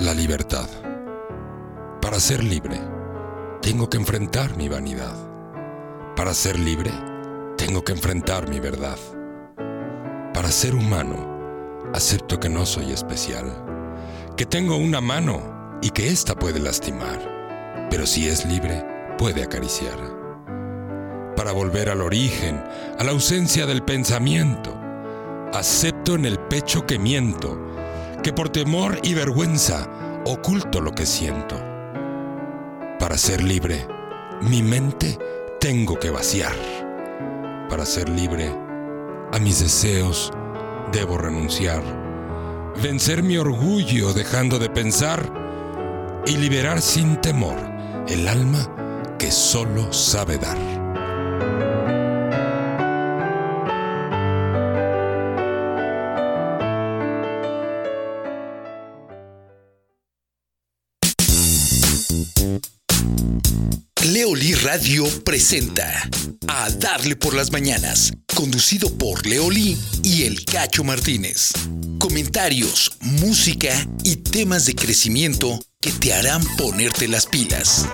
la 0.00 0.14
libertad. 0.14 0.68
Para 2.00 2.20
ser 2.20 2.44
libre, 2.44 2.80
tengo 3.60 3.90
que 3.90 3.96
enfrentar 3.96 4.56
mi 4.56 4.68
vanidad. 4.68 5.14
Para 6.14 6.34
ser 6.34 6.56
libre, 6.56 6.92
tengo 7.56 7.82
que 7.82 7.92
enfrentar 7.92 8.48
mi 8.48 8.60
verdad. 8.60 8.96
Para 10.32 10.52
ser 10.52 10.76
humano, 10.76 11.90
acepto 11.92 12.38
que 12.38 12.48
no 12.48 12.64
soy 12.64 12.92
especial, 12.92 13.46
que 14.36 14.46
tengo 14.46 14.76
una 14.76 15.00
mano 15.00 15.78
y 15.82 15.90
que 15.90 16.08
ésta 16.08 16.36
puede 16.36 16.60
lastimar, 16.60 17.88
pero 17.90 18.06
si 18.06 18.28
es 18.28 18.44
libre, 18.46 18.84
puede 19.18 19.42
acariciar. 19.42 19.98
Para 21.34 21.50
volver 21.50 21.88
al 21.88 22.02
origen, 22.02 22.62
a 22.98 23.02
la 23.02 23.10
ausencia 23.10 23.66
del 23.66 23.82
pensamiento, 23.82 24.78
acepto 25.52 26.14
en 26.14 26.24
el 26.24 26.38
pecho 26.38 26.86
que 26.86 27.00
miento, 27.00 27.67
que 28.22 28.32
por 28.32 28.48
temor 28.48 28.98
y 29.02 29.14
vergüenza 29.14 29.88
oculto 30.24 30.80
lo 30.80 30.92
que 30.92 31.06
siento. 31.06 31.56
Para 32.98 33.16
ser 33.16 33.42
libre, 33.42 33.86
mi 34.42 34.62
mente 34.62 35.18
tengo 35.60 35.98
que 35.98 36.10
vaciar. 36.10 36.54
Para 37.68 37.84
ser 37.84 38.08
libre, 38.08 38.52
a 39.32 39.38
mis 39.38 39.60
deseos 39.60 40.32
debo 40.92 41.18
renunciar. 41.18 41.82
Vencer 42.82 43.22
mi 43.22 43.36
orgullo 43.36 44.12
dejando 44.12 44.58
de 44.58 44.70
pensar 44.70 45.32
y 46.26 46.36
liberar 46.36 46.80
sin 46.80 47.20
temor 47.20 47.56
el 48.08 48.28
alma 48.28 49.16
que 49.18 49.30
solo 49.30 49.92
sabe 49.92 50.38
dar. 50.38 50.77
Radio 64.78 65.08
presenta 65.24 66.08
A 66.46 66.70
Darle 66.70 67.16
por 67.16 67.34
las 67.34 67.50
Mañanas, 67.50 68.12
conducido 68.32 68.96
por 68.96 69.26
Leoli 69.26 69.76
y 70.04 70.22
El 70.22 70.44
Cacho 70.44 70.84
Martínez. 70.84 71.52
Comentarios, 71.98 72.92
música 73.00 73.74
y 74.04 74.14
temas 74.14 74.66
de 74.66 74.76
crecimiento 74.76 75.58
que 75.80 75.90
te 75.90 76.14
harán 76.14 76.44
ponerte 76.56 77.08
las 77.08 77.26
pilas. 77.26 77.86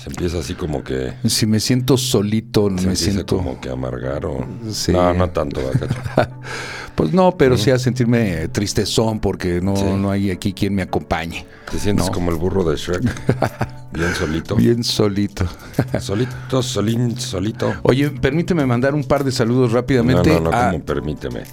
se 0.00 0.08
empieza 0.10 0.38
así 0.38 0.54
como 0.54 0.84
que 0.84 1.14
Si 1.26 1.46
me 1.46 1.58
siento 1.60 1.96
solito, 1.96 2.70
se 2.78 2.86
me 2.86 2.96
siento... 2.96 3.36
como 3.36 3.60
que 3.60 3.68
amargar 3.70 4.24
o 4.26 4.46
Sí. 4.70 4.92
no, 4.92 5.12
no 5.14 5.30
tanto, 5.30 5.60
¿verdad, 5.66 5.88
cacho. 6.14 6.30
Pues 6.94 7.12
no, 7.12 7.36
pero 7.38 7.56
sí 7.56 7.70
a 7.70 7.78
sentirme 7.78 8.48
tristezón 8.48 9.20
porque 9.20 9.60
no, 9.60 9.76
Sí. 9.76 9.84
no 9.84 10.10
hay 10.10 10.32
aquí 10.32 10.52
quien 10.52 10.74
me 10.74 10.82
acompañe. 10.82 11.46
Te 11.70 11.78
sientes 11.78 12.06
No. 12.06 12.12
como 12.12 12.32
el 12.32 12.36
burro 12.36 12.64
de 12.68 12.76
Shrek, 12.76 13.02
bien 13.92 14.14
solito. 14.16 14.56
Bien 14.56 14.82
solito. 14.82 15.46
Solito, 16.00 16.60
solín, 16.60 17.16
solito. 17.20 17.72
Oye, 17.84 18.10
permíteme 18.10 18.66
mandar 18.66 18.94
un 18.96 19.04
par 19.04 19.22
de 19.22 19.30
saludos 19.30 19.70
No, 19.70 19.76
rápidamente. 19.76 20.28
no, 20.28 20.40
no, 20.40 20.50
a- 20.52 20.70
como 20.72 20.84
permíteme. 20.84 21.44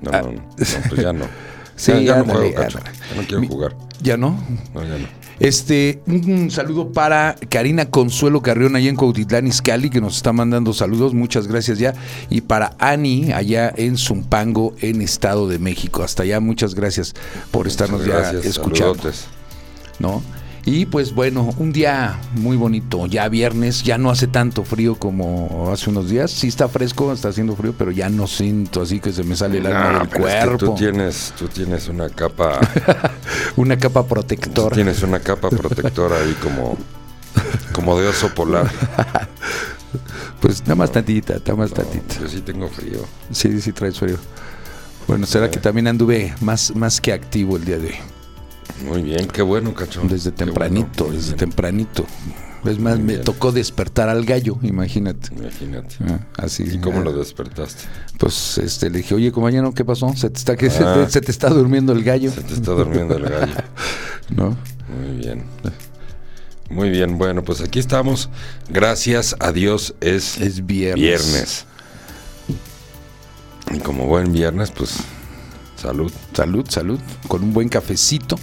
No, 0.00 0.10
no, 0.10 0.22
no, 0.22 0.32
no, 0.32 0.42
pues 0.88 1.00
ya 1.02 1.12
no. 1.12 1.26
Sí, 1.76 1.92
ya, 1.92 2.00
ya 2.00 2.16
no 2.22 2.32
juego, 2.32 2.54
cacho. 2.54 2.78
Ya 2.78 3.16
no 3.20 3.26
quiero 3.26 3.40
Mi- 3.40 3.48
jugar. 3.48 3.76
¿Ya 4.00 4.16
no? 4.16 4.30
No, 4.72 4.82
ya 4.84 4.96
no. 4.96 5.06
Este, 5.40 6.00
un, 6.06 6.50
saludo 6.50 6.92
para 6.92 7.36
Karina 7.48 7.90
Consuelo 7.90 8.42
Carrión 8.42 8.76
allá 8.76 8.88
en 8.88 8.96
Cuautitlán 8.96 9.46
Izcalli, 9.46 9.90
que 9.90 10.00
nos 10.00 10.16
está 10.16 10.32
mandando 10.32 10.72
saludos, 10.72 11.14
muchas 11.14 11.46
gracias 11.46 11.78
ya. 11.78 11.94
Y 12.30 12.42
para 12.42 12.74
Ani, 12.78 13.32
allá 13.32 13.72
en 13.76 13.96
Zumpango, 13.96 14.74
en 14.80 15.02
Estado 15.02 15.48
de 15.48 15.58
México. 15.58 16.02
Hasta 16.02 16.22
allá, 16.22 16.40
muchas 16.40 16.74
gracias 16.74 17.14
por 17.50 17.66
estarnos 17.66 18.02
Muchas 18.02 18.14
ya 18.14 18.20
gracias, 18.32 18.44
escuchando. 18.44 18.94
saludotes. 18.94 19.26
¿no? 19.98 20.22
Y 20.66 20.86
pues 20.86 21.14
bueno, 21.14 21.50
un 21.58 21.72
día 21.72 22.18
muy 22.36 22.56
bonito, 22.56 23.04
ya 23.06 23.28
viernes, 23.28 23.82
ya 23.82 23.98
no 23.98 24.10
hace 24.10 24.26
tanto 24.28 24.64
frío 24.64 24.94
como 24.94 25.70
hace 25.70 25.90
unos 25.90 26.08
días, 26.08 26.30
sí 26.30 26.48
está 26.48 26.68
fresco, 26.68 27.12
está 27.12 27.28
haciendo 27.28 27.54
frío, 27.54 27.74
pero 27.76 27.90
ya 27.90 28.08
no 28.08 28.26
siento 28.26 28.80
así 28.80 28.98
que 28.98 29.12
se 29.12 29.24
me 29.24 29.36
sale 29.36 29.58
el 29.58 29.66
alma 29.66 29.92
No, 29.92 29.98
del 30.00 30.08
pero 30.08 30.26
es 30.28 30.34
que 30.34 30.40
cuerpo. 30.46 30.66
tú 30.66 30.74
tienes, 30.74 31.34
tú 31.38 31.48
tienes 31.48 31.88
una 31.88 32.08
capa, 32.08 32.60
Una 33.56 33.76
capa 33.76 34.02
tú 34.02 34.08
protectora. 34.08 34.74
tienes 34.74 35.02
una 35.02 35.20
capa 35.20 35.50
protectora 35.50 36.16
ahí 36.16 36.32
como, 36.42 36.78
como 37.72 37.98
de 38.00 38.08
oso 38.08 38.32
polar. 38.34 38.70
Pues 40.40 40.60
nada 40.62 40.74
más 40.74 40.90
tantita, 40.92 41.34
nada 41.38 41.54
más 41.54 41.70
No, 41.70 41.76
tantita. 41.76 42.16
yo 42.20 42.28
sí 42.28 42.40
tengo 42.40 42.68
frío. 42.68 42.98
Sí, 43.30 43.60
sí 43.60 43.72
traes 43.72 43.98
frío. 43.98 44.16
Bueno, 45.06 45.24
será 45.24 45.50
que 45.50 45.58
también 45.60 45.86
anduve 45.86 46.34
más, 46.40 46.74
más 46.74 47.00
que 47.00 47.12
activo 47.12 47.56
el 47.56 47.64
día 47.64 47.78
de 47.78 47.86
hoy. 47.88 47.94
Muy 48.82 49.02
bien, 49.02 49.28
qué 49.28 49.42
bueno, 49.42 49.74
cacho. 49.74 50.00
Desde 50.04 50.32
tempranito, 50.32 51.04
bueno, 51.04 51.18
desde 51.18 51.34
tempranito. 51.34 52.04
Es 52.64 52.78
más, 52.78 52.98
me 52.98 53.18
tocó 53.18 53.52
despertar 53.52 54.08
al 54.08 54.24
gallo, 54.24 54.58
imagínate. 54.62 55.28
Imagínate. 55.34 55.96
Ah, 56.08 56.20
así. 56.38 56.62
¿Y 56.64 56.78
cómo 56.78 57.00
ah, 57.00 57.04
lo 57.04 57.12
despertaste? 57.12 57.84
Pues 58.18 58.56
este, 58.58 58.88
le 58.88 58.98
dije, 58.98 59.14
oye, 59.14 59.30
compañero, 59.32 59.72
¿qué 59.74 59.84
pasó? 59.84 60.14
¿Se 60.16 60.30
te 60.30 60.38
está, 60.38 60.56
que, 60.56 60.70
se, 60.70 60.82
Ah. 60.82 61.04
te, 61.04 61.10
se 61.12 61.20
te 61.20 61.30
está 61.30 61.50
durmiendo 61.50 61.92
el 61.92 62.02
gallo? 62.02 62.32
Se 62.32 62.40
te 62.40 62.54
está 62.54 62.72
durmiendo 62.72 63.16
el 63.16 63.24
gallo. 63.24 63.52
¿No? 64.30 64.56
Muy 64.88 65.18
bien. 65.18 65.44
Muy 66.70 66.88
bien, 66.88 67.18
bueno, 67.18 67.44
pues 67.44 67.60
aquí 67.60 67.78
estamos. 67.78 68.30
Gracias 68.70 69.36
a 69.40 69.52
Dios 69.52 69.94
es, 70.00 70.38
Es 70.40 70.64
viernes. 70.64 71.02
viernes. 71.02 71.66
Y 73.72 73.78
como 73.80 74.06
buen 74.06 74.32
viernes, 74.32 74.70
pues 74.70 74.96
salud. 75.84 76.12
Salud, 76.32 76.66
salud, 76.68 76.98
con 77.28 77.42
un 77.42 77.52
buen 77.52 77.68
cafecito. 77.68 78.36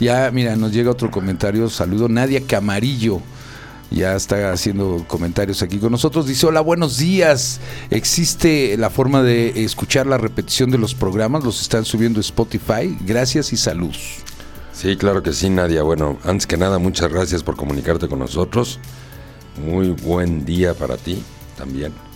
Ya, 0.00 0.30
mira, 0.32 0.56
nos 0.56 0.72
llega 0.72 0.90
otro 0.90 1.10
comentario. 1.10 1.68
Saludo, 1.68 2.08
Nadia 2.08 2.40
Camarillo. 2.46 3.20
Ya 3.90 4.14
está 4.14 4.52
haciendo 4.52 5.04
comentarios 5.06 5.62
aquí 5.62 5.78
con 5.78 5.92
nosotros. 5.92 6.26
Dice, 6.26 6.46
hola, 6.46 6.60
buenos 6.60 6.98
días. 6.98 7.60
¿Existe 7.90 8.76
la 8.76 8.90
forma 8.90 9.22
de 9.22 9.64
escuchar 9.64 10.06
la 10.06 10.18
repetición 10.18 10.70
de 10.70 10.78
los 10.78 10.94
programas? 10.94 11.44
Los 11.44 11.60
están 11.62 11.84
subiendo 11.84 12.20
Spotify. 12.20 12.96
Gracias 13.00 13.52
y 13.52 13.56
salud. 13.56 13.94
Sí, 14.72 14.96
claro 14.96 15.22
que 15.22 15.32
sí, 15.32 15.48
Nadia. 15.48 15.82
Bueno, 15.82 16.18
antes 16.24 16.46
que 16.46 16.56
nada, 16.56 16.78
muchas 16.78 17.10
gracias 17.10 17.42
por 17.42 17.56
comunicarte 17.56 18.08
con 18.08 18.18
nosotros. 18.18 18.78
Muy 19.64 19.90
buen 19.90 20.44
día 20.44 20.74
para 20.74 20.96
ti 20.96 21.22
también. 21.56 22.07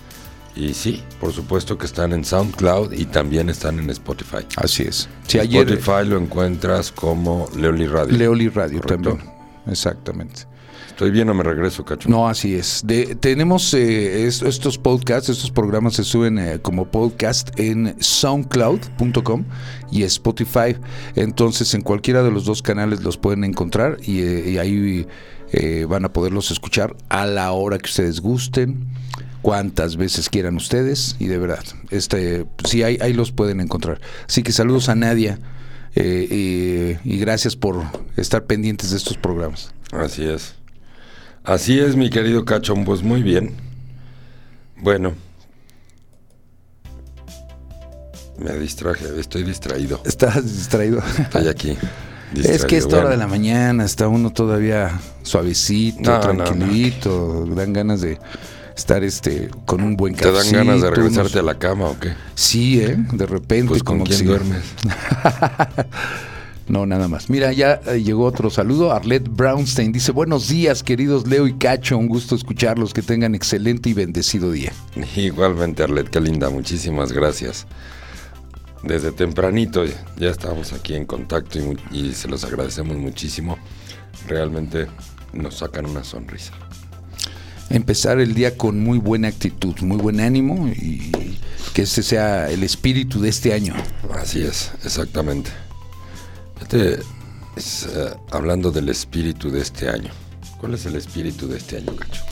Y 0.55 0.75
sí, 0.75 1.03
por 1.21 1.33
supuesto 1.33 1.79
que 1.79 1.87
están 1.87 2.13
en 2.13 2.25
SoundCloud 2.25 2.93
y 2.93 3.07
también 3.07 3.49
están 3.49 3.79
en 3.79 3.89
Spotify. 3.91 4.45
Así 4.57 4.83
es. 4.83 5.09
Sí, 5.27 5.39
ayer 5.39 5.67
Spotify 5.73 6.09
lo 6.09 6.19
encuentras 6.19 6.93
como 6.93 7.49
Leoli 7.57 7.87
Radio. 7.87 8.17
Leoli 8.17 8.49
Radio 8.49 8.81
Correcto. 8.83 9.11
también. 9.11 9.31
Exactamente. 9.67 10.43
¿Estoy 10.89 11.11
bien 11.11 11.29
o 11.31 11.35
me 11.35 11.43
regreso, 11.43 11.85
Cacho? 11.87 12.07
No, 12.11 12.29
así 12.29 12.55
es. 12.55 12.83
De- 12.85 13.15
tenemos 13.17 13.73
eh, 13.73 14.27
es- 14.27 14.43
estos 14.43 14.77
podcasts, 14.77 15.31
estos 15.31 15.51
programas 15.51 15.95
se 15.95 16.05
suben 16.05 16.39
eh, 16.39 16.59
como 16.61 16.85
podcast 16.91 17.59
en 17.59 17.97
soundcloud.com 17.99 19.45
y 19.91 20.03
Spotify. 20.05 20.77
Entonces, 21.17 21.73
en 21.75 21.81
cualquiera 21.81 22.23
de 22.23 22.31
los 22.31 22.45
dos 22.45 22.61
canales 22.63 23.03
los 23.03 23.17
pueden 23.17 23.45
encontrar 23.45 23.97
y, 24.03 24.21
eh, 24.21 24.51
y 24.51 24.59
ahí 24.59 25.07
eh, 25.53 25.87
van 25.89 26.05
a 26.05 26.13
poderlos 26.13 26.51
escuchar 26.51 26.95
a 27.09 27.25
la 27.27 27.53
hora 27.53 27.79
que 27.79 27.87
ustedes 27.89 28.21
gusten, 28.21 28.87
cuantas 29.43 29.97
veces 29.97 30.29
quieran 30.31 30.57
ustedes 30.57 31.17
y 31.19 31.27
de 31.27 31.37
verdad, 31.39 31.65
este, 31.91 32.47
sí, 32.65 32.83
ahí, 32.83 32.97
ahí 33.01 33.13
los 33.13 33.33
pueden 33.33 33.61
encontrar. 33.61 34.01
Así 34.29 34.43
que 34.43 34.53
saludos 34.53 34.89
a 34.89 34.95
Nadia 34.95 35.39
eh, 35.95 36.99
y- 37.05 37.15
y 37.15 37.19
gracias 37.19 37.55
por 37.57 37.83
estar 38.17 38.45
pendientes 38.45 38.91
de 38.93 38.97
estos 38.97 39.17
programas. 39.19 39.75
Así 39.93 40.25
es. 40.25 40.55
Así 41.45 41.79
es, 41.81 41.97
mi 41.97 42.09
querido 42.09 42.45
Cacho. 42.45 42.75
Pues 42.85 43.03
muy 43.03 43.23
bien. 43.23 43.55
Bueno. 44.77 45.15
Me 48.39 48.53
distraje, 48.59 49.05
estoy 49.21 49.43
distraído. 49.45 50.01
Estás 50.05 50.43
distraído. 50.45 51.03
Estoy 51.19 51.49
aquí. 51.49 51.77
Es 52.35 52.65
que 52.65 52.79
esta 52.79 52.97
hora 52.97 53.11
de 53.11 53.19
la 53.19 53.27
Bueno, 53.27 53.43
mañana 53.43 53.85
está 53.85 54.09
uno 54.09 54.33
todavía 54.33 54.99
suavecito, 55.23 56.01
No, 56.01 56.33
no, 56.33 56.45
tranquilito, 56.45 57.45
dan 57.45 57.75
ganas 57.75 58.01
de 58.01 58.17
estar 58.83 59.05
este 59.05 59.49
con 59.65 59.81
un 59.83 59.97
buen 59.97 60.15
¿Te 60.15 60.31
dan 60.33 60.51
ganas 60.51 60.83
de 60.83 60.91
regresarte 60.91 61.39
a 61.39 61.43
la 61.43 61.57
cama 61.59 61.85
o 61.87 61.99
qué? 62.01 62.13
Sí, 62.35 62.81
¿eh? 62.81 62.97
De 63.13 63.27
repente 63.27 63.69
Pues 63.69 63.83
con 63.85 63.99
como 63.99 64.05
que 64.11 64.15
quién 64.17 64.27
duermes. 64.27 64.63
No, 66.69 66.87
nada 66.87 67.09
más. 67.09 67.29
Mira, 67.29 67.53
ya 67.53 67.81
eh, 67.87 68.03
llegó 68.03 68.25
otro 68.25 68.49
saludo. 68.49 68.93
Arlette 68.93 69.29
Brownstein 69.29 69.91
dice, 69.93 70.13
buenos 70.13 70.49
días, 70.49 70.83
queridos 70.85 71.27
Leo 71.27 71.47
y 71.49 71.55
Cacho. 71.55 71.99
Un 71.99 72.07
gusto 72.07 72.37
escucharlos. 72.37 72.95
Que 72.95 73.03
tengan 73.03 73.35
excelente 73.35 73.91
y 73.91 73.95
bendecido 73.95 74.51
día. 74.53 74.73
Igualmente, 75.17 75.83
Arlet, 75.83 76.09
qué 76.09 76.21
linda. 76.21 76.51
Muchísimas 76.51 77.13
gracias. 77.13 77.67
Desde 78.85 79.11
tempranito 79.11 79.85
ya- 79.85 80.31
estamos 80.31 80.73
aquí 80.73 80.95
en 80.95 81.05
contacto 81.05 81.59
y 81.91 82.13
se 82.15 82.29
los 82.29 82.45
agradecemos 82.45 82.97
muchísimo. 82.97 83.59
Realmente 84.29 84.87
nos 85.33 85.59
sacan 85.59 85.85
una 85.87 86.05
sonrisa. 86.05 86.53
Empezar 87.71 88.21
el 88.21 88.35
día 88.35 88.57
con 88.57 88.81
muy 88.81 88.99
buena 88.99 89.29
actitud, 89.29 89.75
muy 89.81 89.97
buen 89.97 90.21
ánimo 90.21 90.69
y 90.69 91.13
que 91.73 91.83
ese 91.83 92.03
sea 92.03 92.51
el 92.51 92.63
espíritu 92.63 93.21
de 93.21 93.29
este 93.31 93.55
año. 93.55 93.75
Así 94.15 94.43
es, 94.43 94.73
exactamente. 94.85 95.51
Fíjate, 96.57 97.01
es, 97.57 97.89
eh, 97.95 98.15
hablando 98.31 98.71
del 98.71 98.89
espíritu 98.89 99.51
de 99.51 99.63
este 99.63 99.89
año. 99.89 100.11
¿Cuál 100.59 100.75
es 100.75 100.87
el 100.87 100.97
espíritu 100.97 101.49
de 101.49 101.59
este 101.59 101.79
año, 101.79 101.97
Cacho? 101.97 102.23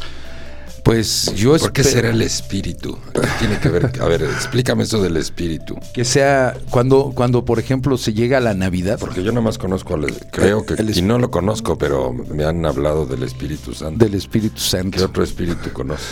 Pues 0.84 1.32
yo 1.34 1.56
¿Por 1.58 1.72
qué 1.72 1.84
será 1.84 2.10
el 2.10 2.22
espíritu? 2.22 2.98
¿Qué 3.12 3.20
tiene 3.38 3.58
que 3.58 3.68
ver? 3.68 3.92
A 4.00 4.06
ver, 4.06 4.22
explícame 4.22 4.84
eso 4.84 5.00
del 5.02 5.16
espíritu. 5.16 5.76
Que 5.94 6.04
sea 6.04 6.56
cuando, 6.70 7.12
cuando 7.14 7.44
por 7.44 7.58
ejemplo, 7.58 7.96
se 7.98 8.12
llega 8.12 8.38
a 8.38 8.40
la 8.40 8.54
Navidad. 8.54 8.98
Porque 8.98 9.22
yo 9.22 9.30
nada 9.32 9.42
más 9.42 9.58
conozco, 9.58 9.94
al, 9.94 10.06
creo 10.32 10.64
que, 10.64 10.74
El 10.74 10.96
y 10.96 11.02
no 11.02 11.18
lo 11.18 11.30
conozco, 11.30 11.76
pero 11.78 12.12
me 12.12 12.44
han 12.44 12.64
hablado 12.66 13.06
del 13.06 13.22
Espíritu 13.22 13.74
Santo. 13.74 14.04
Del 14.04 14.14
Espíritu 14.14 14.54
¿Qué 14.56 14.60
Santo. 14.60 15.04
otro 15.04 15.22
espíritu 15.22 15.70
conoces? 15.72 16.06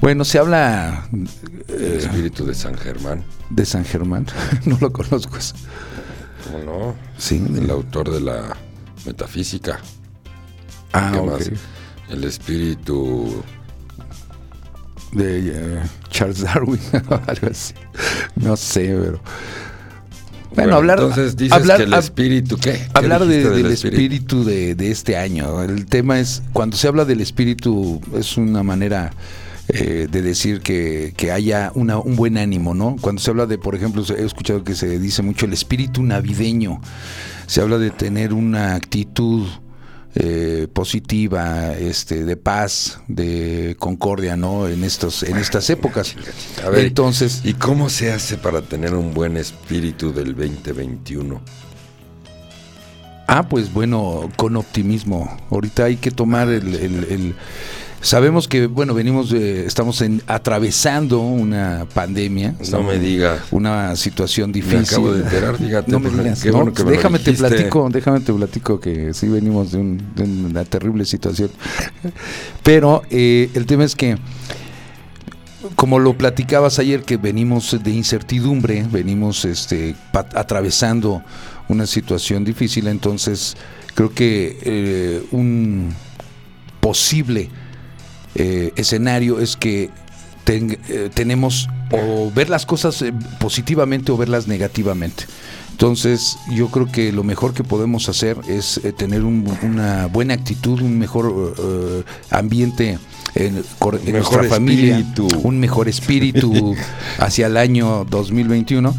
Bueno, 0.00 0.24
se 0.24 0.38
habla 0.38 1.08
El 1.12 1.82
eh, 1.82 1.98
espíritu 1.98 2.44
de 2.44 2.54
San 2.54 2.76
Germán. 2.76 3.24
de 3.50 3.64
San 3.64 3.84
Germán. 3.84 4.26
no 4.64 4.76
lo 4.80 4.92
conozco. 4.92 5.36
eso. 5.36 5.54
¿Cómo 6.44 6.64
no? 6.64 6.94
Sí. 7.16 7.42
El 7.56 7.70
autor 7.70 8.10
de 8.10 8.20
la 8.20 8.56
metafísica. 9.06 9.78
Ah, 10.92 11.12
¿Qué 11.14 11.20
más? 11.22 11.50
El 12.10 12.24
espíritu. 12.24 13.42
De 15.14 15.38
eh, 15.78 15.80
Charles 16.10 16.42
Darwin. 16.42 16.80
algo 16.92 17.46
así. 17.50 17.74
No 18.36 18.56
sé, 18.56 18.96
pero. 19.00 19.20
Bueno, 20.54 20.76
hablar. 20.76 20.98
Entonces 21.00 21.36
dices 21.36 21.52
hablar, 21.52 21.78
que 21.78 21.82
el 21.84 21.94
espíritu. 21.94 22.56
¿Qué? 22.56 22.72
¿Qué 22.72 22.86
Hablar 22.94 23.24
de- 23.26 23.48
del 23.50 23.66
espíritu, 23.66 24.44
de, 24.44 24.74
de 24.74 24.90
este 24.90 25.16
año. 25.16 25.62
El 25.62 25.86
tema 25.86 26.20
es, 26.20 26.42
cuando 26.52 26.76
se 26.76 26.86
habla 26.88 27.04
del 27.04 27.20
espíritu, 27.20 28.00
es 28.16 28.36
una 28.36 28.62
manera 28.62 29.12
eh, 29.68 30.06
de 30.10 30.22
decir 30.22 30.60
que, 30.60 31.12
que 31.16 31.32
haya 31.32 31.72
una, 31.74 31.98
un 31.98 32.16
buen 32.16 32.36
ánimo, 32.36 32.74
¿no? 32.74 32.96
Cuando 33.00 33.20
se 33.20 33.30
habla 33.30 33.46
de, 33.46 33.58
por 33.58 33.74
ejemplo, 33.74 34.04
he 34.16 34.24
escuchado 34.24 34.62
que 34.62 34.74
se 34.74 34.98
dice 34.98 35.22
mucho 35.22 35.46
el 35.46 35.52
espíritu 35.52 36.02
navideño. 36.02 36.80
Se 37.46 37.60
habla 37.60 37.78
de 37.78 37.90
tener 37.90 38.32
una 38.32 38.74
actitud 38.74 39.46
eh, 40.16 40.68
positiva, 40.72 41.72
este, 41.74 42.24
de 42.24 42.36
paz, 42.36 43.00
de 43.08 43.76
concordia, 43.78 44.36
¿no? 44.36 44.68
En 44.68 44.84
estos, 44.84 45.22
en 45.24 45.36
estas 45.36 45.68
épocas. 45.70 46.14
A 46.64 46.70
ver, 46.70 46.84
Entonces, 46.86 47.40
¿Y 47.44 47.54
cómo 47.54 47.90
se 47.90 48.12
hace 48.12 48.36
para 48.36 48.62
tener 48.62 48.94
un 48.94 49.12
buen 49.12 49.36
espíritu 49.36 50.12
del 50.12 50.34
2021? 50.36 51.40
Ah, 53.26 53.48
pues 53.48 53.72
bueno, 53.72 54.30
con 54.36 54.56
optimismo. 54.56 55.34
Ahorita 55.50 55.84
hay 55.84 55.96
que 55.96 56.10
tomar 56.10 56.48
el... 56.48 56.74
el- 56.74 57.04
el- 57.10 57.34
Sabemos 58.04 58.48
que, 58.48 58.66
bueno, 58.66 58.92
venimos, 58.92 59.30
de- 59.30 59.64
estamos 59.64 60.02
en, 60.02 60.20
atravesando 60.26 61.20
una 61.20 61.86
pandemia. 61.94 62.54
No 62.70 62.82
me 62.82 62.98
diga. 62.98 63.38
Una 63.50 63.96
situación 63.96 64.50
Me 64.50 64.54
difícil. 64.56 64.80
acabo 64.86 65.10
de 65.14 65.22
enterar, 65.22 65.56
fíjate. 65.56 65.90
No 65.90 66.00
me 66.00 66.10
pues, 66.10 66.22
digas, 66.22 66.42
qué 66.42 66.50
no, 66.50 66.56
bueno 66.58 66.74
que 66.74 66.84
me 66.84 66.90
lo 66.90 66.96
déjame 66.98 67.18
te 67.18 67.32
platico, 67.32 67.88
déjame 67.90 68.20
te 68.20 68.32
platico 68.34 68.78
que 68.78 69.14
sí 69.14 69.26
venimos 69.28 69.72
de, 69.72 69.78
un- 69.78 70.02
de 70.14 70.22
una 70.22 70.64
terrible 70.66 71.06
situación. 71.06 71.50
Pero 72.62 73.02
eh, 73.08 73.48
el 73.54 73.64
tema 73.64 73.84
es 73.84 73.94
que, 73.96 74.18
como 75.74 75.98
lo 75.98 76.12
platicabas 76.12 76.78
ayer, 76.78 77.04
que 77.04 77.16
venimos 77.16 77.82
de 77.82 77.90
incertidumbre, 77.90 78.86
venimos 78.92 79.46
este, 79.46 79.96
atravesando 80.12 81.22
una 81.68 81.86
situación 81.86 82.44
difícil, 82.44 82.86
entonces 82.88 83.56
creo 83.94 84.12
que 84.12 84.58
eh, 84.62 85.24
un 85.30 85.94
posible 86.80 87.48
eh, 88.34 88.72
escenario 88.76 89.40
es 89.40 89.56
que 89.56 89.90
ten- 90.44 90.78
eh, 90.88 91.10
tenemos 91.12 91.68
o 91.90 92.30
ver 92.34 92.48
las 92.50 92.66
cosas 92.66 93.00
eh, 93.02 93.12
positivamente 93.38 94.10
o 94.12 94.16
verlas 94.16 94.46
negativamente. 94.48 95.24
Entonces, 95.70 96.36
yo 96.52 96.68
creo 96.68 96.86
que 96.90 97.10
lo 97.12 97.24
mejor 97.24 97.52
que 97.52 97.64
podemos 97.64 98.08
hacer 98.08 98.36
es 98.48 98.78
eh, 98.84 98.92
tener 98.92 99.24
un- 99.24 99.46
una 99.62 100.06
buena 100.06 100.34
actitud, 100.34 100.80
un 100.80 100.98
mejor 100.98 101.54
eh, 101.58 102.02
ambiente 102.30 102.98
en, 103.34 103.54
Mejor 103.56 104.00
nuestra 104.08 104.44
familia, 104.44 105.04
un 105.42 105.58
mejor 105.58 105.88
espíritu 105.88 106.76
hacia 107.18 107.46
el 107.48 107.56
año 107.56 108.04
2021, 108.08 108.94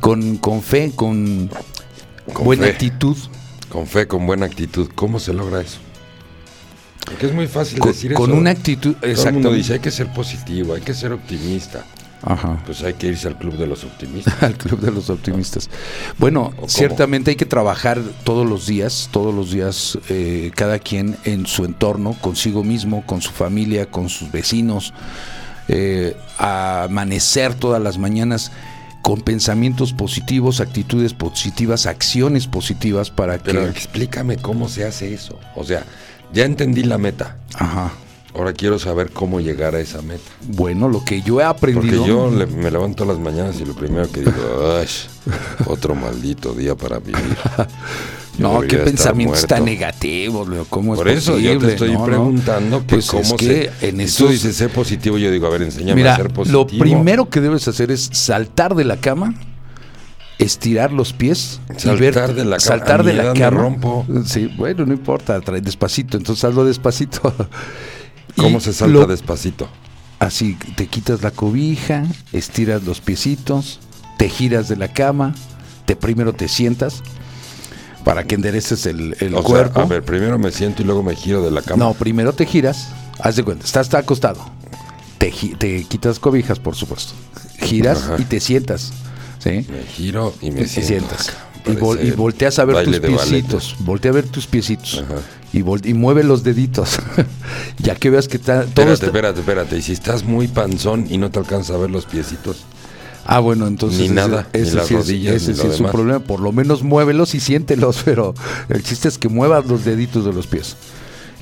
con, 0.00 0.36
con 0.36 0.60
fe, 0.62 0.92
con, 0.94 1.48
Con 2.32 2.44
buena 2.44 2.64
fe. 2.64 2.70
actitud, 2.72 3.16
Con 3.70 3.86
fe, 3.86 4.06
con 4.06 4.26
buena 4.26 4.44
actitud. 4.44 4.90
¿Cómo 4.94 5.18
se 5.18 5.32
logra 5.32 5.62
eso? 5.62 5.78
Porque 7.04 7.26
es 7.26 7.32
muy 7.32 7.46
fácil 7.46 7.78
con, 7.78 7.92
decir 7.92 8.14
con 8.14 8.30
eso. 8.30 8.38
una 8.38 8.50
actitud, 8.50 8.94
Todo 8.94 9.28
el 9.28 9.32
mundo 9.34 9.52
dice, 9.52 9.74
hay 9.74 9.80
que 9.80 9.90
ser 9.90 10.12
positivo, 10.12 10.74
hay 10.74 10.80
que 10.80 10.94
ser 10.94 11.12
optimista. 11.12 11.84
Ajá. 12.26 12.62
Pues 12.64 12.82
hay 12.82 12.94
que 12.94 13.08
irse 13.08 13.28
al 13.28 13.36
club 13.36 13.58
de 13.58 13.66
los 13.66 13.84
optimistas. 13.84 14.34
al 14.42 14.56
club 14.56 14.80
de 14.80 14.90
los 14.90 15.10
optimistas. 15.10 15.68
Bueno, 16.18 16.52
ciertamente 16.66 17.32
hay 17.32 17.36
que 17.36 17.44
trabajar 17.44 18.00
todos 18.24 18.48
los 18.48 18.66
días, 18.66 19.10
todos 19.12 19.34
los 19.34 19.50
días, 19.50 19.98
eh, 20.08 20.50
cada 20.54 20.78
quien 20.78 21.16
en 21.24 21.46
su 21.46 21.64
entorno, 21.66 22.16
consigo 22.20 22.64
mismo, 22.64 23.04
con 23.04 23.20
su 23.20 23.30
familia, 23.30 23.90
con 23.90 24.08
sus 24.08 24.32
vecinos, 24.32 24.94
eh, 25.68 26.16
amanecer 26.38 27.54
todas 27.54 27.82
las 27.82 27.98
mañanas 27.98 28.52
con 29.02 29.20
pensamientos 29.20 29.92
positivos, 29.92 30.60
actitudes 30.60 31.12
positivas, 31.12 31.84
acciones 31.84 32.46
positivas 32.46 33.10
para 33.10 33.36
que... 33.36 33.44
Pero 33.44 33.66
explícame 33.66 34.38
cómo 34.38 34.70
se 34.70 34.86
hace 34.86 35.12
eso. 35.12 35.38
O 35.54 35.62
sea, 35.62 35.84
Ya 36.34 36.44
entendí 36.44 36.82
la 36.82 36.98
meta. 36.98 37.36
Ajá. 37.54 37.92
Ahora 38.36 38.52
quiero 38.52 38.80
saber 38.80 39.10
cómo 39.10 39.40
llegar 39.40 39.76
a 39.76 39.80
esa 39.80 40.02
meta. 40.02 40.24
Bueno, 40.48 40.88
lo 40.88 41.04
que 41.04 41.22
yo 41.22 41.40
he 41.40 41.44
Porque 41.44 41.72
aprendido. 41.78 42.04
yo 42.04 42.30
le- 42.30 42.46
me 42.46 42.68
levanto 42.70 43.04
las 43.04 43.18
mañanas 43.18 43.60
y 43.60 43.64
lo 43.64 43.74
primero 43.74 44.10
que 44.10 44.20
digo, 44.20 44.32
¡ay! 44.80 44.86
Otro 45.66 45.94
maldito 45.94 46.52
día 46.52 46.74
para 46.74 46.98
vivir. 46.98 47.22
Yo 48.36 48.52
no, 48.52 48.60
qué 48.62 48.78
pensamientos 48.78 49.46
tan 49.46 49.64
negativos. 49.64 50.48
¿Cómo 50.68 50.94
es 50.94 50.98
Por 50.98 51.08
eso 51.08 51.38
yo 51.38 51.50
te 51.50 51.54
posible? 51.54 51.72
estoy 51.74 51.92
No, 51.92 51.98
no. 52.00 52.04
preguntando 52.04 52.80
que 52.80 52.96
Pues 52.96 53.06
cómo 53.06 53.22
es 53.22 53.28
se... 53.28 53.36
que 53.36 53.70
en 53.80 54.12
tú 54.12 54.26
dices 54.26 54.56
ser 54.56 54.70
positivo, 54.70 55.18
yo 55.18 55.30
digo, 55.30 55.46
a 55.46 55.50
ver, 55.50 55.62
enséñame 55.62 56.02
a 56.08 56.16
ser 56.16 56.30
positivo. 56.32 56.64
lo 56.64 56.66
primero 56.66 57.30
que 57.30 57.40
debes 57.40 57.68
hacer 57.68 57.92
es 57.92 58.10
saltar 58.12 58.74
de 58.74 58.82
la 58.82 58.96
cama, 58.96 59.34
estirar 60.38 60.92
los 60.92 61.12
pies 61.12 61.60
y 61.76 61.80
Saltar 61.80 61.98
ver- 62.28 62.34
de 62.34 62.44
la 62.44 62.56
cama. 62.56 62.60
saltar 62.60 63.04
de 63.04 63.12
la 63.14 63.32
cama. 63.34 63.50
rompo. 63.50 64.06
Sí, 64.26 64.46
bueno, 64.56 64.84
no 64.86 64.92
importa, 64.92 65.40
trae 65.40 65.60
despacito, 65.60 66.16
entonces 66.16 66.44
hazlo 66.44 66.64
despacito. 66.64 67.32
¿Cómo 68.36 68.58
Y 68.58 68.60
se 68.60 68.72
salta 68.72 68.92
lo- 68.92 69.06
despacito? 69.06 69.68
Así, 70.18 70.56
te 70.76 70.86
quitas 70.86 71.22
la 71.22 71.30
cobija, 71.30 72.04
estiras 72.32 72.82
los 72.84 73.00
piecitos, 73.00 73.80
te 74.16 74.28
giras 74.28 74.68
de 74.68 74.76
la 74.76 74.88
cama, 74.88 75.34
te 75.86 75.96
primero 75.96 76.32
te 76.32 76.48
sientas 76.48 77.02
para 78.04 78.24
que 78.24 78.34
endereces 78.34 78.86
el, 78.86 79.16
el 79.20 79.34
O 79.34 79.38
sea, 79.38 79.46
cuerpo. 79.46 79.80
a 79.80 79.84
ver, 79.86 80.02
primero 80.04 80.38
me 80.38 80.50
siento 80.50 80.82
y 80.82 80.84
luego 80.84 81.02
me 81.02 81.14
giro 81.14 81.42
de 81.42 81.50
la 81.50 81.62
cama. 81.62 81.84
No, 81.84 81.94
primero 81.94 82.32
te 82.32 82.46
giras, 82.46 82.88
haz 83.20 83.36
de 83.36 83.42
cuenta, 83.44 83.64
estás, 83.66 83.86
está 83.86 83.98
acostado. 83.98 84.44
Te, 85.18 85.32
te 85.58 85.84
quitas 85.84 86.18
cobijas, 86.18 86.58
por 86.58 86.74
supuesto. 86.74 87.12
Giras 87.60 88.02
Ajá. 88.04 88.16
y 88.18 88.24
te 88.24 88.40
sientas. 88.40 88.92
¿Sí? 89.44 89.66
Me 89.70 89.84
giro 89.86 90.34
y 90.40 90.50
me 90.50 90.62
te 90.62 90.66
siento. 90.68 90.88
sientas. 90.88 91.28
acá. 91.28 91.38
Y, 91.66 91.70
vol- 91.76 92.04
y 92.04 92.10
volteas 92.10 92.58
a 92.58 92.64
ver 92.64 92.84
tus 92.84 93.00
ballet. 93.00 93.06
piecitos. 93.16 93.76
Voltea 93.78 94.10
a 94.10 94.14
ver 94.14 94.26
tus 94.28 94.46
piecitos. 94.46 95.02
Ajá. 95.04 95.20
Y, 95.52 95.62
mueve 95.94 96.24
los 96.24 96.42
deditos. 96.42 96.98
ya 97.78 97.94
que 97.94 98.10
veas 98.10 98.26
que 98.28 98.36
está, 98.38 98.62
todo 98.62 98.66
Espérate, 98.66 98.92
está- 98.94 99.06
espérate, 99.06 99.40
espérate. 99.40 99.78
Y 99.78 99.82
si 99.82 99.92
estás 99.92 100.24
muy 100.24 100.48
panzón 100.48 101.06
y 101.08 101.16
no 101.18 101.30
te 101.30 101.38
alcanza 101.38 101.74
a 101.74 101.78
ver 101.78 101.90
los 101.90 102.06
piecitos. 102.06 102.64
Ah, 103.24 103.38
bueno, 103.40 103.66
entonces. 103.66 104.00
Ni 104.00 104.04
ese- 104.06 104.14
nada, 104.14 104.48
ni 104.52 104.60
ese 104.60 104.74
las 104.74 104.86
sí 104.88 104.94
es- 104.94 105.00
rodillas, 105.00 105.34
ese 105.36 105.52
ni 105.52 105.56
sí 105.58 105.66
lo 105.68 105.72
es 105.72 105.80
un 105.80 105.90
problema. 105.90 106.18
Por 106.20 106.40
lo 106.40 106.52
menos 106.52 106.82
muévelos 106.82 107.34
y 107.34 107.40
siéntelos, 107.40 108.02
pero 108.04 108.34
el 108.68 108.82
chiste 108.82 109.08
es 109.08 109.16
que 109.16 109.28
muevas 109.28 109.64
los 109.66 109.84
deditos 109.84 110.24
de 110.24 110.32
los 110.32 110.46
pies. 110.46 110.76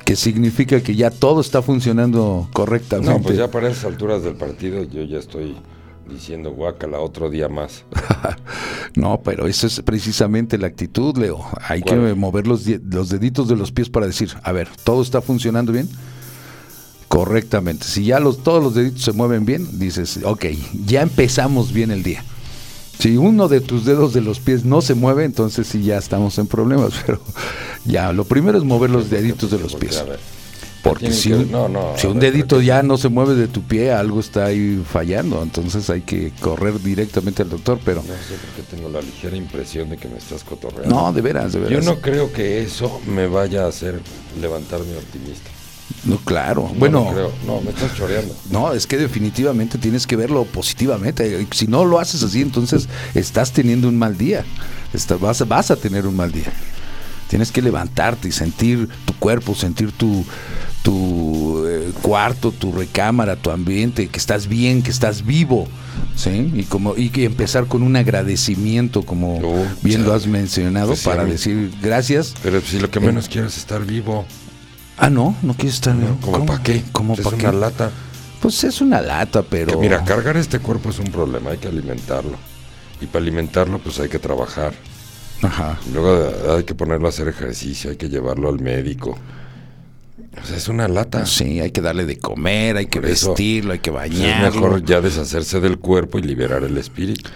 Que 0.04 0.14
significa 0.16 0.80
que 0.82 0.94
ya 0.94 1.10
todo 1.10 1.40
está 1.40 1.62
funcionando 1.62 2.48
correctamente. 2.52 3.12
No, 3.12 3.22
pues 3.22 3.38
ya 3.38 3.50
para 3.50 3.68
esas 3.70 3.84
alturas 3.86 4.22
del 4.22 4.34
partido 4.34 4.82
yo 4.84 5.02
ya 5.04 5.18
estoy 5.18 5.54
diciendo 6.08 6.52
guácala 6.52 7.00
otro 7.00 7.30
día 7.30 7.48
más. 7.48 7.84
No, 8.94 9.22
pero 9.22 9.46
eso 9.46 9.66
es 9.66 9.80
precisamente 9.80 10.58
la 10.58 10.66
actitud, 10.66 11.16
Leo. 11.16 11.42
Hay 11.66 11.80
¿Cuál? 11.80 12.08
que 12.08 12.14
mover 12.14 12.46
los, 12.46 12.66
los 12.66 13.08
deditos 13.08 13.48
de 13.48 13.56
los 13.56 13.72
pies 13.72 13.88
para 13.88 14.06
decir, 14.06 14.34
a 14.42 14.52
ver, 14.52 14.68
¿todo 14.84 15.00
está 15.00 15.22
funcionando 15.22 15.72
bien? 15.72 15.88
Correctamente. 17.08 17.84
Si 17.86 18.04
ya 18.04 18.20
los, 18.20 18.42
todos 18.42 18.62
los 18.62 18.74
deditos 18.74 19.02
se 19.02 19.12
mueven 19.12 19.46
bien, 19.46 19.78
dices, 19.78 20.20
ok, 20.22 20.44
ya 20.84 21.00
empezamos 21.00 21.72
bien 21.72 21.90
el 21.90 22.02
día. 22.02 22.22
Si 22.98 23.16
uno 23.16 23.48
de 23.48 23.60
tus 23.60 23.84
dedos 23.84 24.12
de 24.12 24.20
los 24.20 24.40
pies 24.40 24.64
no 24.64 24.80
se 24.80 24.94
mueve, 24.94 25.24
entonces 25.24 25.66
sí 25.66 25.82
ya 25.82 25.96
estamos 25.96 26.38
en 26.38 26.46
problemas. 26.46 26.92
Pero 27.06 27.20
ya, 27.84 28.12
lo 28.12 28.24
primero 28.24 28.58
es 28.58 28.64
mover 28.64 28.90
los 28.90 29.10
deditos 29.10 29.50
de 29.50 29.58
los 29.58 29.74
pies. 29.74 29.98
a 29.98 30.04
ver, 30.04 30.20
Porque 30.82 31.00
tienen 31.10 31.18
si 31.18 31.28
que- 31.28 31.34
un, 31.36 31.50
no, 31.52 31.68
no, 31.68 31.92
si 31.96 32.06
a 32.06 32.10
un 32.10 32.18
ver, 32.18 32.32
dedito 32.32 32.60
ya 32.60 32.82
no 32.82 32.98
se 32.98 33.08
mueve 33.08 33.34
de 33.36 33.46
tu 33.48 33.62
pie, 33.62 33.92
algo 33.92 34.18
está 34.20 34.46
ahí 34.46 34.82
fallando. 34.90 35.42
Entonces 35.42 35.88
hay 35.90 36.00
que 36.00 36.32
correr 36.40 36.80
directamente 36.82 37.42
al 37.42 37.50
doctor. 37.50 37.78
Pero 37.84 38.02
No 38.02 38.08
sé 38.14 38.34
por 38.34 38.50
qué 38.56 38.76
tengo 38.76 38.88
la 38.88 39.00
ligera 39.00 39.36
impresión 39.36 39.90
de 39.90 39.96
que 39.96 40.08
me 40.08 40.18
estás 40.18 40.42
cotorreando. 40.44 40.94
no, 40.94 41.12
de 41.12 41.20
veras, 41.20 41.52
de 41.52 41.60
Yo 41.60 41.66
veras. 41.68 41.84
no 41.84 42.00
creo 42.00 42.32
que 42.32 42.62
eso 42.62 43.00
me 43.06 43.26
vaya 43.28 43.64
a 43.64 43.68
hacer 43.68 44.00
levantarme 44.40 44.96
optimista. 44.96 45.50
No, 46.04 46.16
claro. 46.18 46.68
No 46.72 46.78
bueno, 46.80 47.10
creo. 47.12 47.30
No, 47.46 47.60
me 47.60 47.70
estás 47.70 47.94
choreando. 47.94 48.34
no, 48.50 48.72
es 48.72 48.86
que 48.88 48.96
definitivamente 48.96 49.78
tienes 49.78 50.06
que 50.06 50.16
verlo 50.16 50.44
positivamente. 50.46 51.46
Si 51.52 51.66
no 51.68 51.84
lo 51.84 52.00
haces 52.00 52.22
así, 52.24 52.40
entonces 52.42 52.88
estás 53.14 53.52
teniendo 53.52 53.88
un 53.88 53.98
mal 53.98 54.16
día. 54.18 54.44
Estás- 54.92 55.20
vas, 55.20 55.46
vas 55.46 55.70
a 55.70 55.76
tener 55.76 56.06
un 56.08 56.16
mal 56.16 56.32
día. 56.32 56.52
Tienes 57.28 57.52
que 57.52 57.62
levantarte 57.62 58.28
y 58.28 58.32
sentir 58.32 58.88
tu 59.06 59.14
cuerpo, 59.14 59.54
sentir 59.54 59.92
tu, 59.92 60.24
tu 60.82 61.64
eh, 61.66 61.92
cuarto, 62.02 62.52
tu 62.52 62.72
recámara, 62.72 63.36
tu 63.36 63.50
ambiente, 63.50 64.08
que 64.08 64.18
estás 64.18 64.48
bien, 64.48 64.82
que 64.82 64.90
estás 64.90 65.24
vivo. 65.24 65.68
¿sí? 66.16 66.50
Y, 66.54 66.64
como, 66.64 66.96
y 66.96 67.10
que 67.10 67.24
empezar 67.24 67.66
con 67.66 67.82
un 67.82 67.96
agradecimiento, 67.96 69.02
como 69.02 69.38
Oh, 69.38 69.66
bien 69.82 70.04
lo 70.04 70.12
has 70.12 70.26
mencionado, 70.26 70.88
Pues 70.88 71.02
para 71.02 71.24
decir 71.24 71.72
gracias. 71.82 72.34
Pero 72.42 72.60
si 72.60 72.78
lo 72.78 72.90
que 72.90 73.00
menos 73.00 73.28
quiero 73.28 73.46
es 73.46 73.56
estar 73.56 73.84
vivo. 73.84 74.26
Ah, 74.98 75.10
no, 75.10 75.36
no 75.42 75.54
quieres 75.54 75.74
estar 75.74 75.96
bien. 75.96 76.16
¿Como 76.16 76.44
para 76.44 76.62
qué? 76.62 76.84
¿Cómo 76.92 77.14
es 77.14 77.20
para 77.20 77.36
una 77.36 77.52
lata. 77.52 77.90
Pues 78.40 78.64
es 78.64 78.80
una 78.80 79.00
lata, 79.00 79.42
pero. 79.42 79.72
Que 79.72 79.76
mira, 79.76 80.04
cargar 80.04 80.36
este 80.36 80.58
cuerpo 80.58 80.90
es 80.90 80.98
un 80.98 81.06
problema, 81.06 81.50
hay 81.50 81.58
que 81.58 81.68
alimentarlo. 81.68 82.36
Y 83.00 83.06
para 83.06 83.22
alimentarlo, 83.22 83.78
pues 83.78 83.98
hay 84.00 84.08
que 84.08 84.18
trabajar. 84.18 84.74
Ajá. 85.42 85.78
Luego 85.92 86.54
hay 86.56 86.64
que 86.64 86.74
ponerlo 86.74 87.06
a 87.06 87.10
hacer 87.10 87.28
ejercicio, 87.28 87.90
hay 87.90 87.96
que 87.96 88.08
llevarlo 88.08 88.48
al 88.48 88.60
médico. 88.60 89.18
Sea, 90.44 90.56
es 90.56 90.68
una 90.68 90.88
lata. 90.88 91.26
Sí, 91.26 91.60
hay 91.60 91.70
que 91.70 91.80
darle 91.80 92.06
de 92.06 92.18
comer, 92.18 92.76
hay 92.76 92.86
que 92.86 93.00
Por 93.00 93.10
eso, 93.10 93.28
vestirlo, 93.30 93.72
hay 93.72 93.78
que 93.80 93.92
Pues 93.92 94.10
bañarlo. 94.10 94.48
es 94.48 94.54
mejor 94.54 94.84
ya 94.84 95.00
deshacerse 95.00 95.60
del 95.60 95.78
cuerpo 95.78 96.18
y 96.18 96.22
liberar 96.22 96.64
el 96.64 96.76
espíritu. 96.78 97.30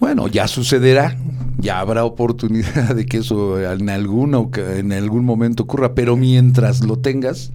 Bueno, 0.00 0.26
ya 0.28 0.48
sucederá, 0.48 1.16
ya 1.58 1.78
habrá 1.80 2.04
oportunidad 2.04 2.94
de 2.94 3.04
que 3.04 3.18
eso 3.18 3.60
en 3.60 3.90
alguna 3.90 4.38
oca- 4.38 4.76
en 4.78 4.92
algún 4.92 5.24
momento 5.26 5.64
ocurra, 5.64 5.94
pero 5.94 6.16
mientras 6.16 6.80
lo 6.82 6.96
tengas, 6.98 7.52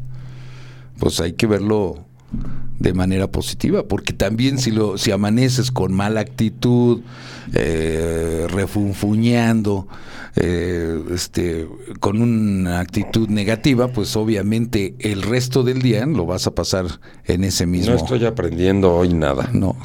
pues 0.99 1.19
hay 1.19 1.33
que 1.33 1.47
verlo 1.47 2.05
de 2.79 2.93
manera 2.93 3.27
positiva, 3.27 3.83
porque 3.83 4.13
también 4.13 4.57
si 4.57 4.71
lo 4.71 4.97
si 4.97 5.11
amaneces 5.11 5.71
con 5.71 5.93
mala 5.93 6.19
actitud, 6.19 7.01
eh, 7.53 8.47
refunfuñando, 8.49 9.87
eh, 10.35 11.01
este, 11.13 11.67
con 11.99 12.21
una 12.21 12.79
actitud 12.79 13.29
negativa, 13.29 13.87
pues 13.87 14.15
obviamente 14.15 14.95
el 14.99 15.21
resto 15.21 15.63
del 15.63 15.81
día 15.81 16.05
lo 16.05 16.25
vas 16.25 16.47
a 16.47 16.51
pasar 16.51 16.85
en 17.25 17.43
ese 17.43 17.65
mismo. 17.65 17.93
No 17.93 17.97
estoy 17.97 18.25
aprendiendo 18.25 18.93
hoy 18.93 19.13
nada. 19.13 19.49
No. 19.53 19.75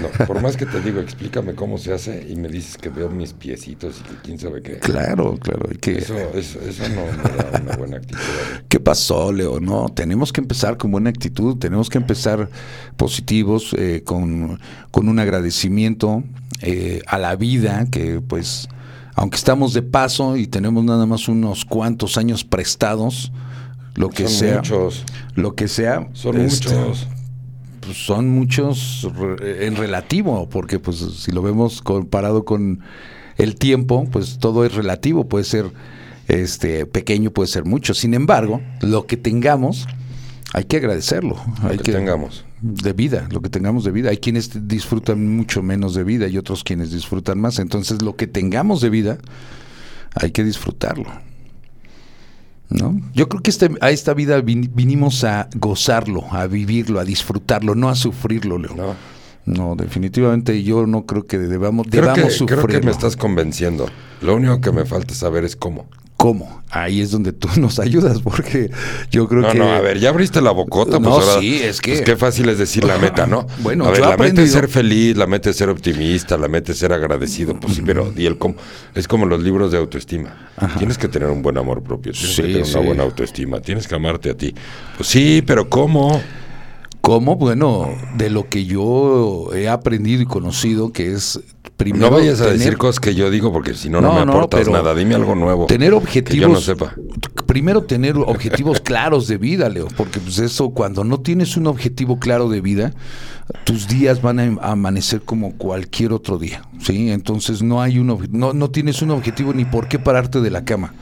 No, 0.00 0.26
por 0.26 0.42
más 0.42 0.56
que 0.56 0.66
te 0.66 0.80
digo, 0.80 1.00
explícame 1.00 1.54
cómo 1.54 1.78
se 1.78 1.92
hace 1.92 2.26
y 2.28 2.36
me 2.36 2.48
dices 2.48 2.76
que 2.76 2.88
veo 2.88 3.08
mis 3.08 3.32
piecitos 3.32 4.00
y 4.00 4.02
que 4.08 4.14
quién 4.22 4.38
sabe 4.38 4.62
qué. 4.62 4.78
Claro, 4.78 5.36
claro, 5.38 5.68
que 5.80 5.98
Eso, 5.98 6.16
eso, 6.34 6.60
eso 6.60 6.88
no 6.88 7.02
me 7.06 7.36
da 7.36 7.60
una 7.62 7.76
buena 7.76 7.96
actitud. 7.98 8.20
¿Qué 8.68 8.80
pasó, 8.80 9.32
Leo? 9.32 9.60
No, 9.60 9.88
tenemos 9.88 10.32
que 10.32 10.40
empezar 10.40 10.76
con 10.76 10.90
buena 10.90 11.10
actitud, 11.10 11.56
tenemos 11.56 11.88
que 11.88 11.98
empezar 11.98 12.50
positivos, 12.96 13.74
eh, 13.78 14.02
con, 14.04 14.60
con 14.90 15.08
un 15.08 15.18
agradecimiento 15.18 16.22
eh, 16.62 17.02
a 17.06 17.18
la 17.18 17.36
vida, 17.36 17.86
que 17.90 18.20
pues, 18.20 18.68
aunque 19.14 19.36
estamos 19.36 19.74
de 19.74 19.82
paso 19.82 20.36
y 20.36 20.46
tenemos 20.46 20.84
nada 20.84 21.06
más 21.06 21.28
unos 21.28 21.64
cuantos 21.64 22.16
años 22.16 22.44
prestados, 22.44 23.32
lo 23.94 24.10
que 24.10 24.24
Son 24.24 24.32
sea, 24.32 24.56
muchos, 24.56 25.04
lo 25.34 25.54
que 25.54 25.68
sea, 25.68 26.08
son 26.12 26.40
este, 26.40 26.74
muchos. 26.74 27.08
Pues, 27.86 28.04
son 28.04 28.28
muchos 28.28 29.08
en 29.40 29.76
relativo, 29.76 30.48
porque 30.48 30.78
pues 30.78 30.98
si 30.98 31.32
lo 31.32 31.40
vemos 31.42 31.80
comparado 31.80 32.44
con 32.44 32.80
el 33.38 33.56
tiempo, 33.56 34.06
pues 34.10 34.38
todo 34.38 34.64
es 34.64 34.74
relativo, 34.74 35.28
puede 35.28 35.44
ser 35.44 35.70
este 36.28 36.86
pequeño, 36.86 37.30
puede 37.30 37.46
ser 37.46 37.64
mucho. 37.64 37.94
Sin 37.94 38.14
embargo, 38.14 38.60
lo 38.80 39.06
que 39.06 39.16
tengamos 39.16 39.86
hay 40.52 40.64
que 40.64 40.78
agradecerlo, 40.78 41.36
Lo 41.62 41.68
hay 41.68 41.76
que 41.76 41.84
que 41.84 41.92
tengamos. 41.92 42.44
de 42.62 42.92
vida, 42.92 43.28
lo 43.30 43.40
que 43.42 43.50
tengamos 43.50 43.84
de 43.84 43.90
vida. 43.90 44.10
Hay 44.10 44.18
quienes 44.18 44.68
disfrutan 44.68 45.36
mucho 45.36 45.62
menos 45.62 45.94
de 45.94 46.04
vida 46.04 46.28
y 46.28 46.38
otros 46.38 46.64
quienes 46.64 46.92
disfrutan 46.92 47.40
más. 47.40 47.58
Entonces, 47.58 48.02
lo 48.02 48.16
que 48.16 48.26
tengamos 48.26 48.80
de 48.80 48.90
vida 48.90 49.18
hay 50.14 50.30
que 50.30 50.44
disfrutarlo. 50.44 51.10
¿No? 52.68 53.00
Yo 53.14 53.28
creo 53.28 53.42
que 53.42 53.50
este, 53.50 53.70
a 53.80 53.90
esta 53.90 54.12
vida 54.12 54.40
vin- 54.42 54.70
vinimos 54.74 55.22
a 55.24 55.48
gozarlo, 55.56 56.24
a 56.32 56.46
vivirlo, 56.46 56.98
a 56.98 57.04
disfrutarlo, 57.04 57.74
no 57.74 57.88
a 57.88 57.94
sufrirlo, 57.94 58.58
Leo. 58.58 58.74
No. 58.74 58.94
No, 59.46 59.76
definitivamente 59.76 60.64
yo 60.64 60.88
no 60.88 61.06
creo 61.06 61.26
que 61.28 61.38
debamos, 61.38 61.86
Creo 61.88 62.02
debamos 62.02 62.38
que, 62.38 62.46
creo 62.46 62.66
que 62.66 62.80
me 62.80 62.90
estás 62.90 63.16
convenciendo. 63.16 63.86
Lo 64.20 64.34
único 64.34 64.60
que 64.60 64.72
me 64.72 64.84
falta 64.84 65.14
saber 65.14 65.44
es 65.44 65.54
cómo. 65.54 65.86
¿Cómo? 66.16 66.62
Ahí 66.70 67.00
es 67.02 67.10
donde 67.10 67.32
tú 67.32 67.48
nos 67.60 67.78
ayudas, 67.78 68.20
porque 68.22 68.70
yo 69.10 69.28
creo 69.28 69.42
No, 69.42 69.52
que... 69.52 69.58
no, 69.58 69.70
a 69.70 69.80
ver, 69.80 69.98
ya 69.98 70.08
abriste 70.08 70.40
la 70.40 70.50
bocota, 70.50 70.92
pues 70.98 71.02
No, 71.02 71.12
ahora. 71.12 71.40
sí, 71.40 71.60
es 71.62 71.80
que- 71.80 71.92
Pues 71.92 72.02
qué 72.02 72.16
fácil 72.16 72.48
es 72.48 72.58
decir 72.58 72.84
la 72.84 72.96
meta, 72.98 73.26
¿no? 73.26 73.46
Bueno, 73.58 73.84
a 73.84 73.90
ver, 73.90 74.00
yo 74.00 74.08
la 74.10 74.16
meta 74.16 74.42
es 74.42 74.50
ser 74.52 74.68
feliz, 74.68 75.16
la 75.16 75.26
meta 75.26 75.50
es 75.50 75.56
ser 75.56 75.68
optimista, 75.68 76.36
la 76.38 76.48
meta 76.48 76.72
es 76.72 76.78
ser 76.78 76.92
agradecido, 76.92 77.58
pues 77.60 77.74
sí, 77.74 77.82
pero 77.84 78.12
y 78.16 78.24
el 78.26 78.38
cómo. 78.38 78.56
Es 78.94 79.06
como 79.08 79.26
los 79.26 79.42
libros 79.42 79.72
de 79.72 79.78
autoestima. 79.78 80.48
Tienes 80.78 80.96
que 80.96 81.08
tener 81.08 81.28
un 81.28 81.42
buen 81.42 81.58
amor 81.58 81.82
propio, 81.82 82.12
tienes 82.12 82.34
Sí, 82.34 82.42
que 82.42 82.48
tener 82.48 82.66
sí. 82.66 82.76
una 82.78 82.86
buena 82.86 83.02
autoestima, 83.02 83.60
tienes 83.60 83.86
que 83.86 83.94
amarte 83.94 84.30
a 84.30 84.34
ti. 84.36 84.54
Pues 84.96 85.08
sí, 85.08 85.42
pero 85.46 85.68
¿cómo? 85.68 86.20
¿Cómo? 87.02 87.36
Bueno, 87.36 87.94
de 88.16 88.30
lo 88.30 88.48
que 88.48 88.64
yo 88.64 89.50
he 89.54 89.68
aprendido 89.68 90.22
y 90.22 90.26
conocido, 90.26 90.92
que 90.92 91.12
es 91.12 91.38
primero 91.76 92.10
No 92.10 92.16
vayas 92.16 92.40
a 92.40 92.44
tener- 92.44 92.58
decir 92.58 92.76
cosas 92.78 93.00
que 93.00 93.14
yo 93.14 93.30
digo 93.30 93.52
porque 93.52 93.74
si 93.74 93.88
no, 93.88 94.00
no, 94.00 94.12
me 94.14 94.20
aportas 94.20 94.68
nada. 94.68 94.94
Dime 94.94 95.14
algo 95.14 95.34
nuevo. 95.34 95.66
tener 95.66 95.90
Que 95.90 95.94
yo 95.94 95.96
objetivos. 95.98 96.50
no 96.50 96.60
sepa. 96.60 96.94
primero 97.46 97.82
tener 97.82 98.16
objetivos 98.16 98.80
claros 98.80 99.28
de 99.28 99.36
vida, 99.38 99.68
Leo, 99.68 99.88
porque 99.96 100.18
pues 100.20 100.38
eso, 100.38 100.70
cuando 100.70 101.04
no 101.04 101.20
tienes 101.20 101.56
un 101.56 101.66
objetivo 101.66 102.18
claro 102.18 102.48
de 102.48 102.60
vida, 102.60 102.92
tus 103.64 103.86
días 103.88 104.20
van 104.22 104.40
a 104.40 104.72
amanecer 104.72 105.20
como 105.22 105.52
cualquier 105.56 106.12
otro 106.12 106.38
día, 106.38 106.62
¿sí? 106.80 107.10
Entonces 107.10 107.62
no 107.62 107.80
hay 107.82 107.98
un 107.98 108.06
no, 108.32 108.52
no 108.52 108.70
tienes 108.70 109.02
un 109.02 109.10
objetivo 109.10 109.52
ni 109.52 109.64
por 109.64 109.86
qué 109.88 109.98
pararte 109.98 110.40
de 110.40 110.50
la 110.50 110.64
cama. 110.64 110.94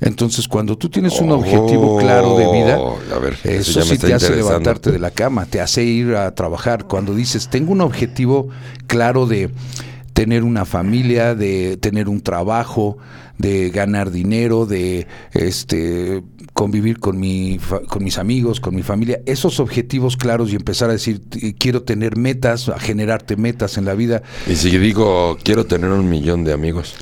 Entonces, 0.00 0.48
cuando 0.48 0.78
tú 0.78 0.88
tienes 0.88 1.20
un 1.20 1.30
objetivo 1.30 1.98
claro 1.98 2.38
de 2.38 2.50
vida, 2.52 2.78
Oh, 2.80 2.98
a 3.14 3.18
ver, 3.18 3.34
eso 3.44 3.80
sí 3.82 3.98
te 3.98 4.14
hace 4.14 4.26
levantarte 4.36 4.90
de 4.92 4.98
la 4.98 5.10
cama, 5.10 5.46
te 5.46 5.60
hace 5.60 5.84
ir 5.84 6.14
a 6.14 6.34
trabajar. 6.34 6.86
Cuando 6.86 7.14
dices, 7.14 7.48
tengo 7.50 7.72
un 7.72 7.80
objetivo 7.82 8.48
claro 8.86 9.26
de 9.26 9.50
tener 10.14 10.42
una 10.44 10.64
familia, 10.64 11.34
de 11.34 11.76
tener 11.76 12.08
un 12.08 12.20
trabajo, 12.22 12.98
de 13.38 13.70
ganar 13.70 14.10
dinero, 14.10 14.66
de 14.66 15.06
este 15.32 16.22
convivir 16.52 16.98
con 16.98 17.18
mi 17.18 17.58
con 17.88 18.04
mis 18.04 18.18
amigos, 18.18 18.60
con 18.60 18.74
mi 18.74 18.82
familia, 18.82 19.20
esos 19.24 19.60
objetivos 19.60 20.16
claros 20.18 20.52
y 20.52 20.56
empezar 20.56 20.90
a 20.90 20.92
decir 20.94 21.20
"T- 21.26 21.54
quiero 21.54 21.82
tener 21.84 22.16
metas, 22.18 22.68
a 22.68 22.78
generarte 22.78 23.36
metas 23.36 23.78
en 23.78 23.84
la 23.86 23.94
vida, 23.94 24.22
Y 24.46 24.56
si 24.56 24.76
digo, 24.78 25.38
quiero 25.42 25.64
tener 25.64 25.90
un 25.90 26.08
millón 26.08 26.44
de 26.44 26.52
amigos. 26.52 26.94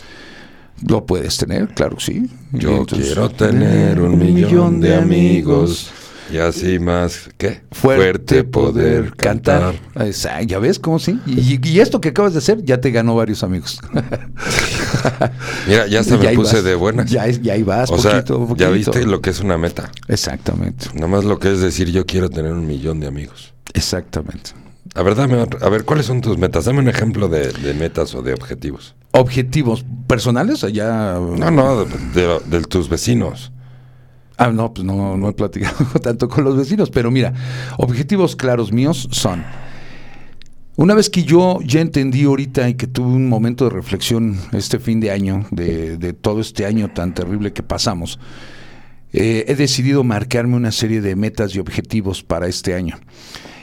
Lo 0.87 1.07
puedes 1.07 1.37
tener, 1.39 1.69
claro 1.69 1.97
que 1.97 2.05
sí. 2.05 2.31
Yo 2.53 2.79
entonces, 2.79 3.07
quiero 3.09 3.31
tener 3.31 4.01
un 4.01 4.19
millón 4.19 4.81
de 4.81 4.95
amigos. 4.97 5.91
Y 6.31 6.37
así 6.37 6.79
más, 6.79 7.31
¿qué? 7.39 7.63
fuerte 7.73 8.45
poder 8.45 9.15
cantar. 9.17 9.75
Esa, 9.95 10.43
ya 10.43 10.59
ves 10.59 10.79
cómo 10.79 10.99
sí. 10.99 11.19
Y, 11.25 11.67
y 11.67 11.81
esto 11.81 12.03
que 12.03 12.11
acabas 12.11 12.35
de 12.35 12.41
hacer 12.41 12.63
ya 12.63 12.79
te 12.83 12.91
ganó 12.91 13.15
varios 13.17 13.43
amigos. 13.43 13.81
Mira, 15.67 15.87
ya 15.87 16.03
Y 16.07 16.11
me 16.11 16.29
puse 16.35 16.57
vas. 16.57 16.65
de 16.65 16.75
buenas. 16.75 17.11
Ya, 17.11 17.27
ya 17.29 17.55
ahí 17.55 17.63
vas, 17.63 17.91
o 17.91 17.97
poquito, 17.97 18.11
sea, 18.11 18.25
poquito. 18.25 18.57
ya 18.57 18.69
viste 18.69 19.07
lo 19.07 19.23
que 19.23 19.31
es 19.31 19.41
una 19.41 19.57
meta. 19.57 19.91
Exactamente, 20.09 20.89
Nada 20.95 21.07
más 21.09 21.25
lo 21.25 21.39
que 21.39 21.51
es 21.51 21.61
decir, 21.61 21.91
yo 21.91 22.05
quiero 22.05 22.29
tener 22.29 22.53
un 22.53 22.67
millón 22.67 23.01
de 23.01 23.07
amigos. 23.07 23.55
exactamente. 23.73 24.51
A 24.95 25.03
ver, 25.03 25.15
dame 25.15 25.47
a 25.61 25.69
ver, 25.69 25.85
¿cuáles 25.85 26.07
son 26.07 26.21
tus 26.21 26.39
metas? 26.39 26.65
Dame 26.65 26.81
un 26.81 26.89
ejemplo 26.89 27.29
de, 27.29 27.53
de 27.53 27.75
metas 27.75 28.15
o 28.15 28.23
de 28.23 28.33
objetivos. 28.35 28.95
Objetivos 29.13 29.85
personales 30.07 30.65
allá. 30.65 31.15
No, 31.21 31.51
no, 31.51 31.85
de, 31.85 31.97
de- 32.23 32.41
de 32.47 32.61
tus 32.65 32.89
vecinos. 32.89 33.53
Ah, 34.37 34.51
no, 34.53 34.73
pues 34.73 34.85
no, 34.87 35.17
no 35.17 35.29
he 35.29 35.33
platicado 35.33 35.85
tanto 36.03 36.29
con 36.29 36.45
los 36.45 36.57
vecinos, 36.57 36.91
pero 36.91 37.11
mira, 37.11 37.33
objetivos 37.77 38.37
claros 38.37 38.73
míos 38.73 39.09
son. 39.11 39.45
Una 40.77 40.95
vez 40.95 41.11
que 41.11 41.25
yo 41.25 41.59
ya 41.65 41.81
entendí 41.81 42.23
ahorita 42.25 42.69
y 42.69 42.75
que 42.75 42.87
tuve 42.87 43.09
un 43.09 43.29
momento 43.29 43.65
de 43.65 43.71
reflexión 43.71 44.39
este 44.53 44.79
fin 44.79 45.01
de 45.01 45.11
año, 45.11 45.45
de, 45.51 45.97
de 45.97 46.13
todo 46.13 46.41
este 46.41 46.67
año 46.67 46.89
tan 46.89 47.15
terrible 47.15 47.53
que 47.53 47.65
pasamos, 47.65 48.21
eh, 49.13 49.45
he 49.49 49.57
decidido 49.57 50.05
marcarme 50.05 50.55
una 50.55 50.71
serie 50.71 51.01
de 51.01 51.17
metas 51.17 51.53
y 51.57 51.59
objetivos 51.59 52.23
para 52.23 52.47
este 52.47 52.75
año. 52.75 52.97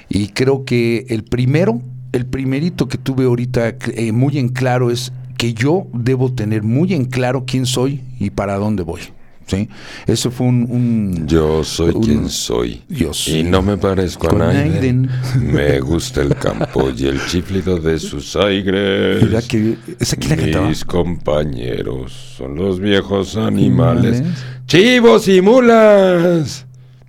Y 0.10 0.28
creo 0.30 0.66
que 0.66 1.06
el 1.10 1.24
primero, 1.24 1.82
el 2.12 2.26
primerito 2.26 2.88
que 2.88 2.98
tuve 2.98 3.26
ahorita 3.26 3.76
eh, 3.94 4.12
muy 4.12 4.38
en 4.38 4.50
claro 4.50 4.92
es 4.92 5.12
que 5.38 5.54
yo 5.54 5.88
debo 5.94 6.32
tener 6.34 6.64
muy 6.64 6.94
en 6.94 7.06
claro 7.06 7.44
quién 7.46 7.66
soy 7.66 8.02
y 8.20 8.30
para 8.30 8.56
dónde 8.58 8.84
voy. 8.84 9.02
¿sí? 9.48 9.70
Eso 10.08 10.32
fue 10.32 10.48
un... 10.48 10.66
un- 10.70 11.28
Yo 11.28 11.64
soy 11.64 11.94
un- 11.94 12.02
quien 12.04 12.30
soy. 12.30 12.82
Soy- 13.12 13.40
Y 13.40 13.44
no 13.44 13.62
me 13.62 13.78
parezco 13.78 14.26
a 14.28 14.30
con 14.30 14.40
nadie. 14.40 14.60
Aiden. 14.76 15.08
Me 15.40 15.80
gusta 15.82 16.22
el 16.22 16.36
campo 16.36 16.90
y 16.96 17.06
el 17.06 17.20
chiflido 17.28 17.78
de 17.78 18.00
sus 18.00 18.36
aires. 18.36 19.22
Mira 19.24 19.42
que... 19.42 19.76
¿Esa 20.00 20.16
la 20.30 20.36
cantaba? 20.38 20.70
Mis 20.70 20.84
compañeros 20.86 22.12
son 22.38 22.56
los 22.56 22.80
viejos 22.80 23.36
animales, 23.38 24.16
Animales. 24.18 24.40
chivos 24.68 25.28
y 25.28 25.42
mulas. 25.42 26.65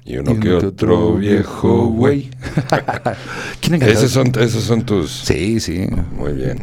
Y 0.06 0.18
uno 0.18 0.32
Y 0.32 0.40
que 0.40 0.52
otro 0.52 1.16
viejo 1.16 1.86
güey. 1.88 2.30
¿Quién? 3.60 3.82
Esos 3.82 4.12
son, 4.12 4.32
esos 4.38 4.62
son 4.62 4.86
tus. 4.86 5.10
Sí, 5.10 5.58
sí. 5.58 5.86
Muy 6.16 6.32
bien. 6.32 6.62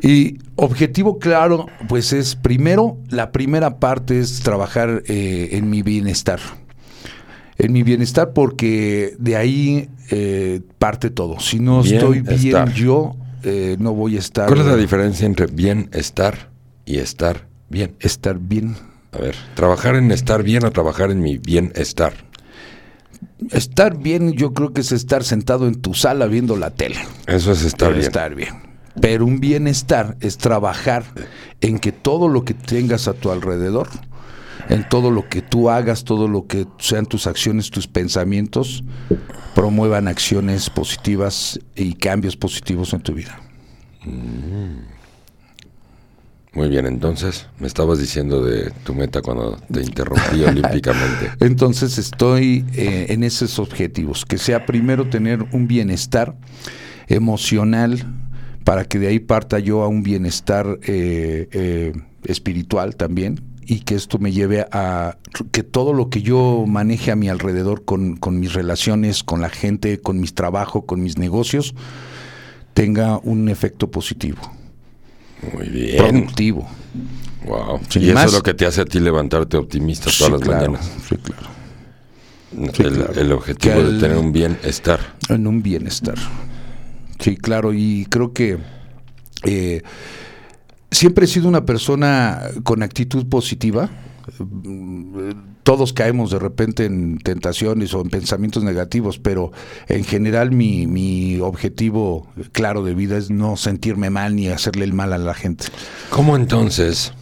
Y 0.00 0.38
objetivo 0.56 1.18
claro, 1.18 1.66
pues 1.88 2.12
es 2.12 2.36
primero, 2.36 2.98
la 3.08 3.32
primera 3.32 3.78
parte 3.78 4.18
es 4.20 4.40
trabajar 4.40 5.02
eh, 5.06 5.50
en 5.52 5.70
mi 5.70 5.82
bienestar. 5.82 6.40
En 7.58 7.72
mi 7.72 7.82
bienestar 7.82 8.32
porque 8.32 9.14
de 9.18 9.36
ahí 9.36 9.88
eh, 10.10 10.60
parte 10.78 11.10
todo. 11.10 11.40
Si 11.40 11.58
no 11.58 11.82
estoy 11.82 12.20
bien 12.20 12.66
yo, 12.74 13.16
eh, 13.42 13.76
no 13.80 13.92
voy 13.92 14.16
a 14.16 14.20
estar... 14.20 14.46
¿Cuál 14.46 14.60
es 14.60 14.66
la 14.66 14.76
diferencia 14.76 15.26
entre 15.26 15.46
bienestar 15.46 16.50
y 16.84 16.98
estar 16.98 17.48
bien? 17.68 17.96
Estar 17.98 18.38
bien. 18.38 18.76
A 19.10 19.18
ver, 19.18 19.34
trabajar 19.54 19.96
en 19.96 20.12
estar 20.12 20.42
bien 20.44 20.64
o 20.64 20.70
trabajar 20.70 21.10
en 21.10 21.20
mi 21.20 21.38
bienestar. 21.38 22.27
Estar 23.50 23.96
bien 23.96 24.32
yo 24.32 24.52
creo 24.52 24.72
que 24.72 24.80
es 24.80 24.92
estar 24.92 25.24
sentado 25.24 25.68
en 25.68 25.80
tu 25.80 25.94
sala 25.94 26.26
viendo 26.26 26.56
la 26.56 26.70
tele. 26.70 26.96
Eso 27.26 27.52
es 27.52 27.64
estar 27.64 27.92
bien. 27.92 28.04
Estar 28.04 28.34
bien. 28.34 28.54
Pero 29.00 29.24
un 29.24 29.40
bienestar 29.40 30.16
es 30.20 30.38
trabajar 30.38 31.04
en 31.60 31.78
que 31.78 31.92
todo 31.92 32.28
lo 32.28 32.44
que 32.44 32.54
tengas 32.54 33.06
a 33.06 33.14
tu 33.14 33.30
alrededor, 33.30 33.88
en 34.68 34.88
todo 34.88 35.10
lo 35.10 35.28
que 35.28 35.40
tú 35.40 35.70
hagas, 35.70 36.04
todo 36.04 36.26
lo 36.26 36.46
que 36.46 36.66
sean 36.78 37.06
tus 37.06 37.26
acciones, 37.26 37.70
tus 37.70 37.86
pensamientos, 37.86 38.82
promuevan 39.54 40.08
acciones 40.08 40.68
positivas 40.68 41.60
y 41.76 41.94
cambios 41.94 42.36
positivos 42.36 42.92
en 42.92 43.00
tu 43.00 43.14
vida. 43.14 43.40
Muy 46.54 46.68
bien, 46.68 46.86
entonces 46.86 47.46
me 47.58 47.66
estabas 47.66 47.98
diciendo 47.98 48.42
de 48.42 48.70
tu 48.84 48.94
meta 48.94 49.20
cuando 49.20 49.58
te 49.70 49.82
interrumpí 49.82 50.42
olímpicamente. 50.46 51.30
Entonces 51.40 51.98
estoy 51.98 52.64
eh, 52.74 53.06
en 53.10 53.22
esos 53.22 53.58
objetivos, 53.58 54.24
que 54.24 54.38
sea 54.38 54.64
primero 54.66 55.08
tener 55.08 55.44
un 55.52 55.68
bienestar 55.68 56.34
emocional 57.06 58.04
para 58.64 58.84
que 58.84 58.98
de 58.98 59.08
ahí 59.08 59.18
parta 59.18 59.58
yo 59.58 59.82
a 59.82 59.88
un 59.88 60.02
bienestar 60.02 60.78
eh, 60.82 61.48
eh, 61.52 61.92
espiritual 62.24 62.96
también 62.96 63.40
y 63.68 63.80
que 63.80 63.94
esto 63.94 64.18
me 64.18 64.32
lleve 64.32 64.66
a 64.72 65.18
que 65.52 65.62
todo 65.62 65.92
lo 65.92 66.08
que 66.08 66.22
yo 66.22 66.64
maneje 66.66 67.10
a 67.10 67.16
mi 67.16 67.28
alrededor 67.28 67.84
con, 67.84 68.16
con 68.16 68.40
mis 68.40 68.54
relaciones, 68.54 69.22
con 69.22 69.42
la 69.42 69.50
gente, 69.50 70.00
con 70.00 70.20
mis 70.20 70.34
trabajos, 70.34 70.84
con 70.86 71.02
mis 71.02 71.18
negocios, 71.18 71.74
tenga 72.72 73.18
un 73.18 73.48
efecto 73.48 73.90
positivo, 73.90 74.40
Muy 75.52 75.68
bien. 75.68 75.96
productivo. 75.98 76.68
Wow. 77.46 77.80
Y 77.94 78.06
eso 78.06 78.14
más. 78.14 78.26
es 78.26 78.32
lo 78.32 78.42
que 78.42 78.54
te 78.54 78.66
hace 78.66 78.80
a 78.80 78.84
ti 78.84 79.00
levantarte 79.00 79.56
optimista 79.56 80.04
todas 80.10 80.16
Sí, 80.16 80.30
las 80.32 80.40
claro, 80.40 80.72
mañanas. 80.72 80.90
sí, 81.08 81.16
claro. 81.16 81.46
sí, 82.74 82.82
el, 82.82 82.94
claro. 82.94 83.12
el 83.14 83.32
objetivo 83.32 83.82
de 83.82 84.00
tener 84.00 84.16
un 84.18 84.32
bienestar. 84.32 85.00
En 85.28 85.46
un 85.46 85.62
bienestar. 85.62 86.16
Sí, 87.20 87.36
claro, 87.36 87.72
y 87.72 88.06
creo 88.10 88.32
que 88.32 88.58
eh, 89.44 89.82
siempre 90.90 91.24
he 91.24 91.28
sido 91.28 91.48
una 91.48 91.64
persona 91.64 92.42
con 92.64 92.82
actitud 92.82 93.26
positiva. 93.28 93.88
Todos 95.62 95.92
caemos 95.92 96.30
de 96.30 96.38
repente 96.38 96.84
en 96.84 97.18
tentaciones 97.18 97.92
o 97.94 98.00
en 98.00 98.10
pensamientos 98.10 98.64
negativos, 98.64 99.18
pero 99.18 99.52
en 99.88 100.04
general 100.04 100.50
mi, 100.52 100.86
mi 100.86 101.40
objetivo 101.40 102.26
claro 102.52 102.82
de 102.82 102.94
vida 102.94 103.16
es 103.16 103.30
no 103.30 103.56
sentirme 103.56 104.10
mal 104.10 104.36
ni 104.36 104.48
hacerle 104.48 104.84
el 104.84 104.92
mal 104.92 105.12
a 105.12 105.18
la 105.18 105.34
gente. 105.34 105.66
¿Cómo 106.10 106.36
entonces? 106.36 107.12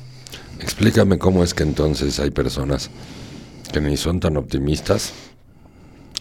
Explícame 0.61 1.19
cómo 1.19 1.45
es 1.45 1.55
que 1.55 1.63
entonces 1.63 2.19
hay 2.19 2.31
personas 2.31 2.91
que 3.73 3.81
ni 3.81 3.97
son 3.97 4.21
tan 4.21 4.37
optimistas, 4.37 5.13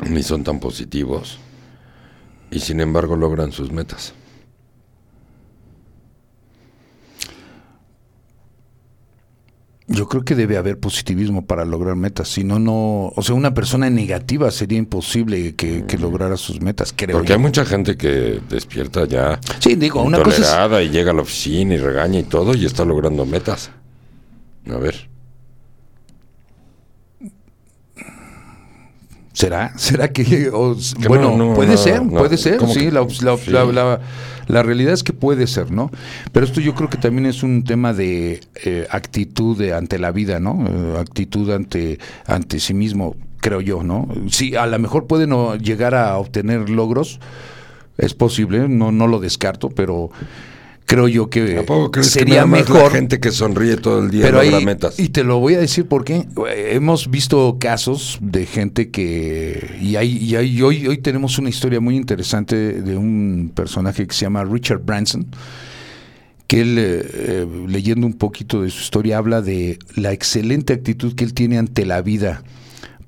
ni 0.10 0.24
son 0.24 0.44
tan 0.44 0.60
positivos, 0.60 1.40
y 2.52 2.60
sin 2.60 2.82
embargo 2.82 3.16
logran 3.16 3.52
sus 3.52 3.72
metas. 3.72 4.14
Yo 9.88 10.08
creo 10.08 10.26
que 10.26 10.34
debe 10.34 10.58
haber 10.58 10.80
positivismo 10.80 11.46
para 11.46 11.64
lograr 11.64 11.96
metas, 11.96 12.28
si 12.30 12.44
no, 12.44 12.58
no, 12.58 13.14
o 13.16 13.22
sea, 13.22 13.36
una 13.36 13.54
persona 13.54 13.88
negativa 13.92 14.50
sería 14.50 14.80
imposible 14.80 15.54
que, 15.54 15.86
que 15.86 16.00
lograra 16.00 16.38
sus 16.38 16.60
metas, 16.60 16.92
creo 16.96 17.16
Porque 17.18 17.30
yo. 17.30 17.36
hay 17.36 17.42
mucha 17.42 17.66
gente 17.66 17.96
que 17.96 18.40
despierta 18.50 19.06
ya 19.06 19.40
Sí, 19.60 19.76
digo, 19.76 20.02
una 20.02 20.24
cosa 20.24 20.66
es... 20.82 20.88
y 20.88 20.90
llega 20.90 21.12
a 21.12 21.14
la 21.14 21.22
oficina 21.22 21.76
y 21.76 21.78
regaña 21.78 22.18
y 22.20 22.24
todo 22.24 22.56
y 22.56 22.66
está 22.66 22.84
logrando 22.84 23.28
metas. 23.28 23.70
A 24.68 24.78
ver. 24.78 25.08
¿Será? 29.34 29.78
¿Será 29.78 30.08
que.? 30.14 30.50
o- 30.52 30.76
bueno, 31.08 31.36
no, 31.38 31.50
no, 31.50 31.54
puede 31.56 31.72
no, 31.74 31.78
ser, 31.78 32.02
puede 32.08 32.38
ser. 32.38 32.58
¿Cómo 32.58 32.74
Sí, 32.74 32.90
la, 32.90 33.02
la- 33.22 33.38
Sí. 33.38 33.52
la- 33.52 33.66
la- 33.66 34.00
la 34.48 34.64
realidad 34.64 34.94
es 34.94 35.04
que 35.04 35.14
puede 35.14 35.48
ser, 35.48 35.72
¿no? 35.72 35.92
Pero 36.32 36.46
esto 36.46 36.62
yo 36.62 36.76
creo 36.76 36.90
que 36.90 36.98
también 36.98 37.26
es 37.26 37.44
un 37.44 37.64
tema 37.64 37.94
de 37.94 38.42
eh, 38.64 38.88
actitud 38.90 39.62
ante 39.72 40.00
la 40.00 40.12
vida, 40.12 40.40
¿no? 40.40 40.66
Eh, 40.68 41.00
actitud 41.00 41.52
ante, 41.52 42.00
ante 42.26 42.60
sí 42.60 42.74
mismo, 42.74 43.16
creo 43.42 43.62
yo, 43.62 43.84
¿no? 43.84 44.08
Sí, 44.30 44.56
a 44.56 44.66
lo 44.68 44.80
mejor 44.80 45.08
pueden 45.08 45.32
llegar 45.60 45.96
a 45.96 46.18
obtener 46.18 46.70
logros, 46.70 47.20
es 47.98 48.14
posible, 48.14 48.68
no, 48.68 48.92
no 48.92 49.08
lo 49.08 49.20
descarto, 49.20 49.70
pero 49.70 50.10
creo 50.86 51.08
yo 51.08 51.30
que 51.30 51.58
¿A 51.58 51.92
crees 51.92 52.12
sería 52.12 52.42
que 52.42 52.48
mejor. 52.48 52.84
la 52.84 52.90
gente 52.92 53.20
que 53.20 53.32
sonríe 53.32 53.78
todo 53.78 54.04
el 54.04 54.12
día 54.12 54.24
pero 54.26 54.40
ahí, 54.40 54.64
metas? 54.64 55.00
y 55.00 55.10
te 55.10 55.24
lo 55.24 55.40
voy 55.40 55.56
a 55.56 55.60
decir 55.60 55.88
porque 55.88 56.26
hemos 56.70 57.10
visto 57.10 57.58
casos 57.60 58.20
de 58.22 58.46
gente 58.46 58.90
que 58.92 59.78
y 59.82 59.96
hay, 59.96 60.18
y 60.18 60.36
hay- 60.36 60.62
hoy 60.62 60.88
hoy 60.88 60.98
tenemos 61.00 61.38
una 61.40 61.50
historia 61.50 61.80
muy 61.80 61.96
interesante 61.96 62.56
de 62.56 62.96
un 62.98 63.52
personaje 63.56 64.06
que 64.06 64.14
se 64.14 64.22
llama 64.22 64.44
Richard 64.44 64.80
Branson 64.86 65.26
que 66.48 66.62
él 66.62 66.78
eh, 66.78 67.02
eh, 67.14 67.48
leyendo 67.68 68.06
un 68.06 68.14
poquito 68.14 68.62
de 68.62 68.70
su 68.70 68.82
historia 68.82 69.18
habla 69.18 69.42
de 69.42 69.80
la 69.96 70.12
excelente 70.14 70.74
actitud 70.74 71.16
que 71.16 71.24
él 71.24 71.34
tiene 71.34 71.58
ante 71.58 71.86
la 71.88 72.02
vida 72.04 72.44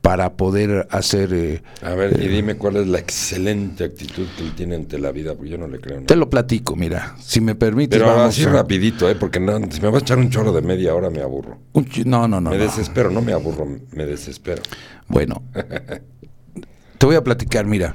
para 0.01 0.33
poder 0.37 0.87
hacer 0.91 1.33
eh, 1.33 1.61
A 1.81 1.93
ver, 1.93 2.21
y 2.21 2.27
dime 2.27 2.55
cuál 2.55 2.77
es 2.77 2.87
la 2.87 2.99
excelente 2.99 3.83
actitud 3.83 4.25
que 4.37 4.43
él 4.43 4.53
tiene 4.55 4.75
ante 4.75 4.97
la 4.99 5.11
vida, 5.11 5.33
porque 5.35 5.49
yo 5.51 5.57
no 5.57 5.67
le 5.67 5.79
creo. 5.79 6.01
te 6.03 6.15
lo 6.15 6.29
platico 6.29 6.75
mira 6.75 7.15
si 7.19 7.41
me 7.41 7.55
permites 7.55 7.99
Pero 7.99 8.09
vamos 8.11 8.29
así 8.29 8.43
a- 8.43 8.49
rapidito, 8.49 9.09
¿eh? 9.09 9.15
Porque 9.15 9.39
no, 9.39 9.59
si 9.69 9.81
me 9.81 9.87
vas 9.89 9.95
a 10.01 10.05
echar 10.05 10.17
un 10.17 10.29
chorro 10.29 10.53
de 10.53 10.61
media 10.61 10.95
hora 10.95 11.09
me 11.09 11.21
aburro. 11.21 11.57
ch- 11.73 12.05
no 12.05 12.27
no 12.27 12.39
no, 12.39 12.51
me 12.51 12.57
no. 12.57 12.63
desespero, 12.63 13.09
no 13.11 13.21
me 13.21 13.33
aburro, 13.33 13.67
me 13.91 14.05
desespero. 14.05 14.61
bueno 15.07 15.43
te 16.97 17.05
voy 17.05 17.15
a 17.15 17.23
platicar 17.23 17.65
mira 17.65 17.93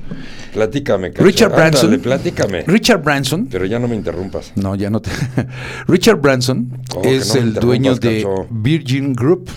Platícame, 0.52 1.12
Cacho. 1.12 1.24
Richard 1.24 1.52
Ándale, 1.54 1.70
Branson. 1.70 2.00
platícame. 2.00 2.62
Richard 2.66 3.02
Branson. 3.02 3.48
Pero 3.50 3.64
ya 3.64 3.78
no 3.78 3.88
me 3.88 3.96
interrumpas. 3.96 4.52
No, 4.54 4.74
ya 4.74 4.90
no 4.90 5.00
te. 5.00 5.10
Richard 5.88 6.20
Branson 6.20 6.78
Oh, 6.94 7.00
es 7.04 7.34
no 7.34 7.40
el 7.40 7.54
dueño 7.54 7.94
de 7.96 8.16
Cacho. 8.22 8.46
Virgin 8.50 9.14
Group 9.14 9.48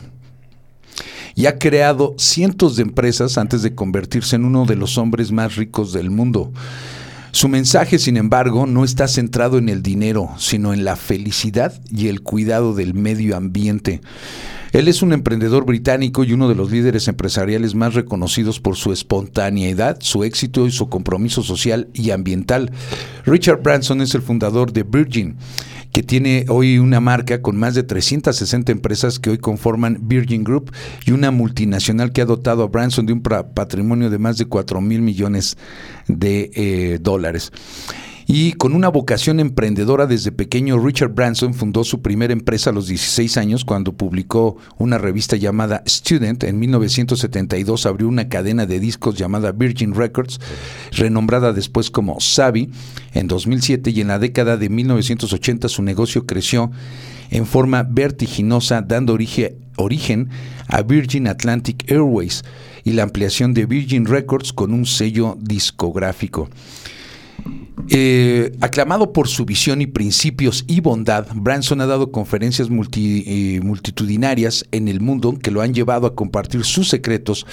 y 1.35 1.45
ha 1.47 1.59
creado 1.59 2.15
cientos 2.17 2.77
de 2.77 2.83
empresas 2.83 3.37
antes 3.37 3.61
de 3.61 3.75
convertirse 3.75 4.37
en 4.37 4.45
uno 4.45 4.65
de 4.65 4.77
los 4.77 4.97
hombres 4.97 5.31
más 5.31 5.57
ricos 5.57 5.93
del 5.93 6.09
mundo. 6.09 6.51
Su 7.31 7.49
mensaje, 7.49 7.99
sin 7.99 8.15
embargo, 8.15 8.65
no 8.65 8.85
está 8.85 9.09
centrado 9.09 9.57
en 9.57 9.67
el 9.67 9.83
dinero, 9.83 10.29
sino 10.37 10.73
en 10.73 10.85
la 10.85 10.95
felicidad 10.95 11.73
y 11.91 12.07
el 12.07 12.21
cuidado 12.21 12.73
del 12.73 12.93
medio 12.93 13.35
ambiente. 13.35 13.99
Él 14.71 14.87
es 14.87 15.01
un 15.01 15.11
emprendedor 15.11 15.65
británico 15.65 16.23
y 16.23 16.33
uno 16.33 16.49
de 16.49 16.55
los 16.55 16.71
líderes 16.71 17.07
empresariales 17.07 17.75
más 17.75 17.93
reconocidos 17.93 18.59
por 18.59 18.77
su 18.77 18.93
espontaneidad, 18.93 19.97
su 20.01 20.23
éxito 20.23 20.65
y 20.65 20.71
su 20.71 20.87
compromiso 20.87 21.43
social 21.43 21.89
y 21.93 22.11
ambiental. 22.11 22.71
Richard 23.25 23.61
Branson 23.61 24.01
es 24.01 24.15
el 24.15 24.21
fundador 24.21 24.71
de 24.71 24.83
Virgin, 24.83 25.35
que 25.95 26.03
tiene 26.03 26.43
hoy 26.49 26.77
una 26.77 26.99
marca 26.99 27.41
con 27.41 27.55
más 27.55 27.73
de 27.73 27.81
360 27.81 28.69
empresas 28.69 29.17
que 29.17 29.29
hoy 29.29 29.37
conforman 29.37 29.97
Virgin 30.01 30.43
Group 30.43 30.73
y 31.05 31.11
una 31.11 31.31
multinacional 31.31 32.11
que 32.11 32.19
ha 32.19 32.25
dotado 32.25 32.63
a 32.63 32.67
Branson 32.67 33.05
de 33.05 33.13
un 33.13 33.21
patrimonio 33.21 34.09
de 34.09 34.17
más 34.17 34.37
de 34.37 34.43
4 34.43 34.81
mil 34.81 35.01
millones 35.01 35.55
de 36.09 36.51
eh, 36.53 36.99
dólares. 36.99 37.53
Y 38.27 38.53
con 38.53 38.73
una 38.73 38.89
vocación 38.89 39.39
emprendedora 39.39 40.07
desde 40.07 40.31
pequeño, 40.31 40.83
Richard 40.83 41.13
Branson 41.13 41.53
fundó 41.53 41.83
su 41.83 42.01
primera 42.01 42.33
empresa 42.33 42.71
a 42.71 42.73
los 42.73 42.87
16 42.87 43.37
años 43.37 43.65
cuando 43.65 43.93
publicó 43.93 44.57
una 44.79 44.97
revista 44.97 45.35
llamada 45.35 45.83
Student. 45.87 46.43
En 46.43 46.57
1972 46.57 47.85
abrió 47.85 48.07
una 48.07 48.27
cadena 48.27 48.65
de 48.65 48.79
discos 48.79 49.15
llamada 49.15 49.51
Virgin 49.51 49.93
Records, 49.93 50.39
renombrada 50.91 51.53
después 51.53 51.91
como 51.91 52.19
Savvy 52.19 52.71
en 53.13 53.27
2007 53.27 53.91
y 53.91 54.01
en 54.01 54.07
la 54.07 54.17
década 54.17 54.57
de 54.57 54.69
1980 54.69 55.69
su 55.69 55.83
negocio 55.83 56.25
creció 56.25 56.71
en 57.29 57.45
forma 57.45 57.83
vertiginosa 57.83 58.81
dando 58.81 59.13
origen, 59.13 59.55
origen 59.75 60.29
a 60.67 60.81
Virgin 60.81 61.27
Atlantic 61.27 61.91
Airways 61.91 62.43
y 62.83 62.93
la 62.93 63.03
ampliación 63.03 63.53
de 63.53 63.67
Virgin 63.67 64.05
Records 64.05 64.51
con 64.51 64.73
un 64.73 64.85
sello 64.85 65.37
discográfico. 65.39 66.49
Eh, 67.87 68.51
aclamado 68.61 69.13
por 69.13 69.27
su 69.27 69.45
visión 69.45 69.79
y 69.79 69.85
principios 69.85 70.65
y 70.67 70.79
bondad, 70.81 71.27
Branson 71.35 71.81
ha 71.81 71.85
dado 71.85 72.11
conferencias 72.11 72.69
multi- 72.71 73.23
eh, 73.27 73.59
multitudinarias 73.61 74.65
en 74.71 74.87
el 74.87 75.01
mundo 75.01 75.37
que 75.37 75.51
lo 75.51 75.61
han 75.61 75.71
llevado 75.75 76.07
a 76.07 76.15
compartir 76.15 76.63
sus 76.63 76.89
secretos 76.89 77.45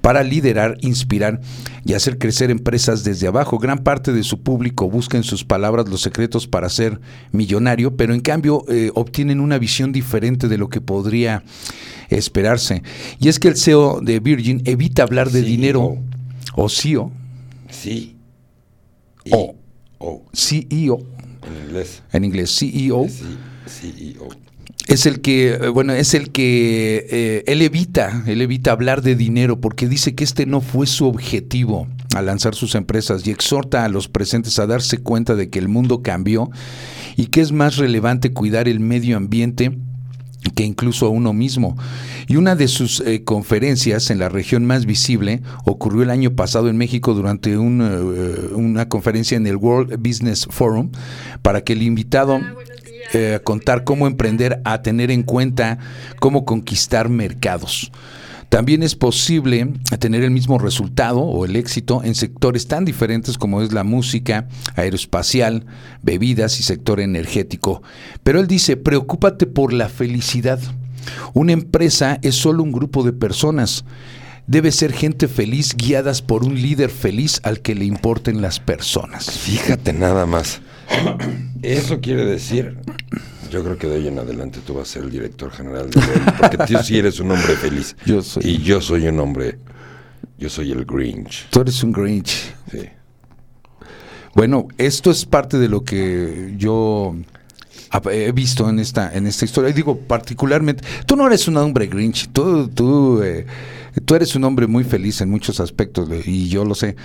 para 0.00 0.22
liderar, 0.22 0.78
inspirar 0.82 1.40
y 1.84 1.94
hacer 1.94 2.18
crecer 2.18 2.52
empresas 2.52 3.02
desde 3.02 3.26
abajo. 3.26 3.58
Gran 3.58 3.78
parte 3.78 4.12
de 4.12 4.22
su 4.22 4.40
público 4.40 4.88
busca 4.88 5.16
en 5.16 5.24
sus 5.24 5.42
palabras 5.44 5.88
los 5.88 6.02
secretos 6.02 6.46
para 6.46 6.68
ser 6.68 7.00
millonario, 7.32 7.96
pero 7.96 8.14
en 8.14 8.20
cambio 8.20 8.62
eh, 8.68 8.92
obtienen 8.94 9.40
una 9.40 9.58
visión 9.58 9.90
diferente 9.90 10.46
de 10.46 10.58
lo 10.58 10.68
que 10.68 10.80
podría 10.80 11.42
esperarse. 12.10 12.84
Y 13.18 13.28
es 13.28 13.40
que 13.40 13.48
el 13.48 13.56
CEO 13.56 14.00
de 14.02 14.20
Virgin 14.20 14.62
evita 14.66 15.02
hablar 15.02 15.30
de 15.32 15.40
CEO. 15.40 15.48
dinero 15.48 15.96
o 16.54 16.68
CEO, 16.68 17.10
Sí. 17.70 18.14
Y, 19.30 19.54
O. 19.98 20.22
CEO 20.32 20.98
en 21.46 21.66
inglés. 21.66 22.02
en 22.12 22.24
inglés, 22.24 22.56
CEO, 22.58 23.06
CEO. 23.66 24.28
es 24.88 25.06
el 25.06 25.20
que, 25.20 25.54
eh, 25.54 25.68
bueno, 25.68 25.92
es 25.92 26.14
el 26.14 26.30
que 26.30 27.06
eh, 27.10 27.44
él 27.46 27.60
evita, 27.62 28.24
él 28.26 28.40
evita 28.40 28.72
hablar 28.72 29.02
de 29.02 29.14
dinero 29.14 29.60
porque 29.60 29.88
dice 29.88 30.14
que 30.14 30.24
este 30.24 30.46
no 30.46 30.60
fue 30.60 30.86
su 30.86 31.06
objetivo 31.06 31.86
al 32.14 32.26
lanzar 32.26 32.54
sus 32.54 32.74
empresas 32.74 33.26
y 33.26 33.30
exhorta 33.30 33.84
a 33.84 33.88
los 33.88 34.08
presentes 34.08 34.58
a 34.58 34.66
darse 34.66 34.98
cuenta 34.98 35.34
de 35.34 35.50
que 35.50 35.58
el 35.58 35.68
mundo 35.68 36.02
cambió 36.02 36.50
y 37.16 37.26
que 37.26 37.40
es 37.40 37.52
más 37.52 37.76
relevante 37.76 38.32
cuidar 38.32 38.68
el 38.68 38.80
medio 38.80 39.16
ambiente 39.16 39.76
que 40.54 40.64
incluso 40.64 41.06
a 41.06 41.10
uno 41.10 41.32
mismo. 41.32 41.76
Y 42.26 42.36
una 42.36 42.56
de 42.56 42.68
sus 42.68 43.00
eh, 43.00 43.24
conferencias 43.24 44.10
en 44.10 44.18
la 44.18 44.28
región 44.28 44.64
más 44.64 44.86
visible 44.86 45.42
ocurrió 45.64 46.02
el 46.02 46.10
año 46.10 46.34
pasado 46.34 46.68
en 46.68 46.76
México 46.76 47.14
durante 47.14 47.58
un, 47.58 47.80
eh, 47.82 48.54
una 48.54 48.88
conferencia 48.88 49.36
en 49.36 49.46
el 49.46 49.56
World 49.56 49.96
Business 49.98 50.46
Forum 50.50 50.90
para 51.42 51.62
que 51.62 51.74
el 51.74 51.82
invitado 51.82 52.40
eh, 53.12 53.34
a 53.34 53.38
contar 53.40 53.84
cómo 53.84 54.06
emprender, 54.06 54.60
a 54.64 54.82
tener 54.82 55.10
en 55.10 55.22
cuenta 55.24 55.78
cómo 56.20 56.44
conquistar 56.44 57.08
mercados. 57.08 57.90
También 58.50 58.82
es 58.82 58.96
posible 58.96 59.72
tener 60.00 60.24
el 60.24 60.32
mismo 60.32 60.58
resultado 60.58 61.20
o 61.20 61.44
el 61.44 61.54
éxito 61.54 62.02
en 62.02 62.16
sectores 62.16 62.66
tan 62.66 62.84
diferentes 62.84 63.38
como 63.38 63.62
es 63.62 63.72
la 63.72 63.84
música, 63.84 64.48
aeroespacial, 64.74 65.66
bebidas 66.02 66.58
y 66.58 66.64
sector 66.64 66.98
energético. 66.98 67.80
Pero 68.24 68.40
él 68.40 68.48
dice, 68.48 68.76
preocúpate 68.76 69.46
por 69.46 69.72
la 69.72 69.88
felicidad. 69.88 70.58
Una 71.32 71.52
empresa 71.52 72.18
es 72.22 72.34
solo 72.34 72.64
un 72.64 72.72
grupo 72.72 73.04
de 73.04 73.12
personas. 73.12 73.84
Debe 74.48 74.72
ser 74.72 74.92
gente 74.92 75.28
feliz 75.28 75.76
guiadas 75.76 76.20
por 76.20 76.42
un 76.42 76.60
líder 76.60 76.90
feliz 76.90 77.40
al 77.44 77.60
que 77.60 77.76
le 77.76 77.84
importen 77.84 78.42
las 78.42 78.58
personas. 78.58 79.30
Fíjate 79.30 79.92
nada 79.92 80.26
más. 80.26 80.60
Eso 81.62 82.00
quiere 82.00 82.24
decir, 82.24 82.78
yo 83.50 83.62
creo 83.62 83.76
que 83.76 83.86
de 83.86 83.96
hoy 83.96 84.08
en 84.08 84.18
adelante 84.18 84.60
tú 84.64 84.74
vas 84.74 84.88
a 84.88 84.92
ser 84.92 85.02
el 85.02 85.10
director 85.10 85.50
general 85.50 85.90
de 85.90 86.00
porque 86.38 86.56
tú 86.58 86.74
sí 86.82 86.98
eres 86.98 87.20
un 87.20 87.32
hombre 87.32 87.54
feliz. 87.56 87.96
Yo 88.06 88.22
soy. 88.22 88.42
Y 88.46 88.58
yo 88.62 88.80
soy 88.80 89.06
un 89.08 89.18
hombre, 89.20 89.58
yo 90.38 90.48
soy 90.48 90.72
el 90.72 90.84
Grinch. 90.84 91.48
Tú 91.50 91.60
eres 91.60 91.82
un 91.82 91.92
Grinch. 91.92 92.54
Sí. 92.70 92.88
Bueno, 94.34 94.68
esto 94.78 95.10
es 95.10 95.24
parte 95.24 95.58
de 95.58 95.68
lo 95.68 95.82
que 95.82 96.54
yo 96.56 97.16
he 98.10 98.32
visto 98.32 98.68
en 98.68 98.78
esta 98.78 99.12
en 99.12 99.26
esta 99.26 99.44
historia. 99.44 99.70
Y 99.70 99.72
digo, 99.72 99.98
particularmente, 99.98 100.84
tú 101.06 101.16
no 101.16 101.26
eres 101.26 101.48
un 101.48 101.56
hombre 101.56 101.88
Grinch, 101.88 102.30
tú 102.32 102.68
tú 102.68 103.22
eh, 103.22 103.46
tú 104.04 104.14
eres 104.14 104.34
un 104.36 104.44
hombre 104.44 104.66
muy 104.66 104.84
feliz 104.84 105.20
en 105.20 105.30
muchos 105.30 105.58
aspectos 105.60 106.08
y 106.26 106.48
yo 106.48 106.64
lo 106.64 106.74
sé. 106.74 106.96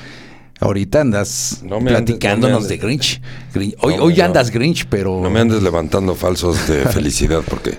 Ahorita 0.60 1.02
andas 1.02 1.60
No 1.64 1.80
me 1.82 1.92
andes- 1.92 2.06
platicándonos 2.06 2.62
no 2.64 2.68
me 2.68 2.68
de. 2.70 2.78
Grinch. 2.78 3.22
Grin- 3.54 3.76
Hoy, 3.82 3.98
No, 3.98 4.04
hoy 4.04 4.22
andas 4.22 4.50
Grinch, 4.52 4.86
pero 4.90 5.20
No 5.22 5.30
me 5.30 5.40
andes 5.42 5.62
levantando 5.62 6.16
falsos 6.16 6.68
de 6.68 6.86
felicidad 6.86 7.42
porque 7.48 7.78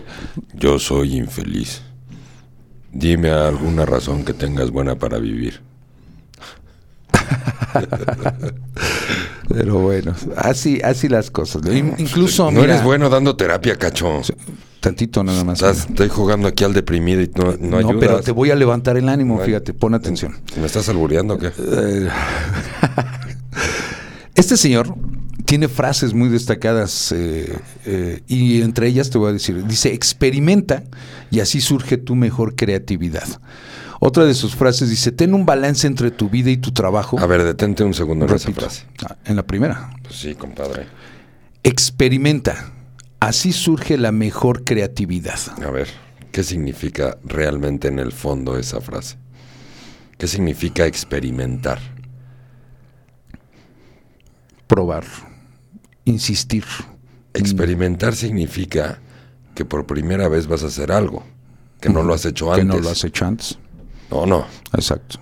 yo 0.55 0.79
soy 0.79 1.17
infeliz. 1.17 1.83
Dime 2.93 3.31
alguna 3.31 3.85
razón 3.87 4.25
que 4.25 4.33
tengas 4.35 4.71
buena 4.71 4.95
para 4.97 5.19
vivir. 5.19 5.61
pero 9.49 9.79
bueno, 9.79 10.15
así 10.37 10.81
así 10.83 11.09
las 11.09 11.31
cosas. 11.31 11.63
In- 11.71 11.95
Incluso 11.99 12.45
no 12.51 12.61
mira, 12.61 12.75
eres 12.75 12.85
bueno 12.85 13.09
dando 13.09 13.37
terapia, 13.37 13.77
cacho. 13.77 14.21
Tantito 14.87 15.25
nada 15.25 15.43
más. 15.45 15.61
Estás- 15.61 15.87
estoy 15.89 16.09
jugando 16.09 16.47
aquí 16.49 16.63
al 16.65 16.73
deprimido 16.73 17.21
y 17.23 17.31
no, 17.35 17.45
no, 17.53 17.57
no, 17.71 17.77
ayudas. 17.79 17.97
pero 18.01 18.21
te 18.21 18.31
voy 18.33 18.51
a 18.51 18.55
levantar 18.55 18.97
el 18.97 19.09
ánimo, 19.09 19.39
No, 19.39 19.45
fíjate, 19.45 19.75
pon 19.75 19.95
atención. 19.95 20.37
¿Me 20.61 20.67
estás 20.67 20.89
albureando 20.89 21.35
o 21.35 21.39
qué? 21.39 21.49
Eh, 21.59 22.09
Este 24.35 24.57
señor 24.57 24.95
tiene 25.47 25.67
frases 25.69 26.13
muy 26.13 26.29
destacadas 26.29 27.11
eh, 27.13 27.59
eh, 27.87 28.21
y 28.29 28.61
entre 28.63 28.87
ellas 28.89 29.09
te 29.11 29.17
voy 29.19 29.31
a 29.31 29.33
decir, 29.33 29.65
dice, 29.67 29.93
experimenta 29.95 30.83
y 31.31 31.41
así 31.41 31.61
surge 31.61 31.97
tu 31.97 32.15
mejor 32.15 32.55
creatividad. 32.55 33.27
Otra 33.99 34.25
de 34.27 34.35
sus 34.35 34.55
frases 34.55 34.91
dice, 34.91 35.11
ten 35.11 35.33
un 35.33 35.47
balance 35.47 35.87
entre 35.87 36.11
tu 36.11 36.29
vida 36.29 36.51
y 36.51 36.59
tu 36.59 36.71
trabajo. 36.73 37.19
A 37.19 37.27
ver, 37.27 37.45
detente 37.45 37.83
un 37.83 37.95
segundo 37.95 38.27
en 38.27 38.35
esa 38.35 38.49
Repito, 38.49 38.61
frase. 38.67 38.85
ah, 39.09 39.17
en 39.25 39.37
la 39.37 39.43
primera, 39.47 39.91
Pues 40.03 40.17
sí, 40.17 40.35
compadre. 40.35 40.87
experimenta, 41.63 42.73
así 43.21 43.53
surge 43.53 43.97
la 43.99 44.13
mejor 44.13 44.65
creatividad. 44.65 45.39
A 45.65 45.71
ver, 45.71 45.89
¿qué 46.33 46.43
significa 46.43 47.19
realmente 47.25 47.89
en 47.89 47.99
el 47.99 48.13
fondo 48.13 48.59
esa 48.59 48.81
frase? 48.81 49.17
¿Qué 50.19 50.27
significa 50.27 50.87
experimentar? 50.87 51.79
Probar, 54.67 55.05
insistir, 56.05 56.65
Experimentar 57.35 58.15
significa 58.15 58.99
que 59.55 59.67
por 59.67 59.87
primera 59.87 60.27
vez 60.29 60.47
vas 60.47 60.63
a 60.63 60.69
hacer 60.69 60.91
algo, 60.91 61.23
que 61.81 61.91
no 61.91 62.03
lo 62.03 62.15
has 62.15 62.25
hecho 62.25 62.47
Que 62.47 62.63
antes. 62.63 62.67
no 62.67 62.79
lo 62.81 62.89
has 62.89 63.05
hecho 63.05 63.27
antes. 63.27 63.59
No, 64.11 64.25
no. 64.25 64.47
Exacto. 64.73 65.19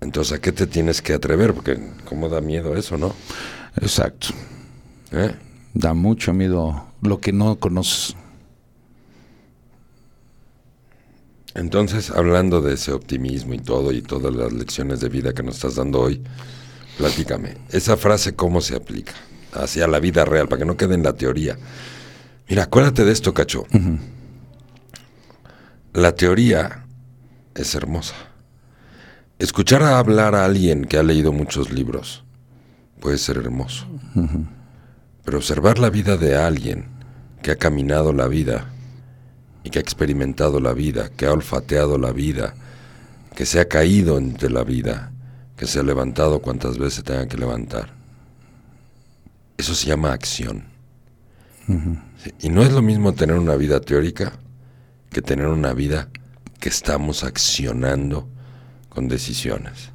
Entonces, 0.00 0.38
¿a 0.38 0.40
qué 0.40 0.52
te 0.52 0.66
tienes 0.68 1.02
que 1.02 1.12
atrever? 1.12 1.52
Porque 1.54 1.78
cómo 2.04 2.28
da 2.28 2.40
miedo 2.40 2.76
eso, 2.76 2.96
¿no? 2.98 3.14
Exacto. 3.80 4.28
¿Eh? 5.10 5.34
Da 5.72 5.92
mucho 5.94 6.32
miedo 6.32 6.86
lo 7.04 7.20
que 7.20 7.32
no 7.32 7.56
conoces. 7.56 8.16
Entonces, 11.54 12.10
hablando 12.10 12.60
de 12.60 12.74
ese 12.74 12.92
optimismo 12.92 13.54
y 13.54 13.58
todo, 13.58 13.92
y 13.92 14.02
todas 14.02 14.34
las 14.34 14.52
lecciones 14.52 15.00
de 15.00 15.08
vida 15.08 15.32
que 15.32 15.42
nos 15.42 15.56
estás 15.56 15.76
dando 15.76 16.00
hoy, 16.00 16.20
platícame, 16.98 17.56
esa 17.70 17.96
frase 17.96 18.34
cómo 18.34 18.60
se 18.60 18.74
aplica 18.74 19.12
hacia 19.52 19.86
la 19.86 20.00
vida 20.00 20.24
real, 20.24 20.48
para 20.48 20.58
que 20.58 20.64
no 20.64 20.76
quede 20.76 20.94
en 20.94 21.04
la 21.04 21.12
teoría. 21.12 21.56
Mira, 22.48 22.64
acuérdate 22.64 23.04
de 23.04 23.12
esto, 23.12 23.32
cacho. 23.32 23.66
La 25.92 26.12
teoría 26.16 26.86
es 27.54 27.74
hermosa. 27.76 28.16
Escuchar 29.38 29.82
a 29.82 29.98
hablar 29.98 30.34
a 30.34 30.44
alguien 30.44 30.84
que 30.84 30.98
ha 30.98 31.02
leído 31.04 31.32
muchos 31.32 31.70
libros 31.70 32.24
puede 32.98 33.18
ser 33.18 33.36
hermoso. 33.36 33.86
Pero 35.24 35.38
observar 35.38 35.78
la 35.78 35.90
vida 35.90 36.16
de 36.16 36.36
alguien 36.36 36.93
que 37.44 37.50
ha 37.50 37.56
caminado 37.56 38.14
la 38.14 38.26
vida 38.26 38.70
y 39.64 39.68
que 39.68 39.78
ha 39.78 39.82
experimentado 39.82 40.60
la 40.60 40.72
vida, 40.72 41.10
que 41.14 41.26
ha 41.26 41.32
olfateado 41.32 41.98
la 41.98 42.10
vida, 42.10 42.54
que 43.36 43.44
se 43.44 43.60
ha 43.60 43.68
caído 43.68 44.16
entre 44.16 44.48
la 44.48 44.64
vida, 44.64 45.12
que 45.54 45.66
se 45.66 45.78
ha 45.78 45.82
levantado 45.82 46.40
cuantas 46.40 46.78
veces 46.78 47.04
tenga 47.04 47.28
que 47.28 47.36
levantar. 47.36 47.90
Eso 49.58 49.74
se 49.74 49.88
llama 49.88 50.14
acción. 50.14 50.64
Sí, 51.66 52.32
Y 52.40 52.48
no 52.48 52.62
es 52.62 52.72
lo 52.72 52.80
mismo 52.80 53.12
tener 53.12 53.36
una 53.36 53.56
vida 53.56 53.78
teórica 53.78 54.32
que 55.10 55.20
tener 55.20 55.48
una 55.48 55.74
vida 55.74 56.08
que 56.60 56.70
estamos 56.70 57.24
accionando 57.24 58.26
con 58.88 59.06
decisiones. 59.06 59.90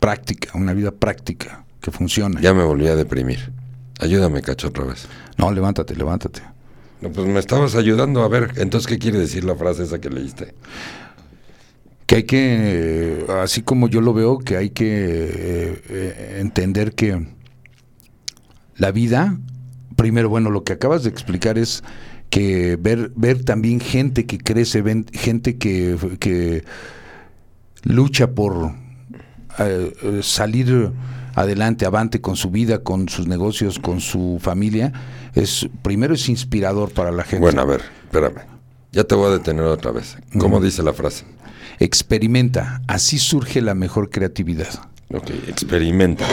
Práctica, 0.00 0.52
una 0.54 0.72
vida 0.72 0.90
práctica 0.90 1.66
que 1.82 1.90
funcione. 1.90 2.40
Ya 2.40 2.54
me 2.54 2.64
volví 2.64 2.88
a 2.88 2.96
deprimir. 2.96 3.52
Ayúdame, 4.00 4.42
cacho, 4.42 4.68
otra 4.68 4.84
vez. 4.84 5.08
No, 5.38 5.50
levántate, 5.50 5.94
levántate. 5.96 6.42
No, 7.00 7.10
pues 7.10 7.26
me 7.26 7.38
estabas 7.38 7.74
ayudando. 7.74 8.22
A 8.22 8.28
ver, 8.28 8.52
entonces, 8.56 8.86
¿qué 8.86 8.98
quiere 8.98 9.18
decir 9.18 9.44
la 9.44 9.54
frase 9.54 9.84
esa 9.84 9.98
que 10.00 10.10
leíste? 10.10 10.54
Que 12.06 12.16
hay 12.16 12.22
que, 12.24 12.38
eh, 12.40 13.26
así 13.42 13.62
como 13.62 13.88
yo 13.88 14.00
lo 14.00 14.14
veo, 14.14 14.38
que 14.38 14.56
hay 14.56 14.70
que 14.70 14.86
eh, 14.86 15.82
eh, 15.88 16.36
entender 16.40 16.94
que 16.94 17.26
la 18.76 18.92
vida, 18.92 19.38
primero, 19.96 20.28
bueno, 20.28 20.50
lo 20.50 20.62
que 20.62 20.74
acabas 20.74 21.02
de 21.02 21.08
explicar 21.10 21.58
es 21.58 21.82
que 22.30 22.76
ver, 22.76 23.12
ver 23.16 23.44
también 23.44 23.80
gente 23.80 24.26
que 24.26 24.38
crece, 24.38 24.82
ven- 24.82 25.06
gente 25.12 25.56
que, 25.58 25.96
que 26.20 26.64
lucha 27.82 28.30
por 28.32 28.72
eh, 29.58 30.20
salir 30.22 30.92
adelante, 31.36 31.86
avante 31.86 32.20
con 32.20 32.34
su 32.34 32.50
vida, 32.50 32.82
con 32.82 33.08
sus 33.08 33.28
negocios, 33.28 33.78
con 33.78 34.00
su 34.00 34.38
familia, 34.40 34.92
es 35.34 35.68
primero 35.82 36.14
es 36.14 36.28
inspirador 36.28 36.90
para 36.90 37.12
la 37.12 37.22
gente. 37.22 37.38
Bueno, 37.42 37.60
a 37.60 37.64
ver, 37.66 37.82
espérame. 38.04 38.40
Ya 38.92 39.04
te 39.04 39.14
voy 39.14 39.26
a 39.26 39.30
detener 39.36 39.64
otra 39.66 39.90
vez. 39.92 40.16
¿Cómo 40.38 40.60
dice 40.60 40.82
la 40.82 40.92
frase? 40.94 41.24
Experimenta, 41.78 42.80
así 42.88 43.18
surge 43.18 43.60
la 43.60 43.74
mejor 43.74 44.08
creatividad. 44.08 44.68
Ok, 45.12 45.30
experimenta. 45.46 46.26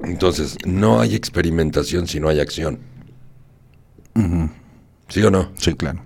Entonces, 0.00 0.56
no 0.64 1.00
hay 1.00 1.14
experimentación 1.14 2.06
si 2.06 2.18
no 2.18 2.28
hay 2.28 2.40
acción. 2.40 2.78
¿Sí 5.08 5.22
o 5.22 5.30
no? 5.30 5.50
Sí, 5.58 5.74
claro. 5.74 6.00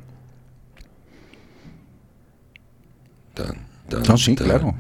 Tan, 3.35 3.67
tan, 3.89 4.03
No, 4.03 4.19
sí, 4.19 4.35
tan. 4.35 4.47
claro. 4.49 4.75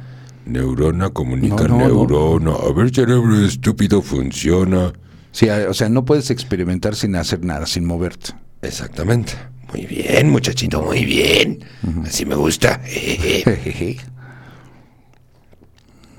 Neurona 0.46 1.11
comunica 1.11 1.68
No, 1.68 1.68
no, 1.68 1.79
no. 1.79 1.88
neurona. 1.88 2.53
A 2.53 2.72
ver, 2.72 2.94
cerebro 2.94 3.44
estúpido 3.44 4.03
funciona. 4.03 4.92
Sí, 5.33 5.48
o 5.48 5.74
sea, 5.74 5.88
no 5.88 6.05
puedes 6.05 6.31
experimentar 6.31 6.94
sin 6.96 7.14
hacer 7.16 7.44
nada, 7.44 7.66
sin 7.66 7.85
moverte. 7.85 8.33
Exactamente. 8.62 9.33
Muy 9.72 9.87
bien, 9.87 10.31
muchachito, 10.31 10.83
muy 10.83 11.05
bien. 11.05 11.64
Así 12.05 12.26
me 12.26 12.35
gusta. 12.35 12.81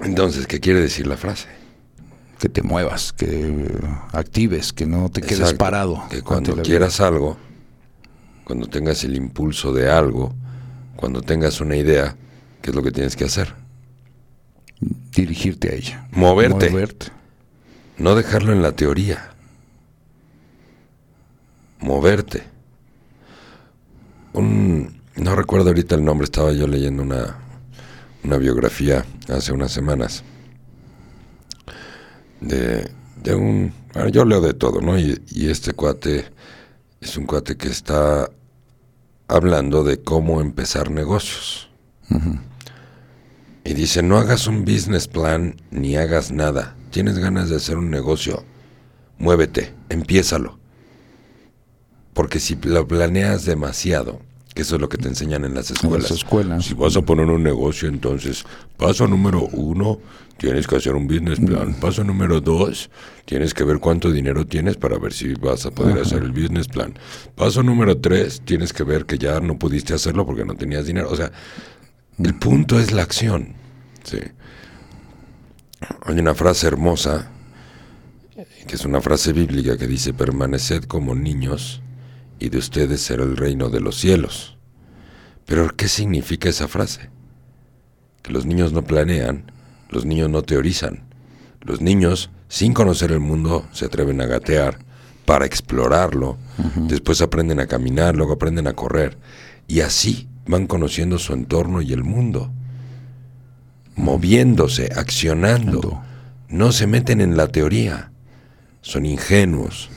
Entonces, 0.02 0.48
¿qué 0.48 0.60
quiere 0.60 0.80
decir 0.80 1.08
la 1.08 1.18
frase? 1.18 1.62
que 2.42 2.50
te 2.50 2.64
muevas, 2.64 3.14
que 3.14 3.68
actives, 4.14 4.74
que 4.74 4.88
no 4.88 5.10
te 5.10 5.22
quedes 5.22 5.54
parado. 5.54 6.02
Que 6.10 6.24
cuando 6.24 6.56
quieras 6.64 7.00
algo, 7.00 7.38
cuando 8.46 8.66
tengas 8.66 9.04
el 9.04 9.16
impulso 9.16 9.72
de 9.72 9.92
algo, 9.92 10.34
cuando 10.96 11.22
tengas 11.22 11.62
una 11.62 11.76
idea, 11.76 12.16
¿qué 12.64 12.72
es 12.72 12.76
lo 12.76 12.82
que 12.82 12.90
tienes 12.90 13.16
que 13.16 13.26
hacer? 13.26 13.54
Dirigirte 14.82 15.70
a 15.70 15.76
ella. 15.76 16.08
Moverte. 16.12 16.70
Moverte. 16.70 17.08
No 17.98 18.16
dejarlo 18.16 18.52
en 18.52 18.62
la 18.62 18.72
teoría. 18.72 19.34
Moverte. 21.80 22.44
Un, 24.34 25.02
no 25.16 25.36
recuerdo 25.36 25.70
ahorita 25.70 25.96
el 25.96 26.04
nombre, 26.04 26.26
estaba 26.26 26.52
yo 26.54 26.68
leyendo 26.68 27.04
una, 27.04 27.38
una 28.24 28.38
biografía 28.38 29.06
hace 29.30 29.52
unas 29.52 29.72
semanas 29.72 30.24
de, 32.40 32.90
de 33.22 33.36
un... 33.36 33.74
bueno, 33.94 34.10
yo 34.10 34.26
leo 34.26 34.42
de 34.42 34.54
todo, 34.54 34.82
¿no? 34.82 34.98
Y, 34.98 35.22
y 35.32 35.50
este 35.50 35.74
cuate 35.74 36.26
es 37.02 37.18
un 37.18 37.26
cuate 37.26 37.58
que 37.58 37.68
está 37.68 38.30
hablando 39.28 39.84
de 39.84 40.02
cómo 40.02 40.42
empezar 40.42 40.92
negocios. 40.92 41.70
Y 43.64 43.74
dice, 43.74 44.02
no 44.02 44.18
hagas 44.18 44.48
un 44.48 44.66
business 44.66 45.08
plan 45.08 45.56
ni 45.70 45.96
hagas 45.96 46.32
nada. 46.32 46.76
Tienes 46.90 47.20
ganas 47.20 47.50
de 47.50 47.58
hacer 47.58 47.78
un 47.78 47.90
negocio, 47.90 48.44
muévete, 49.18 49.74
empiézalo. 49.90 50.60
Porque 52.14 52.40
si 52.40 52.56
lo 52.56 52.88
planeas 52.88 53.46
demasiado, 53.46 54.20
que 54.54 54.64
eso 54.64 54.76
es 54.76 54.82
lo 54.82 54.90
que 54.90 54.98
te 54.98 55.08
enseñan 55.08 55.46
en 55.46 55.54
las 55.54 55.72
escuelas. 55.72 56.12
escuelas. 56.12 56.66
Si 56.66 56.74
vas 56.74 56.98
a 56.98 57.02
poner 57.02 57.28
un 57.28 57.44
negocio, 57.44 57.88
entonces, 57.88 58.44
paso 58.78 59.08
número 59.08 59.48
uno, 59.54 60.00
tienes 60.38 60.68
que 60.68 60.76
hacer 60.76 60.94
un 60.94 61.08
business 61.08 61.40
plan. 61.40 61.74
Paso 61.76 62.04
número 62.04 62.42
dos, 62.42 62.90
tienes 63.26 63.54
que 63.54 63.64
ver 63.64 63.80
cuánto 63.80 64.12
dinero 64.12 64.46
tienes 64.46 64.76
para 64.76 64.98
ver 64.98 65.14
si 65.14 65.36
vas 65.36 65.66
a 65.66 65.72
poder 65.72 66.00
hacer 66.00 66.24
el 66.24 66.32
business 66.32 66.68
plan. 66.68 66.94
Paso 67.36 67.64
número 67.64 67.98
tres, 67.98 68.42
tienes 68.44 68.74
que 68.74 68.84
ver 68.84 69.06
que 69.06 69.18
ya 69.18 69.40
no 69.40 69.58
pudiste 69.58 69.94
hacerlo 69.94 70.26
porque 70.26 70.44
no 70.44 70.56
tenías 70.56 70.86
dinero. 70.86 71.10
O 71.10 71.16
sea, 71.16 71.32
el 72.20 72.36
punto 72.36 72.80
es 72.80 72.92
la 72.92 73.04
acción. 73.04 73.54
Sí. 74.04 74.20
Hay 76.06 76.20
una 76.20 76.36
frase 76.36 76.68
hermosa, 76.68 77.32
que 78.68 78.76
es 78.76 78.86
una 78.86 79.02
frase 79.02 79.34
bíblica 79.34 79.78
que 79.78 79.88
dice, 79.88 80.14
permaneced 80.14 80.84
como 80.84 81.16
niños 81.16 81.82
y 82.40 82.50
de 82.50 82.58
ustedes 82.58 83.02
será 83.02 83.24
el 83.24 83.38
reino 83.38 83.70
de 83.70 83.80
los 83.80 83.98
cielos. 83.98 84.58
Pero 85.46 85.70
¿qué 85.76 85.88
significa 85.88 86.50
esa 86.50 86.68
frase? 86.68 87.10
Que 88.22 88.32
los 88.32 88.46
niños 88.46 88.74
no 88.74 88.84
planean, 88.84 89.52
los 89.90 90.06
niños 90.06 90.30
no 90.30 90.44
teorizan. 90.44 91.04
Los 91.62 91.82
niños, 91.82 92.32
sin 92.48 92.74
conocer 92.74 93.12
el 93.12 93.20
mundo, 93.20 93.68
se 93.72 93.86
atreven 93.86 94.22
a 94.22 94.26
gatear 94.26 94.80
para 95.26 95.46
explorarlo. 95.46 96.38
Después 96.88 97.22
aprenden 97.22 97.60
a 97.60 97.68
caminar, 97.68 98.16
luego 98.16 98.34
aprenden 98.34 98.68
a 98.68 98.74
correr. 98.74 99.18
Y 99.68 99.82
así 99.82 100.28
van 100.46 100.68
conociendo 100.68 101.18
su 101.20 101.34
entorno 101.34 101.82
y 101.82 101.94
el 101.94 102.04
mundo. 102.04 102.52
Moviéndose, 103.96 104.90
accionando. 104.96 106.02
No 106.50 106.72
se 106.72 106.88
meten 106.88 107.22
en 107.22 107.38
la 107.38 107.48
teoría. 107.48 108.12
Son 108.82 109.06
ingenuos. 109.06 109.90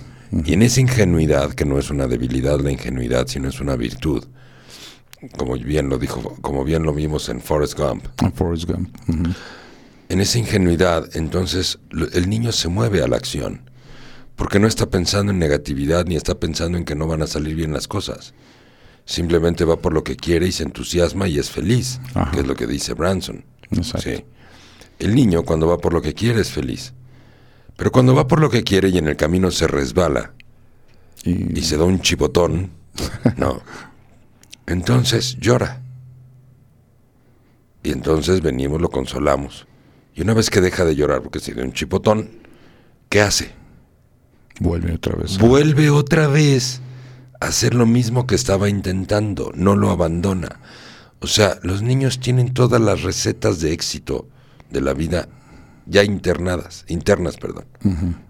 Y 0.44 0.52
en 0.52 0.62
esa 0.62 0.80
ingenuidad, 0.80 1.52
que 1.52 1.64
no 1.64 1.78
es 1.78 1.90
una 1.90 2.07
debilidad 2.07 2.59
la 2.61 2.72
ingenuidad, 2.72 3.28
sino 3.28 3.48
es 3.48 3.61
una 3.61 3.76
virtud, 3.76 4.24
como 5.37 5.54
bien 5.54 5.88
lo 5.88 5.98
dijo, 5.98 6.37
como 6.40 6.64
bien 6.64 6.83
lo 6.83 6.92
vimos 6.92 7.28
en 7.28 7.40
Forrest 7.40 7.78
Gump, 7.78 8.04
Forrest 8.35 8.64
Gump. 8.64 8.94
En 10.09 10.20
esa 10.20 10.38
ingenuidad, 10.38 11.09
entonces 11.16 11.78
el 12.12 12.28
niño 12.28 12.50
se 12.52 12.68
mueve 12.68 13.02
a 13.02 13.07
la 13.07 13.16
acción, 13.16 13.70
porque 14.35 14.59
no 14.59 14.66
está 14.66 14.90
pensando 14.90 15.30
en 15.30 15.38
negatividad 15.38 16.04
ni 16.07 16.16
está 16.16 16.35
pensando 16.35 16.76
en 16.78 16.85
que 16.85 16.96
no 16.96 17.07
van 17.07 17.22
a 17.22 17.26
salir 17.26 17.54
bien 17.54 17.72
las 17.72 17.87
cosas. 17.87 18.35
Simplemente 19.07 19.64
va 19.64 19.77
por 19.77 19.93
lo 19.93 20.03
que 20.03 20.17
quiere 20.17 20.47
y 20.47 20.53
se 20.53 20.62
entusiasma 20.62 21.29
y 21.29 21.38
es 21.38 21.51
feliz, 21.51 22.01
Ajá. 22.14 22.31
que 22.31 22.40
es 22.40 22.47
lo 22.47 22.55
que 22.57 22.67
dice 22.67 22.95
Branson. 22.95 23.45
Exacto. 23.71 24.11
Sí. 24.11 24.25
El 24.99 25.14
niño 25.14 25.43
cuando 25.43 25.67
va 25.67 25.79
por 25.79 25.93
lo 25.93 26.01
que 26.01 26.14
quiere 26.14 26.40
es 26.40 26.51
feliz. 26.51 26.95
Pero 27.77 27.90
cuando 27.93 28.14
va 28.14 28.27
por 28.29 28.40
lo 28.40 28.49
que 28.49 28.62
quiere 28.62 28.88
y 28.88 28.99
en 28.99 29.09
el 29.09 29.17
camino 29.17 29.51
se 29.51 29.67
resbala 29.67 30.33
Y, 31.25 31.59
y 31.59 31.62
se 31.62 31.77
da 31.77 31.85
un 31.85 32.01
chipotón, 32.01 32.71
no. 33.37 33.61
Entonces 34.67 35.37
llora. 35.38 35.81
Y 37.83 37.90
entonces 37.90 38.40
venimos, 38.40 38.81
lo 38.81 38.90
consolamos. 38.90 39.67
Y 40.14 40.23
una 40.23 40.33
vez 40.33 40.49
que 40.49 40.61
deja 40.61 40.85
de 40.85 40.95
llorar 40.97 41.21
porque 41.23 41.40
se 41.40 41.53
dio 41.53 41.62
un 41.64 41.73
chipotón, 41.73 42.31
¿qué 43.11 43.21
hace? 43.21 43.51
Vuelve 44.61 44.95
otra 44.95 45.17
vez. 45.17 45.37
vuelve 45.38 45.90
otra 45.90 46.29
vez 46.29 46.81
hacer 47.46 47.74
lo 47.74 47.87
mismo 47.87 48.26
que 48.26 48.35
estaba 48.35 48.68
intentando, 48.68 49.52
no 49.54 49.76
lo 49.76 49.90
abandona. 49.90 50.61
O 51.20 51.26
sea, 51.26 51.59
los 51.62 51.83
niños 51.83 52.20
tienen 52.20 52.52
todas 52.52 52.80
las 52.80 53.02
recetas 53.02 53.61
de 53.61 53.72
éxito 53.72 54.26
de 54.70 54.80
la 54.80 54.94
vida 54.94 55.28
ya 55.87 56.03
internadas, 56.03 56.85
internas, 56.88 57.37
perdón, 57.37 57.66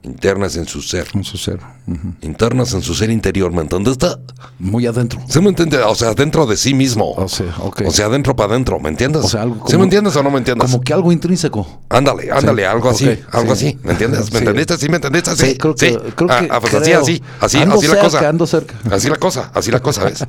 internas 0.03 0.57
en 0.57 0.67
su 0.67 0.83
ser, 0.83 1.07
En 1.15 1.23
su 1.23 1.37
ser. 1.39 1.61
Ujú. 1.87 2.15
internas 2.23 2.75
en 2.75 2.83
su 2.83 2.95
ser 2.95 3.11
interior, 3.11 3.53
¿me 3.53 3.61
entiendes? 3.63 3.93
Está- 3.93 4.19
Muy 4.59 4.87
adentro. 4.87 5.21
¿Se 5.29 5.41
me 5.41 5.51
entiende? 5.51 5.79
O 5.79 5.95
sea, 5.95 6.15
dentro 6.15 6.47
de 6.47 6.57
sí 6.57 6.75
mismo. 6.75 7.13
O 7.13 7.29
sea, 7.29 7.55
ok. 7.61 7.83
O 7.87 7.91
sea, 7.93 8.07
adentro 8.07 8.35
para 8.35 8.53
adentro, 8.55 8.81
¿me 8.81 8.89
entiendes? 8.89 9.25
O 9.25 9.29
sea, 9.29 9.43
algo 9.43 9.55
¿Sí 9.57 9.61
como- 9.73 9.79
me 9.79 9.85
entiendes 9.85 10.17
o 10.17 10.23
no 10.23 10.31
me 10.31 10.39
entiendes? 10.39 10.69
Como 10.71 10.83
que 10.83 10.93
algo 10.93 11.13
intrínseco. 11.13 11.83
Ándale, 11.91 12.31
ándale, 12.33 12.63
Sí, 12.63 12.67
algo 12.67 12.91
así, 12.91 13.19
algo 13.31 13.55
sí. 13.57 13.69
así, 13.69 13.79
¿me 13.85 13.93
entiendes? 13.93 14.25
Sí. 14.27 14.33
¿Me 14.33 14.39
entendiste? 14.41 14.77
¿Sí 14.79 14.89
me 14.89 14.97
entendiste? 14.97 15.37
Sí, 15.37 15.47
Sí, 15.53 15.57
creo 15.59 15.75
que- 15.75 15.91
sí. 15.91 15.97
creo 16.17 16.31
Ah, 16.33 16.41
que- 16.41 16.49
ah, 16.51 16.61
pues 16.61 16.75
así, 16.75 16.85
creo. 16.91 17.01
así, 17.03 17.23
así, 17.41 17.59
Ando 17.59 17.75
así 17.77 17.87
la 17.87 17.91
cerca, 17.95 18.05
cosa. 18.05 18.29
ando 18.29 18.47
cerca. 18.47 18.75
Así 18.91 19.09
la 19.09 19.17
cosa, 19.17 19.51
así 19.55 19.71
la 19.71 19.81
cosa, 19.81 20.05
¿ves? 20.05 20.25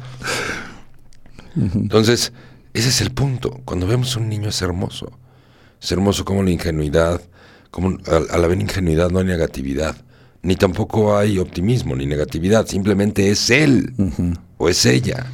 Entonces, 1.55 2.33
ese 2.73 2.89
es 2.89 3.01
el 3.01 3.11
punto. 3.11 3.61
Cuando 3.65 3.87
vemos 3.87 4.15
un 4.15 4.29
niño 4.29 4.49
es 4.49 4.61
hermoso. 4.61 5.11
Es 5.85 5.91
hermoso 5.91 6.25
como 6.25 6.41
la 6.41 6.49
ingenuidad, 6.49 7.21
como 7.69 7.99
al, 8.07 8.25
al 8.31 8.43
haber 8.43 8.59
ingenuidad 8.59 9.11
no 9.11 9.19
hay 9.19 9.25
negatividad, 9.25 9.95
ni 10.41 10.55
tampoco 10.55 11.15
hay 11.15 11.37
optimismo 11.37 11.95
ni 11.95 12.07
negatividad, 12.07 12.65
simplemente 12.65 13.29
es 13.29 13.51
él 13.51 13.93
o 14.57 14.67
es 14.67 14.83
ella. 14.87 15.27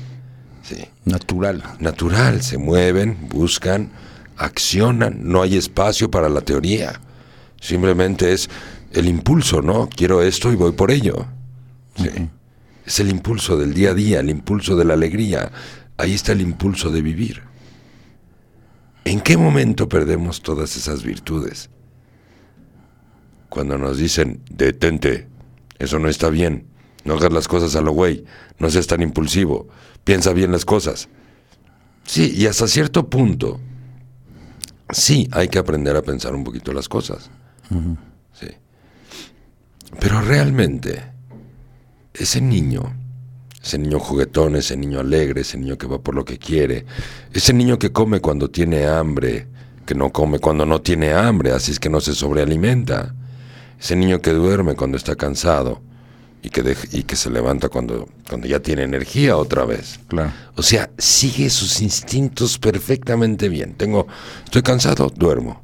Sí 0.62 0.90
Natural. 1.06 1.64
natural, 1.80 2.42
se 2.42 2.58
mueven, 2.58 3.30
buscan, 3.30 3.92
accionan, 4.36 5.22
no 5.24 5.42
hay 5.42 5.56
espacio 5.56 6.12
para 6.12 6.28
la 6.28 6.42
teoría. 6.42 7.00
Simplemente 7.62 8.34
es 8.34 8.50
el 8.92 9.08
impulso, 9.08 9.62
¿no? 9.62 9.88
Quiero 9.88 10.22
esto 10.22 10.52
y 10.52 10.58
voy 10.58 10.74
por 10.74 10.92
ello. 10.92 11.28
Sí. 11.96 12.10
Es 12.86 13.00
el 13.00 13.10
impulso 13.10 13.56
del 13.56 13.74
día 13.74 13.92
a 13.92 13.94
día, 13.94 14.20
el 14.20 14.30
impulso 14.30 14.76
de 14.76 14.84
la 14.84 14.96
alegría. 14.96 15.50
Ahí 15.96 16.14
está 16.14 16.34
el 16.34 16.42
impulso 16.42 16.92
de 16.92 17.02
vivir. 17.02 17.42
¿En 19.06 19.22
qué 19.22 19.38
momento 19.38 19.90
perdemos 19.90 20.42
todas 20.42 20.78
esas 20.78 21.04
virtudes? 21.04 21.70
Cuando 23.50 23.78
nos 23.78 23.98
dicen, 23.98 24.42
detente, 24.50 25.28
eso 25.80 26.00
no 26.00 26.08
está 26.08 26.30
bien, 26.30 26.68
no 27.04 27.16
hagas 27.16 27.34
las 27.34 27.48
cosas 27.48 27.76
a 27.76 27.82
lo 27.82 27.92
güey, 27.92 28.24
no 28.60 28.70
seas 28.70 28.88
tan 28.88 29.02
impulsivo, 29.02 29.68
piensa 30.04 30.34
bien 30.34 30.52
las 30.52 30.66
cosas. 30.66 31.10
Sí, 32.06 32.34
y 32.36 32.46
hasta 32.46 32.68
cierto 32.68 33.10
punto, 33.10 33.60
sí, 34.92 35.28
hay 35.32 35.48
que 35.48 35.60
aprender 35.60 35.96
a 35.96 36.02
pensar 36.02 36.36
un 36.36 36.44
poquito 36.44 36.72
las 36.72 36.88
cosas. 36.88 37.30
Sí. 38.34 38.48
Pero 40.00 40.22
realmente, 40.22 41.04
ese 42.14 42.40
niño, 42.40 42.94
ese 43.64 43.78
niño 43.78 44.00
juguetón, 44.00 44.56
ese 44.56 44.76
niño 44.76 45.00
alegre, 45.00 45.42
ese 45.42 45.58
niño 45.58 45.78
que 45.78 45.88
va 45.88 46.00
por 46.00 46.16
lo 46.16 46.26
que 46.26 46.38
quiere, 46.38 46.86
ese 47.34 47.54
niño 47.54 47.78
que 47.78 47.92
come 47.92 48.20
cuando 48.20 48.50
tiene 48.50 48.88
hambre, 48.88 49.48
que 49.86 49.96
no 49.96 50.12
come 50.12 50.40
cuando 50.40 50.66
no 50.66 50.82
tiene 50.82 51.14
hambre, 51.14 51.52
así 51.52 51.72
es 51.72 51.80
que 51.80 51.90
no 51.90 52.02
se 52.02 52.14
sobrealimenta, 52.14 53.14
ese 53.80 53.96
niño 53.96 54.22
que 54.22 54.32
duerme 54.32 54.76
cuando 54.76 54.98
está 54.98 55.16
cansado 55.16 55.82
y 56.44 56.50
que, 56.50 56.76
y 56.92 57.04
que 57.04 57.16
se 57.16 57.30
levanta 57.30 57.70
cuando, 57.70 58.08
cuando 58.28 58.48
ya 58.48 58.60
tiene 58.60 58.84
energía 58.84 59.38
otra 59.38 59.66
vez. 59.66 60.00
Claro. 60.08 60.32
O 60.56 60.64
sea, 60.64 60.90
sigue 60.98 61.50
sus 61.50 61.82
instintos 61.82 62.58
perfectamente 62.58 63.48
bien. 63.48 63.76
Tengo, 63.76 64.08
estoy 64.44 64.64
cansado, 64.64 65.12
duermo. 65.16 65.64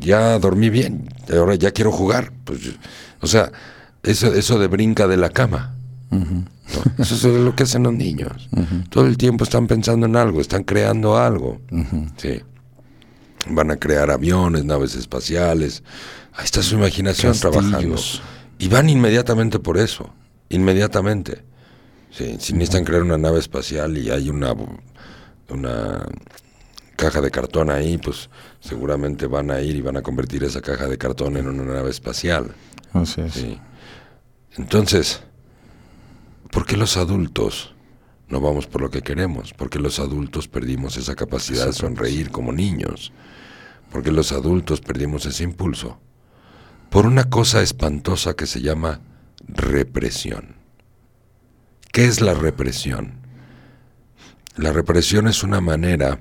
Ya 0.00 0.38
dormí 0.38 0.70
bien, 0.70 1.08
ahora 1.32 1.54
ya 1.54 1.70
quiero 1.70 1.92
jugar. 1.92 2.32
Pues, 2.44 2.60
o 3.20 3.26
sea, 3.26 3.52
eso, 4.02 4.32
eso 4.34 4.58
de 4.58 4.66
brinca 4.66 5.06
de 5.06 5.16
la 5.16 5.30
cama. 5.30 5.74
¿No? 6.74 6.92
Eso 7.02 7.14
es 7.14 7.24
lo 7.24 7.54
que 7.54 7.64
hacen 7.64 7.82
los 7.82 7.92
niños. 7.92 8.48
Todo 8.90 9.06
el 9.06 9.16
tiempo 9.16 9.44
están 9.44 9.66
pensando 9.66 10.06
en 10.06 10.16
algo, 10.16 10.40
están 10.40 10.64
creando 10.64 11.16
algo. 11.16 11.60
Sí. 12.16 12.40
Van 13.50 13.70
a 13.70 13.76
crear 13.76 14.10
aviones, 14.10 14.64
naves 14.64 14.94
espaciales. 14.94 15.82
Ahí 16.34 16.44
está 16.44 16.62
su 16.62 16.74
imaginación 16.74 17.32
trabajando. 17.34 17.96
Y 18.58 18.68
van 18.68 18.90
inmediatamente 18.90 19.58
por 19.58 19.78
eso. 19.78 20.12
Inmediatamente. 20.50 21.44
Sí, 22.10 22.36
si 22.40 22.52
necesitan 22.54 22.84
crear 22.84 23.02
una 23.02 23.18
nave 23.18 23.38
espacial 23.38 23.96
y 23.98 24.10
hay 24.10 24.30
una, 24.30 24.54
una 25.50 26.06
caja 26.96 27.20
de 27.20 27.30
cartón 27.30 27.70
ahí, 27.70 27.98
pues 27.98 28.28
seguramente 28.60 29.26
van 29.26 29.50
a 29.50 29.60
ir 29.60 29.76
y 29.76 29.82
van 29.82 29.96
a 29.96 30.02
convertir 30.02 30.42
esa 30.42 30.60
caja 30.60 30.88
de 30.88 30.98
cartón 30.98 31.36
en 31.36 31.48
una 31.48 31.74
nave 31.74 31.90
espacial. 31.90 32.52
Así 32.92 33.20
es. 33.20 33.34
Sí. 33.34 33.58
Entonces, 34.56 35.22
¿por 36.50 36.66
qué 36.66 36.76
los 36.76 36.96
adultos 36.96 37.74
no 38.28 38.40
vamos 38.40 38.66
por 38.66 38.82
lo 38.82 38.90
que 38.90 39.02
queremos? 39.02 39.52
Porque 39.54 39.78
los 39.78 39.98
adultos 39.98 40.48
perdimos 40.48 40.96
esa 40.96 41.14
capacidad 41.14 41.66
de 41.66 41.72
sonreír 41.72 42.30
como 42.30 42.52
niños. 42.52 43.12
Porque 43.90 44.12
los 44.12 44.32
adultos 44.32 44.80
perdimos 44.80 45.24
ese 45.26 45.44
impulso. 45.44 45.98
Por 46.90 47.06
una 47.06 47.24
cosa 47.24 47.62
espantosa 47.62 48.34
que 48.34 48.46
se 48.46 48.60
llama 48.60 49.00
represión. 49.46 50.56
¿Qué 51.92 52.06
es 52.06 52.20
la 52.20 52.34
represión? 52.34 53.14
La 54.56 54.72
represión 54.72 55.28
es 55.28 55.42
una 55.42 55.60
manera 55.60 56.20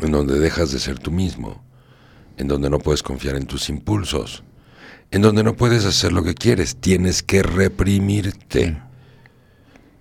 en 0.00 0.12
donde 0.12 0.38
dejas 0.38 0.72
de 0.72 0.78
ser 0.78 0.98
tú 0.98 1.10
mismo, 1.10 1.64
en 2.36 2.48
donde 2.48 2.70
no 2.70 2.78
puedes 2.78 3.02
confiar 3.02 3.36
en 3.36 3.46
tus 3.46 3.68
impulsos, 3.68 4.42
en 5.10 5.22
donde 5.22 5.44
no 5.44 5.54
puedes 5.54 5.84
hacer 5.84 6.12
lo 6.12 6.22
que 6.22 6.34
quieres, 6.34 6.76
tienes 6.76 7.22
que 7.22 7.42
reprimirte. 7.42 8.80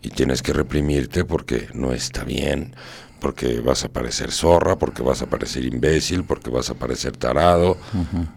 Y 0.03 0.09
tienes 0.09 0.41
que 0.41 0.53
reprimirte 0.53 1.23
porque 1.23 1.69
no 1.73 1.93
está 1.93 2.25
bien, 2.25 2.75
porque 3.21 3.61
vas 3.61 3.85
a 3.85 3.89
parecer 3.89 4.31
zorra, 4.31 4.77
porque 4.77 5.01
vas 5.01 5.21
a 5.21 5.27
parecer 5.27 5.63
imbécil, 5.63 6.25
porque 6.25 6.49
vas 6.49 6.69
a 6.69 6.73
parecer 6.73 7.15
tarado, 7.15 7.77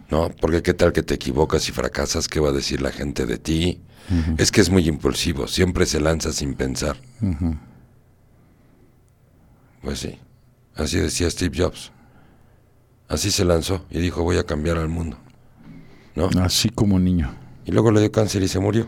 ¿no? 0.09 0.31
Porque 0.39 0.63
qué 0.63 0.73
tal 0.73 0.93
que 0.93 1.03
te 1.03 1.15
equivocas 1.15 1.67
y 1.67 1.73
fracasas, 1.73 2.29
¿qué 2.29 2.39
va 2.39 2.49
a 2.49 2.53
decir 2.53 2.81
la 2.81 2.91
gente 2.91 3.25
de 3.25 3.37
ti? 3.37 3.81
Es 4.37 4.49
que 4.49 4.61
es 4.61 4.69
muy 4.69 4.87
impulsivo, 4.87 5.45
siempre 5.47 5.85
se 5.85 5.99
lanza 5.99 6.31
sin 6.31 6.53
pensar. 6.53 6.95
Pues 9.81 9.99
sí, 9.99 10.17
así 10.73 10.97
decía 10.97 11.29
Steve 11.29 11.57
Jobs. 11.61 11.91
Así 13.09 13.29
se 13.29 13.43
lanzó 13.43 13.85
y 13.89 13.99
dijo 13.99 14.23
voy 14.23 14.37
a 14.37 14.45
cambiar 14.45 14.77
al 14.77 14.87
mundo. 14.87 15.17
¿No? 16.15 16.29
Así 16.41 16.69
como 16.69 16.97
niño. 16.97 17.35
Y 17.65 17.71
luego 17.71 17.91
le 17.91 17.99
dio 17.99 18.11
cáncer 18.11 18.41
y 18.41 18.47
se 18.47 18.59
murió. 18.59 18.87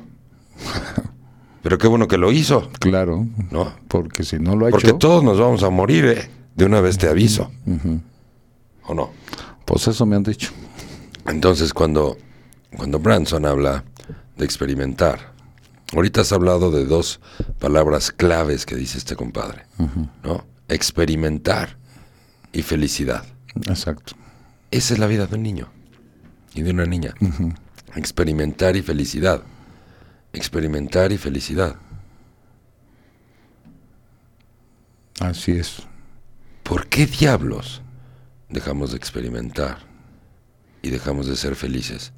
Pero 1.62 1.78
qué 1.78 1.88
bueno 1.88 2.08
que 2.08 2.18
lo 2.18 2.32
hizo, 2.32 2.70
Claro. 2.80 3.28
¿no? 3.52 3.74
Porque 3.88 4.24
si 4.24 4.38
no 4.40 4.56
lo 4.56 4.68
ha 4.68 4.70
Porque 4.70 4.88
hecho, 4.88 4.98
todos 4.98 5.24
nos 5.24 5.40
vamos 5.40 5.64
a 5.64 5.70
morir, 5.70 6.06
¿eh? 6.06 6.30
De 6.56 6.66
una 6.66 6.80
vez 6.82 6.98
te 6.98 7.08
aviso. 7.08 7.52
¿O 8.86 8.94
no? 8.94 9.12
pues 9.66 9.88
eso 9.88 10.06
me 10.06 10.16
han 10.16 10.24
dicho. 10.24 10.52
Entonces, 11.28 11.74
cuando, 11.74 12.18
cuando 12.76 12.98
Branson 13.00 13.46
habla 13.46 13.84
de 14.36 14.46
experimentar, 14.46 15.32
ahorita 15.94 16.22
has 16.22 16.32
hablado 16.32 16.72
de 16.72 16.86
dos 16.86 17.20
palabras 17.60 18.12
claves 18.12 18.66
que 18.66 18.76
dice 18.76 18.98
este 18.98 19.16
compadre, 19.16 19.66
¿no? 20.24 20.46
Experimentar 20.70 21.78
y 22.52 22.64
felicidad. 22.64 23.24
Exacto. 23.68 24.14
Esa 24.72 24.94
es 24.94 25.00
la 25.00 25.06
vida 25.08 25.28
de 25.28 25.36
un 25.36 25.44
niño 25.44 25.68
y 26.56 26.64
de 26.64 26.72
una 26.72 26.86
niña. 26.86 27.14
Experimentar 27.96 28.76
y 28.76 28.82
felicidad. 28.82 29.44
Experimentar 30.34 31.12
y 31.12 31.18
felicidad. 31.18 31.76
Así 35.20 35.52
es. 35.52 35.84
¿Por 36.64 36.88
qué 36.88 37.06
diablos 37.06 37.82
dejamos 38.48 38.92
de 38.92 38.98
experimentar 38.98 39.80
y 40.82 40.90
dejamos 40.90 41.28
de 41.28 41.36
ser 41.36 41.56
felices? 41.56 42.14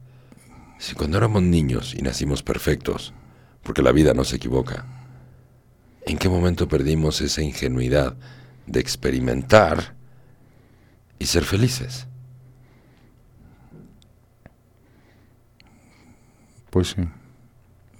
Si 0.77 0.93
cuando 0.93 1.17
éramos 1.17 1.41
niños 1.41 1.93
y 1.93 2.01
nacimos 2.01 2.43
perfectos, 2.43 3.13
porque 3.63 3.81
la 3.81 3.91
vida 3.91 4.13
no 4.13 4.23
se 4.23 4.35
equivoca, 4.35 4.85
¿en 6.05 6.17
qué 6.17 6.27
momento 6.27 6.67
perdimos 6.67 7.21
esa 7.21 7.41
ingenuidad 7.41 8.15
de 8.67 8.79
experimentar 8.79 9.95
y 11.17 11.27
ser 11.27 11.43
felices? 11.43 12.07
Pues 16.71 16.89
sí. 16.89 17.20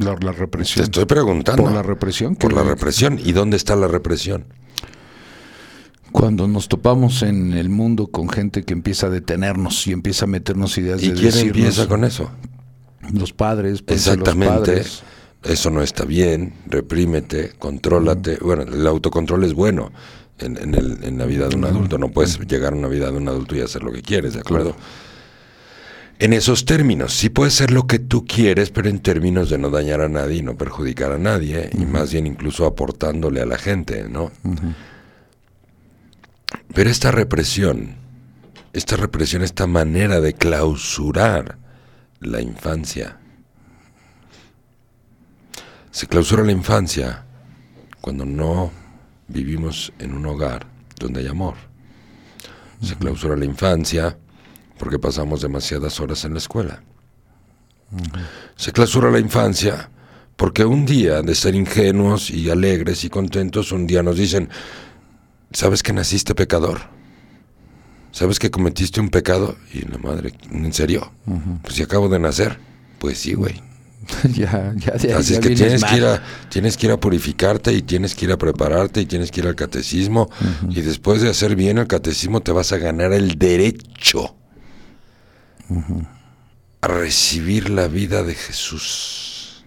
La, 0.03 0.13
la 0.13 0.31
Te 0.31 0.39
represión. 0.39 0.83
estoy 0.83 1.05
preguntando. 1.05 1.63
Por 1.63 1.71
la 1.71 1.83
represión. 1.83 2.35
Por 2.35 2.53
la 2.53 2.63
represión. 2.63 3.19
¿Y 3.23 3.31
dónde 3.33 3.57
está 3.57 3.75
la 3.75 3.87
represión? 3.87 4.45
Cuando 6.11 6.47
nos 6.47 6.67
topamos 6.67 7.23
en 7.23 7.53
el 7.53 7.69
mundo 7.69 8.07
con 8.07 8.27
gente 8.29 8.63
que 8.63 8.73
empieza 8.73 9.07
a 9.07 9.09
detenernos 9.09 9.87
y 9.87 9.93
empieza 9.93 10.25
a 10.25 10.27
meternos 10.27 10.77
ideas 10.77 11.01
¿Y 11.01 11.09
de 11.09 11.13
quién 11.13 11.25
decirnos, 11.25 11.55
empieza 11.57 11.87
con 11.87 12.03
eso? 12.03 12.29
los 13.13 13.31
padres, 13.33 13.81
pues, 13.81 14.05
los 14.05 14.17
Exactamente. 14.17 14.55
padres. 14.73 15.03
Eso 15.43 15.69
no 15.71 15.81
está 15.81 16.03
bien. 16.05 16.53
Reprímete, 16.67 17.53
contrólate. 17.57 18.37
Bueno, 18.41 18.63
el 18.63 18.85
autocontrol 18.85 19.43
es 19.45 19.53
bueno 19.53 19.91
en, 20.37 20.57
en 20.57 20.75
el- 20.75 20.99
en 21.03 21.17
la 21.17 21.25
vida 21.25 21.47
de 21.47 21.55
un 21.55 21.63
adulto. 21.65 21.97
No 21.97 22.09
puedes 22.09 22.37
llegar 22.45 22.73
a 22.73 22.75
una 22.75 22.87
vida 22.89 23.09
de 23.09 23.17
un 23.17 23.27
adulto 23.27 23.55
y 23.55 23.61
hacer 23.61 23.81
lo 23.81 23.91
que 23.91 24.01
quieres, 24.01 24.33
¿de 24.33 24.41
acuerdo? 24.41 24.75
En 26.21 26.33
esos 26.33 26.65
términos. 26.65 27.13
Sí 27.13 27.29
puede 27.29 27.49
ser 27.49 27.71
lo 27.71 27.87
que 27.87 27.97
tú 27.97 28.27
quieres, 28.27 28.69
pero 28.69 28.87
en 28.89 28.99
términos 28.99 29.49
de 29.49 29.57
no 29.57 29.71
dañar 29.71 30.01
a 30.01 30.07
nadie 30.07 30.37
y 30.37 30.41
no 30.43 30.55
perjudicar 30.55 31.11
a 31.11 31.17
nadie, 31.17 31.71
y 31.73 31.83
más 31.83 32.13
bien 32.13 32.27
incluso 32.27 32.67
aportándole 32.67 33.41
a 33.41 33.45
la 33.47 33.57
gente, 33.57 34.07
¿no? 34.07 34.31
Pero 36.75 36.89
esta 36.91 37.09
represión, 37.09 37.95
esta 38.71 38.97
represión, 38.97 39.41
esta 39.41 39.65
manera 39.65 40.21
de 40.21 40.35
clausurar 40.35 41.57
la 42.19 42.39
infancia, 42.39 43.17
se 45.89 46.05
clausura 46.05 46.43
la 46.43 46.51
infancia 46.51 47.25
cuando 47.99 48.25
no 48.25 48.71
vivimos 49.27 49.91
en 49.97 50.13
un 50.13 50.27
hogar 50.27 50.67
donde 50.99 51.21
hay 51.21 51.27
amor. 51.27 51.55
Se 52.79 52.95
clausura 52.95 53.35
la 53.35 53.45
infancia 53.45 54.19
porque 54.81 54.97
pasamos 54.97 55.43
demasiadas 55.43 55.99
horas 55.99 56.25
en 56.25 56.33
la 56.33 56.39
escuela. 56.39 56.81
Se 58.55 58.71
clausura 58.71 59.11
la 59.11 59.19
infancia 59.19 59.91
porque 60.35 60.65
un 60.65 60.87
día 60.87 61.21
de 61.21 61.35
ser 61.35 61.53
ingenuos 61.53 62.31
y 62.31 62.49
alegres 62.49 63.03
y 63.03 63.09
contentos, 63.11 63.71
un 63.71 63.85
día 63.85 64.01
nos 64.01 64.17
dicen, 64.17 64.49
¿sabes 65.51 65.83
que 65.83 65.93
naciste 65.93 66.33
pecador? 66.33 66.79
¿Sabes 68.11 68.39
que 68.39 68.49
cometiste 68.49 68.99
un 68.99 69.09
pecado? 69.09 69.55
Y 69.71 69.81
la 69.81 69.99
madre, 69.99 70.33
¿en 70.49 70.73
serio? 70.73 71.11
Pues 71.61 71.75
si 71.75 71.83
acabo 71.83 72.09
de 72.09 72.17
nacer. 72.17 72.57
Pues 72.97 73.19
sí, 73.19 73.35
güey. 73.35 73.61
ya, 74.33 74.73
ya, 74.77 74.97
ya, 74.97 75.17
Así 75.19 75.33
ya 75.33 75.39
es 75.39 75.45
que 75.45 75.55
tienes 75.55 75.83
que, 75.83 75.95
ir 75.95 76.05
a, 76.05 76.23
tienes 76.49 76.75
que 76.75 76.87
ir 76.87 76.91
a 76.91 76.99
purificarte 76.99 77.71
y 77.71 77.83
tienes 77.83 78.15
que 78.15 78.25
ir 78.25 78.31
a 78.31 78.37
prepararte 78.39 78.99
y 78.99 79.05
tienes 79.05 79.29
que 79.29 79.41
ir 79.41 79.47
al 79.47 79.55
catecismo. 79.55 80.31
Y 80.71 80.81
después 80.81 81.21
de 81.21 81.29
hacer 81.29 81.55
bien 81.55 81.77
el 81.77 81.85
catecismo 81.85 82.41
te 82.41 82.51
vas 82.51 82.71
a 82.71 82.79
ganar 82.79 83.13
el 83.13 83.37
derecho 83.37 84.37
a 86.81 86.87
recibir 86.87 87.69
la 87.69 87.87
vida 87.87 88.23
de 88.23 88.35
Jesús. 88.35 89.65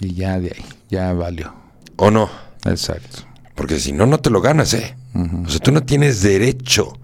Y 0.00 0.14
ya 0.14 0.38
de 0.38 0.52
ahí, 0.56 0.64
ya 0.90 1.12
valió. 1.12 1.54
¿O 1.96 2.10
no? 2.10 2.28
Exacto. 2.64 3.22
Porque 3.54 3.78
si 3.78 3.92
no, 3.92 4.06
no 4.06 4.18
te 4.18 4.30
lo 4.30 4.40
ganas, 4.40 4.74
¿eh? 4.74 4.96
O 5.14 5.48
sea, 5.48 5.60
tú 5.60 5.72
no 5.72 5.82
tienes 5.82 6.22
derecho 6.22 6.98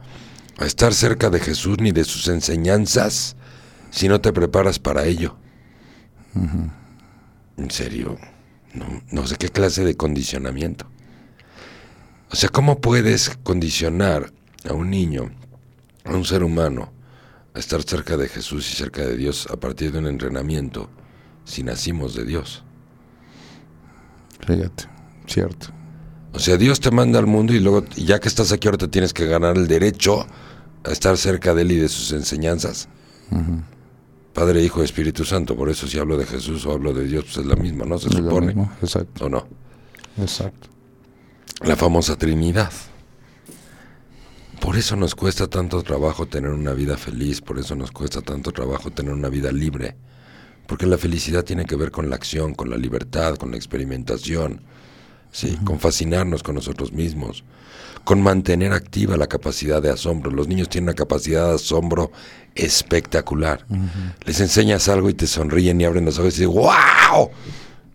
a 0.58 0.64
estar 0.64 0.94
cerca 0.94 1.30
de 1.30 1.40
Jesús 1.40 1.78
ni 1.80 1.92
de 1.92 2.04
sus 2.04 2.28
enseñanzas 2.28 3.36
si 3.90 4.08
no 4.08 4.20
te 4.20 4.32
preparas 4.32 4.78
para 4.78 5.04
ello. 5.04 5.36
En 6.34 7.70
serio, 7.70 8.18
no, 8.74 9.02
no 9.10 9.26
sé 9.26 9.36
qué 9.36 9.48
clase 9.48 9.84
de 9.84 9.96
condicionamiento. 9.96 10.86
O 12.30 12.36
sea, 12.36 12.48
¿cómo 12.48 12.80
puedes 12.80 13.30
condicionar 13.42 14.32
a 14.68 14.72
un 14.72 14.90
niño, 14.90 15.30
a 16.04 16.12
un 16.12 16.24
ser 16.24 16.42
humano, 16.42 16.92
a 17.54 17.58
estar 17.58 17.82
cerca 17.82 18.16
de 18.16 18.28
Jesús 18.28 18.70
y 18.72 18.76
cerca 18.76 19.02
de 19.02 19.16
Dios 19.16 19.46
a 19.50 19.56
partir 19.56 19.92
de 19.92 19.98
un 19.98 20.06
entrenamiento 20.06 20.88
si 21.44 21.62
nacimos 21.62 22.14
de 22.14 22.24
Dios? 22.24 22.62
Fíjate, 24.46 24.84
cierto. 25.26 25.68
O 26.32 26.38
sea, 26.38 26.56
Dios 26.56 26.80
te 26.80 26.90
manda 26.90 27.18
al 27.18 27.26
mundo 27.26 27.52
y 27.54 27.60
luego, 27.60 27.84
ya 27.96 28.20
que 28.20 28.28
estás 28.28 28.52
aquí, 28.52 28.68
ahora 28.68 28.78
te 28.78 28.88
tienes 28.88 29.12
que 29.12 29.26
ganar 29.26 29.56
el 29.56 29.66
derecho 29.66 30.26
a 30.84 30.90
estar 30.90 31.16
cerca 31.16 31.54
de 31.54 31.62
Él 31.62 31.72
y 31.72 31.76
de 31.76 31.88
sus 31.88 32.12
enseñanzas. 32.12 32.88
Padre, 34.34 34.62
Hijo, 34.62 34.82
Espíritu 34.82 35.24
Santo. 35.24 35.56
Por 35.56 35.68
eso 35.68 35.86
si 35.88 35.98
hablo 35.98 36.16
de 36.16 36.26
Jesús 36.26 36.64
o 36.66 36.72
hablo 36.72 36.92
de 36.92 37.06
Dios, 37.06 37.24
pues 37.24 37.38
es 37.38 37.46
la 37.46 37.56
misma, 37.56 37.84
¿no? 37.86 37.98
Se 37.98 38.08
Es 38.08 38.14
supone. 38.14 38.46
mismo, 38.48 38.70
Exacto, 38.80 39.24
¿O 39.24 39.28
no? 39.28 39.48
exacto. 40.18 40.68
La 41.64 41.74
famosa 41.76 42.16
Trinidad. 42.16 42.70
Por 44.60 44.76
eso 44.76 44.96
nos 44.96 45.14
cuesta 45.14 45.46
tanto 45.46 45.82
trabajo 45.82 46.26
tener 46.26 46.50
una 46.50 46.72
vida 46.72 46.96
feliz, 46.96 47.40
por 47.40 47.58
eso 47.58 47.74
nos 47.74 47.90
cuesta 47.90 48.20
tanto 48.20 48.52
trabajo 48.52 48.90
tener 48.90 49.12
una 49.12 49.28
vida 49.28 49.52
libre. 49.52 49.96
Porque 50.66 50.86
la 50.86 50.98
felicidad 50.98 51.44
tiene 51.44 51.64
que 51.64 51.76
ver 51.76 51.90
con 51.90 52.10
la 52.10 52.16
acción, 52.16 52.54
con 52.54 52.68
la 52.68 52.76
libertad, 52.76 53.36
con 53.36 53.50
la 53.50 53.56
experimentación, 53.56 54.60
sí, 55.32 55.56
con 55.64 55.78
fascinarnos 55.78 56.42
con 56.42 56.54
nosotros 56.56 56.92
mismos, 56.92 57.44
con 58.04 58.20
mantener 58.20 58.72
activa 58.72 59.16
la 59.16 59.26
capacidad 59.26 59.80
de 59.80 59.90
asombro. 59.90 60.30
Los 60.30 60.48
niños 60.48 60.68
tienen 60.68 60.90
una 60.90 60.94
capacidad 60.94 61.48
de 61.48 61.54
asombro 61.54 62.12
espectacular. 62.54 63.64
Les 64.26 64.40
enseñas 64.40 64.88
algo 64.88 65.08
y 65.08 65.14
te 65.14 65.26
sonríen 65.26 65.80
y 65.80 65.84
abren 65.84 66.04
los 66.04 66.18
ojos 66.18 66.36
y 66.36 66.40
dicen 66.42 66.54
¡Wow! 66.54 67.30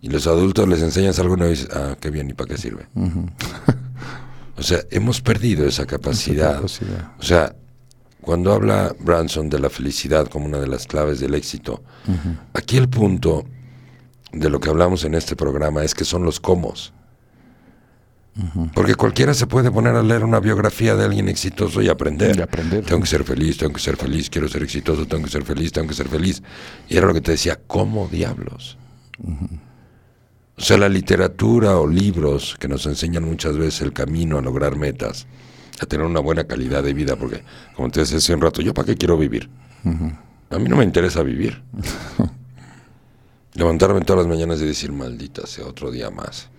Y 0.00 0.08
los 0.08 0.26
adultos 0.26 0.68
les 0.68 0.82
enseñas 0.82 1.18
algo 1.18 1.34
y 1.34 1.40
no 1.40 1.46
dicen, 1.46 1.68
ah, 1.72 1.96
qué 1.98 2.10
bien, 2.10 2.28
¿y 2.28 2.34
para 2.34 2.48
qué 2.48 2.58
sirve? 2.58 2.86
O 4.56 4.62
sea, 4.62 4.80
hemos 4.90 5.20
perdido 5.20 5.66
esa 5.66 5.86
capacidad. 5.86 6.56
capacidad. 6.56 7.12
O 7.18 7.22
sea, 7.22 7.54
cuando 8.20 8.52
habla 8.52 8.94
Branson 9.00 9.50
de 9.50 9.58
la 9.58 9.68
felicidad 9.68 10.28
como 10.28 10.46
una 10.46 10.58
de 10.58 10.66
las 10.66 10.86
claves 10.86 11.20
del 11.20 11.34
éxito, 11.34 11.82
aquí 12.52 12.76
el 12.76 12.88
punto 12.88 13.44
de 14.32 14.50
lo 14.50 14.60
que 14.60 14.70
hablamos 14.70 15.04
en 15.04 15.14
este 15.14 15.36
programa 15.36 15.84
es 15.84 15.94
que 15.94 16.04
son 16.04 16.24
los 16.24 16.40
comos. 16.40 16.92
Porque 18.74 18.96
cualquiera 18.96 19.32
se 19.32 19.46
puede 19.46 19.70
poner 19.70 19.94
a 19.94 20.02
leer 20.02 20.24
una 20.24 20.40
biografía 20.40 20.96
de 20.96 21.04
alguien 21.04 21.28
exitoso 21.28 21.80
y 21.82 21.88
aprender. 21.88 22.36
Y 22.36 22.42
aprender. 22.42 22.84
Tengo 22.84 23.02
que 23.02 23.06
ser 23.06 23.22
feliz, 23.22 23.58
tengo 23.58 23.72
que 23.74 23.80
ser 23.80 23.96
feliz, 23.96 24.28
quiero 24.28 24.48
ser 24.48 24.64
exitoso, 24.64 25.06
tengo 25.06 25.24
que 25.24 25.30
ser 25.30 25.44
feliz, 25.44 25.70
tengo 25.70 25.86
que 25.86 25.94
ser 25.94 26.08
feliz. 26.08 26.42
Y 26.88 26.96
era 26.96 27.06
lo 27.06 27.14
que 27.14 27.20
te 27.20 27.30
decía, 27.30 27.60
¿cómo 27.66 28.08
diablos? 28.08 28.76
O 30.56 30.62
sea, 30.62 30.78
la 30.78 30.88
literatura 30.88 31.78
o 31.78 31.86
libros 31.86 32.56
que 32.60 32.68
nos 32.68 32.86
enseñan 32.86 33.24
muchas 33.24 33.58
veces 33.58 33.82
el 33.82 33.92
camino 33.92 34.38
a 34.38 34.42
lograr 34.42 34.76
metas, 34.76 35.26
a 35.80 35.86
tener 35.86 36.06
una 36.06 36.20
buena 36.20 36.44
calidad 36.44 36.82
de 36.82 36.94
vida, 36.94 37.16
porque 37.16 37.42
como 37.74 37.90
te 37.90 38.00
decía 38.00 38.18
hace 38.18 38.34
un 38.34 38.40
rato, 38.40 38.62
¿yo 38.62 38.72
para 38.72 38.86
qué 38.86 38.96
quiero 38.96 39.18
vivir? 39.18 39.50
A 40.50 40.58
mí 40.58 40.68
no 40.68 40.76
me 40.76 40.84
interesa 40.84 41.22
vivir. 41.22 41.62
Levantarme 43.54 44.00
todas 44.02 44.24
las 44.24 44.32
mañanas 44.32 44.60
y 44.60 44.66
decir, 44.66 44.92
maldita 44.92 45.46
sea 45.46 45.66
otro 45.66 45.90
día 45.90 46.10
más. 46.10 46.50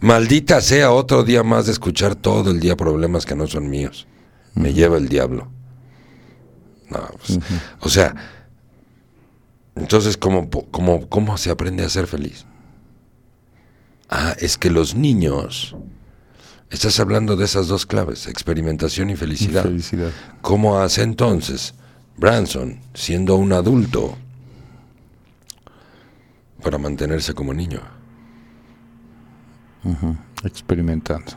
Maldita 0.00 0.60
sea 0.60 0.90
otro 0.90 1.22
día 1.22 1.42
más 1.42 1.66
de 1.66 1.72
escuchar 1.72 2.14
todo 2.14 2.50
el 2.50 2.60
día 2.60 2.76
problemas 2.76 3.26
que 3.26 3.34
no 3.34 3.46
son 3.46 3.68
míos. 3.68 4.06
Me 4.54 4.72
lleva 4.72 4.96
el 4.96 5.08
diablo. 5.08 5.48
No, 6.88 7.08
pues, 7.18 7.38
O 7.80 7.88
sea, 7.88 8.14
entonces, 9.74 10.16
¿cómo, 10.16 10.48
cómo, 10.70 11.08
¿cómo 11.08 11.36
se 11.36 11.50
aprende 11.50 11.84
a 11.84 11.88
ser 11.90 12.06
feliz? 12.06 12.46
Ah, 14.08 14.34
es 14.38 14.56
que 14.56 14.70
los 14.70 14.94
niños, 14.94 15.76
estás 16.70 17.00
hablando 17.00 17.36
de 17.36 17.44
esas 17.44 17.68
dos 17.68 17.86
claves, 17.86 18.26
experimentación 18.26 19.10
y 19.10 19.16
felicidad. 19.16 19.64
Felicidad. 19.64 20.10
¿Cómo 20.42 20.78
hace 20.78 21.02
entonces 21.02 21.74
Branson, 22.16 22.80
siendo 22.94 23.36
un 23.36 23.52
adulto, 23.52 24.16
para 26.62 26.78
mantenerse 26.78 27.34
como 27.34 27.52
niño? 27.52 27.80
Experimentando. 30.42 31.32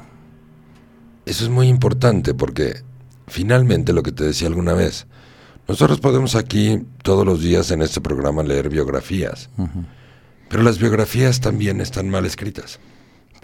Eso 1.26 1.44
es 1.44 1.50
muy 1.50 1.68
importante 1.68 2.34
porque 2.34 2.82
finalmente 3.28 3.94
lo 3.94 4.02
que 4.02 4.12
te 4.12 4.24
decía 4.24 4.48
alguna 4.48 4.74
vez, 4.74 5.06
nosotros 5.68 6.00
podemos 6.00 6.36
aquí 6.36 6.84
todos 7.04 7.26
los 7.26 7.42
días 7.42 7.70
en 7.70 7.84
este 7.84 8.02
programa 8.02 8.42
leer 8.42 8.70
biografías, 8.70 9.50
pero 10.50 10.64
las 10.64 10.80
biografías 10.80 11.40
también 11.40 11.80
están 11.80 12.10
mal 12.10 12.26
escritas. 12.26 12.80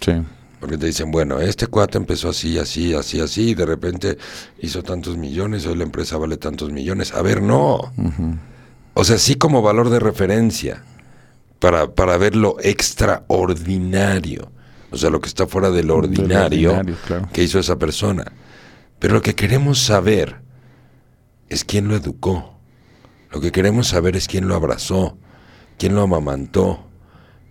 Sí. 0.00 0.12
Porque 0.60 0.78
te 0.78 0.86
dicen, 0.86 1.10
bueno, 1.10 1.40
este 1.40 1.66
cuate 1.66 1.98
empezó 1.98 2.30
así, 2.30 2.58
así, 2.58 2.94
así, 2.94 3.20
así, 3.20 3.50
y 3.50 3.54
de 3.54 3.66
repente 3.66 4.18
hizo 4.58 4.82
tantos 4.82 5.16
millones, 5.16 5.66
hoy 5.66 5.76
la 5.76 5.84
empresa 5.84 6.16
vale 6.16 6.36
tantos 6.36 6.72
millones. 6.72 7.12
A 7.12 7.22
ver, 7.22 7.42
no. 7.42 7.92
O 8.94 9.04
sea, 9.04 9.18
sí 9.18 9.36
como 9.36 9.62
valor 9.62 9.90
de 9.90 10.00
referencia, 10.00 10.82
para, 11.58 11.94
para 11.94 12.16
ver 12.16 12.34
lo 12.36 12.56
extraordinario. 12.60 14.50
O 14.90 14.96
sea, 14.96 15.10
lo 15.10 15.20
que 15.20 15.28
está 15.28 15.46
fuera 15.46 15.70
del 15.70 15.90
ordinario, 15.90 16.70
ordinario, 16.70 16.96
claro. 17.06 17.28
que 17.32 17.42
hizo 17.42 17.58
esa 17.58 17.76
persona. 17.76 18.32
Pero 18.98 19.14
lo 19.14 19.22
que 19.22 19.34
queremos 19.34 19.78
saber 19.78 20.40
es 21.48 21.64
quién 21.64 21.88
lo 21.88 21.96
educó. 21.96 22.54
Lo 23.30 23.40
que 23.40 23.52
queremos 23.52 23.88
saber 23.88 24.16
es 24.16 24.28
quién 24.28 24.48
lo 24.48 24.54
abrazó, 24.54 25.18
quién 25.78 25.94
lo 25.94 26.02
amamantó, 26.02 26.85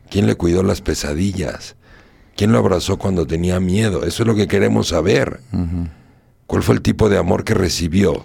quién 0.10 0.28
le 0.28 0.36
cuidó 0.36 0.64
las 0.64 0.82
pesadillas, 0.82 1.76
quién 2.36 2.52
lo 2.52 2.60
abrazó 2.60 2.98
cuando 2.98 3.26
tenía 3.26 3.60
miedo. 3.60 4.06
Eso 4.06 4.24
es 4.24 4.28
lo 4.28 4.36
que 4.36 4.48
queremos 4.48 4.90
saber. 4.90 5.42
¿Cuál 6.48 6.64
fue 6.64 6.76
el 6.76 6.82
tipo 6.82 7.10
de 7.10 7.18
amor 7.18 7.44
que 7.44 7.54
recibió 7.54 8.24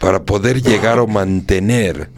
para 0.00 0.24
poder 0.24 0.62
llegar 0.62 0.98
o 0.98 1.06
mantener 1.06 2.10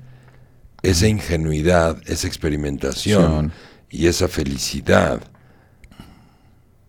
esa 0.83 1.07
ingenuidad, 1.09 1.99
esa 2.07 2.27
experimentación 2.27 3.53
y 3.91 4.07
esa 4.07 4.29
felicidad 4.29 5.21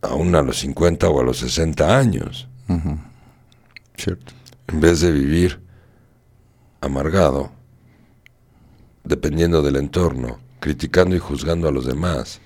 aún 0.02 0.34
a 0.36 0.41
los 0.41 0.60
50 0.60 1.10
o 1.10 1.20
a 1.20 1.24
los 1.24 1.38
60 1.39 1.97
años? 1.97 2.47
Cierto. 3.97 4.34
en 4.68 4.80
vez 4.80 5.02
de 5.02 5.12
vivir 5.12 5.60
amargado, 6.82 7.52
dependiendo 9.04 9.62
del 9.62 9.76
entorno, 9.76 10.39
criticando 10.60 11.16
y 11.16 11.20
juzgando 11.20 11.68
a 11.68 11.72
los 11.72 11.86
demás, 11.86 12.41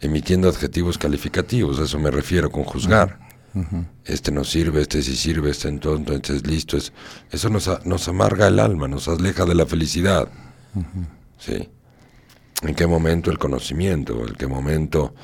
emitiendo 0.00 0.48
adjetivos 0.48 0.98
calificativos, 0.98 1.78
a 1.78 1.84
eso 1.84 1.98
me 1.98 2.10
refiero 2.10 2.50
con 2.50 2.64
juzgar. 2.64 3.18
Este 4.04 4.32
no 4.32 4.44
sirve, 4.44 4.80
este 4.80 5.02
sí 5.02 5.14
sirve, 5.14 5.50
este 5.50 5.68
entonces 5.68 6.16
este 6.16 6.36
es 6.36 6.46
listo. 6.46 6.76
Es, 6.76 6.92
eso 7.30 7.50
nos, 7.50 7.68
nos 7.84 8.08
amarga 8.08 8.48
el 8.48 8.58
alma, 8.58 8.88
nos 8.88 9.08
aleja 9.08 9.44
de 9.44 9.54
la 9.54 9.66
felicidad. 9.66 10.28
¿Sí? 11.38 11.68
¿En 12.62 12.74
qué 12.74 12.86
momento 12.86 13.30
el 13.30 13.38
conocimiento? 13.38 14.26
¿En 14.26 14.34
qué 14.34 14.46
momento 14.46 15.14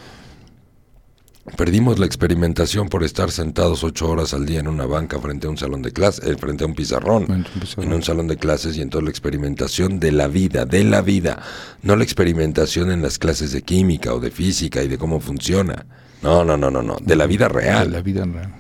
Perdimos 1.57 1.99
la 1.99 2.07
experimentación 2.07 2.88
por 2.88 3.05
estar 3.05 3.30
sentados 3.30 3.82
ocho 3.84 4.09
horas 4.09 4.34
al 4.34 4.46
día 4.46 4.61
en 4.61 4.68
una 4.68 4.86
banca 4.86 5.18
frente 5.18 5.46
a 5.46 5.51
un 5.51 5.57
salón 5.57 5.82
de 5.82 5.92
clases, 5.92 6.24
eh, 6.24 6.36
frente 6.36 6.64
a 6.64 6.66
un 6.66 6.74
pizarrón, 6.74 7.46
en 7.76 7.92
un 7.92 8.03
salón 8.03 8.28
de 8.28 8.36
clases 8.36 8.76
y 8.76 8.80
entonces 8.80 9.05
la 9.05 9.11
experimentación 9.11 9.99
de 9.99 10.12
la 10.12 10.28
vida, 10.28 10.64
de 10.64 10.84
la 10.84 11.03
vida, 11.03 11.42
no 11.82 11.96
la 11.96 12.05
experimentación 12.05 12.90
en 12.90 13.03
las 13.03 13.18
clases 13.18 13.53
de 13.53 13.62
química 13.62 14.14
o 14.14 14.20
de 14.20 14.30
física 14.30 14.82
y 14.82 14.88
de 14.88 14.99
cómo 14.99 15.20
funciona. 15.20 15.86
No, 16.22 16.44
no, 16.44 16.57
no, 16.57 16.70
no, 16.70 16.82
no, 16.82 16.96
de 17.01 17.16
la 17.16 17.26
vida 17.26 17.49
real. 17.49 17.88
De 17.88 17.96
la 17.96 18.03
vida 18.03 18.24
real. 18.24 18.55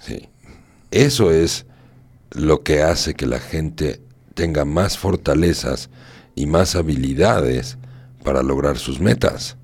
Sí. 0.00 0.28
Eso 0.90 1.30
es 1.30 1.66
lo 2.30 2.62
que 2.62 2.82
hace 2.82 3.14
que 3.14 3.26
la 3.26 3.40
gente 3.40 4.00
tenga 4.34 4.64
más 4.64 4.98
fortalezas 4.98 5.90
y 6.34 6.46
más 6.46 6.76
habilidades 6.76 7.76
para 8.22 8.42
lograr 8.42 8.78
sus 8.78 9.00
metas 9.00 9.57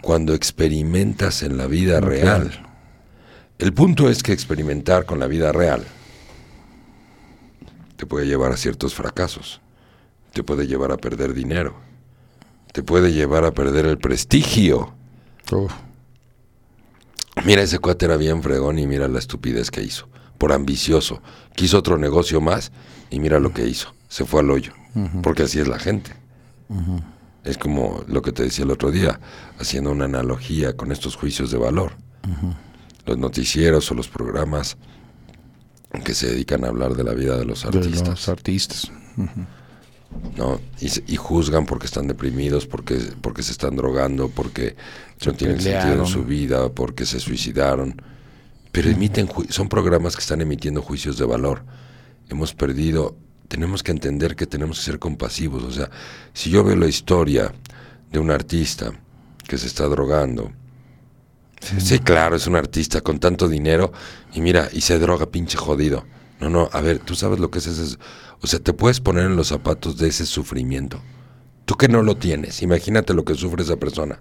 cuando 0.00 0.34
experimentas 0.34 1.42
en 1.42 1.56
la 1.56 1.66
vida 1.66 2.00
real. 2.00 2.66
El 3.58 3.72
punto 3.72 4.08
es 4.08 4.22
que 4.22 4.32
experimentar 4.32 5.06
con 5.06 5.18
la 5.18 5.26
vida 5.26 5.50
real 5.52 5.84
te 7.96 8.06
puede 8.06 8.26
llevar 8.26 8.52
a 8.52 8.56
ciertos 8.56 8.94
fracasos, 8.94 9.60
te 10.32 10.42
puede 10.42 10.66
llevar 10.66 10.92
a 10.92 10.98
perder 10.98 11.32
dinero, 11.32 11.74
te 12.72 12.82
puede 12.82 13.12
llevar 13.12 13.44
a 13.44 13.52
perder 13.52 13.86
el 13.86 13.98
prestigio. 13.98 14.92
Mira, 17.44 17.62
ese 17.62 17.78
cuate 17.78 18.06
era 18.06 18.16
bien 18.16 18.42
fregón 18.42 18.78
y 18.78 18.86
mira 18.86 19.08
la 19.08 19.18
estupidez 19.18 19.70
que 19.70 19.82
hizo. 19.82 20.08
Por 20.38 20.52
ambicioso. 20.52 21.22
Quiso 21.54 21.78
otro 21.78 21.96
negocio 21.96 22.40
más 22.40 22.72
y 23.10 23.20
mira 23.20 23.40
lo 23.40 23.52
que 23.52 23.66
hizo. 23.66 23.94
Se 24.08 24.24
fue 24.24 24.40
al 24.40 24.50
hoyo. 24.50 24.72
Porque 25.22 25.42
así 25.42 25.58
es 25.60 25.68
la 25.68 25.78
gente. 25.78 26.12
Es 27.46 27.58
como 27.58 28.04
lo 28.08 28.22
que 28.22 28.32
te 28.32 28.42
decía 28.42 28.64
el 28.64 28.72
otro 28.72 28.90
día, 28.90 29.20
haciendo 29.58 29.92
una 29.92 30.06
analogía 30.06 30.76
con 30.76 30.90
estos 30.90 31.16
juicios 31.16 31.50
de 31.50 31.58
valor. 31.58 31.92
Los 33.06 33.18
noticieros 33.18 33.90
o 33.90 33.94
los 33.94 34.08
programas 34.08 34.76
que 36.04 36.12
se 36.12 36.28
dedican 36.28 36.64
a 36.64 36.68
hablar 36.68 36.94
de 36.94 37.04
la 37.04 37.14
vida 37.14 37.38
de 37.38 37.44
los 37.44 37.64
artistas. 37.64 38.02
De 38.02 38.10
los 38.10 38.28
artistas. 38.28 38.90
¿no? 40.36 40.60
Y, 40.80 41.16
juzgan 41.16 41.66
porque 41.66 41.86
están 41.86 42.08
deprimidos, 42.08 42.66
porque, 42.66 42.98
porque 43.20 43.42
se 43.42 43.52
están 43.52 43.76
drogando, 43.76 44.28
porque 44.28 44.76
no 45.24 45.32
tienen 45.32 45.60
sentido 45.60 46.00
en 46.00 46.06
su 46.06 46.24
vida, 46.24 46.68
porque 46.70 47.06
se 47.06 47.20
suicidaron. 47.20 48.02
Pero 48.72 48.90
emiten, 48.90 49.28
son 49.48 49.68
programas 49.68 50.16
que 50.16 50.20
están 50.20 50.40
emitiendo 50.40 50.82
juicios 50.82 51.16
de 51.16 51.24
valor. 51.24 51.64
Hemos 52.28 52.54
perdido 52.54 53.16
tenemos 53.48 53.82
que 53.82 53.92
entender 53.92 54.36
que 54.36 54.46
tenemos 54.46 54.78
que 54.78 54.84
ser 54.84 54.98
compasivos. 54.98 55.62
O 55.64 55.70
sea, 55.70 55.90
si 56.32 56.50
yo 56.50 56.64
veo 56.64 56.76
la 56.76 56.86
historia 56.86 57.52
de 58.10 58.18
un 58.18 58.30
artista 58.30 58.92
que 59.46 59.58
se 59.58 59.66
está 59.66 59.84
drogando, 59.86 60.52
sí, 61.78 61.98
claro, 61.98 62.36
es 62.36 62.46
un 62.46 62.56
artista 62.56 63.00
con 63.00 63.18
tanto 63.18 63.48
dinero 63.48 63.92
y 64.34 64.40
mira, 64.40 64.68
y 64.72 64.80
se 64.80 64.98
droga 64.98 65.26
pinche 65.26 65.56
jodido. 65.56 66.04
No, 66.40 66.50
no, 66.50 66.68
a 66.72 66.80
ver, 66.80 66.98
tú 66.98 67.14
sabes 67.14 67.38
lo 67.38 67.50
que 67.50 67.58
es 67.58 67.66
ese... 67.66 67.96
O 68.42 68.46
sea, 68.46 68.58
te 68.58 68.74
puedes 68.74 69.00
poner 69.00 69.24
en 69.24 69.36
los 69.36 69.48
zapatos 69.48 69.96
de 69.96 70.08
ese 70.08 70.26
sufrimiento. 70.26 71.00
Tú 71.64 71.76
que 71.76 71.88
no 71.88 72.02
lo 72.02 72.16
tienes, 72.16 72.62
imagínate 72.62 73.14
lo 73.14 73.24
que 73.24 73.34
sufre 73.34 73.62
esa 73.62 73.76
persona. 73.76 74.20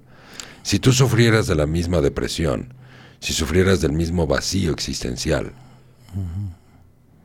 Si 0.64 0.80
tú 0.80 0.94
sufrieras 0.94 1.46
de 1.48 1.56
la 1.56 1.68
misma 1.68 2.02
depresión, 2.02 2.74
si 3.20 3.34
sufrieras 3.34 3.82
del 3.82 3.92
mismo 3.92 4.26
vacío 4.26 4.72
existencial, 4.72 5.54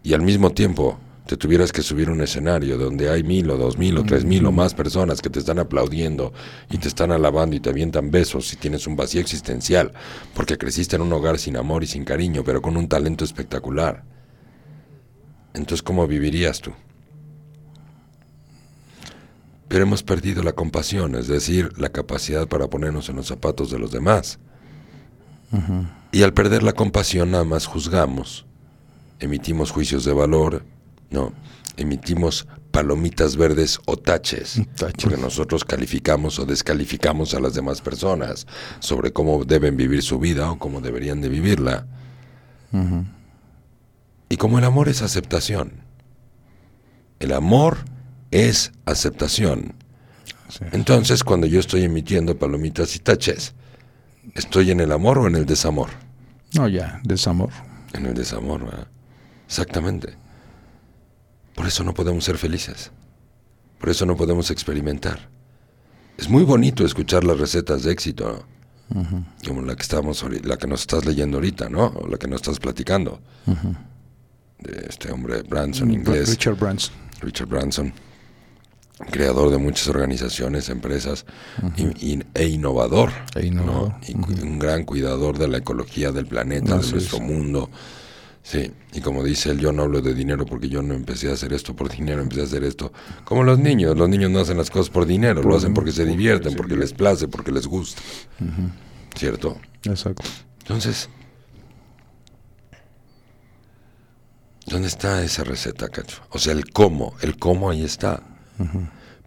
y 0.03 0.15
al 0.15 0.23
mismo 0.23 0.51
tiempo 0.51 0.99
te 1.31 1.37
tuvieras 1.37 1.71
que 1.71 1.83
subir 1.83 2.09
a 2.09 2.11
un 2.11 2.21
escenario 2.23 2.77
donde 2.77 3.09
hay 3.09 3.23
mil 3.23 3.49
o 3.51 3.57
dos 3.57 3.79
mil 3.79 3.97
o 3.99 4.03
tres 4.03 4.25
mil 4.25 4.45
o 4.47 4.51
más 4.51 4.75
personas 4.75 5.23
que 5.23 5.31
te 5.31 5.39
están 5.39 5.61
aplaudiendo 5.61 6.33
y 6.69 6.79
te 6.79 6.89
están 6.89 7.13
alabando 7.13 7.55
y 7.55 7.61
te 7.61 7.71
avientan 7.71 8.11
besos 8.11 8.53
y 8.53 8.57
tienes 8.57 8.89
un 8.89 8.97
vacío 8.97 9.21
existencial 9.21 9.93
porque 10.35 10.59
creciste 10.59 10.97
en 10.97 11.03
un 11.03 11.13
hogar 11.13 11.39
sin 11.39 11.57
amor 11.57 11.85
y 11.85 11.87
sin 11.87 12.05
cariño, 12.05 12.43
pero 12.43 12.61
con 12.61 12.77
un 12.77 12.89
talento 12.89 13.25
espectacular. 13.25 14.03
Entonces, 15.55 15.85
¿cómo 15.85 16.09
vivirías 16.09 16.61
tú? 16.63 16.73
Pero 19.69 19.85
hemos 19.85 20.03
perdido 20.03 20.43
la 20.43 20.55
compasión, 20.55 21.15
es 21.15 21.29
decir, 21.29 21.79
la 21.79 21.91
capacidad 21.91 22.49
para 22.49 22.67
ponernos 22.67 23.09
en 23.09 23.15
los 23.15 23.29
zapatos 23.29 23.71
de 23.71 23.79
los 23.79 23.93
demás. 23.93 24.41
Y 26.11 26.25
al 26.25 26.35
perder 26.35 26.65
la 26.65 26.73
compasión 26.73 27.31
nada 27.31 27.45
más 27.45 27.67
juzgamos, 27.67 28.47
emitimos 29.21 29.71
juicios 29.71 30.05
de 30.05 30.13
valor, 30.13 30.65
no, 31.11 31.33
emitimos 31.77 32.47
palomitas 32.71 33.37
verdes 33.37 33.79
o 33.87 33.97
taches, 33.97 34.63
porque 34.79 35.17
nosotros 35.17 35.65
calificamos 35.65 36.39
o 36.39 36.47
descalificamos 36.47 37.35
a 37.35 37.41
las 37.41 37.55
demás 37.55 37.81
personas 37.81 38.47
sobre 38.79 39.13
cómo 39.13 39.45
deben 39.45 39.77
vivir 39.77 40.03
su 40.03 40.19
vida 40.19 40.51
o 40.51 40.59
cómo 40.59 40.81
deberían 40.81 41.21
de 41.21 41.29
vivirla. 41.29 41.87
Y 44.29 44.37
como 44.37 44.59
el 44.59 44.65
amor 44.65 44.89
es 44.89 45.03
aceptación, 45.03 45.73
el 47.19 47.33
amor 47.33 47.79
es 48.31 48.73
aceptación. 48.85 49.75
Entonces, 50.73 51.25
cuando 51.25 51.47
yo 51.47 51.61
estoy 51.61 51.83
emitiendo 51.85 52.39
palomitas 52.39 52.95
y 52.97 53.01
taches, 53.01 53.55
¿estoy 54.35 54.71
en 54.71 54.81
el 54.81 54.93
amor 54.93 55.19
o 55.19 55.27
en 55.27 55.35
el 55.35 55.47
desamor? 55.47 55.91
No, 56.55 56.69
ya, 56.69 57.01
desamor. 57.05 57.51
En 57.93 58.07
el 58.07 58.15
desamor, 58.15 58.65
¿verdad? 58.65 58.89
Exactamente. 59.47 60.15
Por 61.61 61.69
eso 61.69 61.85
no 61.85 61.93
podemos 61.93 62.25
ser 62.25 62.39
felices. 62.39 62.91
Por 63.79 63.91
eso 63.91 64.07
no 64.07 64.17
podemos 64.17 64.51
experimentar. 64.51 65.29
Es 66.17 66.27
muy 66.27 66.43
bonito 66.43 66.87
escuchar 66.87 67.23
las 67.23 67.39
recetas 67.39 67.83
de 67.83 67.93
éxito, 67.93 68.47
como 69.47 69.61
la 69.61 69.77
que 69.77 69.83
estamos, 69.83 70.25
la 70.43 70.57
que 70.57 70.67
nos 70.67 70.81
estás 70.81 71.05
leyendo 71.05 71.37
ahorita, 71.37 71.69
¿no? 71.69 71.89
O 71.89 72.09
la 72.09 72.17
que 72.17 72.29
nos 72.29 72.41
estás 72.41 72.59
platicando. 72.59 73.21
De 74.59 74.87
este 74.89 75.13
hombre 75.13 75.43
Branson, 75.43 75.89
mm, 75.89 75.93
inglés. 75.93 76.31
Richard 76.31 76.57
Branson. 76.57 76.95
Richard 77.21 77.49
Branson, 77.49 77.93
creador 79.11 79.51
de 79.51 79.59
muchas 79.59 79.87
organizaciones, 79.89 80.71
empresas 80.71 81.27
e 81.77 82.47
innovador. 82.47 83.11
E 83.35 83.45
innovador. 83.45 83.97
un 84.43 84.59
gran 84.59 84.85
cuidador 84.87 85.37
de 85.37 85.47
la 85.47 85.59
ecología 85.59 86.11
del 86.11 86.25
planeta, 86.25 86.79
de 86.79 86.91
nuestro 86.91 87.21
mundo 87.21 87.69
Sí, 88.43 88.73
y 88.95 89.01
como 89.01 89.23
dice 89.23 89.51
él, 89.51 89.61
yo 89.61 89.71
no 89.71 89.83
hablo 89.83 90.01
de 90.01 90.15
dinero 90.15 90.47
porque 90.47 90.69
yo 90.69 90.83
no 90.83 90.95
empecé 90.95 91.31
a 91.31 91.35
hacer 91.35 91.53
esto 91.53 91.77
por 91.77 91.91
dinero, 91.91 92.23
empecé 92.23 92.41
a 92.41 92.45
hacer 92.45 92.65
esto 92.65 92.93
como 93.25 93.45
los 93.45 93.59
niños. 93.59 93.97
Los 93.97 94.09
niños 94.09 94.31
no 94.31 94.41
hacen 94.41 94.57
las 94.57 94.71
cosas 94.71 94.91
por 94.91 95.07
dinero, 95.07 95.43
lo 95.43 95.57
hacen 95.57 95.75
porque 95.75 95.93
se 95.93 96.05
divierten, 96.05 96.57
porque 96.57 96.77
les 96.77 96.93
place, 96.93 97.29
porque 97.29 97.53
les 97.53 97.67
gusta. 97.67 98.01
¿Cierto? 99.15 99.59
Exacto. 99.85 100.23
Entonces, 100.61 101.11
¿dónde 104.67 104.89
está 104.89 105.23
esa 105.23 105.45
receta, 105.45 105.89
Cacho? 105.89 106.23
O 106.31 106.39
sea, 106.39 106.53
el 106.55 106.71
cómo, 106.71 107.15
el 107.21 107.39
cómo 107.39 107.71
ahí 107.71 107.85
está. 107.85 108.23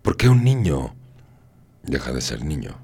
¿Por 0.02 0.18
qué 0.18 0.28
un 0.28 0.44
niño 0.44 0.96
deja 1.84 2.12
de 2.12 2.22
ser 2.22 2.44
niño? 2.44 2.78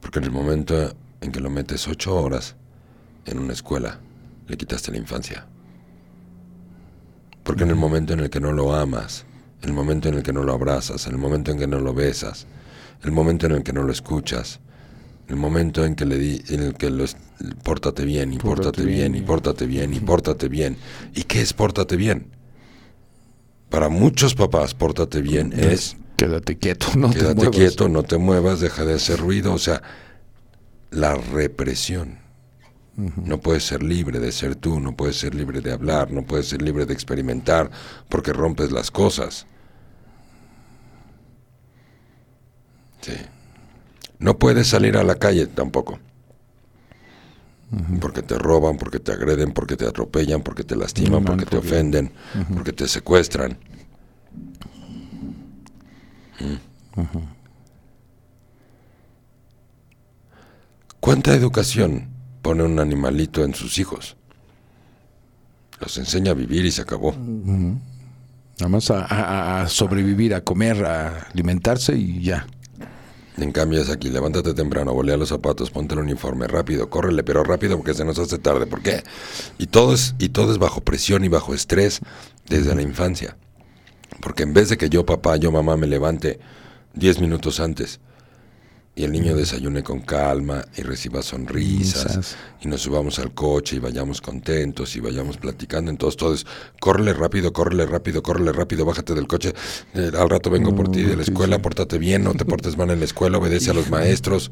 Porque 0.00 0.18
en 0.18 0.24
el 0.24 0.30
momento 0.30 0.96
en 1.20 1.32
que 1.32 1.40
lo 1.40 1.50
metes 1.50 1.86
ocho 1.88 2.16
horas 2.16 2.56
en 3.30 3.38
una 3.38 3.52
escuela, 3.52 4.00
le 4.46 4.56
quitaste 4.56 4.90
la 4.90 4.98
infancia. 4.98 5.46
Porque 7.42 7.64
en 7.64 7.70
el 7.70 7.76
momento 7.76 8.12
en 8.12 8.20
el 8.20 8.30
que 8.30 8.40
no 8.40 8.52
lo 8.52 8.74
amas, 8.74 9.24
en 9.62 9.70
el 9.70 9.74
momento 9.74 10.08
en 10.08 10.14
el 10.14 10.22
que 10.22 10.32
no 10.32 10.42
lo 10.42 10.52
abrazas, 10.52 11.06
en 11.06 11.12
el 11.12 11.18
momento 11.18 11.50
en 11.50 11.58
que 11.58 11.66
no 11.66 11.80
lo 11.80 11.94
besas, 11.94 12.46
en 13.02 13.08
el 13.08 13.12
momento 13.12 13.46
en 13.46 13.52
el 13.52 13.62
que 13.62 13.72
no 13.72 13.82
lo 13.82 13.92
escuchas, 13.92 14.60
en 15.26 15.34
el 15.34 15.40
momento 15.40 15.84
en 15.84 15.94
que 15.94 16.04
le 16.04 16.18
di, 16.18 16.42
en 16.48 16.62
el 16.62 16.74
que 16.74 16.90
lo 16.90 17.04
pórtate 17.62 18.04
bien, 18.04 18.32
y 18.32 18.38
pórtate, 18.38 18.84
bien, 18.84 19.14
y 19.14 19.20
pórtate 19.20 19.66
bien, 19.66 19.94
y 19.94 20.00
pórtate 20.00 20.48
bien. 20.48 20.76
¿Y 21.14 21.24
qué 21.24 21.40
es 21.40 21.52
pórtate 21.52 21.96
bien? 21.96 22.30
Para 23.68 23.88
muchos 23.88 24.34
papás, 24.34 24.74
pórtate 24.74 25.20
bien 25.20 25.52
es 25.54 25.96
quédate 26.18 26.58
quieto, 26.58 26.88
no 26.96 27.10
quédate 27.10 27.48
quieto, 27.50 27.88
no 27.88 28.02
te 28.02 28.18
muevas, 28.18 28.60
deja 28.60 28.84
de 28.84 28.94
hacer 28.94 29.18
ruido, 29.18 29.54
o 29.54 29.58
sea, 29.58 29.82
la 30.90 31.14
represión. 31.14 32.18
No 32.98 33.38
puedes 33.38 33.62
ser 33.62 33.80
libre 33.80 34.18
de 34.18 34.32
ser 34.32 34.56
tú, 34.56 34.80
no 34.80 34.96
puedes 34.96 35.16
ser 35.16 35.32
libre 35.32 35.60
de 35.60 35.72
hablar, 35.72 36.10
no 36.10 36.24
puedes 36.24 36.48
ser 36.48 36.60
libre 36.62 36.84
de 36.84 36.94
experimentar 36.94 37.70
porque 38.08 38.32
rompes 38.32 38.72
las 38.72 38.90
cosas. 38.90 39.46
Sí. 43.00 43.12
No 44.18 44.36
puedes 44.36 44.66
salir 44.66 44.96
a 44.96 45.04
la 45.04 45.14
calle 45.14 45.46
tampoco. 45.46 46.00
Porque 48.00 48.22
te 48.22 48.36
roban, 48.36 48.78
porque 48.78 48.98
te 48.98 49.12
agreden, 49.12 49.52
porque 49.52 49.76
te 49.76 49.86
atropellan, 49.86 50.42
porque 50.42 50.64
te 50.64 50.74
lastiman, 50.74 51.24
porque 51.24 51.46
te 51.46 51.56
ofenden, 51.56 52.12
porque 52.52 52.72
te 52.72 52.88
secuestran. 52.88 53.58
¿Cuánta 60.98 61.32
educación 61.32 62.17
pone 62.42 62.62
un 62.62 62.78
animalito 62.78 63.44
en 63.44 63.54
sus 63.54 63.78
hijos? 63.78 64.16
Los 65.80 65.96
enseña 65.98 66.32
a 66.32 66.34
vivir 66.34 66.64
y 66.64 66.72
se 66.72 66.82
acabó. 66.82 67.12
Nada 67.16 68.68
más 68.68 68.90
a, 68.90 69.04
a- 69.04 69.62
a 69.62 69.68
sobrevivir, 69.68 70.34
a 70.34 70.42
comer, 70.42 70.84
a 70.84 71.28
alimentarse 71.32 71.94
y 71.96 72.22
ya. 72.22 72.46
En 73.36 73.52
cambio 73.52 73.80
es 73.80 73.88
aquí, 73.88 74.08
levántate 74.10 74.52
temprano, 74.52 74.92
volea 74.92 75.16
los 75.16 75.28
zapatos, 75.28 75.70
ponte 75.70 75.94
el 75.94 76.00
uniforme, 76.00 76.48
rápido, 76.48 76.90
córrele, 76.90 77.22
pero 77.22 77.44
rápido 77.44 77.76
porque 77.76 77.94
se 77.94 78.04
nos 78.04 78.18
hace 78.18 78.38
tarde. 78.38 78.66
¿Por 78.66 78.82
qué? 78.82 79.04
Y 79.58 79.66
todo 79.68 79.94
es, 79.94 80.16
y 80.18 80.30
todo 80.30 80.50
es 80.50 80.58
bajo 80.58 80.80
presión 80.80 81.24
y 81.24 81.28
bajo 81.28 81.54
estrés 81.54 82.00
desde 82.48 82.74
la 82.74 82.82
infancia. 82.82 83.36
Porque 84.20 84.42
en 84.42 84.54
vez 84.54 84.70
de 84.70 84.76
que 84.76 84.90
yo 84.90 85.06
papá, 85.06 85.36
yo 85.36 85.52
mamá 85.52 85.76
me 85.76 85.86
levante 85.86 86.40
10 86.94 87.20
minutos 87.20 87.60
antes 87.60 88.00
y 88.98 89.04
el 89.04 89.12
niño 89.12 89.36
desayune 89.36 89.84
con 89.84 90.00
calma 90.00 90.64
y 90.76 90.82
reciba 90.82 91.22
sonrisas 91.22 92.04
Risas. 92.04 92.36
y 92.60 92.66
nos 92.66 92.82
subamos 92.82 93.20
al 93.20 93.32
coche 93.32 93.76
y 93.76 93.78
vayamos 93.78 94.20
contentos 94.20 94.96
y 94.96 95.00
vayamos 95.00 95.36
platicando, 95.36 95.88
entonces 95.88 96.16
todo 96.16 96.34
es, 96.34 96.44
córrele 96.80 97.12
rápido, 97.12 97.52
córrele 97.52 97.86
rápido, 97.86 98.24
córrele 98.24 98.50
rápido, 98.50 98.84
bájate 98.84 99.14
del 99.14 99.28
coche, 99.28 99.54
eh, 99.94 100.10
al 100.18 100.28
rato 100.28 100.50
vengo 100.50 100.74
por 100.74 100.90
ti 100.90 101.04
de 101.04 101.14
la 101.14 101.22
escuela, 101.22 101.56
sí. 101.56 101.62
pórtate 101.62 101.96
bien, 101.98 102.24
no 102.24 102.34
te 102.34 102.44
portes 102.44 102.76
mal 102.76 102.90
en 102.90 102.98
la 102.98 103.04
escuela, 103.04 103.38
obedece 103.38 103.70
a 103.70 103.74
los 103.74 103.88
maestros. 103.88 104.50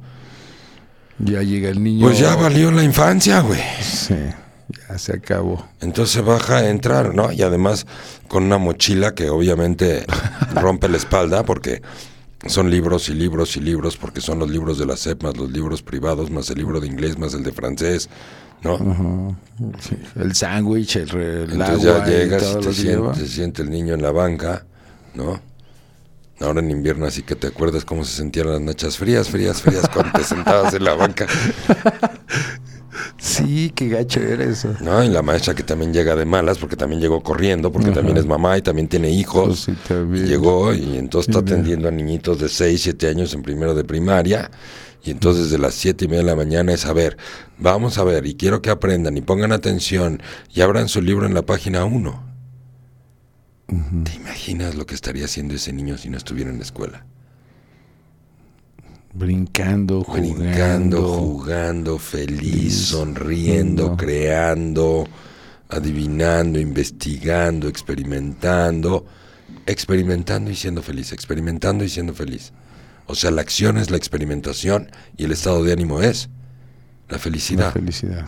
Ya 1.19 1.43
llega 1.43 1.69
el 1.71 1.83
niño. 1.83 2.07
Pues 2.07 2.21
ya 2.21 2.37
valió 2.37 2.71
la 2.71 2.85
infancia, 2.85 3.41
güey. 3.41 3.61
Sí, 3.83 4.15
ya 4.89 4.99
se 4.99 5.15
acabó. 5.15 5.67
Entonces 5.81 6.25
baja 6.25 6.59
a 6.59 6.71
entrar, 6.71 7.17
¿no? 7.17 7.33
Y 7.33 7.43
además 7.43 7.85
con 8.29 8.45
una 8.45 8.59
mochila 8.59 9.13
que 9.13 9.29
obviamente 9.29 10.07
rompe 10.55 10.89
la 10.89 10.99
espalda 10.99 11.43
porque 11.45 11.83
son 12.49 12.71
libros 12.71 13.09
y 13.09 13.15
libros 13.15 13.57
y 13.57 13.61
libros, 13.61 13.97
porque 13.97 14.21
son 14.21 14.39
los 14.39 14.51
libros 14.51 14.79
de 14.79 14.87
la 14.87 14.97
SEP, 14.97 15.23
más 15.23 15.37
los 15.37 15.51
libros 15.51 15.83
privados, 15.83 16.31
más 16.31 16.51
el 16.51 16.59
libro 16.59 16.81
de 16.81 16.87
inglés, 16.87 17.19
más 17.19 17.35
el 17.35 17.43
de 17.43 17.53
francés, 17.53 18.09
¿no? 18.63 19.37
Sí, 19.81 19.97
El 20.17 20.35
sándwich, 20.35 20.97
el, 20.97 21.11
el 21.17 21.53
Entonces 21.53 21.87
agua 21.87 22.07
ya 22.07 22.07
llegas 22.07 22.57
y 22.59 22.65
te 22.65 22.73
siente, 22.73 23.15
se 23.21 23.29
siente 23.29 23.63
el 23.63 23.71
niño 23.71 23.95
en 23.95 24.03
la 24.03 24.13
banca, 24.13 24.67
¿no? 25.15 25.41
Ahora 26.41 26.61
en 26.61 26.71
invierno 26.71 27.07
así 27.07 27.23
que 27.23 27.35
te 27.35 27.47
acuerdas 27.47 27.85
cómo 27.85 28.05
se 28.05 28.15
sentían 28.15 28.51
las 28.51 28.61
noches 28.61 28.99
frías, 28.99 29.31
frías, 29.31 29.63
frías 29.63 29.89
cuando 29.89 30.13
te 30.19 30.25
sentabas 30.25 30.75
en 30.75 30.85
la 30.85 30.95
banca, 30.95 31.27
Sí, 33.19 33.73
qué 33.75 33.89
gacho 33.89 34.21
era 34.21 34.45
eso. 34.45 34.75
¿no? 34.81 35.03
Y 35.05 35.09
la 35.09 35.23
maestra 35.23 35.55
que 35.55 35.63
también 35.63 35.93
llega 35.93 36.17
de 36.17 36.25
malas 36.25 36.59
porque 36.59 36.77
también 36.77 37.01
llegó 37.01 37.23
corriendo, 37.23 37.71
porque 37.73 37.91
también 37.91 38.17
es 38.17 38.27
mamá 38.27 38.57
y 38.59 38.63
también 38.63 38.89
tiene 38.89 39.11
hijos. 39.11 39.65
Pues 39.67 39.79
sí, 39.79 39.83
también. 39.89 40.25
Y 40.25 40.29
llegó 40.29 40.73
y 40.75 40.97
entonces 40.97 41.29
está 41.29 41.41
Sí, 41.47 41.53
atendiendo 41.53 41.89
a 41.89 41.91
niñitos 41.91 42.39
de 42.39 42.49
6, 42.49 42.81
7 42.83 43.09
años 43.09 43.35
en 43.35 43.43
primero 43.43 43.75
de 43.75 43.85
primaria. 43.85 44.51
Y 45.05 45.11
entonces 45.13 45.51
de 45.51 45.59
las 45.59 45.75
siete 45.75 46.07
y 46.07 46.09
media 46.09 46.23
de 46.23 46.27
la 46.31 46.35
mañana 46.37 46.73
es 46.73 46.85
a 46.85 46.93
ver, 46.93 47.17
vamos 47.59 47.97
a 47.97 48.03
ver, 48.03 48.27
y 48.27 48.35
quiero 48.35 48.61
que 48.61 48.71
aprendan 48.71 49.17
y 49.17 49.21
pongan 49.21 49.53
atención 49.53 50.21
y 50.53 50.63
abran 50.63 50.89
su 50.89 51.01
libro 51.01 51.27
en 51.27 51.35
la 51.35 51.43
página 51.43 51.85
1. 51.85 52.25
¿Te 54.05 54.15
imaginas 54.15 54.75
lo 54.75 54.85
que 54.87 54.95
estaría 54.95 55.25
haciendo 55.25 55.55
ese 55.55 55.73
niño 55.73 55.97
si 55.99 56.09
no 56.09 56.17
estuviera 56.17 56.51
en 56.51 56.59
la 56.59 56.65
escuela? 56.65 57.05
Brincando, 59.19 60.05
jugando. 60.05 60.35
Brincando, 60.35 61.09
jugando, 61.09 61.99
feliz, 61.99 62.75
sonriendo, 62.89 63.91
No. 63.91 63.97
creando, 63.97 65.07
adivinando, 65.71 66.61
investigando, 66.61 67.67
experimentando, 67.69 69.07
experimentando 69.65 70.51
y 70.51 70.55
siendo 70.55 70.83
feliz, 70.83 71.13
experimentando 71.13 71.83
y 71.83 71.89
siendo 71.89 72.13
feliz. 72.13 72.53
O 73.07 73.15
sea, 73.15 73.31
la 73.31 73.41
acción 73.41 73.79
es 73.79 73.91
la 73.91 73.97
experimentación 73.97 74.91
y 75.17 75.25
el 75.25 75.33
estado 75.33 75.65
de 75.65 75.73
ánimo 75.73 76.03
es 76.03 76.29
la 77.09 77.15
La 77.17 77.19
felicidad. 77.19 77.73
felicidad. 77.73 78.27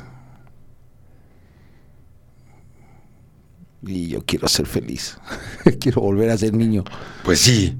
Y 3.82 4.08
yo 4.08 4.24
quiero 4.24 4.48
ser 4.48 4.66
feliz. 4.66 5.18
quiero 5.80 6.00
volver 6.00 6.30
a 6.30 6.38
ser 6.38 6.54
niño. 6.54 6.84
Pues 7.24 7.40
sí, 7.40 7.76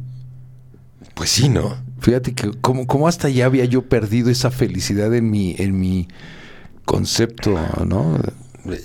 pues 1.14 1.30
sí, 1.30 1.48
¿no? 1.48 1.87
Fíjate 2.00 2.34
que 2.34 2.52
como, 2.60 2.86
como 2.86 3.08
hasta 3.08 3.28
ya 3.28 3.46
había 3.46 3.64
yo 3.64 3.82
perdido 3.82 4.30
esa 4.30 4.50
felicidad 4.50 5.14
en 5.14 5.30
mi, 5.30 5.54
en 5.58 5.78
mi 5.78 6.08
concepto, 6.84 7.58
¿no? 7.86 8.18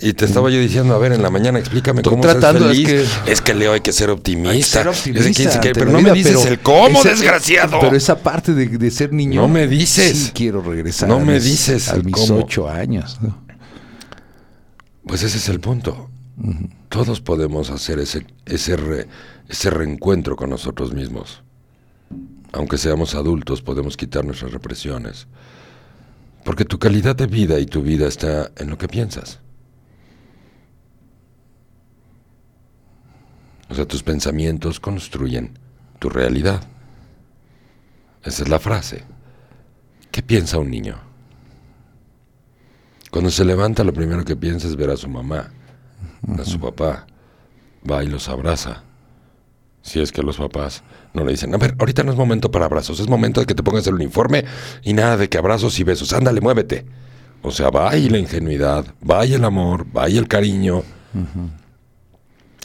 Y 0.00 0.14
te 0.14 0.24
estaba 0.24 0.48
yo 0.50 0.58
diciendo, 0.58 0.94
a 0.94 0.98
ver, 0.98 1.12
en 1.12 1.22
la 1.22 1.28
mañana 1.30 1.58
explícame 1.58 2.00
Estoy 2.00 2.10
cómo 2.12 2.22
tratando, 2.22 2.70
es 2.70 2.76
feliz. 2.78 3.10
Es 3.26 3.40
que- 3.42 3.52
que, 3.52 3.54
Leo 3.54 3.72
hay 3.74 3.80
que 3.80 3.92
ser 3.92 4.08
optimista. 4.10 4.50
Hay 4.50 4.58
que 4.58 4.64
ser 4.64 4.88
Es 4.88 4.98
optimista 5.26 5.60
pero 5.74 5.90
no 5.92 6.00
me 6.00 6.12
dices 6.12 6.44
el 6.46 6.58
cómo, 6.60 7.02
desgraciado. 7.02 7.80
Pero 7.80 7.94
esa 7.94 8.18
parte 8.18 8.54
de, 8.54 8.66
de 8.66 8.90
ser 8.90 9.12
niño. 9.12 9.42
No 9.42 9.48
me 9.48 9.66
dices. 9.68 10.16
Sí, 10.18 10.30
quiero 10.34 10.62
regresar. 10.62 11.08
No 11.08 11.20
me 11.20 11.38
dices 11.38 11.88
A 11.90 11.96
mis 11.96 12.14
cómo. 12.14 12.38
ocho 12.38 12.68
años. 12.68 13.18
¿no? 13.20 13.44
Pues 15.06 15.22
ese 15.22 15.36
es 15.36 15.48
el 15.50 15.60
punto. 15.60 16.08
Todos 16.88 17.20
podemos 17.20 17.70
hacer 17.70 17.98
ese, 18.00 18.26
ese, 18.46 18.76
re- 18.76 19.06
ese 19.48 19.70
reencuentro 19.70 20.34
con 20.34 20.50
nosotros 20.50 20.92
mismos. 20.92 21.42
Aunque 22.54 22.78
seamos 22.78 23.16
adultos, 23.16 23.62
podemos 23.62 23.96
quitar 23.96 24.24
nuestras 24.24 24.52
represiones. 24.52 25.26
Porque 26.44 26.64
tu 26.64 26.78
calidad 26.78 27.16
de 27.16 27.26
vida 27.26 27.58
y 27.58 27.66
tu 27.66 27.82
vida 27.82 28.06
está 28.06 28.52
en 28.56 28.70
lo 28.70 28.78
que 28.78 28.86
piensas. 28.86 29.40
O 33.68 33.74
sea, 33.74 33.86
tus 33.86 34.04
pensamientos 34.04 34.78
construyen 34.78 35.58
tu 35.98 36.08
realidad. 36.08 36.62
Esa 38.22 38.44
es 38.44 38.48
la 38.48 38.60
frase. 38.60 39.02
¿Qué 40.12 40.22
piensa 40.22 40.58
un 40.58 40.70
niño? 40.70 40.96
Cuando 43.10 43.32
se 43.32 43.44
levanta, 43.44 43.82
lo 43.82 43.92
primero 43.92 44.24
que 44.24 44.36
piensa 44.36 44.68
es 44.68 44.76
ver 44.76 44.90
a 44.90 44.96
su 44.96 45.08
mamá, 45.08 45.50
a 46.38 46.44
su 46.44 46.60
papá. 46.60 47.04
Va 47.90 48.04
y 48.04 48.06
los 48.06 48.28
abraza. 48.28 48.84
Si 49.82 50.00
es 50.00 50.12
que 50.12 50.22
los 50.22 50.36
papás 50.36 50.84
no 51.14 51.24
le 51.24 51.30
dicen, 51.32 51.54
a 51.54 51.58
ver, 51.58 51.74
ahorita 51.78 52.02
no 52.02 52.12
es 52.12 52.18
momento 52.18 52.50
para 52.50 52.66
abrazos, 52.66 53.00
es 53.00 53.08
momento 53.08 53.40
de 53.40 53.46
que 53.46 53.54
te 53.54 53.62
pongas 53.62 53.86
el 53.86 53.94
uniforme 53.94 54.44
y 54.82 54.92
nada 54.92 55.16
de 55.16 55.28
que 55.28 55.38
abrazos 55.38 55.78
y 55.80 55.84
besos. 55.84 56.12
Ándale, 56.12 56.40
muévete. 56.40 56.84
O 57.42 57.50
sea, 57.50 57.70
va 57.70 57.96
y 57.96 58.08
la 58.08 58.18
ingenuidad, 58.18 58.84
va 59.08 59.24
y 59.24 59.34
el 59.34 59.44
amor, 59.44 59.86
va 59.96 60.08
y 60.08 60.16
el 60.18 60.26
cariño. 60.28 60.82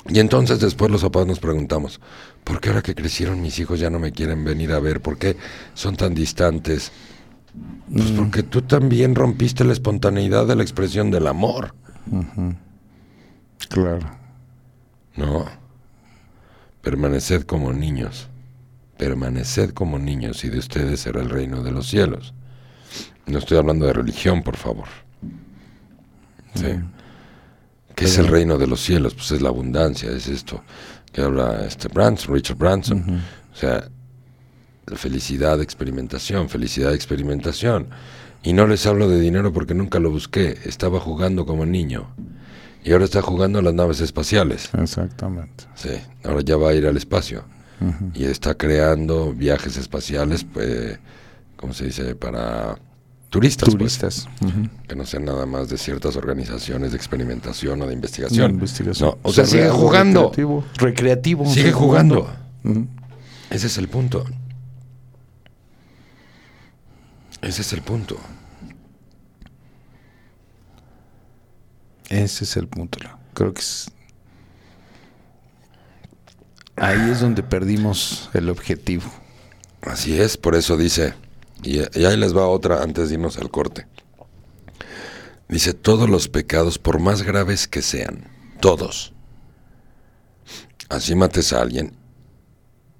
Y 0.07 0.19
entonces 0.19 0.59
después 0.59 0.89
los 0.89 1.03
papás 1.03 1.27
nos 1.27 1.39
preguntamos, 1.39 1.99
¿por 2.43 2.59
qué 2.59 2.69
ahora 2.69 2.81
que 2.81 2.95
crecieron 2.95 3.41
mis 3.41 3.59
hijos 3.59 3.79
ya 3.79 3.89
no 3.89 3.99
me 3.99 4.11
quieren 4.11 4.43
venir 4.43 4.71
a 4.71 4.79
ver? 4.79 5.01
¿Por 5.01 5.17
qué 5.17 5.37
son 5.75 5.95
tan 5.95 6.15
distantes? 6.15 6.91
Pues 7.93 8.11
porque 8.11 8.41
tú 8.43 8.61
también 8.61 9.15
rompiste 9.15 9.63
la 9.63 9.73
espontaneidad 9.73 10.47
de 10.47 10.55
la 10.55 10.63
expresión 10.63 11.11
del 11.11 11.27
amor, 11.27 11.73
Claro. 13.69 13.99
¿no? 15.15 15.45
Permaneced 16.81 17.43
como 17.43 17.73
niños, 17.73 18.29
permaneced 18.99 19.71
como 19.71 19.97
niños 19.97 20.43
y 20.43 20.49
de 20.49 20.59
ustedes 20.59 20.99
será 20.99 21.21
el 21.21 21.29
reino 21.29 21.63
de 21.63 21.71
los 21.71 21.87
cielos. 21.87 22.35
No 23.25 23.39
estoy 23.39 23.57
hablando 23.57 23.87
de 23.87 23.93
religión, 23.93 24.43
por 24.43 24.57
favor. 24.57 24.87
Sí. 26.53 26.79
¿Qué 27.95 28.05
es 28.05 28.17
el 28.17 28.27
reino 28.27 28.57
de 28.57 28.67
los 28.67 28.81
cielos? 28.81 29.13
Pues 29.15 29.31
es 29.31 29.41
la 29.41 29.49
abundancia, 29.49 30.11
es 30.11 30.27
esto 30.27 30.61
que 31.11 31.21
habla 31.21 31.65
este 31.65 31.87
Branson, 31.87 32.33
Richard 32.33 32.57
Branson. 32.57 33.21
O 33.51 33.55
sea, 33.55 33.89
la 34.85 34.97
felicidad, 34.97 35.61
experimentación, 35.61 36.49
felicidad, 36.49 36.93
experimentación. 36.93 37.89
Y 38.43 38.53
no 38.53 38.67
les 38.67 38.85
hablo 38.85 39.09
de 39.09 39.19
dinero 39.19 39.51
porque 39.51 39.73
nunca 39.73 39.99
lo 39.99 40.11
busqué. 40.11 40.57
Estaba 40.65 40.99
jugando 40.99 41.45
como 41.45 41.65
niño. 41.65 42.13
Y 42.83 42.93
ahora 42.93 43.05
está 43.05 43.21
jugando 43.21 43.59
a 43.59 43.61
las 43.61 43.73
naves 43.73 43.99
espaciales. 43.99 44.69
Exactamente. 44.77 45.65
Sí, 45.75 45.89
ahora 46.23 46.41
ya 46.41 46.55
va 46.57 46.69
a 46.69 46.73
ir 46.73 46.87
al 46.87 46.95
espacio. 46.95 47.43
Y 48.13 48.25
está 48.25 48.55
creando 48.55 49.33
viajes 49.33 49.77
espaciales, 49.77 50.43
pues, 50.43 50.99
¿cómo 51.55 51.73
se 51.73 51.85
dice? 51.85 52.15
Para 52.15 52.77
turistas. 53.29 53.69
pues, 53.69 53.97
Turistas. 53.97 54.27
Que 54.87 54.95
no 54.95 55.05
sean 55.05 55.25
nada 55.25 55.45
más 55.45 55.69
de 55.69 55.77
ciertas 55.77 56.15
organizaciones 56.15 56.91
de 56.91 56.97
experimentación 56.97 57.81
o 57.81 57.87
de 57.87 57.93
investigación. 57.93 58.51
No, 58.51 58.53
investigación. 58.53 59.09
No, 59.09 59.17
o 59.21 59.31
sea, 59.31 59.45
sigue 59.45 59.69
jugando. 59.69 60.23
Recreativo. 60.23 60.65
recreativo 60.77 61.45
Sigue 61.45 61.71
jugando. 61.71 62.29
Ese 63.49 63.67
es 63.67 63.77
el 63.77 63.87
punto. 63.87 64.25
Ese 67.41 67.61
es 67.61 67.73
el 67.73 67.81
punto. 67.81 68.17
Ese 72.09 72.43
es 72.43 72.57
el 72.57 72.67
punto. 72.67 72.99
Creo 73.33 73.53
que 73.53 73.61
es... 73.61 73.91
Ahí 76.79 77.09
es 77.11 77.19
donde 77.19 77.43
perdimos 77.43 78.29
el 78.33 78.49
objetivo. 78.49 79.11
Así 79.81 80.19
es, 80.19 80.37
por 80.37 80.55
eso 80.55 80.77
dice, 80.77 81.13
y, 81.63 81.79
y 81.79 82.05
ahí 82.05 82.17
les 82.17 82.35
va 82.35 82.47
otra 82.47 82.83
antes 82.83 83.09
de 83.09 83.15
irnos 83.15 83.37
al 83.37 83.49
corte. 83.49 83.85
Dice, 85.49 85.73
todos 85.73 86.09
los 86.09 86.29
pecados, 86.29 86.77
por 86.77 86.99
más 86.99 87.23
graves 87.23 87.67
que 87.67 87.81
sean, 87.81 88.27
todos, 88.59 89.13
así 90.89 91.15
mates 91.15 91.53
a 91.53 91.61
alguien, 91.61 91.93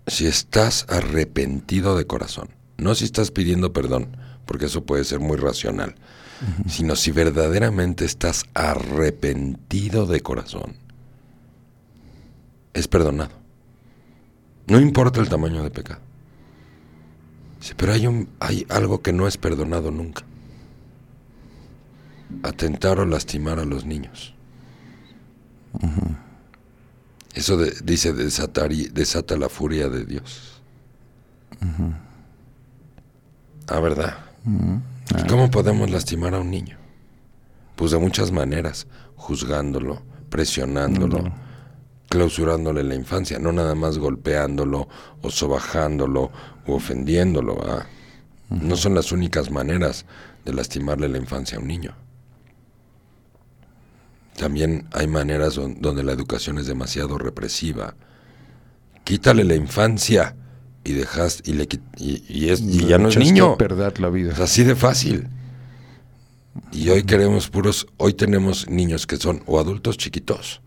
si 0.08 0.26
estás 0.26 0.86
arrepentido 0.90 1.96
de 1.96 2.06
corazón, 2.06 2.50
no 2.78 2.96
si 2.96 3.06
estás 3.06 3.32
pidiendo 3.32 3.72
perdón, 3.72 4.18
porque 4.46 4.66
eso 4.66 4.84
puede 4.84 5.04
ser 5.04 5.20
muy 5.20 5.38
racional, 5.38 5.96
sino 6.68 6.96
si 6.96 7.12
verdaderamente 7.12 8.06
estás 8.06 8.46
arrepentido 8.54 10.06
de 10.06 10.22
corazón, 10.22 10.78
es 12.74 12.88
perdonado. 12.88 13.40
No 14.70 14.80
importa 14.80 15.20
el 15.20 15.30
tamaño 15.30 15.64
de 15.64 15.72
pecado. 15.72 16.02
pero 17.76 17.94
hay, 17.94 18.08
un, 18.08 18.30
hay 18.40 18.66
algo 18.70 19.02
que 19.02 19.12
no 19.12 19.28
es 19.28 19.38
perdonado 19.38 19.92
nunca. 19.92 20.24
Atentar 22.44 23.00
o 23.00 23.06
lastimar 23.06 23.60
a 23.60 23.66
los 23.66 23.86
niños. 23.86 24.36
Eso 27.34 27.58
dice 27.58 28.14
desatar 28.14 28.72
y, 28.72 28.88
desata 28.90 29.38
la 29.38 29.50
furia 29.50 29.90
de 29.90 30.06
Dios. 30.06 30.62
Ah, 33.68 33.80
¿verdad? 33.80 34.18
¿Cómo 35.28 35.50
podemos 35.50 35.90
lastimar 35.90 36.36
a 36.36 36.40
un 36.40 36.52
niño? 36.52 36.78
Pues 37.76 37.92
de 37.92 37.98
muchas 37.98 38.32
maneras, 38.32 38.88
juzgándolo, 39.16 40.02
presionándolo, 40.30 41.32
clausurándole 42.10 42.84
la 42.84 42.96
infancia, 42.96 43.38
no 43.40 43.52
nada 43.52 43.76
más 43.76 44.00
golpeándolo 44.00 44.90
o 45.22 45.30
sobajándolo 45.30 46.32
o 46.66 46.74
ofendiéndolo. 46.76 47.86
No 48.50 48.76
son 48.76 48.96
las 48.96 49.12
únicas 49.12 49.52
maneras 49.52 50.06
de 50.44 50.54
lastimarle 50.54 51.08
la 51.08 51.20
infancia 51.20 51.58
a 51.58 51.62
un 51.62 51.68
niño. 51.68 51.96
También 54.36 54.88
hay 54.92 55.08
maneras 55.08 55.56
donde 55.56 56.04
la 56.04 56.12
educación 56.14 56.58
es 56.58 56.66
demasiado 56.66 57.18
represiva. 57.18 57.94
Quítale 59.04 59.44
la 59.44 59.56
infancia 59.56 60.36
y 60.84 60.94
dejas 60.94 61.44
y 61.46 61.54
le 61.54 61.68
y, 61.98 62.50
es, 62.50 62.66
ya 62.66 62.98
no 62.98 63.10
es 63.10 63.18
niño. 63.18 63.58
perder 63.58 64.00
la 64.00 64.10
vida. 64.10 64.32
Es 64.32 64.40
así 64.40 64.64
de 64.64 64.76
fácil. 64.76 65.28
Y 66.72 66.90
hoy 66.90 67.04
queremos 67.04 67.50
puros, 67.50 67.86
hoy 67.98 68.14
tenemos 68.14 68.68
niños 68.68 69.06
que 69.06 69.18
son 69.18 69.44
o 69.46 69.60
adultos 69.60 69.98
chiquitos 69.98 70.62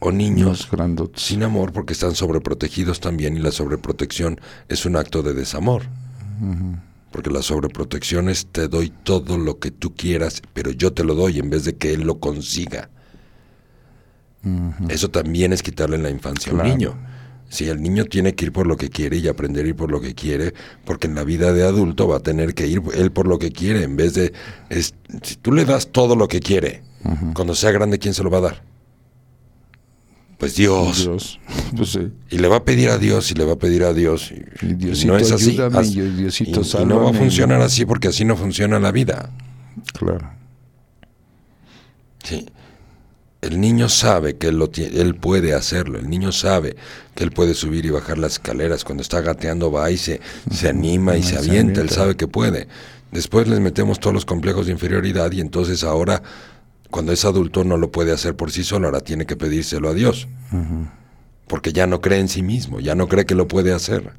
o 0.00 0.12
niños 0.12 0.68
sin 1.14 1.42
amor 1.42 1.72
porque 1.72 1.92
están 1.92 2.14
sobreprotegidos 2.14 3.00
también 3.00 3.36
y 3.36 3.40
la 3.40 3.50
sobreprotección 3.50 4.40
es 4.68 4.86
un 4.86 4.96
acto 4.96 5.22
de 5.22 5.34
desamor. 5.34 5.82
Porque 7.10 7.30
la 7.30 7.42
sobreprotección 7.42 8.28
es 8.28 8.46
te 8.46 8.68
doy 8.68 8.92
todo 9.02 9.38
lo 9.38 9.58
que 9.58 9.70
tú 9.70 9.94
quieras, 9.94 10.42
pero 10.52 10.70
yo 10.70 10.92
te 10.92 11.04
lo 11.04 11.14
doy 11.14 11.38
en 11.38 11.50
vez 11.50 11.64
de 11.64 11.76
que 11.76 11.92
él 11.92 12.02
lo 12.02 12.20
consiga. 12.20 12.90
Eso 14.88 15.10
también 15.10 15.52
es 15.52 15.62
quitarle 15.62 15.98
la 15.98 16.10
infancia 16.10 16.52
a 16.52 16.54
un 16.54 16.62
niño. 16.62 16.96
Si 17.48 17.68
el 17.68 17.82
niño 17.82 18.04
tiene 18.04 18.34
que 18.34 18.46
ir 18.46 18.52
por 18.52 18.66
lo 18.66 18.76
que 18.76 18.90
quiere 18.90 19.16
y 19.16 19.26
aprender 19.26 19.64
a 19.64 19.68
ir 19.68 19.74
por 19.74 19.90
lo 19.90 20.00
que 20.00 20.14
quiere, 20.14 20.52
porque 20.84 21.06
en 21.06 21.14
la 21.14 21.24
vida 21.24 21.52
de 21.52 21.64
adulto 21.64 22.06
va 22.06 22.18
a 22.18 22.20
tener 22.20 22.54
que 22.54 22.66
ir 22.66 22.82
él 22.94 23.10
por 23.10 23.26
lo 23.26 23.38
que 23.38 23.50
quiere, 23.50 23.84
en 23.84 23.96
vez 23.96 24.14
de... 24.14 24.32
si 24.70 25.36
tú 25.36 25.52
le 25.52 25.64
das 25.64 25.90
todo 25.90 26.14
lo 26.14 26.28
que 26.28 26.40
quiere, 26.40 26.82
cuando 27.34 27.54
sea 27.54 27.70
grande, 27.70 27.98
¿quién 27.98 28.12
se 28.12 28.22
lo 28.22 28.30
va 28.30 28.38
a 28.38 28.42
dar? 28.42 28.62
Pues 30.38 30.54
Dios. 30.54 31.40
Pues 31.76 31.98
y 32.30 32.38
le 32.38 32.48
va 32.48 32.56
a 32.56 32.64
pedir 32.64 32.90
a 32.90 32.98
Dios 32.98 33.30
y 33.32 33.34
le 33.34 33.44
va 33.44 33.54
a 33.54 33.58
pedir 33.58 33.82
a 33.82 33.92
Dios. 33.92 34.32
Y, 34.62 35.04
no 35.04 35.16
es 35.16 35.32
así. 35.32 35.56
y, 35.56 36.86
no 36.86 37.02
va 37.02 37.10
a 37.10 37.12
funcionar 37.12 37.60
así 37.60 37.84
porque 37.84 38.08
así 38.08 38.24
no 38.24 38.36
funciona 38.36 38.78
la 38.78 38.92
vida. 38.92 39.30
Claro. 39.98 40.30
Sí. 42.22 42.46
El 43.40 43.60
niño 43.60 43.88
sabe 43.88 44.36
que 44.36 44.48
él, 44.48 44.58
lo 44.58 44.70
él 44.76 45.16
puede 45.16 45.54
hacerlo. 45.54 45.98
El 45.98 46.08
niño 46.08 46.30
sabe 46.30 46.76
que 47.16 47.24
él 47.24 47.32
puede 47.32 47.54
subir 47.54 47.84
y 47.86 47.90
bajar 47.90 48.18
las 48.18 48.32
escaleras. 48.34 48.84
Cuando 48.84 49.02
está 49.02 49.20
gateando 49.20 49.72
va 49.72 49.90
y 49.90 49.96
se, 49.96 50.20
se 50.52 50.68
anima 50.68 51.16
y 51.16 51.24
se 51.24 51.36
avienta. 51.36 51.80
Él 51.80 51.90
sabe 51.90 52.16
que 52.16 52.28
puede. 52.28 52.68
Después 53.10 53.48
les 53.48 53.58
metemos 53.58 53.98
todos 53.98 54.14
los 54.14 54.24
complejos 54.24 54.66
de 54.66 54.72
inferioridad 54.72 55.32
y 55.32 55.40
entonces 55.40 55.82
ahora 55.82 56.22
cuando 56.90 57.12
es 57.12 57.24
adulto 57.24 57.64
no 57.64 57.76
lo 57.76 57.92
puede 57.92 58.12
hacer 58.12 58.34
por 58.36 58.50
sí 58.50 58.64
solo, 58.64 58.86
ahora 58.88 59.00
tiene 59.00 59.26
que 59.26 59.36
pedírselo 59.36 59.88
a 59.88 59.94
Dios. 59.94 60.28
Porque 61.46 61.72
ya 61.72 61.86
no 61.86 62.00
cree 62.00 62.20
en 62.20 62.28
sí 62.28 62.42
mismo, 62.42 62.80
ya 62.80 62.94
no 62.94 63.08
cree 63.08 63.26
que 63.26 63.34
lo 63.34 63.48
puede 63.48 63.72
hacer. 63.72 64.12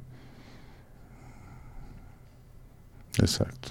Exacto. 3.17 3.69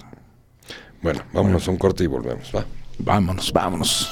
Bueno, 1.01 1.21
vámonos 1.33 1.67
a 1.67 1.71
un 1.71 1.77
corte 1.77 2.03
y 2.03 2.07
volvemos, 2.07 2.51
¿va? 2.55 2.65
Vámonos, 2.99 3.51
vámonos. 3.53 4.11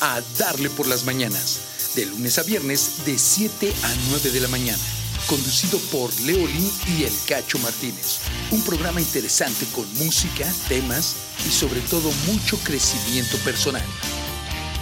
a 0.00 0.20
Darle 0.38 0.70
por 0.70 0.86
las 0.86 1.04
Mañanas, 1.04 1.60
de 1.94 2.06
lunes 2.06 2.38
a 2.38 2.42
viernes 2.42 3.04
de 3.04 3.18
7 3.18 3.72
a 3.82 3.94
9 4.10 4.30
de 4.30 4.40
la 4.40 4.48
mañana, 4.48 4.82
conducido 5.26 5.78
por 5.90 6.12
Leolín 6.20 6.70
y 6.86 7.04
El 7.04 7.12
Cacho 7.26 7.58
Martínez. 7.58 8.18
Un 8.50 8.62
programa 8.62 9.00
interesante 9.00 9.66
con 9.74 9.86
música, 9.94 10.52
temas 10.68 11.16
y 11.46 11.50
sobre 11.50 11.80
todo 11.82 12.10
mucho 12.26 12.58
crecimiento 12.58 13.36
personal. 13.38 13.84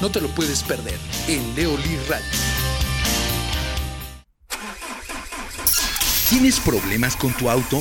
No 0.01 0.11
te 0.11 0.21
lo 0.21 0.29
puedes 0.35 0.63
perder 0.63 0.99
en 1.29 1.55
Leolí 1.55 1.97
Radio. 2.09 2.27
¿Tienes 6.29 6.61
problemas 6.61 7.17
con 7.17 7.33
tu 7.35 7.49
auto? 7.49 7.81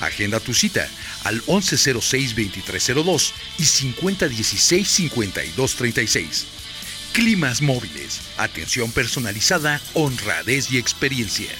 Agenda 0.00 0.40
tu 0.40 0.54
cita 0.54 0.88
al 1.24 1.42
1106-2302 1.44 3.32
y 3.58 3.64
5016-5236. 3.64 6.44
Climas 7.12 7.60
móviles, 7.60 8.20
atención 8.38 8.92
personalizada, 8.92 9.80
honradez 9.94 10.70
y 10.70 10.78
experiencia. 10.78 11.50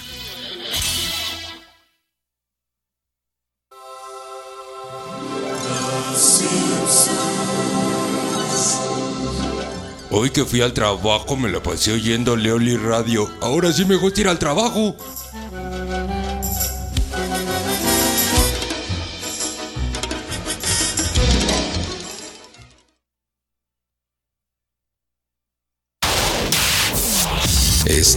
Hoy 10.12 10.30
que 10.30 10.44
fui 10.44 10.60
al 10.60 10.74
trabajo 10.74 11.36
me 11.36 11.48
la 11.48 11.62
pasé 11.62 11.92
oyendo 11.92 12.36
Leoli 12.36 12.76
Radio. 12.76 13.28
Ahora 13.40 13.72
sí 13.72 13.84
me 13.84 13.96
gusta 13.96 14.20
ir 14.20 14.28
al 14.28 14.38
trabajo. 14.38 14.96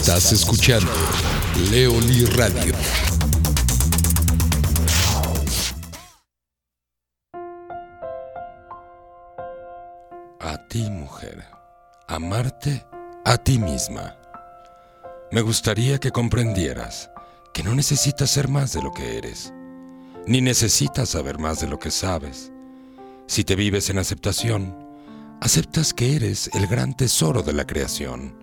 Estás 0.05 0.33
escuchando 0.33 0.91
Leoli 1.71 2.25
Radio. 2.25 2.73
A 10.41 10.67
ti, 10.67 10.89
mujer. 10.89 11.45
Amarte 12.09 12.85
a 13.23 13.37
ti 13.37 13.57
misma. 13.57 14.17
Me 15.31 15.39
gustaría 15.39 15.99
que 15.99 16.11
comprendieras 16.11 17.09
que 17.53 17.63
no 17.63 17.73
necesitas 17.73 18.29
ser 18.29 18.49
más 18.49 18.73
de 18.73 18.81
lo 18.81 18.91
que 18.91 19.17
eres, 19.17 19.53
ni 20.27 20.41
necesitas 20.41 21.07
saber 21.07 21.39
más 21.39 21.61
de 21.61 21.69
lo 21.69 21.79
que 21.79 21.91
sabes. 21.91 22.51
Si 23.25 23.45
te 23.45 23.55
vives 23.55 23.89
en 23.89 23.99
aceptación, 23.99 24.77
aceptas 25.39 25.93
que 25.93 26.17
eres 26.17 26.49
el 26.53 26.67
gran 26.67 26.93
tesoro 26.93 27.41
de 27.41 27.53
la 27.53 27.65
creación. 27.65 28.42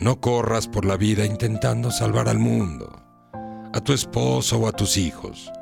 No 0.00 0.18
corras 0.18 0.66
por 0.66 0.86
la 0.86 0.96
vida 0.96 1.26
intentando 1.26 1.90
salvar 1.90 2.30
al 2.30 2.38
mundo, 2.38 3.02
a 3.74 3.80
tu 3.82 3.92
esposo 3.92 4.58
o 4.58 4.66
a 4.66 4.72
tus 4.72 4.96
hijos. 4.96 5.52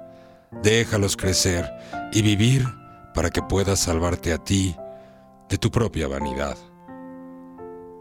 Déjalos 0.63 1.17
crecer 1.17 1.69
y 2.13 2.23
vivir 2.23 2.65
para 3.15 3.31
que 3.31 3.43
puedas 3.43 3.81
salvarte 3.81 4.33
a 4.33 4.39
ti 4.39 4.77
de 5.49 5.59
tu 5.59 5.73
propia 5.73 6.07
vanidad. 6.07 6.57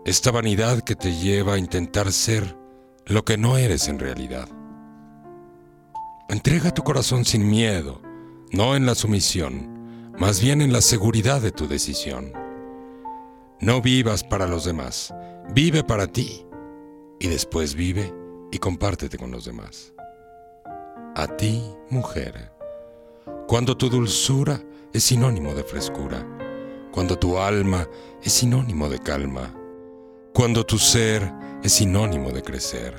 Esta 0.05 0.29
vanidad 0.29 0.81
que 0.81 0.95
te 0.95 1.15
lleva 1.15 1.55
a 1.55 1.57
intentar 1.57 2.11
ser 2.11 2.55
lo 3.07 3.25
que 3.25 3.37
no 3.37 3.57
eres 3.57 3.87
en 3.87 3.97
realidad. 3.97 4.47
Entrega 6.29 6.71
tu 6.71 6.83
corazón 6.83 7.25
sin 7.25 7.49
miedo, 7.49 7.99
no 8.51 8.75
en 8.75 8.85
la 8.85 8.93
sumisión, 8.93 10.13
más 10.19 10.39
bien 10.39 10.61
en 10.61 10.71
la 10.71 10.81
seguridad 10.81 11.41
de 11.41 11.51
tu 11.51 11.67
decisión. 11.67 12.31
No 13.59 13.81
vivas 13.81 14.23
para 14.23 14.45
los 14.45 14.65
demás, 14.65 15.13
vive 15.53 15.83
para 15.83 16.07
ti 16.07 16.45
y 17.19 17.27
después 17.27 17.73
vive 17.73 18.13
y 18.51 18.57
compártete 18.59 19.17
con 19.17 19.31
los 19.31 19.45
demás. 19.45 19.93
A 21.15 21.27
ti, 21.35 21.63
mujer, 21.89 22.51
cuando 23.47 23.75
tu 23.75 23.89
dulzura 23.89 24.61
es 24.93 25.03
sinónimo 25.03 25.53
de 25.53 25.63
frescura, 25.63 26.25
cuando 26.91 27.17
tu 27.17 27.37
alma 27.37 27.87
es 28.23 28.33
sinónimo 28.33 28.89
de 28.89 28.99
calma, 28.99 29.53
cuando 30.33 30.65
tu 30.65 30.77
ser 30.77 31.31
es 31.63 31.73
sinónimo 31.73 32.31
de 32.31 32.43
crecer, 32.43 32.95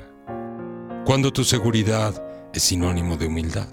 cuando 1.05 1.31
tu 1.31 1.43
seguridad 1.43 2.13
es 2.53 2.63
sinónimo 2.63 3.15
de 3.15 3.27
humildad, 3.27 3.69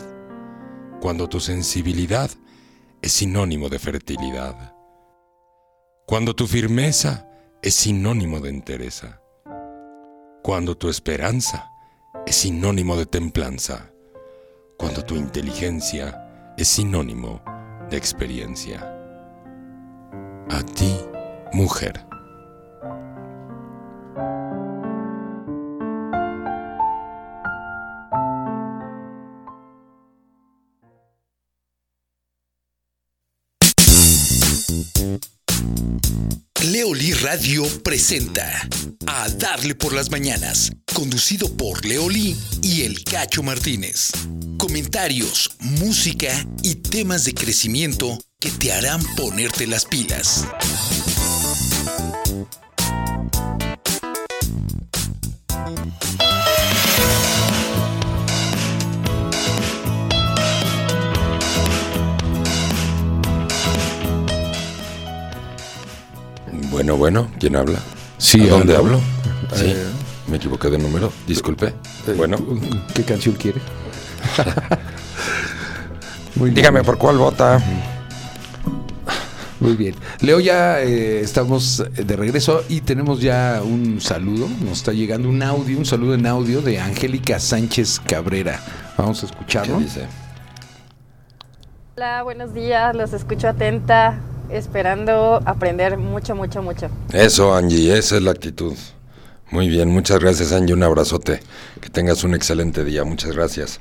cuando 1.00 1.28
tu 1.28 1.40
sensibilidad 1.40 2.30
es 3.02 3.12
sinónimo 3.12 3.68
de 3.68 3.78
fertilidad, 3.78 4.74
cuando 6.06 6.34
tu 6.34 6.46
firmeza 6.46 7.28
es 7.66 7.74
sinónimo 7.74 8.38
de 8.38 8.50
entereza, 8.50 9.20
cuando 10.44 10.76
tu 10.76 10.88
esperanza 10.88 11.68
es 12.24 12.36
sinónimo 12.36 12.96
de 12.96 13.06
templanza, 13.06 13.90
cuando 14.78 15.04
tu 15.04 15.16
inteligencia 15.16 16.54
es 16.56 16.68
sinónimo 16.68 17.42
de 17.90 17.96
experiencia. 17.96 18.88
A 20.48 20.62
ti, 20.62 20.96
mujer. 21.54 22.06
Leoli 36.72 37.12
Radio 37.12 37.64
presenta 37.84 38.68
A 39.06 39.28
Darle 39.28 39.76
por 39.76 39.92
las 39.92 40.10
Mañanas, 40.10 40.72
conducido 40.94 41.56
por 41.56 41.84
Leoli 41.84 42.36
y 42.60 42.82
el 42.82 43.04
Cacho 43.04 43.44
Martínez. 43.44 44.10
Comentarios, 44.58 45.52
música 45.60 46.44
y 46.64 46.74
temas 46.74 47.24
de 47.24 47.34
crecimiento 47.34 48.18
que 48.40 48.50
te 48.50 48.72
harán 48.72 49.00
ponerte 49.14 49.68
las 49.68 49.84
pilas. 49.84 50.44
Bueno, 66.76 66.98
bueno, 66.98 67.28
¿quién 67.40 67.56
habla? 67.56 67.78
Sí, 68.18 68.46
¿A 68.46 68.50
dónde 68.50 68.76
hablo. 68.76 68.96
hablo? 68.96 69.00
Sí, 69.54 69.64
Eh, 69.68 69.86
me 70.28 70.36
equivoqué 70.36 70.68
de 70.68 70.76
número, 70.76 71.10
disculpe. 71.26 71.68
Eh, 71.68 72.12
Bueno, 72.14 72.36
¿Qué 72.94 73.02
canción 73.02 73.34
quiere? 73.36 73.62
Muy 76.36 76.50
bien. 76.50 76.54
dígame 76.56 76.84
por 76.84 76.98
cuál 76.98 77.16
vota. 77.16 77.58
Muy 79.58 79.74
bien. 79.74 79.94
Leo, 80.20 80.38
ya 80.38 80.82
eh, 80.82 81.22
estamos 81.22 81.82
de 81.94 82.14
regreso 82.14 82.62
y 82.68 82.82
tenemos 82.82 83.22
ya 83.22 83.62
un 83.64 83.98
saludo. 84.02 84.46
Nos 84.60 84.72
está 84.80 84.92
llegando 84.92 85.30
un 85.30 85.42
audio, 85.42 85.78
un 85.78 85.86
saludo 85.86 86.12
en 86.12 86.26
audio 86.26 86.60
de 86.60 86.78
Angélica 86.78 87.40
Sánchez 87.40 88.02
Cabrera. 88.06 88.60
Vamos 88.98 89.24
a 89.24 89.26
¿Qué 89.26 89.32
escucharlo. 89.32 89.78
dice? 89.78 90.06
Hola, 91.96 92.22
buenos 92.22 92.52
días, 92.52 92.94
los 92.94 93.14
escucho 93.14 93.48
atenta, 93.48 94.20
esperando 94.50 95.42
aprender 95.44 95.98
mucho, 95.98 96.34
mucho, 96.34 96.62
mucho. 96.62 96.88
Eso, 97.12 97.54
Angie, 97.54 97.96
esa 97.96 98.16
es 98.16 98.22
la 98.22 98.30
actitud. 98.30 98.74
Muy 99.50 99.68
bien, 99.68 99.90
muchas 99.90 100.18
gracias, 100.18 100.52
Angie. 100.52 100.74
Un 100.74 100.82
abrazote. 100.82 101.40
Que 101.80 101.88
tengas 101.88 102.24
un 102.24 102.34
excelente 102.34 102.84
día. 102.84 103.04
Muchas 103.04 103.34
gracias. 103.34 103.80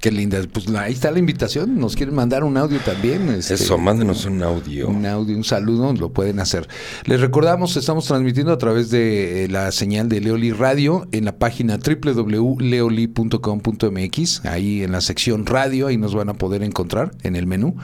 Qué 0.00 0.10
linda. 0.10 0.38
Pues 0.52 0.68
ahí 0.68 0.92
está 0.92 1.10
la 1.10 1.18
invitación. 1.18 1.78
Nos 1.78 1.96
quieren 1.96 2.14
mandar 2.14 2.44
un 2.44 2.58
audio 2.58 2.78
también. 2.80 3.30
este, 3.30 3.54
Eso, 3.54 3.78
mándenos 3.78 4.26
un 4.26 4.42
audio. 4.42 4.88
Un 4.88 5.06
audio, 5.06 5.34
un 5.34 5.44
saludo, 5.44 5.94
lo 5.94 6.12
pueden 6.12 6.38
hacer. 6.38 6.68
Les 7.06 7.18
recordamos, 7.20 7.78
estamos 7.78 8.04
transmitiendo 8.06 8.52
a 8.52 8.58
través 8.58 8.90
de 8.90 9.44
eh, 9.44 9.48
la 9.48 9.72
señal 9.72 10.10
de 10.10 10.20
Leoli 10.20 10.52
Radio 10.52 11.06
en 11.12 11.24
la 11.24 11.38
página 11.38 11.78
www.leoli.com.mx, 11.78 14.44
ahí 14.44 14.82
en 14.82 14.92
la 14.92 15.00
sección 15.00 15.46
radio, 15.46 15.86
ahí 15.86 15.96
nos 15.96 16.14
van 16.14 16.28
a 16.28 16.34
poder 16.34 16.62
encontrar 16.62 17.12
en 17.22 17.34
el 17.34 17.46
menú. 17.46 17.76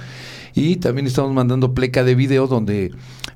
Y 0.54 0.76
también 0.76 1.06
estamos 1.06 1.32
mandando 1.32 1.74
pleca 1.74 2.04
de 2.04 2.14
video 2.14 2.46
donde 2.46 2.92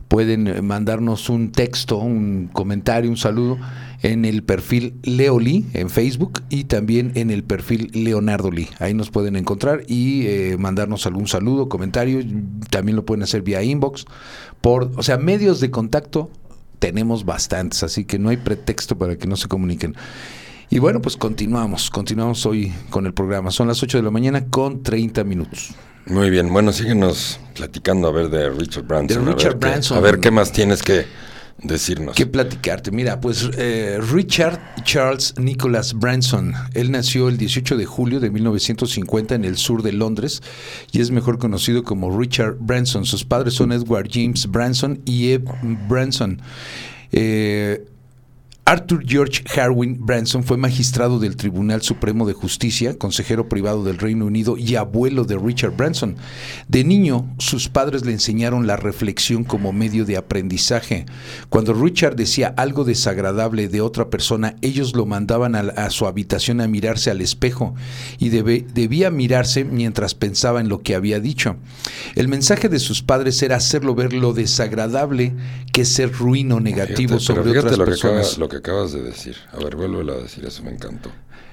pueden 0.09 0.47
eh, 0.47 0.63
mandarnos 0.63 1.29
un 1.29 1.51
texto, 1.51 1.97
un 1.97 2.49
comentario, 2.53 3.11
un 3.11 3.17
saludo 3.17 3.59
en 4.03 4.25
el 4.25 4.43
perfil 4.43 4.95
Leoli 5.03 5.67
en 5.73 5.91
Facebook 5.91 6.43
y 6.51 6.65
también 6.65 7.13
en 7.15 7.31
el 7.31 7.43
perfil 7.43 7.91
Leonardo 7.93 8.51
Lee. 8.51 8.69
Ahí 8.79 8.95
nos 8.95 9.11
pueden 9.11 9.37
encontrar 9.37 9.83
y 9.89 10.27
eh, 10.27 10.57
mandarnos 10.59 11.07
algún 11.07 11.27
saludo, 11.27 11.69
comentario. 11.69 12.21
También 12.71 12.97
lo 12.97 13.05
pueden 13.05 13.23
hacer 13.23 13.43
vía 13.43 13.63
inbox. 13.63 14.05
Por, 14.61 14.93
o 14.97 15.03
sea, 15.03 15.17
medios 15.17 15.61
de 15.61 15.71
contacto 15.71 16.31
tenemos 16.79 17.25
bastantes, 17.25 17.83
así 17.83 18.05
que 18.05 18.19
no 18.19 18.29
hay 18.29 18.37
pretexto 18.37 18.99
para 18.99 19.17
que 19.17 19.27
no 19.27 19.37
se 19.37 19.49
comuniquen. 19.49 19.95
Y 20.69 20.79
bueno, 20.81 21.01
pues 21.01 21.17
continuamos, 21.17 21.91
continuamos 21.91 22.45
hoy 22.45 22.73
con 22.91 23.07
el 23.07 23.15
programa. 23.15 23.51
Son 23.51 23.69
las 23.69 23.83
8 23.83 23.99
de 23.99 24.03
la 24.03 24.11
mañana 24.11 24.47
con 24.47 24.83
30 24.83 25.25
minutos. 25.25 25.75
Muy 26.07 26.31
bien, 26.31 26.53
bueno, 26.53 26.73
síguenos 26.73 27.41
platicando 27.55 28.07
a 28.09 28.13
ver 28.13 28.29
de 28.31 28.51
Richard 28.51 28.85
Branson. 28.85 29.09
De 29.09 29.15
a 29.15 29.19
ver 29.25 29.35
Richard 29.35 29.53
qué- 29.55 29.59
Branson. 29.59 29.99
a 29.99 30.01
ver 30.01 30.21
qué 30.21 30.31
más 30.31 30.53
tienes 30.53 30.83
que 30.83 31.05
decirnos. 31.59 32.15
¿Qué 32.15 32.27
platicarte? 32.27 32.91
Mira, 32.93 33.21
pues 33.21 33.49
eh, 33.57 33.99
Richard 34.13 34.61
Charles 34.85 35.35
Nicholas 35.39 35.95
Branson, 35.95 36.53
él 36.75 36.93
nació 36.93 37.29
el 37.29 37.39
18 37.39 37.77
de 37.77 37.87
julio 37.87 38.21
de 38.21 38.31
1950 38.31 39.35
en 39.35 39.45
el 39.45 39.57
sur 39.57 39.83
de 39.83 39.93
Londres 39.93 40.43
y 40.93 41.01
es 41.01 41.11
mejor 41.11 41.39
conocido 41.39 41.83
como 41.83 42.17
Richard 42.17 42.57
Branson. 42.61 43.05
Sus 43.05 43.25
padres 43.25 43.55
son 43.55 43.73
Edward 43.73 44.09
James 44.13 44.47
Branson 44.49 45.01
y 45.07 45.33
Eve 45.33 45.45
Branson. 45.89 46.41
Eh, 47.11 47.85
Arthur 48.69 49.05
George 49.07 49.45
Harwin 49.57 50.05
Branson 50.05 50.43
fue 50.43 50.57
magistrado 50.57 51.21
del 51.21 51.37
Tribunal 51.37 51.83
Supremo 51.83 52.27
de 52.27 52.33
Justicia, 52.33 52.99
consejero 52.99 53.49
privado 53.49 53.85
del 53.85 53.97
Reino 53.97 54.27
Unido 54.27 54.57
y 54.59 54.75
abuelo 54.75 55.23
de 55.25 55.39
Richard 55.39 55.77
Branson. 55.77 56.17
De 56.67 56.83
niño, 56.83 57.33
sus 57.39 57.69
padres 57.69 58.05
le 58.05 58.11
enseñaron 58.11 58.67
la 58.67 58.77
reflexión 58.77 59.45
como 59.45 59.73
medio 59.73 60.05
de 60.05 60.17
aprendizaje. 60.17 61.07
Cuando 61.49 61.75
Richard 61.75 62.17
decía 62.17 62.55
algo 62.57 62.83
desagradable 62.85 63.69
de 63.69 63.83
otra 63.83 64.11
persona, 64.11 64.57
ellos 64.63 64.97
lo 64.97 65.07
mandaban 65.07 65.55
a, 65.55 65.89
su 65.91 66.05
habitación 66.09 66.61
a 66.61 66.67
mirarse 66.67 67.13
al 67.13 67.21
espejo 67.21 67.77
y 68.19 68.31
debe- 68.31 68.67
debía 68.75 69.13
mirarse 69.13 69.65
mientras 69.65 70.17
pensaba 70.17 70.61
en 70.61 70.69
lo 70.69 70.83
que 70.83 70.97
había 70.97 71.21
dicho. 71.21 71.55
El 72.17 72.27
mensaje 72.27 72.69
de 72.69 72.81
sus 72.81 73.01
padres 73.01 73.41
era 73.45 73.55
hacerlo 73.55 73.95
ver 73.95 74.13
lo 74.13 74.33
desagradable 74.33 75.35
que 75.73 75.83
es 75.83 75.89
ser 75.89 76.11
ruin 76.13 76.51
o 76.51 76.59
negativo 76.59 77.21
Fíjate, 77.21 77.25
sobre 77.25 77.51
otras 77.61 77.79
personas. 77.79 78.33
acaba- 78.33 78.56
que 78.63 78.71
acabas 78.71 78.93
de 78.93 79.03
decir. 79.03 79.37
A 79.53 79.59
ver, 79.59 79.77
vuelvo 79.77 80.01
a 80.13 80.17
decir, 80.17 80.45
eso 80.45 80.63
me 80.63 80.71
encantó. 80.71 81.11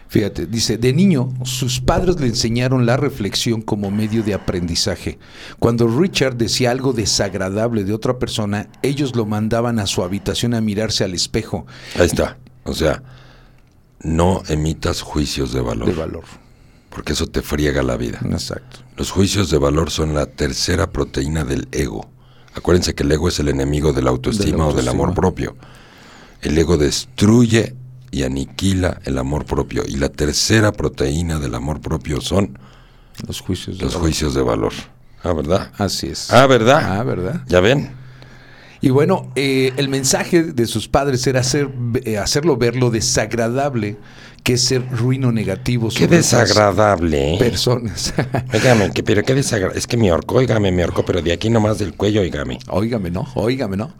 Fíjate, 0.07 0.45
dice, 0.45 0.77
de 0.77 0.93
niño 0.93 1.33
sus 1.43 1.79
padres 1.79 2.19
le 2.19 2.27
enseñaron 2.27 2.85
la 2.85 2.97
reflexión 2.97 3.61
como 3.61 3.89
medio 3.89 4.21
de 4.21 4.35
aprendizaje. 4.35 5.17
Cuando 5.59 5.87
Richard 5.87 6.35
decía 6.35 6.69
algo 6.69 6.93
desagradable 6.93 7.83
de 7.83 7.93
otra 7.93 8.19
persona, 8.19 8.69
ellos 8.83 9.15
lo 9.15 9.25
mandaban 9.25 9.79
a 9.79 9.87
su 9.87 10.03
habitación 10.03 10.53
a 10.53 10.61
mirarse 10.61 11.03
al 11.03 11.15
espejo 11.15 11.65
Ahí 11.95 12.05
está. 12.05 12.37
O 12.63 12.75
sea, 12.75 13.01
no 14.01 14.43
emitas 14.47 15.01
juicios 15.01 15.51
de 15.51 15.61
valor, 15.61 15.87
de 15.87 15.95
valor. 15.95 16.23
porque 16.89 17.13
eso 17.13 17.25
te 17.25 17.41
friega 17.41 17.81
la 17.81 17.97
vida. 17.97 18.19
Exacto. 18.29 18.79
Los 18.95 19.09
juicios 19.09 19.49
de 19.49 19.57
valor 19.57 19.89
son 19.89 20.13
la 20.13 20.27
tercera 20.27 20.91
proteína 20.91 21.43
del 21.43 21.67
ego. 21.71 22.07
Acuérdense 22.53 22.93
que 22.93 23.01
el 23.01 23.11
ego 23.11 23.29
es 23.29 23.39
el 23.39 23.49
enemigo 23.49 23.93
de 23.93 24.03
la 24.03 24.11
autoestima, 24.11 24.67
o 24.67 24.73
del 24.73 24.87
amor 24.87 25.15
propio. 25.15 25.55
El 26.43 26.57
ego 26.57 26.77
destruye 26.77 27.75
y 28.11 28.23
aniquila 28.23 28.99
el 29.05 29.17
amor 29.17 29.45
propio. 29.45 29.83
Y 29.87 29.95
la 29.95 30.09
tercera 30.09 30.71
proteína 30.71 31.39
del 31.39 31.55
amor 31.55 31.81
propio 31.81 32.21
son 32.21 32.57
Los 33.27 33.41
juicios 33.41 33.77
de 33.77 33.83
los 33.85 33.93
valor. 33.93 34.01
juicios 34.07 34.33
de 34.35 34.41
valor. 34.41 34.73
Ah, 35.23 35.33
¿verdad? 35.33 35.71
Así 35.77 36.07
es. 36.07 36.31
Ah, 36.31 36.45
¿verdad? 36.45 36.99
Ah, 36.99 37.03
¿verdad? 37.03 37.41
¿Ya 37.47 37.59
ven? 37.61 37.91
Y 38.81 38.89
bueno, 38.89 39.31
eh, 39.35 39.71
el 39.77 39.87
mensaje 39.87 40.43
de 40.43 40.65
sus 40.67 40.89
padres 40.89 41.25
era 41.25 41.39
hacer, 41.39 41.69
eh, 42.03 42.17
hacerlo 42.17 42.57
ver 42.57 42.75
lo 42.75 42.89
desagradable 42.91 43.95
que 44.43 44.53
es 44.53 44.61
ser 44.61 44.87
ruino 44.91 45.31
negativo. 45.31 45.87
Qué 45.87 46.05
sobre 46.05 46.17
otras 46.17 46.31
desagradable. 46.31 47.35
¿eh? 47.35 47.39
Personas. 47.39 48.13
Óigame, 48.53 48.91
que, 48.91 49.01
pero 49.01 49.23
qué 49.23 49.33
desagradable. 49.33 49.79
Es 49.79 49.87
que 49.87 49.97
me 49.97 50.09
ahorcó, 50.09 50.35
óigame, 50.35 50.71
me 50.71 50.83
ahorcó, 50.83 51.05
pero 51.05 51.21
de 51.21 51.31
aquí 51.31 51.49
nomás 51.49 51.79
del 51.79 51.93
cuello, 51.93 52.21
óigame. 52.21 52.59
Óigame, 52.67 53.09
¿no? 53.09 53.25
Óigame, 53.35 53.77
¿no? 53.77 53.93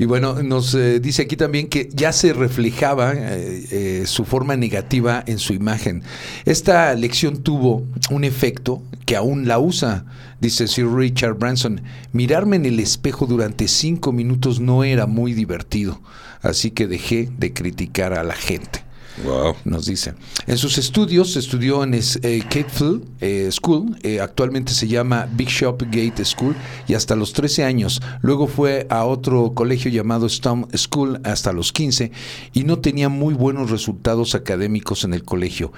Y 0.00 0.06
bueno, 0.06 0.42
nos 0.42 0.74
eh, 0.74 0.98
dice 0.98 1.22
aquí 1.22 1.36
también 1.36 1.68
que 1.68 1.90
ya 1.92 2.12
se 2.12 2.32
reflejaba 2.32 3.12
eh, 3.14 3.66
eh, 3.70 4.02
su 4.06 4.24
forma 4.24 4.56
negativa 4.56 5.22
en 5.26 5.38
su 5.38 5.52
imagen. 5.52 6.02
Esta 6.46 6.94
lección 6.94 7.42
tuvo 7.42 7.84
un 8.10 8.24
efecto 8.24 8.82
que 9.04 9.16
aún 9.16 9.46
la 9.46 9.58
usa, 9.58 10.06
dice 10.40 10.68
Sir 10.68 10.90
Richard 10.90 11.34
Branson. 11.34 11.82
Mirarme 12.12 12.56
en 12.56 12.64
el 12.64 12.80
espejo 12.80 13.26
durante 13.26 13.68
cinco 13.68 14.10
minutos 14.10 14.58
no 14.58 14.84
era 14.84 15.04
muy 15.04 15.34
divertido, 15.34 16.00
así 16.40 16.70
que 16.70 16.86
dejé 16.86 17.28
de 17.36 17.52
criticar 17.52 18.14
a 18.14 18.24
la 18.24 18.34
gente 18.34 18.89
Wow. 19.24 19.56
nos 19.64 19.86
dice. 19.86 20.14
En 20.46 20.58
sus 20.58 20.78
estudios 20.78 21.36
estudió 21.36 21.82
en 21.84 21.94
eh, 21.94 22.42
Catefield 22.42 23.04
eh, 23.20 23.48
School, 23.50 23.96
eh, 24.02 24.20
actualmente 24.20 24.72
se 24.72 24.88
llama 24.88 25.28
Bishop 25.32 25.82
Gate 25.82 26.24
School, 26.24 26.54
y 26.86 26.94
hasta 26.94 27.16
los 27.16 27.32
13 27.32 27.64
años. 27.64 28.00
Luego 28.22 28.46
fue 28.46 28.86
a 28.90 29.04
otro 29.04 29.52
colegio 29.54 29.90
llamado 29.90 30.26
Stone 30.26 30.66
School 30.76 31.20
hasta 31.24 31.52
los 31.52 31.72
15 31.72 32.12
y 32.52 32.64
no 32.64 32.78
tenía 32.78 33.08
muy 33.08 33.34
buenos 33.34 33.70
resultados 33.70 34.34
académicos 34.34 35.04
en 35.04 35.14
el 35.14 35.24
colegio. 35.24 35.72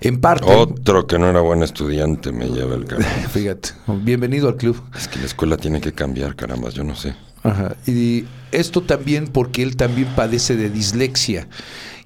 En 0.00 0.20
parte, 0.20 0.46
Otro 0.46 1.06
que 1.06 1.18
no 1.18 1.28
era 1.28 1.40
buen 1.40 1.62
estudiante 1.62 2.32
me 2.32 2.46
lleva 2.48 2.74
el 2.74 2.84
carajo. 2.84 3.28
fíjate, 3.32 3.70
bienvenido 4.02 4.48
al 4.48 4.56
club. 4.56 4.80
Es 4.96 5.08
que 5.08 5.18
la 5.18 5.26
escuela 5.26 5.56
tiene 5.56 5.80
que 5.80 5.92
cambiar, 5.92 6.36
caramba, 6.36 6.70
yo 6.70 6.84
no 6.84 6.94
sé. 6.94 7.14
Ajá. 7.42 7.76
Y 7.86 8.24
esto 8.50 8.82
también 8.82 9.28
porque 9.28 9.62
él 9.62 9.76
también 9.76 10.08
padece 10.16 10.56
de 10.56 10.70
dislexia. 10.70 11.48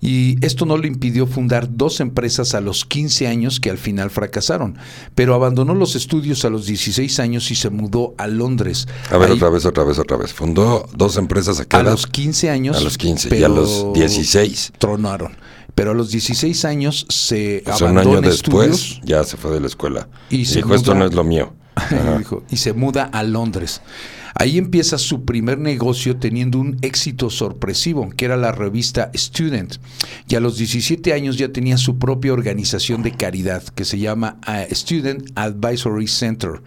Y 0.02 0.42
esto 0.44 0.64
no 0.64 0.78
le 0.78 0.88
impidió 0.88 1.26
fundar 1.26 1.76
dos 1.76 2.00
empresas 2.00 2.54
a 2.54 2.60
los 2.62 2.84
15 2.86 3.26
años 3.28 3.60
que 3.60 3.68
al 3.70 3.76
final 3.76 4.08
fracasaron. 4.10 4.78
Pero 5.14 5.34
abandonó 5.34 5.74
los 5.74 5.94
estudios 5.94 6.44
a 6.46 6.50
los 6.50 6.64
16 6.66 7.20
años 7.20 7.50
y 7.50 7.54
se 7.54 7.68
mudó 7.68 8.14
a 8.16 8.26
Londres. 8.26 8.88
A 9.10 9.18
ver, 9.18 9.28
Ahí, 9.30 9.36
otra 9.36 9.50
vez, 9.50 9.66
otra 9.66 9.84
vez, 9.84 9.98
otra 9.98 10.16
vez. 10.16 10.32
Fundó 10.32 10.88
dos 10.96 11.16
empresas 11.18 11.60
a 11.60 11.66
qué 11.66 11.76
A 11.76 11.80
edad? 11.80 11.90
los 11.92 12.06
15 12.06 12.48
años. 12.48 12.76
A 12.78 12.80
los 12.80 12.96
15 12.96 13.28
y 13.28 13.30
pero 13.30 13.46
a 13.46 13.48
los 13.50 13.92
16. 13.92 14.72
Tronaron. 14.78 15.36
Pero 15.74 15.90
a 15.90 15.94
los 15.94 16.10
16 16.10 16.64
años 16.64 17.06
se 17.10 17.62
O 17.66 17.76
sea, 17.76 17.86
un 17.90 17.98
abandonó 17.98 18.18
año 18.18 18.28
después 18.30 18.70
estudios 18.70 19.00
ya 19.04 19.22
se 19.24 19.36
fue 19.36 19.50
de 19.52 19.60
la 19.60 19.66
escuela. 19.66 20.08
Y 20.30 20.36
Y 20.38 20.44
se 20.46 20.56
dijo, 20.56 20.74
esto 20.74 20.92
muda- 20.92 20.98
no 21.00 21.06
es 21.10 21.14
lo 21.14 21.24
mío. 21.24 21.52
Dijo, 22.18 22.42
y 22.50 22.56
se 22.56 22.72
muda 22.72 23.04
a 23.04 23.22
Londres. 23.22 23.80
Ahí 24.40 24.56
empieza 24.56 24.96
su 24.96 25.26
primer 25.26 25.58
negocio 25.58 26.16
teniendo 26.16 26.58
un 26.58 26.78
éxito 26.80 27.28
sorpresivo, 27.28 28.08
que 28.16 28.24
era 28.24 28.38
la 28.38 28.52
revista 28.52 29.10
Student. 29.14 29.76
Y 30.28 30.34
a 30.34 30.40
los 30.40 30.56
17 30.56 31.12
años 31.12 31.36
ya 31.36 31.50
tenía 31.52 31.76
su 31.76 31.98
propia 31.98 32.32
organización 32.32 33.02
de 33.02 33.12
caridad, 33.12 33.62
que 33.62 33.84
se 33.84 33.98
llama 33.98 34.38
eh, 34.48 34.66
Student 34.74 35.30
Advisory 35.34 36.06
Center. 36.08 36.62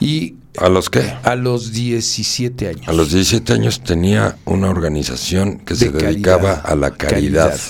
Y 0.00 0.36
¿A 0.56 0.70
los 0.70 0.88
qué? 0.88 1.12
a 1.22 1.36
los 1.36 1.70
17 1.72 2.68
años. 2.68 2.88
A 2.88 2.94
los 2.94 3.12
17 3.12 3.52
años 3.52 3.82
tenía 3.84 4.38
una 4.46 4.70
organización 4.70 5.58
que 5.58 5.76
se 5.76 5.90
De 5.90 5.98
dedicaba 6.06 6.62
caridad. 6.62 6.72
a 6.72 6.76
la 6.76 6.90
caridad. 6.92 7.60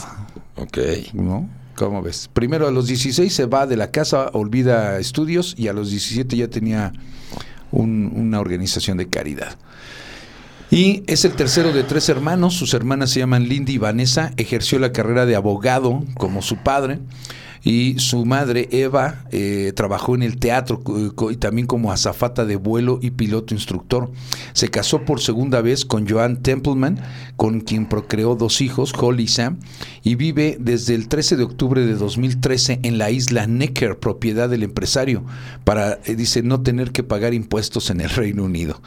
Caridad. 0.57 1.05
Ok. 1.09 1.15
¿No? 1.15 1.51
¿Cómo 1.75 2.01
ves? 2.01 2.31
Primero 2.33 2.69
a 2.69 2.71
los 2.71 2.87
16 2.87 3.35
se 3.35 3.47
va 3.47 3.67
de 3.67 3.77
la 3.77 3.91
casa, 3.91 4.29
olvida 4.35 5.01
estudios 5.01 5.57
y 5.59 5.67
a 5.67 5.73
los 5.73 5.91
17 5.91 6.37
ya 6.37 6.47
tenía 6.47 6.93
un- 7.73 8.13
una 8.15 8.41
organización 8.41 8.97
de 8.99 9.09
caridad. 9.09 9.57
Y 10.71 11.03
es 11.09 11.25
el 11.25 11.33
tercero 11.33 11.73
de 11.73 11.83
tres 11.83 12.09
hermanos, 12.09 12.55
sus 12.55 12.75
hermanas 12.75 13.11
se 13.11 13.19
llaman 13.19 13.49
Lindy 13.49 13.75
y 13.75 13.79
Vanessa, 13.79 14.33
ejerció 14.37 14.79
la 14.79 14.93
carrera 14.93 15.27
de 15.27 15.35
abogado 15.35 16.05
como 16.15 16.43
su 16.43 16.57
padre 16.59 17.01
y 17.63 17.99
su 17.99 18.25
madre 18.25 18.69
Eva 18.73 19.25
eh, 19.33 19.73
trabajó 19.77 20.15
en 20.15 20.23
el 20.23 20.39
teatro 20.39 20.83
y 21.31 21.37
también 21.37 21.67
como 21.67 21.93
azafata 21.93 22.45
de 22.47 22.57
vuelo 22.57 22.99
y 23.03 23.11
piloto 23.11 23.53
instructor. 23.55 24.11
Se 24.55 24.69
casó 24.69 25.05
por 25.05 25.21
segunda 25.21 25.61
vez 25.61 25.85
con 25.85 26.09
Joan 26.09 26.43
Templeman, 26.43 27.01
con 27.37 27.61
quien 27.61 27.87
procreó 27.87 28.35
dos 28.35 28.61
hijos, 28.63 28.93
Holly 28.99 29.25
y 29.25 29.29
Sam, 29.29 29.59
y 30.03 30.15
vive 30.15 30.57
desde 30.59 30.95
el 30.95 31.09
13 31.09 31.37
de 31.37 31.45
octubre 31.45 31.85
de 31.85 31.95
2013 31.95 32.81
en 32.83 32.97
la 32.99 33.11
isla 33.11 33.47
Necker, 33.47 33.99
propiedad 33.99 34.49
del 34.49 34.63
empresario, 34.63 35.25
para, 35.65 35.99
eh, 36.07 36.15
dice, 36.17 36.43
no 36.43 36.63
tener 36.63 36.93
que 36.93 37.03
pagar 37.03 37.35
impuestos 37.35 37.91
en 37.91 38.01
el 38.01 38.09
Reino 38.11 38.45
Unido. 38.45 38.81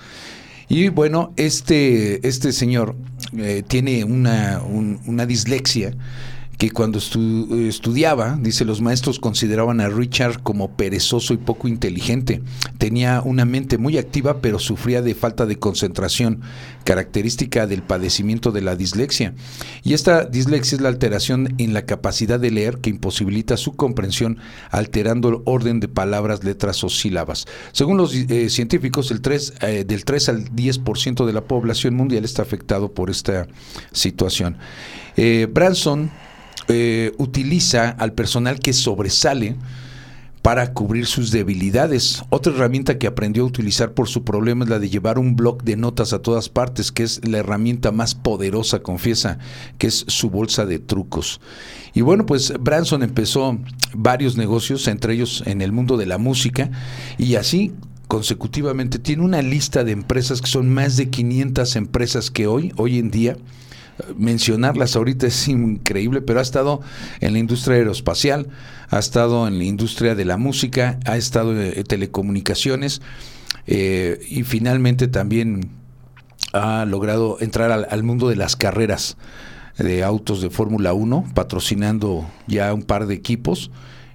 Y 0.69 0.89
bueno, 0.89 1.33
este, 1.35 2.25
este 2.27 2.51
señor 2.53 2.95
eh, 3.37 3.63
tiene 3.67 4.03
una, 4.05 4.61
un- 4.65 4.99
una 5.05 5.25
dislexia 5.25 5.93
que 6.63 6.71
cuando 6.71 6.97
estu- 6.97 7.67
estudiaba, 7.67 8.37
dice, 8.39 8.63
los 8.63 8.79
maestros 8.79 9.19
consideraban 9.19 9.81
a 9.81 9.89
Richard 9.89 10.41
como 10.43 10.77
perezoso 10.77 11.33
y 11.33 11.37
poco 11.37 11.67
inteligente. 11.67 12.41
Tenía 12.77 13.21
una 13.21 13.43
mente 13.43 13.77
muy 13.77 13.97
activa, 13.97 14.39
pero 14.39 14.59
sufría 14.59 15.01
de 15.01 15.13
falta 15.13 15.45
de 15.45 15.59
concentración, 15.59 16.39
característica 16.85 17.67
del 17.67 17.81
padecimiento 17.83 18.53
de 18.53 18.61
la 18.61 18.77
dislexia. 18.77 19.33
Y 19.83 19.91
esta 19.91 20.23
dislexia 20.23 20.77
es 20.77 20.81
la 20.81 20.87
alteración 20.87 21.53
en 21.57 21.73
la 21.73 21.85
capacidad 21.85 22.39
de 22.39 22.51
leer 22.51 22.77
que 22.77 22.91
imposibilita 22.91 23.57
su 23.57 23.75
comprensión, 23.75 24.37
alterando 24.69 25.27
el 25.27 25.37
orden 25.43 25.81
de 25.81 25.89
palabras, 25.89 26.45
letras 26.45 26.81
o 26.85 26.89
sílabas. 26.89 27.45
Según 27.73 27.97
los 27.97 28.15
eh, 28.15 28.49
científicos, 28.49 29.11
el 29.11 29.19
3, 29.19 29.53
eh, 29.63 29.83
del 29.85 30.05
3 30.05 30.29
al 30.29 30.45
10% 30.55 31.25
de 31.25 31.33
la 31.33 31.41
población 31.41 31.93
mundial 31.93 32.23
está 32.23 32.41
afectado 32.41 32.93
por 32.93 33.09
esta 33.09 33.47
situación. 33.91 34.55
Eh, 35.17 35.47
Branson 35.51 36.09
eh, 36.67 37.11
utiliza 37.17 37.89
al 37.89 38.13
personal 38.13 38.59
que 38.59 38.73
sobresale 38.73 39.55
para 40.43 40.73
cubrir 40.73 41.05
sus 41.05 41.31
debilidades. 41.31 42.21
Otra 42.29 42.53
herramienta 42.53 42.97
que 42.97 43.07
aprendió 43.07 43.43
a 43.43 43.47
utilizar 43.47 43.93
por 43.93 44.09
su 44.09 44.25
problema 44.25 44.65
es 44.65 44.69
la 44.69 44.77
de 44.77 44.89
llevar 44.89 45.17
un 45.17 45.37
blog 45.37 45.63
de 45.63 45.77
notas 45.77 46.11
a 46.11 46.19
todas 46.19 46.49
partes, 46.49 46.91
que 46.91 47.03
es 47.03 47.25
la 47.25 47.37
herramienta 47.37 47.93
más 47.93 48.13
poderosa, 48.13 48.83
confiesa, 48.83 49.39
que 49.77 49.87
es 49.87 50.03
su 50.09 50.29
bolsa 50.29 50.65
de 50.65 50.79
trucos. 50.79 51.39
Y 51.93 52.01
bueno, 52.01 52.25
pues 52.25 52.53
Branson 52.59 53.03
empezó 53.03 53.57
varios 53.93 54.35
negocios, 54.35 54.89
entre 54.89 55.13
ellos 55.13 55.43
en 55.45 55.61
el 55.61 55.71
mundo 55.71 55.95
de 55.95 56.07
la 56.07 56.17
música, 56.17 56.69
y 57.17 57.35
así 57.35 57.71
consecutivamente 58.09 58.99
tiene 58.99 59.23
una 59.23 59.41
lista 59.41 59.85
de 59.85 59.93
empresas 59.93 60.41
que 60.41 60.47
son 60.47 60.69
más 60.69 60.97
de 60.97 61.09
500 61.09 61.77
empresas 61.77 62.29
que 62.29 62.47
hoy, 62.47 62.73
hoy 62.75 62.99
en 62.99 63.11
día, 63.11 63.37
mencionarlas 64.15 64.95
ahorita 64.95 65.27
es 65.27 65.47
increíble, 65.47 66.21
pero 66.21 66.39
ha 66.39 66.41
estado 66.41 66.81
en 67.19 67.33
la 67.33 67.39
industria 67.39 67.77
aeroespacial, 67.77 68.47
ha 68.89 68.99
estado 68.99 69.47
en 69.47 69.57
la 69.57 69.63
industria 69.63 70.15
de 70.15 70.25
la 70.25 70.37
música, 70.37 70.99
ha 71.05 71.17
estado 71.17 71.59
en 71.59 71.83
telecomunicaciones 71.83 73.01
eh, 73.67 74.19
y 74.29 74.43
finalmente 74.43 75.07
también 75.07 75.69
ha 76.53 76.85
logrado 76.85 77.37
entrar 77.39 77.71
al, 77.71 78.03
mundo 78.03 78.29
de 78.29 78.35
las 78.35 78.55
carreras 78.55 79.17
de 79.77 80.03
autos 80.03 80.41
de 80.41 80.49
Fórmula 80.49 80.93
1, 80.93 81.31
patrocinando 81.33 82.29
ya 82.47 82.73
un 82.73 82.83
par 82.83 83.07
de 83.07 83.15
equipos 83.15 83.71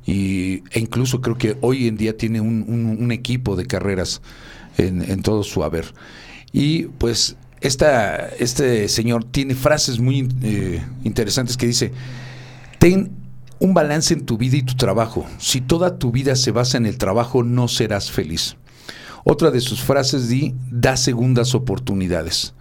y, 0.06 0.62
e 0.70 0.80
incluso 0.80 1.20
creo 1.20 1.36
que 1.36 1.56
hoy 1.60 1.88
en 1.88 1.96
día 1.96 2.16
tiene 2.16 2.40
un, 2.40 3.10
equipo 3.10 3.56
de 3.56 3.66
carreras 3.66 4.22
en, 4.76 5.22
todo 5.22 5.42
su 5.42 5.64
haber. 5.64 5.92
Y 6.52 6.84
pues 6.84 7.36
este 7.60 8.88
señor 8.88 9.24
tiene 9.24 9.54
frases 9.54 9.98
muy 9.98 10.28
eh, 10.42 10.82
interesantes 11.04 11.56
que 11.56 11.66
dice, 11.66 11.92
ten 12.78 13.10
un 13.60 13.74
balance 13.74 14.14
en 14.14 14.24
tu 14.24 14.38
vida 14.38 14.56
y 14.56 14.62
tu 14.62 14.74
trabajo. 14.74 15.26
Si 15.38 15.60
toda 15.60 15.98
tu 15.98 16.12
vida 16.12 16.36
se 16.36 16.52
basa 16.52 16.78
en 16.78 16.86
el 16.86 16.98
trabajo, 16.98 17.42
no 17.42 17.68
serás 17.68 18.10
feliz. 18.10 18.56
Otra 19.24 19.50
de 19.50 19.60
sus 19.60 19.82
frases 19.82 20.28
di, 20.28 20.54
da 20.70 20.96
segundas 20.96 21.54
oportunidades. 21.54 22.54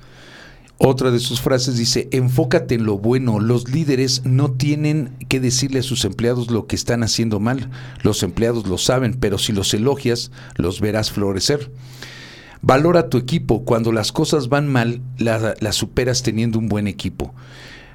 Otra 0.79 1.09
de 1.09 1.19
sus 1.19 1.41
frases 1.41 1.75
dice, 1.77 2.07
enfócate 2.11 2.75
en 2.75 2.85
lo 2.85 2.99
bueno, 2.99 3.39
los 3.39 3.67
líderes 3.67 4.23
no 4.25 4.51
tienen 4.51 5.15
que 5.27 5.39
decirle 5.39 5.79
a 5.79 5.83
sus 5.83 6.05
empleados 6.05 6.51
lo 6.51 6.67
que 6.67 6.75
están 6.75 7.01
haciendo 7.01 7.39
mal, 7.39 7.71
los 8.03 8.21
empleados 8.21 8.67
lo 8.67 8.77
saben, 8.77 9.15
pero 9.15 9.39
si 9.39 9.53
los 9.53 9.73
elogias, 9.73 10.31
los 10.55 10.79
verás 10.79 11.11
florecer. 11.11 11.71
Valora 12.61 13.09
tu 13.09 13.17
equipo, 13.17 13.63
cuando 13.63 13.91
las 13.91 14.11
cosas 14.11 14.49
van 14.49 14.67
mal, 14.67 15.01
las 15.17 15.75
superas 15.75 16.23
teniendo 16.23 16.59
un 16.59 16.67
buen 16.67 16.87
equipo. 16.87 17.33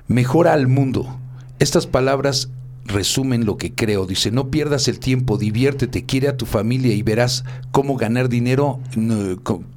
Mejora 0.08 0.52
al 0.52 0.68
mundo. 0.68 1.18
Estas 1.58 1.86
palabras 1.86 2.48
resumen 2.84 3.44
lo 3.44 3.56
que 3.56 3.72
creo. 3.72 4.06
Dice, 4.06 4.30
no 4.30 4.50
pierdas 4.50 4.88
el 4.88 4.98
tiempo, 4.98 5.38
diviértete, 5.38 6.04
quiere 6.04 6.28
a 6.28 6.36
tu 6.36 6.46
familia 6.46 6.94
y 6.94 7.02
verás 7.02 7.44
cómo 7.70 7.96
ganar 7.96 8.28
dinero, 8.28 8.80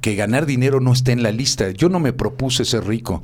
que 0.00 0.14
ganar 0.16 0.46
dinero 0.46 0.80
no 0.80 0.92
está 0.92 1.12
en 1.12 1.22
la 1.22 1.32
lista. 1.32 1.70
Yo 1.70 1.88
no 1.88 2.00
me 2.00 2.12
propuse 2.12 2.64
ser 2.64 2.86
rico. 2.86 3.22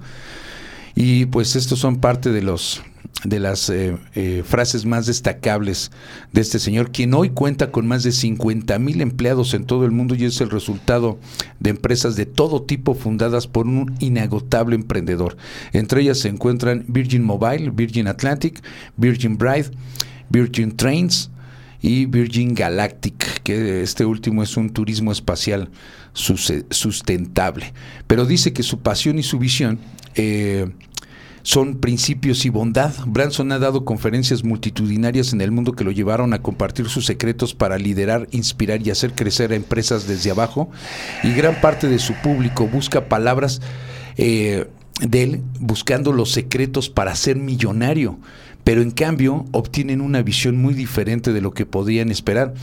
Y 0.95 1.26
pues 1.26 1.57
estos 1.57 1.78
son 1.78 1.97
parte 1.97 2.30
de 2.30 2.43
los 2.43 2.82
de 3.24 3.38
las 3.38 3.70
eh, 3.70 3.97
eh, 4.14 4.43
frases 4.45 4.84
más 4.84 5.07
destacables 5.07 5.93
de 6.32 6.40
este 6.40 6.59
señor, 6.59 6.90
quien 6.90 7.14
hoy 7.14 7.30
cuenta 7.30 7.70
con 7.70 7.86
más 7.86 8.03
de 8.03 8.12
50 8.12 8.78
mil 8.78 9.01
empleados 9.01 9.55
en 9.55 9.64
todo 9.64 9.84
el 9.84 9.93
mundo 9.93 10.14
y 10.14 10.24
es 10.24 10.40
el 10.40 10.51
resultado 10.51 11.18
de 11.61 11.70
empresas 11.70 12.16
de 12.16 12.26
todo 12.26 12.62
tipo 12.62 12.95
fundadas 12.95 13.47
por 13.47 13.66
un 13.66 13.95
inagotable 14.01 14.74
emprendedor. 14.74 15.36
Entre 15.72 16.03
ellas 16.03 16.18
se 16.18 16.28
encuentran 16.28 16.84
Virgin 16.88 17.22
Mobile, 17.22 17.70
Virgin 17.70 18.09
Atlantic, 18.09 18.61
Virgin 18.97 19.38
Bride, 19.38 19.70
Virgin 20.28 20.76
Trains 20.76 21.30
y 21.80 22.07
Virgin 22.07 22.55
Galactic, 22.55 23.43
que 23.43 23.82
este 23.82 24.05
último 24.05 24.43
es 24.43 24.57
un 24.57 24.70
turismo 24.70 25.12
espacial 25.12 25.68
sustentable. 26.12 27.72
Pero 28.07 28.26
dice 28.26 28.53
que 28.53 28.62
su 28.62 28.80
pasión 28.80 29.18
y 29.18 29.22
su 29.22 29.38
visión 29.38 29.78
eh, 30.15 30.71
son 31.43 31.79
principios 31.79 32.45
y 32.45 32.51
bondad. 32.51 32.93
Branson 33.07 33.51
ha 33.53 33.59
dado 33.59 33.85
conferencias 33.85 34.45
multitudinarias 34.45 35.33
en 35.33 35.41
el 35.41 35.51
mundo 35.51 35.73
que 35.73 35.85
lo 35.85 35.91
llevaron 35.91 36.35
a 36.35 36.43
compartir 36.43 36.89
sus 36.89 37.07
secretos 37.07 37.55
para 37.55 37.79
liderar, 37.79 38.29
inspirar 38.31 38.87
y 38.87 38.91
hacer 38.91 39.15
crecer 39.15 39.53
a 39.53 39.57
empresas 39.57 40.07
desde 40.07 40.31
abajo. 40.31 40.71
Y 41.25 41.33
gran 41.33 41.61
parte 41.61 41.89
de 41.89 41.99
su 41.99 42.15
público 42.15 42.69
busca 42.69 43.09
palabras 43.09 43.61
eh, 44.17 44.69
de 45.01 45.23
él 45.23 45.43
buscando 45.59 46.13
los 46.13 46.31
secretos 46.31 46.89
para 46.89 47.17
ser 47.17 47.37
millonario 47.37 48.19
pero 48.65 48.81
en 48.81 48.93
cambio 48.93 49.45
obtienen 49.51 50.01
una 50.01 50.23
visión 50.23 50.57
muy 50.57 50.75
diferente 50.75 51.33
de 51.33 51.41
lo 51.41 51.53
que 51.53 51.67
podían 51.67 52.11
esperar. 52.11 52.55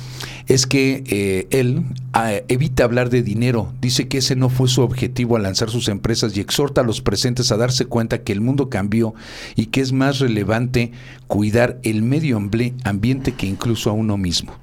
Es 0.47 0.65
que 0.65 1.03
eh, 1.07 1.47
él 1.51 1.83
ah, 2.13 2.33
evita 2.47 2.85
hablar 2.85 3.09
de 3.09 3.21
dinero, 3.21 3.73
dice 3.81 4.07
que 4.07 4.19
ese 4.19 4.35
no 4.35 4.49
fue 4.49 4.69
su 4.69 4.81
objetivo 4.81 5.35
al 5.35 5.43
lanzar 5.43 5.69
sus 5.69 5.89
empresas 5.89 6.35
y 6.37 6.39
exhorta 6.39 6.81
a 6.81 6.83
los 6.85 7.01
presentes 7.01 7.51
a 7.51 7.57
darse 7.57 7.85
cuenta 7.85 8.23
que 8.23 8.31
el 8.31 8.41
mundo 8.41 8.69
cambió 8.69 9.13
y 9.55 9.67
que 9.67 9.81
es 9.81 9.91
más 9.91 10.19
relevante 10.19 10.91
cuidar 11.27 11.79
el 11.83 12.01
medio 12.01 12.37
ambiente 12.37 13.33
que 13.33 13.47
incluso 13.47 13.89
a 13.89 13.93
uno 13.93 14.17
mismo. 14.17 14.53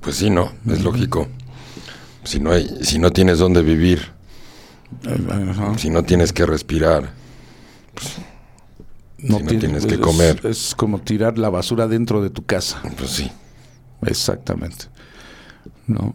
Pues 0.00 0.16
sí, 0.16 0.30
no, 0.30 0.52
es 0.70 0.82
lógico. 0.82 1.28
Si 2.24 2.40
no 2.40 2.52
hay, 2.52 2.68
si 2.82 2.98
no 2.98 3.10
tienes 3.10 3.38
dónde 3.38 3.62
vivir, 3.62 4.12
si 5.76 5.90
no 5.90 6.02
tienes 6.02 6.32
que 6.32 6.46
respirar, 6.46 7.12
pues 7.94 8.18
no, 9.24 9.38
tienes 9.38 9.86
que 9.86 9.98
comer. 9.98 10.40
Es, 10.44 10.74
como 10.74 11.00
tirar 11.00 11.38
la 11.38 11.50
basura 11.50 11.86
dentro 11.88 12.22
de 12.22 12.30
tu 12.30 12.44
casa. 12.44 12.82
Pues 12.96 13.10
sí. 13.10 13.30
Exactamente. 14.02 14.86
No. 15.86 16.14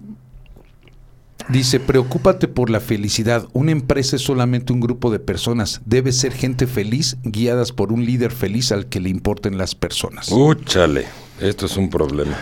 Dice, 1.48 1.80
preocúpate 1.80 2.48
por 2.48 2.70
la 2.70 2.80
felicidad. 2.80 3.48
Una 3.54 3.72
empresa 3.72 4.18
es 4.18 4.22
solamente 4.22 4.72
un 4.72 4.80
grupo 4.80 5.10
de 5.10 5.20
personas. 5.20 5.82
Debe 5.86 6.12
ser 6.12 6.32
gente 6.32 6.68
feliz, 6.68 7.18
guiadas 7.24 7.72
por 7.72 7.92
un 7.92 8.06
líder 8.06 8.32
feliz 8.32 8.72
al 8.72 8.86
que 8.86 9.00
le 9.00 9.10
importen 9.10 9.58
las 9.58 9.74
personas. 9.74 10.30
Úchale, 10.32 11.06
esto 11.40 11.66
es 11.66 11.76
un 11.76 11.90
problema. 11.90 12.38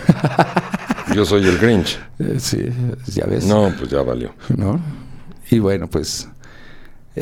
Yo 1.15 1.25
soy 1.25 1.47
el 1.47 1.57
Grinch. 1.57 1.99
Eh, 2.19 2.39
sí, 2.39 2.65
ya 3.13 3.25
ves. 3.27 3.45
No, 3.45 3.71
pues 3.77 3.91
ya 3.91 4.01
valió. 4.01 4.33
¿No? 4.55 4.81
Y 5.51 5.59
bueno, 5.59 5.87
pues 5.87 6.27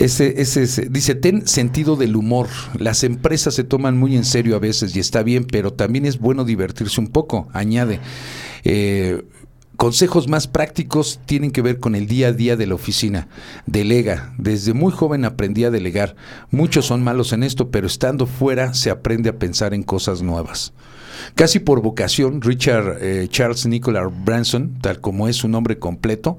ese, 0.03 0.41
ese, 0.41 0.89
dice, 0.89 1.15
ten 1.15 1.47
sentido 1.47 1.95
del 1.95 2.15
humor. 2.15 2.47
Las 2.77 3.03
empresas 3.03 3.53
se 3.53 3.63
toman 3.63 3.97
muy 3.97 4.15
en 4.15 4.25
serio 4.25 4.55
a 4.55 4.59
veces 4.59 4.95
y 4.95 4.99
está 4.99 5.23
bien, 5.23 5.45
pero 5.45 5.73
también 5.73 6.05
es 6.05 6.19
bueno 6.19 6.43
divertirse 6.43 6.99
un 6.99 7.07
poco, 7.07 7.47
añade. 7.53 7.99
Eh, 8.63 9.23
consejos 9.77 10.27
más 10.27 10.47
prácticos 10.47 11.19
tienen 11.25 11.51
que 11.51 11.61
ver 11.61 11.79
con 11.79 11.95
el 11.95 12.07
día 12.07 12.27
a 12.27 12.33
día 12.33 12.55
de 12.55 12.67
la 12.67 12.75
oficina. 12.75 13.27
Delega. 13.65 14.33
Desde 14.37 14.73
muy 14.73 14.91
joven 14.91 15.25
aprendí 15.25 15.63
a 15.63 15.71
delegar. 15.71 16.15
Muchos 16.51 16.85
son 16.85 17.03
malos 17.03 17.33
en 17.33 17.43
esto, 17.43 17.71
pero 17.71 17.87
estando 17.87 18.25
fuera 18.25 18.73
se 18.73 18.89
aprende 18.89 19.29
a 19.29 19.39
pensar 19.39 19.73
en 19.73 19.83
cosas 19.83 20.21
nuevas. 20.21 20.73
Casi 21.35 21.59
por 21.59 21.81
vocación, 21.81 22.41
Richard 22.41 22.97
eh, 23.01 23.27
Charles 23.29 23.65
Nicholas 23.65 24.05
Branson, 24.23 24.77
tal 24.81 25.01
como 25.01 25.27
es 25.27 25.35
su 25.35 25.47
nombre 25.47 25.77
completo, 25.79 26.37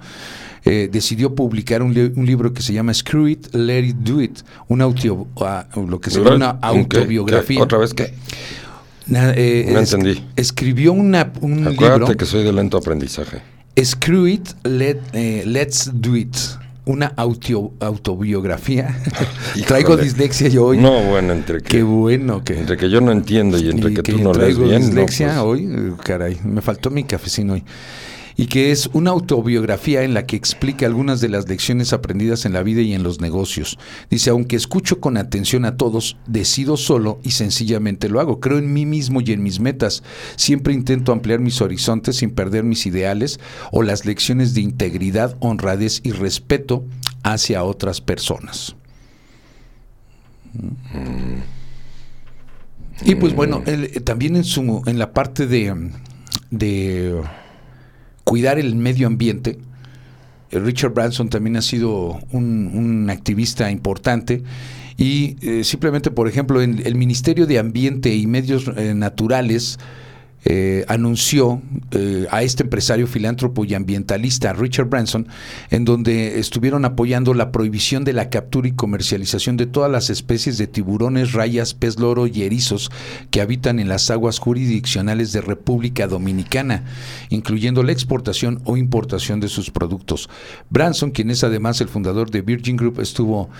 eh, 0.64 0.88
decidió 0.90 1.34
publicar 1.34 1.82
un, 1.82 1.94
libro 1.94 2.52
que 2.52 2.60
se 2.60 2.72
llama 2.72 2.92
Screw 2.92 3.28
It, 3.28 3.54
Let 3.54 3.84
It 3.84 3.96
Do 3.98 4.20
It, 4.20 4.40
una 4.68 4.86
ah, 5.40 5.66
lo 5.74 6.00
que 6.00 6.10
se 6.10 6.18
llama 6.18 6.34
una 6.34 6.50
autobiografía. 6.60 7.62
¿Otra 7.62 7.78
vez 7.78 7.94
qué? 7.94 8.14
Eh, 9.08 9.68
no 9.72 9.78
entendí. 9.78 10.24
Escribió 10.34 10.92
una, 10.92 11.32
un 11.40 11.68
Acuérdate 11.68 12.16
que 12.16 12.24
soy 12.24 12.42
de 12.42 12.52
lento 12.52 12.76
aprendizaje. 12.76 13.42
Screw 13.80 14.26
It, 14.26 14.48
let, 14.64 14.98
eh, 15.12 15.44
Let's 15.46 15.90
Do 15.92 16.16
It 16.16 16.36
una 16.86 17.12
autobiografía. 17.16 18.96
traigo 19.66 19.96
dislexia 19.96 20.48
yo 20.48 20.66
hoy. 20.66 20.78
No, 20.78 21.02
bueno, 21.02 21.34
entre 21.34 21.60
que. 21.60 21.68
Qué 21.68 21.82
bueno 21.82 22.42
que. 22.42 22.58
Entre 22.58 22.76
que 22.76 22.88
yo 22.88 23.00
no 23.00 23.12
entiendo 23.12 23.58
y 23.58 23.68
entre 23.68 23.92
que, 23.92 24.02
tú 24.02 24.18
no 24.18 24.32
lees 24.32 24.58
bien. 24.58 24.80
dislexia 24.80 25.42
pues. 25.42 25.60
hoy, 25.60 25.94
caray, 26.02 26.38
me 26.44 26.62
faltó 26.62 26.90
mi 26.90 27.04
cafecino 27.04 27.52
hoy 27.54 27.64
y 28.36 28.46
que 28.46 28.70
es 28.70 28.90
una 28.92 29.10
autobiografía 29.10 30.02
en 30.02 30.14
la 30.14 30.26
que 30.26 30.36
explica 30.36 30.86
algunas 30.86 31.20
de 31.20 31.28
las 31.28 31.48
lecciones 31.48 31.92
aprendidas 31.92 32.44
en 32.44 32.52
la 32.52 32.62
vida 32.62 32.82
y 32.82 32.92
en 32.92 33.02
los 33.02 33.20
negocios. 33.20 33.78
Dice, 34.10 34.30
aunque 34.30 34.56
escucho 34.56 35.00
con 35.00 35.16
atención 35.16 35.64
a 35.64 35.76
todos, 35.76 36.18
decido 36.26 36.76
solo 36.76 37.18
y 37.22 37.30
sencillamente 37.30 38.08
lo 38.08 38.20
hago. 38.20 38.38
Creo 38.40 38.58
en 38.58 38.72
mí 38.72 38.84
mismo 38.84 39.22
y 39.22 39.32
en 39.32 39.42
mis 39.42 39.58
metas. 39.58 40.02
Siempre 40.36 40.74
intento 40.74 41.12
ampliar 41.12 41.40
mis 41.40 41.60
horizontes 41.62 42.16
sin 42.16 42.30
perder 42.30 42.64
mis 42.64 42.84
ideales 42.86 43.40
o 43.72 43.82
las 43.82 44.04
lecciones 44.04 44.54
de 44.54 44.60
integridad, 44.60 45.36
honradez 45.40 46.00
y 46.04 46.12
respeto 46.12 46.84
hacia 47.22 47.64
otras 47.64 48.00
personas. 48.00 48.76
Y 53.04 53.14
pues 53.14 53.34
bueno, 53.34 53.62
también 54.04 54.36
en, 54.36 54.44
su, 54.44 54.82
en 54.86 54.98
la 54.98 55.12
parte 55.12 55.46
de, 55.46 55.90
de 56.50 57.22
cuidar 58.26 58.58
el 58.58 58.74
medio 58.74 59.06
ambiente. 59.06 59.56
Eh, 60.50 60.58
Richard 60.58 60.92
Branson 60.92 61.28
también 61.28 61.56
ha 61.56 61.62
sido 61.62 62.18
un, 62.32 63.08
activista 63.08 63.70
importante 63.70 64.42
y 64.98 65.36
eh, 65.40 65.62
simplemente, 65.62 66.10
por 66.10 66.28
ejemplo, 66.28 66.60
en 66.60 66.82
el 66.84 66.96
Ministerio 66.96 67.46
de 67.46 67.60
Ambiente 67.60 68.14
y 68.14 68.26
Medios 68.26 68.68
eh, 68.76 68.94
Naturales 68.94 69.78
eh, 70.48 70.84
anunció 70.86 71.60
eh, 71.90 72.28
a 72.30 72.44
este 72.44 72.62
empresario 72.62 73.08
filántropo 73.08 73.64
y 73.64 73.74
ambientalista, 73.74 74.52
Richard 74.52 74.86
Branson, 74.86 75.26
en 75.70 75.84
donde 75.84 76.38
estuvieron 76.38 76.84
apoyando 76.84 77.34
la 77.34 77.50
prohibición 77.50 78.04
de 78.04 78.12
la 78.12 78.30
captura 78.30 78.68
y 78.68 78.72
comercialización 78.72 79.56
de 79.56 79.66
todas 79.66 79.90
las 79.90 80.08
especies 80.08 80.56
de 80.56 80.68
tiburones, 80.68 81.32
rayas, 81.32 81.74
pez 81.74 81.98
loro 81.98 82.28
y 82.28 82.44
erizos 82.44 82.92
que 83.32 83.40
habitan 83.40 83.80
en 83.80 83.88
las 83.88 84.08
aguas 84.08 84.38
jurisdiccionales 84.38 85.32
de 85.32 85.40
República 85.40 86.06
Dominicana, 86.06 86.84
incluyendo 87.28 87.82
la 87.82 87.90
exportación 87.90 88.62
o 88.64 88.76
importación 88.76 89.40
de 89.40 89.48
sus 89.48 89.72
productos. 89.72 90.30
Branson, 90.70 91.10
quien 91.10 91.30
es 91.30 91.42
además 91.42 91.80
el 91.80 91.88
fundador 91.88 92.30
de 92.30 92.42
Virgin 92.42 92.76
Group, 92.76 93.00
estuvo 93.00 93.50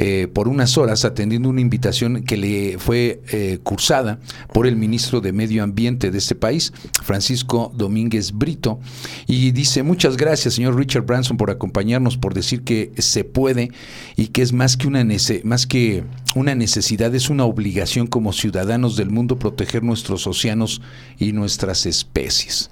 eh, 0.00 0.28
por 0.32 0.46
unas 0.46 0.78
horas 0.78 1.04
atendiendo 1.04 1.48
una 1.48 1.60
invitación 1.60 2.22
que 2.22 2.36
le 2.36 2.78
fue 2.78 3.20
eh, 3.32 3.58
cursada 3.64 4.20
por 4.54 4.68
el 4.68 4.76
ministro 4.76 5.20
de 5.20 5.32
Medio 5.32 5.64
Ambiente 5.64 6.12
de 6.12 6.18
este 6.18 6.36
país, 6.36 6.72
Francisco 7.02 7.72
Domínguez 7.74 8.30
Brito, 8.30 8.78
y 9.26 9.50
dice, 9.50 9.82
muchas 9.82 10.16
gracias, 10.16 10.54
señor 10.54 10.76
Richard 10.76 11.04
Branson, 11.04 11.36
por 11.36 11.50
acompañarnos, 11.50 12.16
por 12.16 12.32
decir 12.32 12.62
que 12.62 12.92
se 12.98 13.24
puede 13.24 13.72
y 14.14 14.28
que 14.28 14.42
es 14.42 14.52
más 14.52 14.76
que 14.76 14.86
una, 14.86 15.04
más 15.42 15.66
que 15.66 16.04
una 16.36 16.54
necesidad, 16.54 17.12
es 17.12 17.28
una 17.28 17.44
obligación 17.44 18.06
como 18.06 18.32
ciudadanos 18.32 18.96
del 18.96 19.10
mundo 19.10 19.36
proteger 19.40 19.82
nuestros 19.82 20.28
océanos 20.28 20.80
y 21.18 21.32
nuestras 21.32 21.86
especies. 21.86 22.70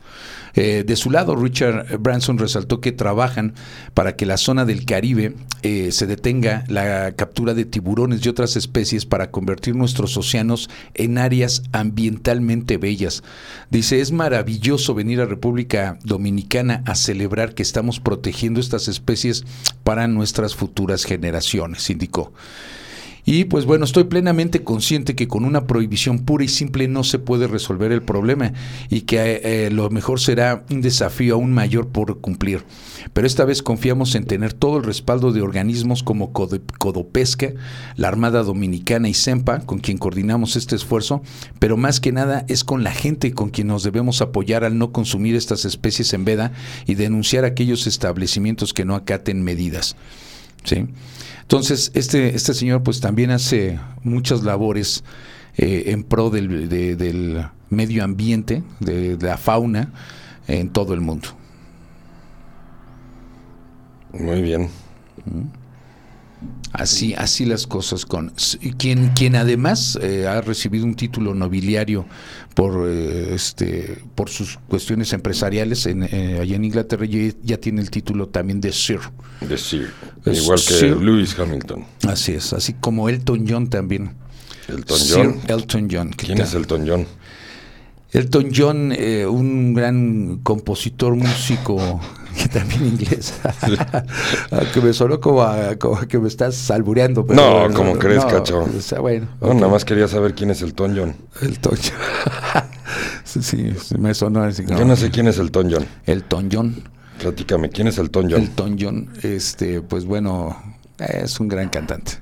Eh, 0.57 0.85
de 0.87 0.97
su 0.97 1.11
lado, 1.11 1.37
Richard 1.37 1.99
Branson 1.99 2.39
resaltó 2.39 2.81
que 2.81 2.91
trabajan 2.91 3.55
para 3.95 4.17
que 4.17 4.27
la 4.27 4.39
zona 4.39 4.65
del 4.65 4.87
Caribe 4.87 5.35
eh, 5.63 5.93
se 5.93 6.07
detenga 6.07 6.65
la 6.69 7.13
captura 7.13 7.53
de 7.53 7.67
tiburones 7.67 8.25
y 8.25 8.29
otras 8.29 8.57
especies 8.57 9.05
para 9.05 9.31
convertir 9.31 9.77
nuestros 9.77 10.17
océanos 10.17 10.71
en 10.95 11.19
áreas 11.19 11.63
ambientalmente 11.73 12.79
bellas. 12.79 13.23
Dice, 13.71 14.01
es 14.01 14.13
maravilloso 14.13 14.95
venir 14.95 15.21
a 15.21 15.27
República 15.27 15.99
Dominicana 16.03 16.83
a 16.87 16.95
celebrar 16.95 17.55
que 17.55 17.63
estamos 17.63 18.01
protegiendo 18.01 18.59
estas 18.59 18.89
especies 18.89 19.45
para 19.85 20.09
nuestras 20.09 20.55
futuras 20.55 21.05
generaciones, 21.05 21.89
indicó. 21.91 22.33
Y 23.29 23.47
pues 23.47 23.65
bueno, 23.65 23.85
estoy 23.85 24.05
plenamente 24.05 24.63
consciente 24.63 25.17
que 25.17 25.27
con 25.27 25.45
una 25.45 25.67
prohibición 25.67 26.21
pura 26.21 26.45
y 26.45 26.49
simple 26.49 26.87
no 26.87 27.03
se 27.03 27.19
puede 27.19 27.49
resolver 27.49 27.91
el 27.91 28.01
problema 28.01 28.53
y 28.89 29.01
que 29.01 29.41
eh, 29.43 29.71
lo 29.73 29.91
mejor 29.91 30.21
será 30.21 30.65
un 30.71 30.81
desafío 30.81 31.35
aún 31.35 31.53
mayor 31.53 31.89
por 31.89 32.21
cumplir. 32.21 32.63
Pero 33.13 33.27
esta 33.27 33.45
vez 33.45 33.65
confiamos 33.65 34.15
en 34.15 34.27
tener 34.27 34.53
todo 34.53 34.79
el 34.79 34.85
respaldo 34.85 35.33
de 35.33 35.43
organismos 35.43 36.05
como 36.05 36.33
Codopesca, 36.33 37.53
la 37.97 38.07
Armada 38.07 38.45
Dominicana 38.45 39.09
y 39.09 39.15
SEMPA, 39.15 39.61
con 39.67 39.81
quien 39.81 39.99
coordinamos 39.99 40.55
este 40.55 40.77
esfuerzo, 40.77 41.21
pero 41.59 41.77
más 41.77 41.99
que 41.99 42.13
nada 42.13 42.45
es 42.47 42.63
con 42.63 42.85
la 42.85 42.93
gente 42.93 43.33
con 43.33 43.51
quien 43.51 43.67
nos 43.67 43.83
debemos 43.83 44.23
apoyar 44.23 44.63
al 44.63 44.79
no 44.79 44.93
consumir 44.93 45.35
estas 45.35 45.65
especies 45.65 46.13
en 46.13 46.25
veda 46.25 46.53
y 46.87 46.95
denunciar 46.95 47.45
aquellos 47.45 47.89
establecimientos 47.89 48.73
que 48.73 48.85
no 48.85 48.95
acaten 48.95 49.43
medidas. 49.43 49.97
¿Sí? 50.63 50.87
Entonces, 51.47 51.93
este, 51.95 52.35
este 52.35 52.55
señor 52.55 52.83
pues 52.83 53.01
también 53.01 53.31
hace 53.31 53.79
muchas 54.03 54.43
labores 54.43 55.05
eh, 55.57 55.85
en 55.87 56.03
pro 56.03 56.29
del, 56.29 56.69
del 56.69 57.47
medio 57.71 58.03
ambiente, 58.03 58.65
de, 58.81 59.17
la 59.21 59.37
fauna 59.37 59.93
en 60.49 60.71
todo 60.71 60.93
el 60.93 61.01
mundo. 61.01 61.29
Muy 64.13 64.43
bien. 64.43 64.71
Así, 66.73 67.15
así 67.15 67.47
las 67.47 67.67
cosas 67.67 68.05
con 68.05 68.33
quien, 68.77 69.09
quien 69.11 69.35
además 69.37 69.99
eh, 70.03 70.27
ha 70.27 70.43
recibido 70.43 70.85
un 70.85 70.95
título 70.95 71.33
nobiliario 71.33 72.05
por 72.55 72.87
eh, 72.87 73.35
este 73.35 74.03
por 74.15 74.29
sus 74.29 74.59
cuestiones 74.69 75.13
empresariales 75.15 75.87
en, 75.87 76.03
eh, 76.03 76.39
allá 76.43 76.57
en 76.57 76.65
Inglaterra 76.65 77.07
ya, 77.07 77.33
ya, 77.43 77.57
tiene 77.57 77.81
el 77.81 77.91
título 77.91 78.29
también 78.29 78.61
de 78.61 78.73
Sir. 78.73 79.01
De 79.41 79.57
Sir. 79.57 79.91
Igual 80.27 80.61
que 80.69 80.89
Lewis 80.89 81.39
Hamilton. 81.39 81.87
Así 82.07 82.33
es, 82.33 82.53
así 82.53 82.75
como 82.75 83.09
Elton 83.09 83.47
John 83.49 83.71
también. 83.71 84.15
Elton 84.69 84.99
John. 85.09 85.41
Elton 85.49 85.89
John. 85.91 86.11
¿Quién 86.11 86.41
es 86.41 86.53
Elton 86.53 86.87
John? 86.87 87.07
Elton 88.13 88.51
John, 88.55 88.93
un 89.29 89.73
gran 89.73 90.41
compositor, 90.43 91.15
músico 91.15 92.01
que 92.43 92.49
también 92.49 92.87
inglés. 92.87 93.35
que 94.75 94.81
me 94.81 94.93
sonó 94.93 95.21
como, 95.21 95.47
que 96.09 96.19
me 96.19 96.29
estás 96.29 96.55
salbureando. 96.55 97.25
Pero 97.27 97.69
no, 97.69 97.75
como 97.75 97.99
crees, 97.99 98.25
cacho. 98.25 98.67
bueno. 99.01 99.27
Nada 99.41 99.69
más 99.69 99.85
quería 99.85 100.09
saber 100.09 100.35
quién 100.35 100.51
es 100.51 100.63
el 100.63 100.75
Ton 100.75 100.97
John. 100.97 101.15
El 101.41 101.59
Ton 101.59 101.77
sí, 103.25 103.73
me 103.99 104.15
sonó 104.15 104.43
así. 104.43 104.65
Yo 104.67 104.85
no 104.85 104.97
sé 104.97 105.11
quién 105.11 105.29
es 105.29 105.39
el 105.39 105.51
Ton 105.51 105.71
John. 105.71 105.87
El 106.05 106.25
Ton 106.25 106.49
John. 106.53 106.83
Platícame, 107.21 107.71
¿quién 107.71 107.89
es 107.89 107.99
el 107.99 108.11
Ton 108.11 108.31
John? 108.31 108.43
El 108.43 108.51
Ton 108.51 108.77
John, 108.79 109.09
este, 109.23 109.81
pues 109.81 110.05
bueno, 110.05 110.57
es 110.99 111.41
un 111.41 111.49
gran 111.49 111.71
cantante. 111.71 112.13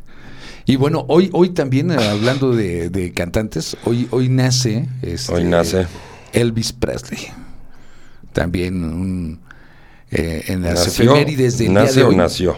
Y 0.66 0.77
bueno, 0.77 1.05
hoy, 1.09 1.31
hoy 1.32 1.51
también, 1.51 1.91
eh, 1.91 1.97
hablando 1.97 2.53
de, 2.55 3.12
cantantes, 3.15 3.77
hoy, 3.85 4.07
hoy 4.11 4.28
nace. 4.28 4.89
Este, 5.03 5.35
hoy 5.35 5.45
nace. 5.45 5.86
Elvis 6.32 6.73
Presley. 6.73 7.19
También 8.32 8.82
un 8.82 9.44
eh, 10.15 10.45
en 10.47 10.62
las 10.62 10.86
efemérides 10.86 11.59
del 11.59 11.70
día 11.70 11.85
de 11.85 12.05
hoy. 12.05 12.16
nació? 12.16 12.57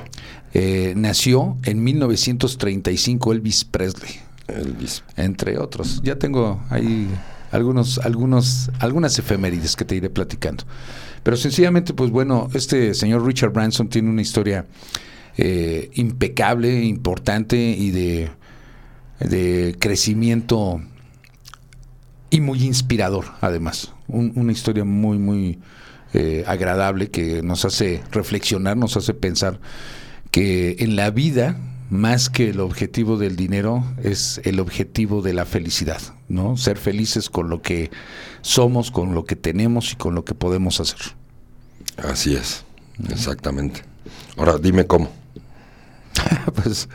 Eh, 0.52 0.92
nació 0.94 1.56
en 1.64 1.82
1935 1.82 3.32
Elvis 3.32 3.64
Presley. 3.64 4.10
Elvis. 4.46 5.02
Entre 5.16 5.58
otros. 5.58 6.00
Ya 6.04 6.18
tengo 6.18 6.62
ahí 6.68 7.08
algunos, 7.50 7.98
algunos, 7.98 8.70
algunas 8.78 9.18
efemérides 9.18 9.74
que 9.74 9.86
te 9.86 9.96
iré 9.96 10.10
platicando. 10.10 10.64
Pero 11.22 11.36
sencillamente, 11.36 11.94
pues 11.94 12.10
bueno, 12.10 12.48
este 12.52 12.94
señor 12.94 13.24
Richard 13.24 13.52
Branson 13.52 13.88
tiene 13.88 14.10
una 14.10 14.22
historia 14.22 14.66
eh, 15.38 15.90
impecable, 15.94 16.84
importante 16.84 17.56
y 17.56 17.90
de, 17.90 18.30
de 19.20 19.76
crecimiento 19.78 20.80
y 22.28 22.40
muy 22.40 22.62
inspirador, 22.62 23.24
además. 23.40 23.92
una 24.08 24.52
historia 24.52 24.84
muy, 24.84 25.18
muy, 25.18 25.58
eh, 26.18 26.44
agradable 26.46 27.10
que 27.10 27.42
nos 27.42 27.66
hace 27.66 28.02
reflexionar, 28.10 28.74
nos 28.74 28.96
hace 28.96 29.12
pensar 29.12 29.60
que 30.30 30.76
en 30.78 30.96
la 30.96 31.10
vida 31.10 31.58
más 31.90 32.30
que 32.30 32.48
el 32.48 32.60
objetivo 32.60 33.18
del 33.18 33.36
dinero 33.36 33.84
es 34.02 34.40
el 34.44 34.58
objetivo 34.58 35.20
de 35.20 35.34
la 35.34 35.44
felicidad, 35.44 36.00
¿no? 36.30 36.56
Ser 36.56 36.78
felices 36.78 37.28
con 37.28 37.50
lo 37.50 37.60
que 37.60 37.90
somos, 38.40 38.90
con 38.90 39.14
lo 39.14 39.26
que 39.26 39.36
tenemos 39.36 39.92
y 39.92 39.96
con 39.96 40.14
lo 40.14 40.24
que 40.24 40.34
podemos 40.34 40.80
hacer. 40.80 41.00
Así 41.98 42.34
es, 42.34 42.64
exactamente. 43.10 43.82
Ahora 44.38 44.56
dime 44.56 44.86
cómo. 44.86 45.10
pues 46.54 46.88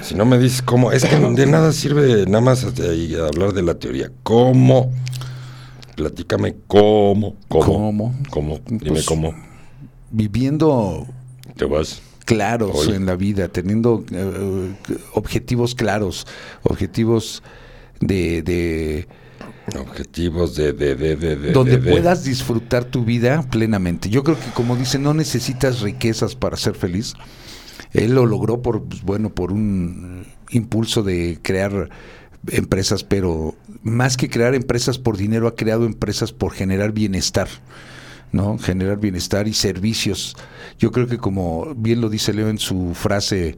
si 0.00 0.14
no 0.14 0.24
me 0.24 0.38
dices 0.38 0.62
cómo, 0.62 0.90
es 0.90 1.04
que 1.04 1.18
de 1.18 1.46
nada 1.46 1.70
sirve 1.72 2.24
nada 2.24 2.40
más 2.40 2.64
hablar 2.64 3.52
de 3.52 3.62
la 3.62 3.74
teoría. 3.74 4.10
¿Cómo? 4.22 4.90
Platícame 5.98 6.54
cómo, 6.68 7.34
cómo. 7.48 8.14
¿Cómo? 8.30 8.60
Dime 8.68 8.90
pues, 8.90 9.04
cómo. 9.04 9.34
Viviendo. 10.12 11.04
Te 11.56 11.64
vas. 11.64 12.00
Claros 12.24 12.86
en 12.86 13.04
la 13.04 13.16
vida, 13.16 13.48
teniendo 13.48 14.04
eh, 14.12 14.76
objetivos 15.14 15.74
claros, 15.74 16.24
objetivos 16.62 17.42
de, 17.98 19.08
Objetivos 19.76 20.54
de... 20.54 20.72
de, 20.72 20.94
de, 20.94 21.16
de 21.16 21.50
donde 21.50 21.78
puedas 21.78 22.22
disfrutar 22.22 22.84
tu 22.84 23.04
vida 23.04 23.42
plenamente. 23.50 24.08
Yo 24.08 24.22
creo 24.22 24.38
que 24.38 24.50
como 24.54 24.76
dice, 24.76 25.00
no 25.00 25.14
necesitas 25.14 25.80
riquezas 25.80 26.36
para 26.36 26.56
ser 26.56 26.76
feliz. 26.76 27.14
Él 27.92 28.14
lo 28.14 28.24
logró 28.24 28.62
por, 28.62 28.84
pues, 28.84 29.02
bueno, 29.02 29.30
por 29.30 29.50
un 29.50 30.26
impulso 30.50 31.02
de 31.02 31.40
crear 31.42 31.90
empresas, 32.52 33.02
pero 33.02 33.56
más 33.82 34.16
que 34.16 34.28
crear 34.28 34.54
empresas 34.54 34.98
por 34.98 35.16
dinero, 35.16 35.48
ha 35.48 35.54
creado 35.54 35.86
empresas 35.86 36.32
por 36.32 36.52
generar 36.52 36.92
bienestar. 36.92 37.48
¿no? 38.32 38.58
Generar 38.58 38.98
bienestar 38.98 39.48
y 39.48 39.54
servicios. 39.54 40.36
Yo 40.78 40.92
creo 40.92 41.06
que 41.06 41.18
como 41.18 41.74
bien 41.74 42.00
lo 42.00 42.10
dice 42.10 42.34
Leo 42.34 42.48
en 42.48 42.58
su 42.58 42.92
frase 42.94 43.56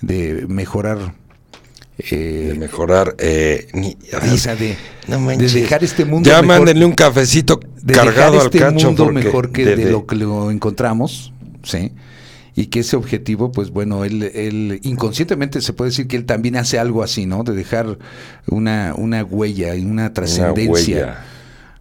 de 0.00 0.46
mejorar 0.48 1.14
eh, 1.98 2.48
de 2.52 2.54
mejorar 2.58 3.14
eh, 3.18 3.68
de, 3.72 4.76
dejar 5.36 5.84
este 5.84 6.04
mundo 6.06 6.28
ya 6.28 6.42
mándenle 6.42 6.86
un 6.86 6.92
cafecito 6.92 7.60
cargado 7.86 8.40
al 8.40 8.46
este 8.46 8.58
cacho 8.58 8.88
mundo 8.88 9.12
mejor 9.12 9.52
que 9.52 9.64
de, 9.64 9.90
lo 9.90 10.06
que 10.06 10.16
lo 10.16 10.50
encontramos 10.50 11.32
sí 11.62 11.92
y 12.54 12.66
que 12.66 12.80
ese 12.80 12.96
objetivo, 12.96 13.50
pues 13.52 13.70
bueno, 13.70 14.04
él, 14.04 14.22
él, 14.34 14.80
inconscientemente 14.82 15.60
se 15.60 15.72
puede 15.72 15.90
decir 15.90 16.06
que 16.06 16.16
él 16.16 16.26
también 16.26 16.56
hace 16.56 16.78
algo 16.78 17.02
así, 17.02 17.24
¿no? 17.26 17.44
De 17.44 17.54
dejar 17.54 17.98
una, 18.46 18.94
una 18.96 19.24
huella 19.24 19.74
y 19.74 19.84
una 19.84 20.12
trascendencia. 20.12 21.24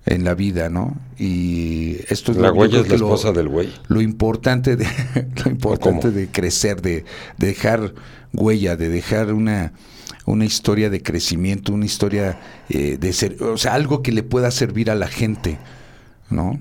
en 0.06 0.24
la 0.24 0.34
vida, 0.34 0.70
¿no? 0.70 0.96
Y 1.20 1.98
esto 2.10 2.32
es 2.32 2.38
la 2.38 2.48
lo, 2.50 2.54
huella 2.56 2.80
es 2.80 2.90
la 2.90 2.98
lo- 2.98 3.06
esposa 3.06 3.32
del 3.34 3.50
güey. 3.50 3.70
lo 3.88 4.02
importante 4.02 4.76
de 4.76 4.88
lo 5.46 5.52
importante 5.52 6.12
de 6.12 6.28
crecer, 6.30 6.82
de, 6.82 7.06
de 7.38 7.48
dejar 7.48 7.94
huella, 8.34 8.76
de 8.78 8.90
dejar 8.90 9.34
una 9.34 9.74
una 10.26 10.46
historia 10.46 10.90
de 10.90 11.02
crecimiento, 11.02 11.74
una 11.74 11.86
historia 11.86 12.40
eh, 12.70 12.98
de 13.00 13.12
ser, 13.14 13.42
o 13.44 13.58
sea, 13.58 13.74
algo 13.74 14.02
que 14.04 14.12
le 14.12 14.24
pueda 14.24 14.52
servir 14.52 14.90
a 14.92 14.96
la 14.96 15.08
gente, 15.08 15.58
¿no? 16.30 16.60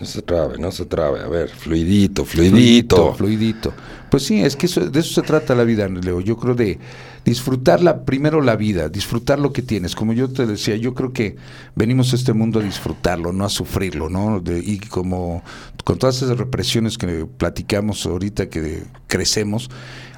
No 0.00 0.06
se 0.06 0.22
trabe, 0.22 0.56
no 0.56 0.72
se 0.72 0.86
trabe. 0.86 1.20
A 1.20 1.28
ver, 1.28 1.50
fluidito, 1.50 2.24
fluidito. 2.24 3.12
fluidito. 3.14 3.74
Pues 4.10 4.24
sí, 4.24 4.40
es 4.42 4.56
que 4.56 4.66
eso- 4.66 4.90
de 4.90 5.00
eso 5.00 5.14
se 5.14 5.22
trata 5.22 5.54
la 5.54 5.62
vida, 5.62 5.88
Leo. 5.88 6.20
Yo 6.20 6.36
creo 6.36 6.54
de 6.56 6.78
disfrutar 7.24 7.80
la, 7.80 8.04
primero 8.04 8.40
la 8.40 8.56
vida, 8.56 8.88
disfrutar 8.88 9.38
lo 9.38 9.52
que 9.52 9.62
tienes. 9.62 9.94
Como 9.94 10.12
yo 10.12 10.28
te 10.28 10.46
decía, 10.46 10.74
yo 10.76 10.94
creo 10.94 11.12
que 11.12 11.36
venimos 11.76 12.12
a 12.12 12.16
este 12.16 12.32
mundo 12.32 12.58
a 12.58 12.62
disfrutarlo, 12.62 13.32
no 13.32 13.44
a 13.44 13.48
sufrirlo, 13.48 14.08
¿no? 14.08 14.42
Y 14.46 14.78
como 14.80 15.44
con 15.84 15.96
todas 15.98 16.22
esas 16.22 16.36
represiones 16.38 16.98
que 16.98 17.24
platicamos 17.24 18.04
ahorita 18.04 18.48
que 18.48 18.82
crecemos, 19.06 19.70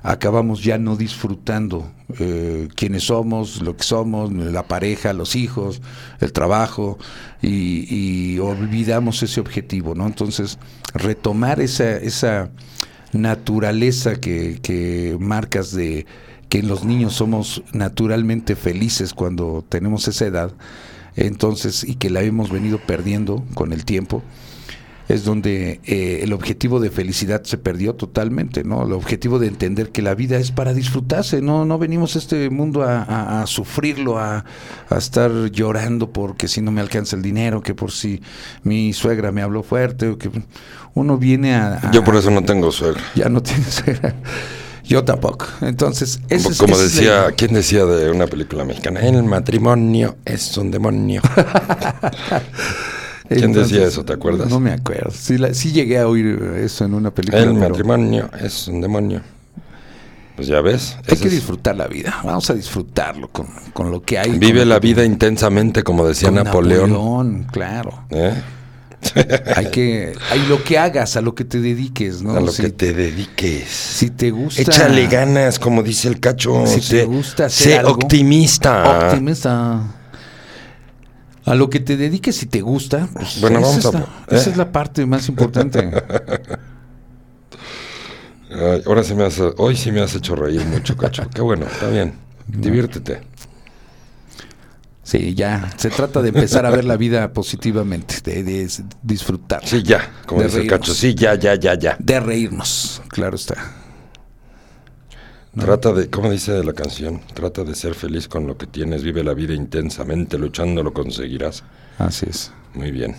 acabamos 0.03 0.65
ya 0.65 0.79
no 0.79 0.97
disfrutando 0.97 1.93
eh, 2.19 2.69
quiénes 2.75 3.05
somos, 3.05 3.61
lo 3.63 3.77
que 3.77 3.85
somos, 3.85 4.33
la 4.33 4.63
pareja, 4.67 5.13
los 5.13 5.37
hijos, 5.37 5.83
el 6.21 6.33
trabajo, 6.33 6.99
y, 7.43 7.87
y 8.35 8.39
olvidamos 8.39 9.23
ese 9.23 9.41
objetivo, 9.41 9.95
¿no? 9.95 10.07
Entonces, 10.07 10.59
retomar 10.95 11.61
esa, 11.61 11.97
esa 11.99 12.51
naturaleza 13.13 14.17
que, 14.17 14.59
que 14.63 15.17
marcas 15.21 15.73
de 15.73 16.07
que 16.49 16.63
los 16.63 16.85
niños 16.85 17.15
somos 17.15 17.63
naturalmente 17.73 18.57
felices 18.57 19.15
cuando 19.15 19.65
tenemos 19.69 20.07
esa 20.09 20.27
edad, 20.27 20.53
entonces, 21.17 21.85
y 21.85 21.95
que 21.95 22.11
la 22.11 22.23
hemos 22.23 22.51
venido 22.51 22.79
perdiendo 22.79 23.45
con 23.55 23.73
el 23.73 23.85
tiempo, 23.85 24.23
es 25.13 25.25
donde 25.25 25.81
eh, 25.85 26.21
el 26.23 26.33
objetivo 26.33 26.81
de 26.81 26.91
felicidad 26.91 27.43
se 27.45 27.59
perdió 27.59 27.95
totalmente, 27.95 28.65
¿no? 28.65 28.85
El 28.87 28.93
objetivo 28.93 29.39
de 29.39 29.47
entender 29.49 29.91
que 29.91 30.03
la 30.03 30.15
vida 30.15 30.39
es 30.39 30.51
para 30.53 30.75
disfrutarse, 30.75 31.43
no, 31.43 31.65
no 31.65 31.79
venimos 31.79 32.17
a 32.17 32.19
este 32.19 32.51
mundo 32.51 32.83
a, 32.83 33.03
a- 33.03 33.43
a 33.43 33.47
sufrirlo, 33.47 34.19
a, 34.19 34.45
a 34.89 34.97
estar 34.97 35.31
llorando 35.51 36.11
porque 36.13 36.49
si 36.49 36.61
no 36.61 36.71
me 36.73 36.81
alcanza 36.81 37.17
el 37.17 37.23
dinero, 37.23 37.63
que 37.63 37.75
por 37.75 37.91
si 37.93 38.23
mi 38.65 38.93
suegra 38.93 39.33
me 39.33 39.43
habló 39.43 39.63
fuerte, 39.63 40.09
o 40.09 40.19
que 40.19 40.31
uno 40.95 41.19
viene 41.19 41.55
a... 41.55 41.91
Yo 41.93 42.03
por 42.05 42.17
eso 42.17 42.31
no 42.31 42.43
tengo 42.45 42.71
suegra. 42.73 43.03
Ya 43.15 43.29
no 43.29 43.43
tiene 43.43 43.65
suegra. 43.65 44.15
Yo 44.85 45.05
tampoco. 45.05 45.47
Entonces, 45.61 46.21
ese 46.29 46.43
Como, 46.45 46.51
es- 46.53 46.59
como 46.59 46.79
decía. 46.79 47.27
¿quién 47.37 47.53
decía 47.55 47.85
de 47.85 48.11
una 48.11 48.27
película 48.27 48.65
mexicana? 48.65 49.01
El 49.01 49.23
matrimonio 49.23 50.17
es 50.25 50.57
un 50.59 50.71
demonio. 50.71 51.23
¿Quién 53.35 53.53
decía 53.53 53.85
eso, 53.87 54.05
te 54.05 54.13
acuerdas? 54.13 54.49
No 54.49 54.61
me 54.61 54.73
acuerdo. 54.73 55.11
Sí, 55.13 55.39
la- 55.39 55.55
sí 55.55 55.73
llegué 55.73 55.99
a 55.99 56.09
oír 56.09 56.41
eso 56.59 56.85
en 56.85 56.95
una 56.95 57.11
película. 57.11 57.43
El 57.43 57.55
matrimonio 57.55 58.31
es 58.41 58.69
un 58.69 58.81
demonio. 58.81 59.21
Pues 60.37 60.49
ya 60.49 60.61
ves. 60.63 60.97
Hay 61.09 61.19
que 61.19 61.29
disfrutar 61.29 61.77
la 61.77 61.87
vida. 61.87 62.19
Vamos 62.25 62.49
a 62.49 62.55
disfrutarlo 62.55 63.29
con, 63.29 63.47
con 63.75 63.91
lo 63.91 64.03
que 64.03 64.19
hay. 64.19 64.39
Vive 64.39 64.65
la 64.65 64.79
vida 64.79 65.05
intensamente, 65.05 65.83
como 65.83 66.07
decía 66.07 66.29
con 66.29 66.37
Napoleón. 66.37 66.91
Napoleón, 66.91 67.47
claro. 67.53 68.05
¿eh? 68.11 68.33
Hay 69.57 69.67
que, 69.67 70.13
hay 70.31 70.47
lo 70.47 70.63
que 70.63 70.79
hagas, 70.79 71.17
a 71.17 71.21
lo 71.21 71.35
que 71.35 71.45
te 71.45 71.61
dediques, 71.61 72.23
¿no? 72.23 72.37
A 72.37 72.41
lo 72.41 72.53
si, 72.53 72.63
que 72.63 72.71
te 72.71 72.93
dediques. 72.95 73.69
si 73.69 74.11
te 74.11 74.31
gusta. 74.31 74.63
Échale 74.63 75.07
ganas, 75.09 75.59
como 75.59 75.83
dice 75.83 76.09
el 76.09 76.21
cacho. 76.21 76.67
Si 76.67 76.81
sé, 76.81 76.99
te 77.01 77.05
gusta 77.05 77.47
hacer 77.47 77.67
sé 77.73 77.79
algo, 77.79 77.93
optimista. 77.93 79.09
Optimista. 79.09 79.81
A 81.45 81.55
lo 81.55 81.69
que 81.71 81.81
te 81.81 81.97
dediques 81.97 82.37
si 82.37 82.47
te 82.47 82.61
gusta. 82.61 83.09
pues, 83.13 83.41
Bueno, 83.41 83.59
esa, 83.59 83.67
vamos 83.69 83.85
es 83.85 83.95
a- 83.95 83.99
la, 83.99 84.05
¿eh? 84.05 84.37
esa 84.37 84.51
es 84.51 84.57
la 84.57 84.71
parte 84.73 85.05
más 85.07 85.29
importante. 85.29 85.91
Ay, 88.51 88.83
ahora 88.87 89.03
sí 89.03 89.15
me 89.15 89.25
has, 89.25 89.41
hoy 89.57 89.77
sí 89.77 89.91
me 89.93 90.01
has 90.03 90.15
hecho 90.15 90.37
reír 90.37 90.65
mucho, 90.67 90.97
cacho. 90.97 91.29
Qué 91.35 91.41
bueno, 91.41 91.67
está 91.67 91.89
bien. 91.89 92.15
Diviértete. 92.47 93.23
Sí, 95.03 95.35
ya. 95.35 95.71
Se 95.77 95.91
trata 95.91 96.23
de 96.23 96.29
empezar 96.29 96.65
a 96.65 96.71
ver 96.71 96.85
la 96.85 96.97
vida 96.97 97.33
positivamente, 97.33 98.21
de, 98.23 98.43
de 98.45 98.71
disfrutar. 99.03 99.67
Sí, 99.67 99.83
ya, 99.83 100.11
como 100.27 100.43
De 100.43 100.47
dice 100.49 100.61
el 100.61 100.67
cacho. 100.69 100.95
Sí, 100.95 101.15
ya, 101.15 101.35
ya, 101.35 101.55
ya, 101.57 101.75
ya. 101.75 101.97
De 101.99 102.21
reírnos, 102.21 103.03
claro 103.09 103.37
está. 103.37 103.57
Trata 105.59 105.93
de, 105.93 106.09
¿cómo 106.09 106.31
dice 106.31 106.65
la 106.65 106.73
canción? 106.73 107.21
Trata 107.35 107.63
de 107.63 107.75
ser 107.75 107.95
feliz 107.95 108.27
con 108.27 108.47
lo 108.47 108.57
que 108.57 108.67
tienes, 108.67 109.03
vive 109.03 109.23
la 109.23 109.35
vida 109.35 109.53
intensamente, 109.53 110.39
luchando 110.39 110.83
lo 110.83 110.93
conseguirás. 110.95 111.63
Así 111.99 112.27
es. 112.29 112.53
Muy 112.73 112.91
bien. 112.91 113.17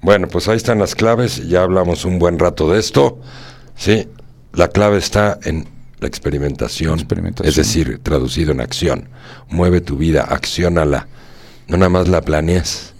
Bueno, 0.00 0.28
pues 0.28 0.46
ahí 0.48 0.56
están 0.56 0.78
las 0.78 0.94
claves, 0.94 1.48
ya 1.48 1.62
hablamos 1.62 2.04
un 2.04 2.18
buen 2.20 2.38
rato 2.38 2.70
de 2.70 2.78
esto. 2.78 3.18
Sí, 3.76 4.08
la 4.52 4.68
clave 4.68 4.98
está 4.98 5.38
en 5.42 5.66
la 5.98 6.06
experimentación, 6.06 6.94
Experimentación. 7.00 7.48
es 7.48 7.56
decir, 7.56 8.00
traducido 8.02 8.52
en 8.52 8.60
acción. 8.60 9.08
Mueve 9.48 9.80
tu 9.80 9.96
vida, 9.96 10.22
acciónala. 10.22 11.08
No 11.68 11.76
nada 11.76 11.88
más 11.88 12.08
la 12.08 12.20
planees, 12.20 12.94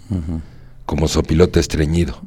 como 0.85 1.07
sopilote 1.07 1.59
estreñido. 1.59 2.21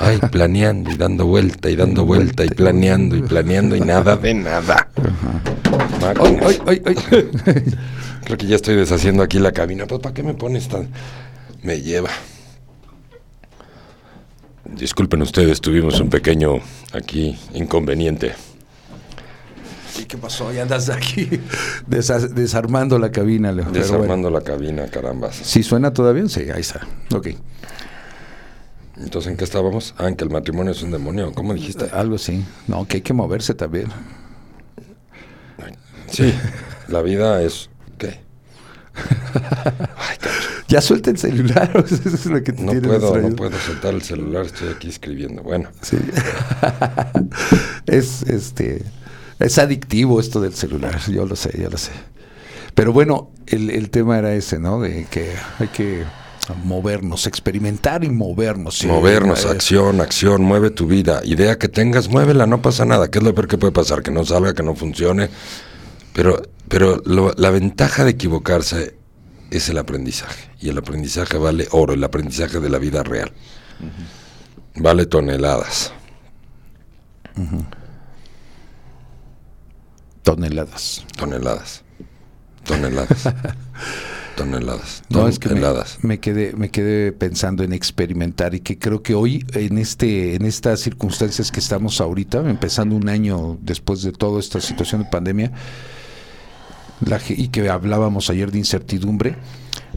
Ay, 0.00 0.18
planeando 0.30 0.90
y 0.90 0.96
dando 0.96 1.26
vuelta 1.26 1.70
y 1.70 1.76
dando 1.76 2.04
vuelta 2.04 2.44
y 2.44 2.48
planeando 2.48 3.16
y 3.16 3.22
planeando 3.22 3.74
y 3.76 3.80
nada 3.80 4.16
de 4.16 4.34
nada. 4.34 4.88
Ay, 6.44 6.58
ay, 6.66 6.82
ay. 6.86 6.94
Creo 8.24 8.36
que 8.38 8.46
ya 8.46 8.56
estoy 8.56 8.76
deshaciendo 8.76 9.22
aquí 9.22 9.38
la 9.38 9.52
cabina. 9.52 9.86
Pues, 9.86 10.00
¿para 10.00 10.14
qué 10.14 10.22
me 10.22 10.34
pones 10.34 10.68
tan...? 10.68 10.88
Me 11.62 11.80
lleva. 11.80 12.10
Disculpen 14.64 15.22
ustedes, 15.22 15.60
tuvimos 15.60 15.98
un 16.00 16.10
pequeño 16.10 16.56
aquí 16.92 17.38
inconveniente. 17.54 18.34
¿Y 19.98 20.04
qué 20.04 20.18
pasó? 20.18 20.52
Ya 20.52 20.62
andas 20.62 20.90
aquí 20.90 21.28
desa- 21.88 22.28
desarmando 22.28 22.98
la 22.98 23.10
cabina, 23.10 23.50
Leo. 23.50 23.64
Desarmando 23.70 24.30
bueno. 24.30 24.38
la 24.38 24.44
cabina, 24.44 24.86
carambas. 24.88 25.34
¿Sí 25.42 25.62
suena 25.62 25.92
todavía? 25.92 26.28
Sí, 26.28 26.42
ahí 26.54 26.60
está. 26.60 26.86
Ok. 27.14 27.28
Entonces, 29.00 29.30
¿en 29.30 29.36
qué 29.36 29.44
estábamos? 29.44 29.94
Ah, 29.98 30.08
en 30.08 30.16
que 30.16 30.24
el 30.24 30.30
matrimonio 30.30 30.72
es 30.72 30.82
un 30.82 30.90
demonio. 30.90 31.32
¿Cómo 31.32 31.54
dijiste? 31.54 31.88
Algo 31.92 32.16
así. 32.16 32.44
No, 32.66 32.86
que 32.86 32.98
hay 32.98 33.02
que 33.02 33.12
moverse 33.12 33.54
también. 33.54 33.88
Sí, 36.10 36.32
la 36.88 37.02
vida 37.02 37.42
es... 37.42 37.70
¿Qué? 37.98 38.20
Ay. 38.94 40.16
Ya 40.68 40.82
suelta 40.82 41.08
el 41.10 41.16
celular. 41.16 41.72
Eso 41.86 41.96
es 42.08 42.26
lo 42.26 42.42
que 42.42 42.52
te 42.52 42.62
No 42.62 42.72
puedo, 42.72 43.16
no 43.18 43.34
puedo 43.34 43.58
soltar 43.58 43.94
el 43.94 44.02
celular, 44.02 44.44
estoy 44.44 44.68
aquí 44.68 44.88
escribiendo. 44.88 45.42
Bueno, 45.42 45.70
Sí. 45.80 45.96
es 47.86 48.22
este 48.24 48.84
es 49.38 49.58
adictivo 49.58 50.20
esto 50.20 50.40
del 50.42 50.52
celular, 50.52 51.00
yo 51.10 51.24
lo 51.24 51.36
sé, 51.36 51.58
yo 51.58 51.70
lo 51.70 51.78
sé. 51.78 51.92
Pero 52.74 52.92
bueno, 52.92 53.30
el, 53.46 53.70
el 53.70 53.88
tema 53.88 54.18
era 54.18 54.34
ese, 54.34 54.58
¿no? 54.58 54.80
De 54.80 55.06
que 55.10 55.32
hay 55.58 55.68
que 55.68 56.04
movernos, 56.54 57.26
experimentar 57.26 58.04
y 58.04 58.10
movernos. 58.10 58.78
sí. 58.78 58.86
movernos, 58.86 59.44
Eh, 59.44 59.48
acción, 59.50 60.00
acción, 60.00 60.42
mueve 60.42 60.70
tu 60.70 60.86
vida. 60.86 61.20
Idea 61.24 61.58
que 61.58 61.68
tengas, 61.68 62.08
muévela, 62.08 62.46
no 62.46 62.62
pasa 62.62 62.84
nada. 62.84 63.10
¿Qué 63.10 63.18
es 63.18 63.24
lo 63.24 63.34
peor 63.34 63.48
que 63.48 63.58
puede 63.58 63.72
pasar? 63.72 64.02
Que 64.02 64.10
no 64.10 64.24
salga, 64.24 64.54
que 64.54 64.62
no 64.62 64.74
funcione. 64.74 65.28
Pero, 66.12 66.42
pero 66.68 67.00
lo- 67.04 67.32
la 67.36 67.50
ventaja 67.50 68.04
de 68.04 68.10
equivocarse 68.10 68.96
es 69.50 69.68
el 69.68 69.78
aprendizaje. 69.78 70.50
Y 70.60 70.68
el 70.70 70.78
aprendizaje 70.78 71.38
vale 71.38 71.68
oro, 71.70 71.92
el 71.94 72.02
aprendizaje 72.04 72.60
de 72.60 72.68
la 72.68 72.78
vida 72.78 73.02
real. 73.02 73.32
Vale 74.74 75.06
toneladas. 75.06 75.92
Toneladas. 80.22 81.04
Toneladas. 81.16 81.82
Toneladas. 82.64 83.28
toneladas. 84.38 85.02
No, 85.10 85.28
es 85.28 85.38
que 85.38 85.48
me, 85.48 85.54
toneladas. 85.56 85.98
me 86.02 86.18
quedé, 86.20 86.52
me 86.56 86.70
quedé 86.70 87.12
pensando 87.12 87.62
en 87.64 87.72
experimentar 87.72 88.54
y 88.54 88.60
que 88.60 88.78
creo 88.78 89.02
que 89.02 89.14
hoy, 89.14 89.44
en 89.52 89.78
este, 89.78 90.34
en 90.34 90.44
estas 90.46 90.80
circunstancias 90.80 91.52
que 91.52 91.60
estamos 91.60 92.00
ahorita, 92.00 92.48
empezando 92.48 92.96
un 92.96 93.08
año 93.08 93.58
después 93.60 94.02
de 94.02 94.12
toda 94.12 94.40
esta 94.40 94.60
situación 94.60 95.02
de 95.02 95.08
pandemia, 95.10 95.52
la 97.04 97.20
y 97.28 97.48
que 97.48 97.68
hablábamos 97.68 98.28
ayer 98.30 98.50
de 98.50 98.58
incertidumbre, 98.58 99.36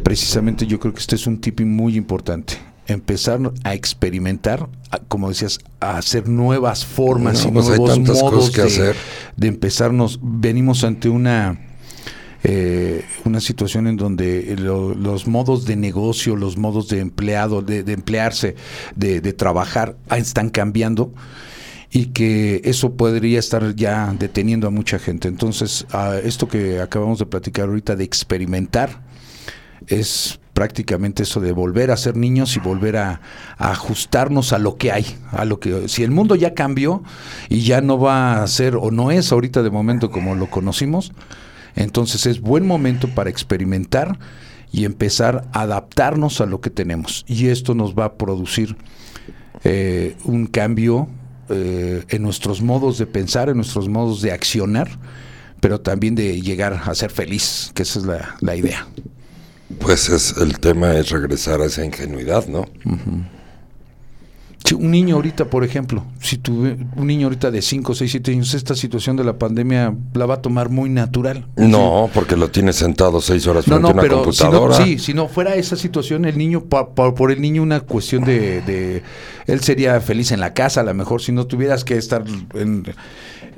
precisamente 0.03 0.67
yo 0.67 0.79
creo 0.79 0.93
que 0.93 0.99
este 0.99 1.15
es 1.15 1.25
un 1.27 1.39
tip 1.41 1.61
muy 1.61 1.95
importante. 1.97 2.57
Empezar 2.87 3.39
a 3.63 3.73
experimentar, 3.73 4.67
a- 4.89 4.99
como 4.99 5.29
decías, 5.29 5.59
a 5.79 5.97
hacer 5.97 6.27
nuevas 6.27 6.85
formas 6.85 7.43
No, 7.43 7.49
y 7.49 7.51
pues 7.53 7.67
nuevos 7.67 7.99
modos 7.99 8.51
de, 8.53 8.63
hacer. 8.63 8.95
de 9.37 9.47
empezarnos. 9.47 10.19
Venimos 10.21 10.83
ante 10.83 11.07
una 11.07 11.59
eh, 12.43 13.03
una 13.25 13.39
situación 13.39 13.87
en 13.87 13.97
donde 13.97 14.55
lo- 14.57 14.93
los 14.95 15.27
modos 15.27 15.65
de 15.65 15.75
negocio, 15.75 16.35
los 16.35 16.57
modos 16.57 16.87
de 16.89 16.99
empleado, 16.99 17.61
de, 17.61 17.83
de 17.83 17.93
emplearse, 17.93 18.55
de, 18.95 19.21
de 19.21 19.33
trabajar, 19.33 19.95
ah, 20.09 20.17
están 20.17 20.49
cambiando 20.49 21.13
y 21.91 22.07
que 22.07 22.61
eso 22.63 22.93
podría 22.93 23.37
estar 23.39 23.75
ya 23.75 24.15
deteniendo 24.17 24.67
a 24.67 24.71
mucha 24.71 24.97
gente. 24.97 25.27
Entonces, 25.27 25.85
ah, 25.91 26.15
esto 26.23 26.47
que 26.47 26.79
acabamos 26.79 27.19
de 27.19 27.25
platicar 27.25 27.67
ahorita 27.67 27.95
de 27.95 28.03
experimentar 28.05 29.01
es 29.87 30.39
prácticamente 30.53 31.23
eso 31.23 31.39
de 31.39 31.53
volver 31.53 31.91
a 31.91 31.97
ser 31.97 32.15
niños 32.15 32.55
y 32.55 32.59
volver 32.59 32.97
a, 32.97 33.21
a 33.57 33.71
ajustarnos 33.71 34.51
a 34.53 34.59
lo 34.59 34.77
que 34.77 34.91
hay, 34.91 35.05
a 35.31 35.45
lo 35.45 35.59
que 35.59 35.87
si 35.87 36.03
el 36.03 36.11
mundo 36.11 36.35
ya 36.35 36.53
cambió 36.53 37.03
y 37.49 37.61
ya 37.61 37.81
no 37.81 37.97
va 37.97 38.43
a 38.43 38.47
ser 38.47 38.75
o 38.75 38.91
no 38.91 39.11
es 39.11 39.31
ahorita 39.31 39.63
de 39.63 39.69
momento 39.69 40.11
como 40.11 40.35
lo 40.35 40.49
conocimos, 40.49 41.13
entonces 41.75 42.25
es 42.25 42.41
buen 42.41 42.65
momento 42.65 43.07
para 43.07 43.29
experimentar 43.29 44.19
y 44.71 44.85
empezar 44.85 45.47
a 45.53 45.61
adaptarnos 45.61 46.41
a 46.41 46.45
lo 46.45 46.61
que 46.61 46.69
tenemos. 46.69 47.25
Y 47.27 47.47
esto 47.47 47.73
nos 47.73 47.93
va 47.93 48.05
a 48.05 48.13
producir 48.13 48.75
eh, 49.63 50.15
un 50.23 50.47
cambio 50.47 51.09
eh, 51.49 52.03
en 52.09 52.21
nuestros 52.21 52.61
modos 52.61 52.97
de 52.97 53.05
pensar, 53.05 53.49
en 53.49 53.57
nuestros 53.57 53.89
modos 53.89 54.21
de 54.21 54.31
accionar, 54.31 54.89
pero 55.59 55.81
también 55.81 56.15
de 56.15 56.41
llegar 56.41 56.81
a 56.85 56.95
ser 56.95 57.11
feliz, 57.11 57.71
que 57.75 57.83
esa 57.83 57.99
es 57.99 58.05
la, 58.05 58.35
la 58.39 58.55
idea. 58.55 58.87
Pues 59.79 60.09
es, 60.09 60.35
el 60.37 60.59
tema 60.59 60.93
es 60.95 61.09
regresar 61.09 61.61
a 61.61 61.65
esa 61.65 61.85
ingenuidad, 61.85 62.47
¿no? 62.47 62.65
Un 64.77 64.91
niño 64.91 65.15
ahorita, 65.15 65.45
por 65.45 65.63
ejemplo, 65.65 66.05
si 66.21 66.37
tuve 66.37 66.77
un 66.95 67.07
niño 67.07 67.27
ahorita 67.27 67.51
de 67.51 67.61
5, 67.61 67.93
6, 67.93 68.09
7 68.11 68.31
años, 68.31 68.53
esta 68.53 68.73
situación 68.73 69.17
de 69.17 69.23
la 69.25 69.37
pandemia 69.37 69.93
la 70.13 70.25
va 70.25 70.35
a 70.35 70.41
tomar 70.41 70.69
muy 70.69 70.89
natural. 70.89 71.45
No, 71.57 72.09
porque 72.13 72.37
lo 72.37 72.49
tiene 72.49 72.71
sentado 72.71 73.19
seis 73.19 73.45
horas 73.47 73.67
No, 73.67 73.75
frente 73.79 73.81
no, 73.81 73.87
a 73.89 73.91
una 73.93 74.01
pero 74.01 74.31
si 74.31 74.43
no, 74.43 74.49
computadora. 74.51 74.85
sí, 74.85 74.97
si 74.97 75.13
no 75.13 75.27
fuera 75.27 75.55
esa 75.55 75.75
situación, 75.75 76.23
el 76.25 76.37
niño, 76.37 76.63
pa- 76.65 76.93
pa- 76.95 77.13
por 77.13 77.31
el 77.31 77.41
niño 77.41 77.61
una 77.63 77.81
cuestión 77.81 78.23
de, 78.23 78.61
de- 78.61 79.03
Él 79.47 79.59
sería 79.59 79.99
feliz 79.99 80.31
en 80.31 80.39
la 80.39 80.53
casa, 80.53 80.81
a 80.81 80.83
lo 80.85 80.93
mejor, 80.93 81.21
si 81.21 81.31
no 81.33 81.45
tuvieras 81.47 81.83
que 81.83 81.97
estar 81.97 82.23
en... 82.53 82.85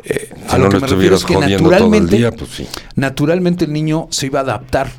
eh, 0.06 0.30
Si 0.50 0.58
no 0.58 0.70
lo 0.70 0.78
estuvieras 0.80 1.24
jodiendo 1.26 1.70
todo 1.70 1.94
el 1.94 2.10
día, 2.10 2.32
pues 2.32 2.50
sí. 2.50 2.68
naturalmente 2.96 3.66
el 3.66 3.74
niño 3.74 4.08
se 4.10 4.26
iba 4.28 4.40
a 4.40 4.44
adaptar 4.44 4.90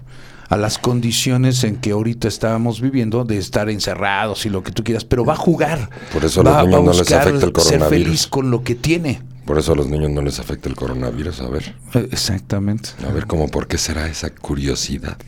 a 0.55 0.57
las 0.57 0.79
condiciones 0.79 1.65
en 1.65 1.77
que 1.77 1.91
ahorita 1.91 2.29
estábamos 2.29 2.81
viviendo 2.81 3.25
de 3.25 3.39
estar 3.39 3.69
encerrados 3.69 4.47
y 4.47 4.51
lo 4.51 4.63
que 4.63 4.71
tú 4.73 4.85
quieras, 4.85 5.05
pero 5.05 5.25
va 5.25 5.33
a 5.33 5.37
jugar. 5.37 5.91
Por 6.13 6.25
eso 6.25 6.41
a 6.41 6.45
los 6.45 6.53
va, 6.55 6.63
niños 6.63 6.75
va 6.75 6.79
a 6.79 6.85
no 6.85 6.93
les 6.93 7.01
afecta 7.13 7.29
el 7.31 7.41
ser 7.41 7.53
coronavirus. 7.53 7.89
feliz 7.89 8.27
con 8.29 8.51
lo 8.51 8.63
que 8.63 8.75
tiene. 8.75 9.21
Por 9.45 9.59
eso 9.59 9.73
a 9.73 9.77
los 9.77 9.89
niños 9.89 10.11
no 10.11 10.23
les 10.23 10.39
afecta 10.39 10.69
el 10.69 10.77
coronavirus. 10.77 11.41
A 11.41 11.49
ver, 11.49 11.75
Eh, 11.95 12.09
Exactamente. 12.13 12.91
a 13.07 13.13
ver 13.13 13.27
cómo, 13.27 13.49
¿por 13.49 13.67
qué 13.67 13.79
será 13.79 14.07
esa 14.07 14.31
curiosidad? 14.31 15.19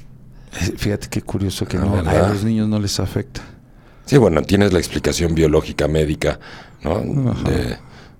Eh, 0.60 0.72
Fíjate 0.76 1.08
qué 1.08 1.20
curioso 1.22 1.66
que 1.66 1.76
Ah, 1.76 1.80
no, 1.80 1.92
¿verdad? 1.92 2.26
a 2.26 2.32
los 2.32 2.44
niños 2.44 2.68
no 2.68 2.78
les 2.78 2.98
afecta. 3.00 3.42
Sí, 4.06 4.16
bueno, 4.18 4.40
tienes 4.42 4.72
la 4.72 4.78
explicación 4.78 5.34
biológica 5.34 5.88
médica, 5.88 6.38
¿no? 6.82 7.00
De, 7.00 7.76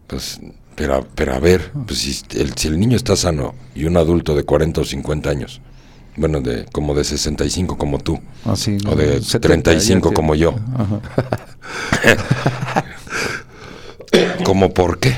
pues, 0.09 0.41
pero, 0.74 1.07
pero 1.15 1.35
a 1.35 1.39
ver, 1.39 1.70
pues 1.87 2.01
si 2.01 2.20
el, 2.39 2.53
si 2.57 2.66
el 2.69 2.78
niño 2.81 2.97
está 2.97 3.15
sano 3.16 3.55
y 3.74 3.85
un 3.85 3.97
adulto 3.97 4.35
de 4.35 4.43
40 4.43 4.81
o 4.81 4.85
50 4.85 5.31
años, 5.31 5.61
bueno, 6.17 6.41
de 6.41 6.65
como 6.73 6.95
de 6.95 7.05
65 7.05 7.77
como 7.79 7.99
tú, 7.99 8.19
Así, 8.45 8.79
o 8.87 8.95
de 8.95 9.21
70 9.23 9.41
35 9.41 10.09
ya 10.11 10.15
como 10.15 10.35
yo, 10.35 10.55
Ajá. 10.75 11.01
¿cómo 14.45 14.73
por 14.73 14.99
qué? 14.99 15.15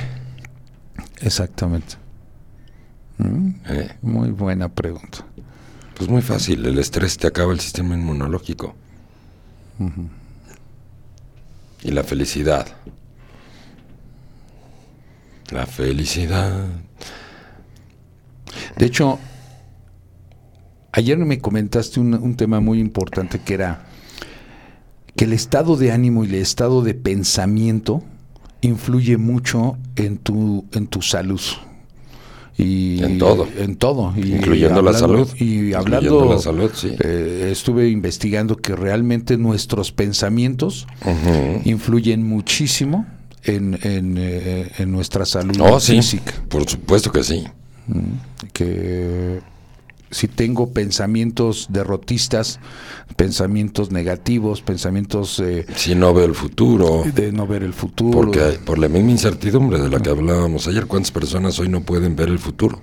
Exactamente. 1.21 1.97
Mm, 3.19 3.51
Eh, 3.69 3.97
Muy 4.03 4.31
buena 4.31 4.69
pregunta. 4.69 5.25
pues 5.97 6.09
muy 6.09 6.23
fácil, 6.23 6.65
el 6.67 6.79
estrés 6.79 7.17
te 7.19 7.27
acaba 7.27 7.53
el 7.53 7.61
sistema 7.61 7.95
inmunológico. 7.95 8.75
Y 11.83 11.91
la 11.93 12.03
felicidad. 12.03 12.67
La 15.51 15.67
felicidad. 15.67 16.67
De 18.77 18.87
hecho, 18.87 19.19
ayer 20.99 21.17
me 21.19 21.39
comentaste 21.39 22.01
un, 22.01 22.15
un 22.15 22.35
tema 22.37 22.61
muy 22.61 22.79
importante 22.81 23.41
que 23.41 23.55
era 23.55 23.87
que 25.17 25.25
el 25.25 25.33
estado 25.33 25.77
de 25.77 25.91
ánimo 25.93 26.25
y 26.25 26.29
el 26.29 26.35
estado 26.37 26.83
de 26.83 26.95
pensamiento 26.95 28.03
influye 28.61 29.17
mucho 29.17 29.77
en 29.97 30.19
tu, 30.19 30.65
en 30.73 30.87
tu 30.87 31.03
salud. 31.03 31.41
Y 32.57 33.03
En 33.05 33.19
todo. 33.19 33.47
En 33.57 33.77
todo. 33.77 34.13
Y 34.17 34.35
Incluyendo 34.35 34.83
la 34.83 34.93
salud. 34.93 35.29
Y 35.39 35.71
Incluyendo 35.73 35.79
hablando. 35.79 36.25
la 36.35 36.39
salud, 36.41 36.71
sí. 36.75 36.91
eh, 37.05 37.51
estuve 37.53 37.89
investigando 37.89 38.57
que 38.57 38.75
realmente 38.75 39.37
nuestros 39.39 39.93
pensamientos 39.93 40.87
influyen 41.65 42.27
muchísimo 42.27 43.07
en, 43.45 43.79
en, 43.83 44.17
eh, 44.19 44.73
en 44.79 44.91
nuestra 44.91 45.25
salud 45.25 45.57
Oh, 45.61 45.79
sí. 45.79 45.93
física. 45.97 46.33
Por 46.49 46.69
supuesto 46.69 47.13
que 47.13 47.23
sí. 47.23 47.45
que 48.53 49.41
si 50.11 50.29
tengo 50.29 50.73
pensamientos 50.73 51.67
derrotistas, 51.71 52.61
pensamientos 53.17 53.91
negativos, 53.91 54.63
pensamientos 54.63 55.39
eh, 55.41 55.67
Si 55.77 55.95
no 55.95 56.15
veo 56.15 56.25
el 56.27 56.35
futuro. 56.35 57.05
de 57.15 57.33
no 57.33 57.47
ver 57.47 57.63
el 57.63 57.75
futuro, 57.75 58.13
Porque 58.19 58.41
hay- 58.43 58.59
por 58.59 58.79
la 58.79 58.89
misma 58.89 59.11
incertidumbre 59.11 59.79
de 59.81 59.89
la 59.91 60.01
que 60.01 60.11
hablábamos 60.11 60.67
ayer, 60.69 60.87
¿cuántas 60.87 61.11
personas 61.13 61.59
hoy 61.59 61.69
no 61.69 61.83
pueden 61.83 62.17
ver 62.17 62.29
el 62.29 62.39
futuro? 62.39 62.81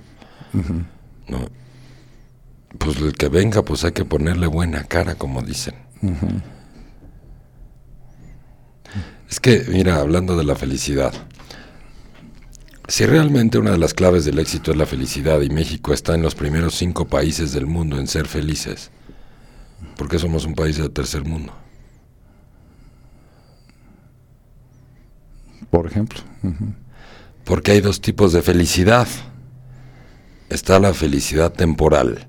No. 1.28 1.38
Pues 2.78 2.96
el 2.98 3.12
que 3.14 3.28
venga, 3.28 3.62
pues 3.62 3.84
hay 3.84 3.92
que 3.92 4.04
ponerle 4.04 4.46
buena 4.46 4.84
cara, 4.84 5.14
como 5.16 5.42
dicen. 5.42 5.74
Es 9.28 9.40
que, 9.40 9.64
mira, 9.68 9.96
hablando 10.00 10.36
de 10.36 10.44
la 10.44 10.54
felicidad, 10.54 11.12
si 12.88 13.06
realmente 13.06 13.58
una 13.58 13.72
de 13.72 13.78
las 13.78 13.94
claves 13.94 14.24
del 14.24 14.38
éxito 14.38 14.70
es 14.70 14.76
la 14.76 14.86
felicidad 14.86 15.40
y 15.40 15.50
México 15.50 15.92
está 15.92 16.14
en 16.14 16.22
los 16.22 16.34
primeros 16.34 16.74
cinco 16.74 17.06
países 17.06 17.52
del 17.52 17.66
mundo 17.66 17.98
en 17.98 18.06
ser 18.06 18.26
felices, 18.26 18.90
¿por 19.96 20.08
qué 20.08 20.18
somos 20.18 20.44
un 20.44 20.54
país 20.54 20.76
del 20.78 20.90
tercer 20.90 21.24
mundo? 21.24 21.52
por 25.70 25.86
ejemplo. 25.86 26.20
Porque 27.44 27.72
hay 27.72 27.80
dos 27.80 28.00
tipos 28.00 28.32
de 28.32 28.42
felicidad. 28.42 29.06
Está 30.48 30.78
la 30.78 30.94
felicidad 30.94 31.52
temporal, 31.52 32.28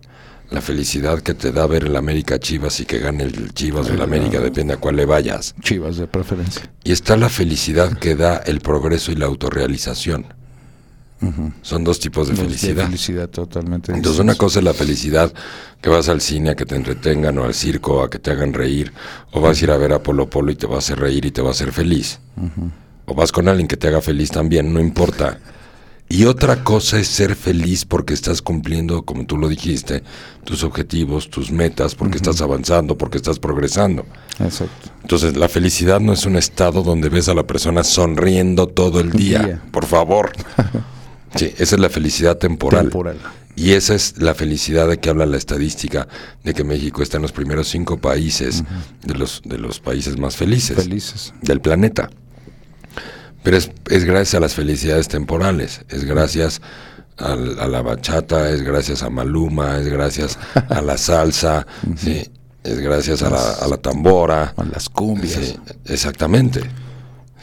la 0.49 0.59
felicidad 0.59 1.21
que 1.21 1.33
te 1.33 1.51
da 1.51 1.67
ver 1.67 1.85
el 1.85 1.95
América 1.95 2.39
Chivas 2.39 2.79
y 2.79 2.85
que 2.85 2.99
gane 2.99 3.23
el 3.23 3.53
Chivas 3.53 3.89
o 3.89 3.93
el 3.93 4.01
América, 4.01 4.39
depende 4.39 4.73
a 4.73 4.77
cuál 4.77 4.95
le 4.95 5.05
vayas. 5.05 5.55
Chivas 5.61 5.97
de 5.97 6.07
preferencia. 6.07 6.69
Y 6.83 6.91
está 6.91 7.15
la 7.15 7.29
felicidad 7.29 7.97
que 7.97 8.15
da 8.15 8.37
el 8.37 8.59
progreso 8.59 9.11
y 9.11 9.15
la 9.15 9.27
autorrealización. 9.27 10.25
Son 11.63 11.83
dos 11.83 11.99
tipos 11.99 12.27
de 12.27 12.33
Los 12.33 12.43
felicidad. 12.43 12.85
felicidad 12.85 13.29
totalmente. 13.29 13.91
Entonces 13.91 14.21
una 14.21 14.35
cosa 14.35 14.59
es 14.59 14.65
la 14.65 14.73
felicidad 14.73 15.33
que 15.81 15.89
vas 15.89 16.09
al 16.09 16.21
cine 16.21 16.51
a 16.51 16.55
que 16.55 16.65
te 16.65 16.75
entretengan 16.75 17.37
o 17.39 17.43
al 17.43 17.53
circo 17.53 18.03
a 18.03 18.09
que 18.09 18.19
te 18.19 18.31
hagan 18.31 18.53
reír 18.53 18.93
o 19.31 19.41
vas 19.41 19.59
a 19.59 19.63
ir 19.63 19.71
a 19.71 19.77
ver 19.77 19.93
a 19.93 20.03
Polo 20.03 20.29
Polo 20.29 20.51
y 20.51 20.55
te 20.55 20.67
va 20.67 20.75
a 20.75 20.79
hacer 20.79 20.99
reír 20.99 21.25
y 21.25 21.31
te 21.31 21.41
va 21.41 21.49
a 21.49 21.51
hacer 21.51 21.71
feliz. 21.71 22.19
O 23.05 23.15
vas 23.15 23.31
con 23.31 23.47
alguien 23.47 23.67
que 23.67 23.77
te 23.77 23.87
haga 23.87 24.01
feliz 24.01 24.29
también, 24.29 24.71
no 24.73 24.79
importa. 24.79 25.39
Y 26.09 26.23
otra 26.23 26.63
cosa 26.63 26.99
es 26.99 27.07
ser 27.07 27.35
feliz 27.35 27.83
porque 27.83 28.13
estás 28.13 28.41
cumpliendo, 28.41 29.03
como 29.03 29.25
tú 29.25 29.37
lo 29.37 29.49
dijiste, 29.49 30.03
tus 30.45 30.63
objetivos, 30.63 31.29
tus 31.29 31.51
metas, 31.51 31.95
porque 31.95 32.15
estás 32.15 32.39
avanzando, 32.41 32.97
porque 32.97 33.17
estás 33.17 33.39
progresando. 33.39 34.05
Exacto. 34.39 34.89
Entonces, 35.01 35.35
la 35.35 35.49
felicidad 35.49 35.99
no 35.99 36.13
es 36.13 36.25
un 36.25 36.37
estado 36.37 36.81
donde 36.81 37.09
ves 37.09 37.27
a 37.27 37.33
la 37.33 37.43
persona 37.45 37.83
sonriendo 37.83 38.67
todo 38.67 39.01
el 39.01 39.11
día. 39.11 39.39
Día. 39.43 39.61
Por 39.71 39.85
favor. 39.85 40.31
Sí, 41.35 41.53
esa 41.57 41.75
es 41.75 41.79
la 41.81 41.89
felicidad 41.89 42.37
temporal. 42.37 42.83
Temporal. 42.85 43.17
Y 43.55 43.71
esa 43.71 43.95
es 43.95 44.19
la 44.21 44.35
felicidad 44.35 44.87
de 44.87 44.99
que 44.99 45.09
habla 45.09 45.25
la 45.25 45.37
estadística, 45.37 46.07
de 46.43 46.53
que 46.53 46.63
México 46.63 47.01
está 47.01 47.17
en 47.17 47.23
los 47.23 47.31
primeros 47.31 47.67
cinco 47.67 47.97
países 47.97 48.63
de, 49.03 49.15
los, 49.15 49.41
de 49.45 49.57
los 49.57 49.79
países 49.79 50.17
más 50.19 50.35
felices 50.35 50.77
Felices. 50.77 51.33
del 51.41 51.59
planeta. 51.59 52.09
Pero 53.43 53.57
es, 53.57 53.71
es 53.89 54.03
gracias 54.03 54.35
a 54.35 54.39
las 54.39 54.53
felicidades 54.53 55.07
temporales, 55.07 55.81
es 55.89 56.03
gracias 56.03 56.61
al- 57.17 57.59
a 57.59 57.67
la 57.67 57.81
bachata, 57.81 58.49
es 58.51 58.61
gracias 58.61 59.01
a 59.03 59.09
Maluma, 59.09 59.79
es 59.79 59.87
gracias 59.87 60.37
a 60.69 60.81
la 60.81 60.97
salsa, 60.97 61.65
¿sí? 61.97 62.29
es 62.63 62.79
gracias 62.79 63.21
a 63.23 63.29
la, 63.29 63.53
a 63.53 63.67
la 63.67 63.77
tambora, 63.77 64.53
A 64.57 64.63
las 64.65 64.89
cumbias. 64.89 65.33
Sí, 65.33 65.55
exactamente. 65.85 66.61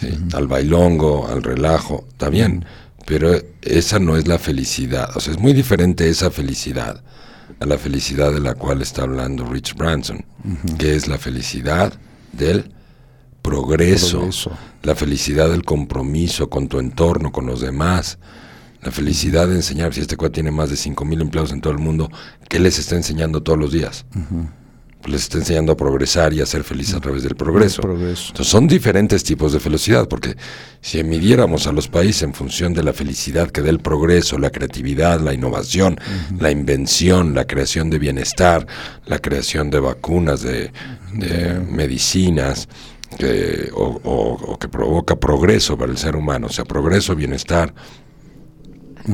Sí, 0.01 0.09
Al 0.35 0.47
bailongo, 0.47 1.27
al 1.29 1.43
relajo, 1.43 2.05
está 2.11 2.29
bien. 2.29 2.65
Pero 3.07 3.35
esa 3.63 3.99
no 3.99 4.17
es 4.17 4.27
la 4.27 4.39
felicidad. 4.39 5.11
O 5.17 5.21
sea, 5.21 5.33
es 5.33 5.39
muy 5.39 5.53
diferente 5.53 6.09
esa 6.09 6.31
felicidad 6.31 7.03
a 7.61 7.67
la 7.67 7.79
felicidad 7.79 8.33
de 8.33 8.41
la 8.41 8.55
cual 8.55 8.83
está 8.83 9.03
hablando 9.03 9.45
Rich 9.45 9.75
Branson, 9.75 10.25
que 10.79 10.97
es 10.97 11.09
la 11.09 11.19
felicidad 11.19 11.93
del 12.33 12.73
progreso, 13.43 14.19
Progreso. 14.19 14.53
la 14.83 14.95
felicidad 14.95 15.51
del 15.51 15.65
compromiso 15.65 16.49
con 16.49 16.69
tu 16.69 16.79
entorno, 16.79 17.31
con 17.31 17.47
los 17.47 17.61
demás, 17.61 18.19
la 18.83 18.91
felicidad 18.91 19.49
de 19.49 19.57
enseñar, 19.57 19.95
si 19.95 20.01
este 20.01 20.17
cuate 20.17 20.35
tiene 20.35 20.51
más 20.51 20.71
de 20.71 20.77
5 20.77 21.05
mil 21.05 21.21
empleados 21.21 21.53
en 21.53 21.61
todo 21.61 21.73
el 21.73 21.79
mundo, 21.79 22.11
¿qué 22.49 22.59
les 22.59 22.79
está 22.79 22.97
enseñando 22.97 23.43
todos 23.43 23.59
los 23.59 23.73
días? 23.73 24.05
Les 25.07 25.23
está 25.23 25.39
enseñando 25.39 25.73
a 25.73 25.77
progresar 25.77 26.33
y 26.33 26.41
a 26.41 26.47
ser 26.47 26.65
feliz 26.65 26.95
a 26.95 27.01
través 27.01 27.23
del 27.23 27.35
progreso. 27.37 27.83
progreso. 27.83 28.29
Entonces 28.29 28.47
son 28.51 28.67
diferentes 28.67 29.23
tipos 29.25 29.53
de 29.53 29.61
felicidad, 29.61 30.09
porque 30.09 30.37
si 30.81 31.03
midiéramos 31.05 31.67
a 31.67 31.73
los 31.73 31.89
países 31.89 32.23
en 32.23 32.35
función 32.35 32.73
de 32.75 32.83
la 32.83 32.93
felicidad 32.93 33.51
que 33.51 33.61
da 33.63 33.71
el 33.71 33.81
progreso, 33.81 34.39
la 34.39 34.51
creatividad, 34.51 35.21
la 35.21 35.33
innovación, 35.35 35.99
la 36.39 36.51
invención, 36.51 37.35
la 37.35 37.47
creación 37.47 37.91
de 37.91 37.99
bienestar, 37.99 38.67
la 39.07 39.19
creación 39.19 39.71
de 39.71 39.81
vacunas, 39.81 40.43
de, 40.43 40.71
de 41.13 41.61
medicinas, 41.61 42.69
que, 43.19 43.71
o, 43.75 44.01
o- 44.03 44.53
o 44.53 44.59
que 44.59 44.69
provoca 44.69 45.15
progreso 45.17 45.79
para 45.79 45.93
el 45.93 45.99
ser 45.99 46.17
humano, 46.17 46.49
o 46.49 46.51
sea, 46.51 46.65
progreso, 46.65 47.15
bienestar, 47.15 47.73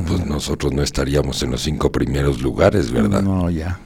pues 0.07 0.25
nosotros 0.25 0.71
no 0.73 0.81
estaríamos 0.81 1.43
en 1.43 1.51
los 1.51 1.61
cinco 1.61 1.91
primeros 1.91 2.41
lugares, 2.41 2.91
¿verdad? 2.91 3.21
No, 3.21 3.49
ya. 3.49 3.77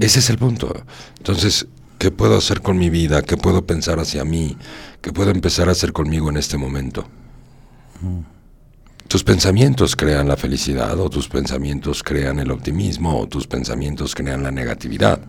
Ese 0.00 0.18
es 0.18 0.30
el 0.30 0.38
punto. 0.38 0.74
Entonces, 1.18 1.66
¿qué 1.98 2.10
puedo 2.10 2.36
hacer 2.36 2.60
con 2.60 2.78
mi 2.78 2.90
vida? 2.90 3.22
¿Qué 3.22 3.36
puedo 3.36 3.64
pensar 3.66 4.00
hacia 4.00 4.24
mí? 4.24 4.56
¿Qué 5.00 5.12
puedo 5.12 5.30
empezar 5.30 5.68
a 5.68 5.72
hacer 5.72 5.92
conmigo 5.92 6.30
en 6.30 6.36
este 6.36 6.56
momento? 6.56 7.06
Tus 9.08 9.22
pensamientos 9.22 9.94
crean 9.94 10.28
la 10.28 10.36
felicidad 10.36 10.98
o 10.98 11.08
tus 11.08 11.28
pensamientos 11.28 12.02
crean 12.02 12.40
el 12.40 12.50
optimismo 12.50 13.20
o 13.20 13.28
tus 13.28 13.46
pensamientos 13.46 14.14
crean 14.14 14.42
la 14.42 14.50
negatividad. 14.50 15.20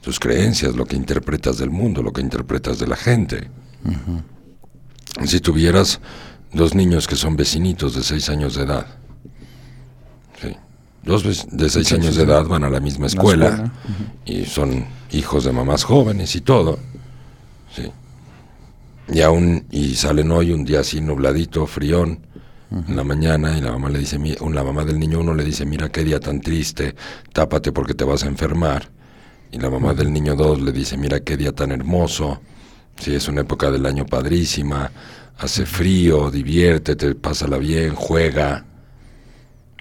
Tus 0.00 0.20
creencias, 0.20 0.76
lo 0.76 0.86
que 0.86 0.94
interpretas 0.94 1.58
del 1.58 1.70
mundo, 1.70 2.02
lo 2.02 2.12
que 2.12 2.20
interpretas 2.20 2.78
de 2.78 2.86
la 2.86 2.96
gente. 2.96 3.50
Si 5.24 5.40
tuvieras 5.40 6.00
dos 6.52 6.74
niños 6.74 7.08
que 7.08 7.16
son 7.16 7.36
vecinitos 7.36 7.94
de 7.94 8.02
seis 8.04 8.28
años 8.28 8.54
de 8.54 8.62
edad, 8.62 8.86
sí, 10.40 10.56
dos 11.02 11.24
vec- 11.24 11.48
de 11.50 11.68
seis 11.70 11.92
años 11.92 12.16
de 12.16 12.22
edad 12.24 12.44
van 12.46 12.64
a 12.64 12.70
la 12.70 12.80
misma 12.80 13.02
La 13.02 13.06
escuela, 13.08 13.72
y 14.24 14.44
son 14.44 14.86
hijos 15.12 15.44
de 15.44 15.52
mamás 15.52 15.84
jóvenes 15.84 16.34
y 16.36 16.40
todo, 16.40 16.78
sí. 17.74 17.90
Y 19.10 19.22
aún, 19.22 19.64
y 19.70 19.94
salen 19.94 20.30
hoy 20.30 20.52
un 20.52 20.64
día 20.64 20.80
así 20.80 21.00
nubladito, 21.00 21.66
frión, 21.66 22.20
en 22.70 22.94
la 22.96 23.04
mañana, 23.04 23.56
y 23.56 23.62
la 23.62 23.72
mamá 23.72 23.88
le 23.88 24.00
dice, 24.00 24.18
la 24.18 24.62
mamá 24.62 24.84
del 24.84 24.98
niño 24.98 25.20
uno 25.20 25.32
le 25.34 25.42
dice, 25.42 25.64
mira 25.64 25.88
qué 25.88 26.04
día 26.04 26.20
tan 26.20 26.42
triste, 26.42 26.94
tápate 27.32 27.72
porque 27.72 27.94
te 27.94 28.04
vas 28.04 28.24
a 28.24 28.26
enfermar. 28.26 28.90
Y 29.50 29.58
la 29.58 29.70
mamá 29.70 29.94
del 29.94 30.12
niño 30.12 30.36
dos 30.36 30.60
le 30.60 30.72
dice, 30.72 30.98
mira 30.98 31.20
qué 31.20 31.38
día 31.38 31.52
tan 31.52 31.72
hermoso, 31.72 32.42
sí, 32.98 33.14
es 33.14 33.26
una 33.28 33.40
época 33.40 33.70
del 33.70 33.86
año 33.86 34.04
padrísima, 34.04 34.90
hace 35.38 35.64
frío, 35.64 36.30
diviértete, 36.30 37.14
pásala 37.14 37.56
bien, 37.56 37.94
juega. 37.94 38.66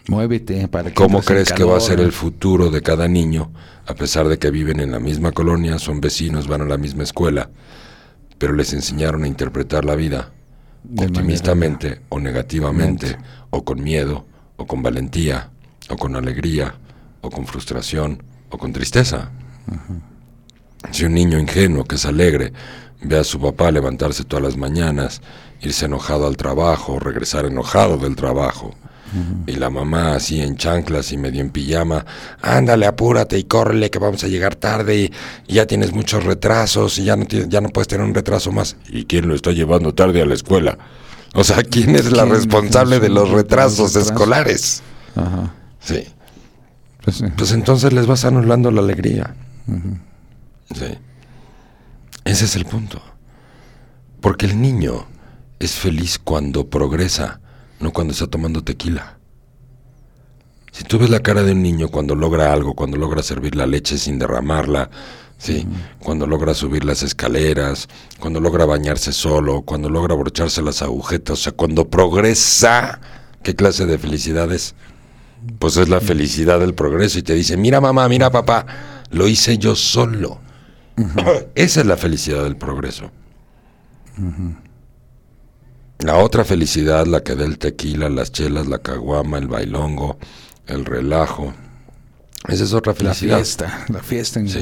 Muévete 0.08 0.68
para 0.68 0.90
que 0.90 0.96
¿Cómo 0.96 1.22
crees 1.22 1.52
que 1.52 1.64
va 1.64 1.78
a 1.78 1.82
ser 1.82 2.00
el 2.00 2.12
futuro 2.12 2.70
de 2.70 2.82
cada 2.82 3.08
niño, 3.08 3.52
a 3.86 3.94
pesar 3.94 4.28
de 4.28 4.40
que 4.40 4.52
viven 4.52 4.80
en 4.80 4.92
la 4.92 5.00
misma 5.00 5.32
colonia, 5.32 5.80
son 5.80 6.00
vecinos, 6.00 6.48
van 6.48 6.62
a 6.62 6.66
la 6.66 6.78
misma 6.78 7.04
escuela, 7.04 7.50
pero 8.38 8.54
les 8.54 8.74
enseñaron 8.74 9.24
a 9.24 9.28
interpretar 9.28 9.84
la 9.84 9.96
vida 9.96 10.32
De 10.84 11.06
optimistamente 11.06 12.02
o 12.10 12.20
negativamente, 12.20 13.18
o 13.50 13.66
con 13.66 13.84
miedo, 13.84 14.26
o 14.56 14.66
con 14.66 14.82
valentía, 14.82 15.50
o 15.90 15.98
con 15.98 16.16
alegría, 16.16 16.76
o 17.22 17.30
con 17.30 17.46
frustración, 17.46 18.24
o 18.50 18.58
con 18.58 18.72
tristeza? 18.72 19.32
Si 20.92 21.04
un 21.04 21.14
niño 21.14 21.38
ingenuo 21.38 21.84
que 21.84 21.96
es 21.96 22.06
alegre 22.06 22.54
ve 23.02 23.20
a 23.20 23.24
su 23.24 23.42
papá 23.42 23.72
levantarse 23.72 24.24
todas 24.24 24.44
las 24.44 24.58
mañanas, 24.58 25.22
irse 25.62 25.86
enojado 25.86 26.28
al 26.28 26.38
trabajo, 26.38 27.00
regresar 27.00 27.46
enojado 27.46 27.98
del 27.98 28.16
trabajo, 28.16 28.74
y 29.48 29.54
la 29.54 29.70
mamá 29.70 30.16
así 30.16 30.42
en 30.42 30.58
chanclas 30.58 31.12
y 31.12 31.18
medio 31.18 31.42
en 31.42 31.50
pijama, 31.50 32.06
ándale, 32.42 32.86
apúrate 32.86 33.38
y 33.40 33.44
córrele 33.46 33.90
que 33.90 34.00
vamos 34.00 34.24
a 34.24 34.28
llegar 34.28 34.56
tarde 34.56 34.98
y, 34.98 35.14
y 35.48 35.54
ya 35.56 35.66
tienes 35.66 35.94
muchos 35.94 36.24
retrasos 36.26 36.98
y 37.00 37.06
ya 37.06 37.16
no, 37.16 37.26
tienes- 37.26 37.50
ya 37.50 37.62
no 37.62 37.70
puedes 37.70 37.88
tener 37.88 38.06
un 38.06 38.14
retraso 38.14 38.52
más. 38.52 38.76
¿Y 38.90 39.06
quién 39.06 39.28
lo 39.28 39.36
está 39.36 39.52
llevando 39.52 39.94
tarde 39.94 40.22
a 40.22 40.26
la 40.26 40.34
escuela? 40.34 40.78
O 41.34 41.44
sea, 41.44 41.64
¿quién 41.64 41.96
es 41.96 42.12
la 42.12 42.24
¿Quién 42.24 42.36
responsable 42.36 43.00
de 43.00 43.10
los 43.10 43.30
retrasos 43.30 43.94
retrasos? 43.94 44.12
escolares? 44.12 44.84
Ajá. 45.16 45.54
Sí. 45.80 46.04
Pues 47.04 47.18
sí. 47.18 47.26
Pues 47.38 47.52
entonces 47.54 47.94
les 47.94 48.06
vas 48.08 48.26
anulando 48.26 48.72
la 48.72 48.82
alegría. 48.82 49.36
Sí. 50.76 50.86
Ese 52.26 52.46
es 52.46 52.56
el 52.56 52.66
punto. 52.66 53.02
Porque 54.20 54.46
el 54.46 54.60
niño 54.62 55.06
es 55.60 55.74
feliz 55.76 56.20
cuando 56.22 56.70
progresa, 56.70 57.40
no 57.80 57.92
cuando 57.92 58.14
está 58.14 58.28
tomando 58.28 58.64
tequila. 58.64 59.18
Si 60.72 60.84
tú 60.84 61.00
ves 61.00 61.10
la 61.10 61.22
cara 61.22 61.44
de 61.44 61.54
un 61.54 61.64
niño 61.64 61.90
cuando 61.90 62.14
logra 62.14 62.54
algo, 62.54 62.76
cuando 62.76 62.98
logra 62.98 63.24
servir 63.24 63.56
la 63.56 63.66
leche 63.66 63.98
sin 63.98 64.20
derramarla, 64.20 64.92
sí, 65.38 65.68
cuando 66.00 66.28
logra 66.28 66.54
subir 66.54 66.86
las 66.86 67.02
escaleras, 67.02 67.88
cuando 68.20 68.40
logra 68.40 68.66
bañarse 68.66 69.12
solo, 69.12 69.64
cuando 69.64 69.90
logra 69.90 70.14
abrocharse 70.14 70.62
las 70.62 70.84
agujetas, 70.84 71.40
o 71.40 71.42
sea, 71.44 71.52
cuando 71.54 71.90
progresa, 71.90 73.00
¿qué 73.42 73.56
clase 73.56 73.88
de 73.88 73.98
felicidad 73.98 74.52
es? 74.52 74.76
Pues 75.58 75.78
es 75.78 75.90
la 75.90 76.00
felicidad 76.00 76.60
del 76.60 76.76
progreso 76.76 77.18
y 77.18 77.24
te 77.24 77.34
dice, 77.34 77.58
mira 77.58 77.82
mamá, 77.82 78.08
mira 78.08 78.30
papá, 78.30 78.66
lo 79.10 79.28
hice 79.28 79.58
yo 79.58 79.76
solo. 79.76 80.40
Esa 81.56 81.80
es 81.82 81.86
la 81.86 81.98
felicidad 81.98 82.44
del 82.44 82.56
progreso. 82.56 83.12
La 86.00 86.18
otra 86.18 86.44
felicidad, 86.46 87.08
la 87.08 87.24
que 87.24 87.36
da 87.36 87.46
el 87.46 87.58
tequila, 87.58 88.10
las 88.10 88.32
chelas, 88.32 88.68
la 88.68 88.80
caguama, 88.80 89.38
el 89.40 89.48
bailongo, 89.48 90.18
el 90.68 90.86
relajo. 90.86 91.54
Esa 92.48 92.64
es 92.64 92.74
otra 92.74 92.94
La 92.94 92.98
felicidad. 92.98 93.38
fiesta, 93.38 93.86
la 93.90 94.04
fiesta 94.04 94.40
en 94.40 94.50
Sí. 94.50 94.60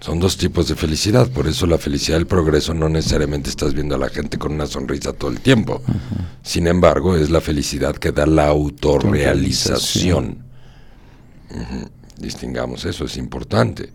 Son 0.00 0.20
dos 0.20 0.36
tipos 0.36 0.68
de 0.68 0.74
felicidad, 0.74 1.28
por 1.30 1.46
eso 1.46 1.66
la 1.66 1.78
felicidad 1.78 2.18
del 2.18 2.26
progreso 2.26 2.74
no 2.74 2.88
necesariamente 2.88 3.48
estás 3.50 3.72
viendo 3.72 3.94
a 3.94 3.98
la 3.98 4.08
gente 4.10 4.36
con 4.38 4.52
una 4.52 4.66
sonrisa 4.66 5.12
todo 5.12 5.30
el 5.30 5.40
tiempo. 5.40 5.82
Sin 6.42 6.66
embargo, 6.66 7.16
es 7.16 7.30
la 7.30 7.40
felicidad 7.40 7.96
que 7.96 8.12
da 8.12 8.26
la 8.26 8.46
autorrealización. 8.48 10.44
Distingamos 12.18 12.84
eso, 12.84 13.04
es 13.06 13.16
importante. 13.16 13.90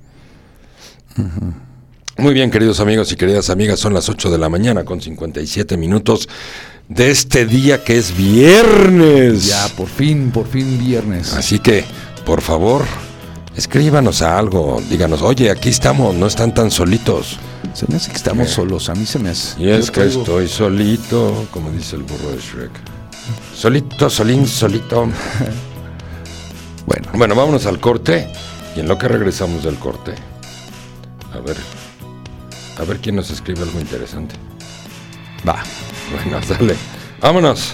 Muy 2.21 2.35
bien, 2.35 2.51
queridos 2.51 2.79
amigos 2.79 3.11
y 3.11 3.15
queridas 3.15 3.49
amigas, 3.49 3.79
son 3.79 3.95
las 3.95 4.07
8 4.07 4.29
de 4.29 4.37
la 4.37 4.47
mañana 4.47 4.85
con 4.85 5.01
57 5.01 5.75
minutos 5.75 6.29
de 6.87 7.09
este 7.09 7.47
día 7.47 7.83
que 7.83 7.97
es 7.97 8.15
viernes. 8.15 9.47
Ya, 9.47 9.67
por 9.75 9.87
fin, 9.87 10.29
por 10.29 10.45
fin 10.45 10.77
viernes. 10.77 11.33
Así 11.33 11.57
que, 11.57 11.83
por 12.23 12.41
favor, 12.41 12.85
escríbanos 13.57 14.21
a 14.21 14.37
algo, 14.37 14.79
díganos, 14.87 15.23
oye, 15.23 15.49
aquí 15.49 15.69
estamos, 15.69 16.13
no 16.13 16.27
están 16.27 16.53
tan 16.53 16.69
solitos. 16.69 17.39
Se 17.73 17.87
me 17.87 17.95
hace 17.95 18.11
que 18.11 18.17
estamos 18.17 18.51
solos, 18.51 18.89
a 18.89 18.93
mí 18.93 19.07
se 19.07 19.17
me 19.17 19.29
hace. 19.29 19.59
Y 19.59 19.69
es 19.69 19.89
que 19.89 20.05
estoy 20.05 20.47
solito, 20.47 21.47
como 21.49 21.71
dice 21.71 21.95
el 21.95 22.03
burro 22.03 22.29
de 22.29 22.37
Shrek. 22.37 22.71
Solito, 23.55 24.11
solín, 24.11 24.45
solito. 24.45 25.09
Bueno, 26.85 27.09
Bueno, 27.15 27.35
vámonos 27.35 27.65
al 27.65 27.79
corte. 27.79 28.27
Y 28.75 28.81
en 28.81 28.87
lo 28.87 28.97
que 28.97 29.07
regresamos 29.07 29.63
del 29.63 29.75
corte, 29.77 30.13
a 31.33 31.39
ver, 31.39 31.55
a 32.77 32.83
ver 32.83 32.99
quién 32.99 33.15
nos 33.15 33.29
escribe 33.29 33.61
algo 33.61 33.79
interesante. 33.79 34.35
va. 35.47 35.63
Bueno, 36.11 36.43
sale. 36.43 36.75
Vámonos. 37.21 37.73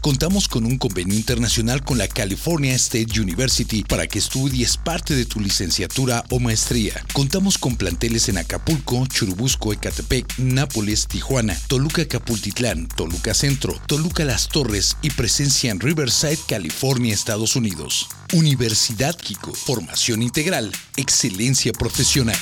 Contamos 0.00 0.48
con 0.48 0.64
un 0.64 0.78
convenio 0.78 1.14
internacional 1.14 1.84
con 1.84 1.98
la 1.98 2.08
California 2.08 2.74
State 2.74 3.20
University 3.20 3.84
para 3.84 4.06
que 4.06 4.18
estudies 4.18 4.78
parte 4.78 5.14
de 5.14 5.26
tu 5.26 5.40
licenciatura 5.40 6.24
o 6.30 6.40
maestría. 6.40 7.04
Contamos 7.12 7.58
con 7.58 7.76
planteles 7.76 8.30
en 8.30 8.38
Acapulco, 8.38 9.06
Churubusco, 9.06 9.74
Ecatepec, 9.74 10.38
Nápoles, 10.38 11.06
Tijuana, 11.06 11.54
Toluca, 11.68 12.06
Capultitlán, 12.06 12.88
Toluca 12.88 13.34
Centro, 13.34 13.78
Toluca 13.86 14.24
Las 14.24 14.48
Torres 14.48 14.96
y 15.02 15.10
presencia 15.10 15.70
en 15.70 15.80
Riverside, 15.80 16.38
California, 16.48 17.12
Estados 17.12 17.54
Unidos. 17.54 18.08
Universidad 18.32 19.14
Kiko, 19.14 19.52
formación 19.52 20.22
integral, 20.22 20.72
excelencia 20.96 21.74
profesional. 21.74 22.38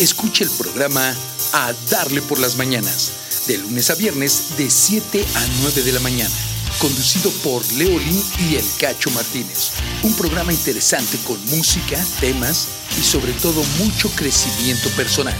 Escucha 0.00 0.42
el 0.42 0.50
programa 0.50 1.14
A 1.52 1.72
Darle 1.90 2.20
por 2.22 2.40
las 2.40 2.56
Mañanas 2.56 3.25
de 3.46 3.58
lunes 3.58 3.90
a 3.90 3.94
viernes 3.94 4.56
de 4.56 4.70
7 4.70 5.24
a 5.34 5.46
9 5.62 5.82
de 5.82 5.92
la 5.92 6.00
mañana, 6.00 6.34
conducido 6.78 7.30
por 7.42 7.64
Leolín 7.72 8.22
y 8.38 8.56
El 8.56 8.64
Cacho 8.78 9.10
Martínez. 9.10 9.72
Un 10.02 10.14
programa 10.14 10.52
interesante 10.52 11.16
con 11.24 11.38
música, 11.46 12.04
temas 12.20 12.68
y 12.98 13.02
sobre 13.02 13.32
todo 13.34 13.62
mucho 13.78 14.10
crecimiento 14.10 14.88
personal. 14.90 15.36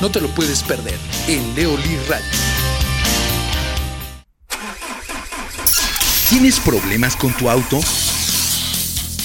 No 0.00 0.10
te 0.10 0.20
lo 0.20 0.28
puedes 0.34 0.62
perder 0.62 0.98
en 1.28 1.54
Leolí 1.54 1.96
Radio. 2.08 2.24
¿Tienes 6.30 6.58
problemas 6.60 7.14
con 7.14 7.32
tu 7.36 7.50
auto? 7.50 7.80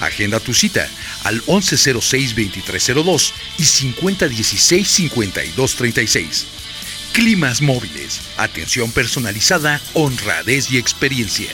Agenda 0.00 0.40
tu 0.40 0.54
cita 0.54 0.88
al 1.24 1.44
1106-2302 1.44 3.32
y 3.58 3.62
5016-5236. 3.62 6.44
Climas 7.12 7.60
móviles, 7.62 8.20
atención 8.36 8.90
personalizada, 8.92 9.80
honradez 9.94 10.70
y 10.70 10.76
experiencia. 10.78 11.50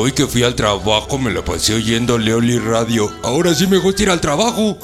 Hoy 0.00 0.12
que 0.12 0.28
fui 0.28 0.44
al 0.44 0.54
trabajo 0.54 1.18
me 1.18 1.32
lo 1.32 1.44
pasé 1.44 1.74
oyendo 1.74 2.18
Leoli 2.18 2.56
Radio. 2.58 3.12
Ahora 3.24 3.52
sí 3.52 3.66
me 3.66 3.78
gusta 3.78 4.04
ir 4.04 4.10
al 4.10 4.20
trabajo. 4.20 4.78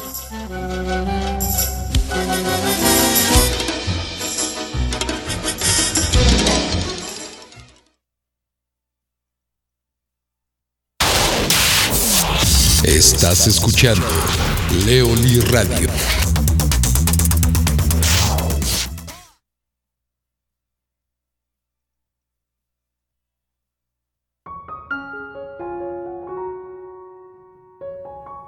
Estás 12.94 13.48
escuchando 13.48 14.06
Leoli 14.86 15.40
Radio. 15.40 15.88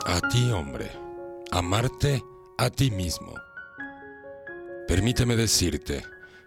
A 0.05 0.21
ti, 0.31 0.53
hombre, 0.53 0.93
amarte 1.51 2.23
a 2.57 2.71
ti 2.71 2.93
mismo. 2.93 3.35
Permíteme 4.87 5.35
decirte 5.35 6.05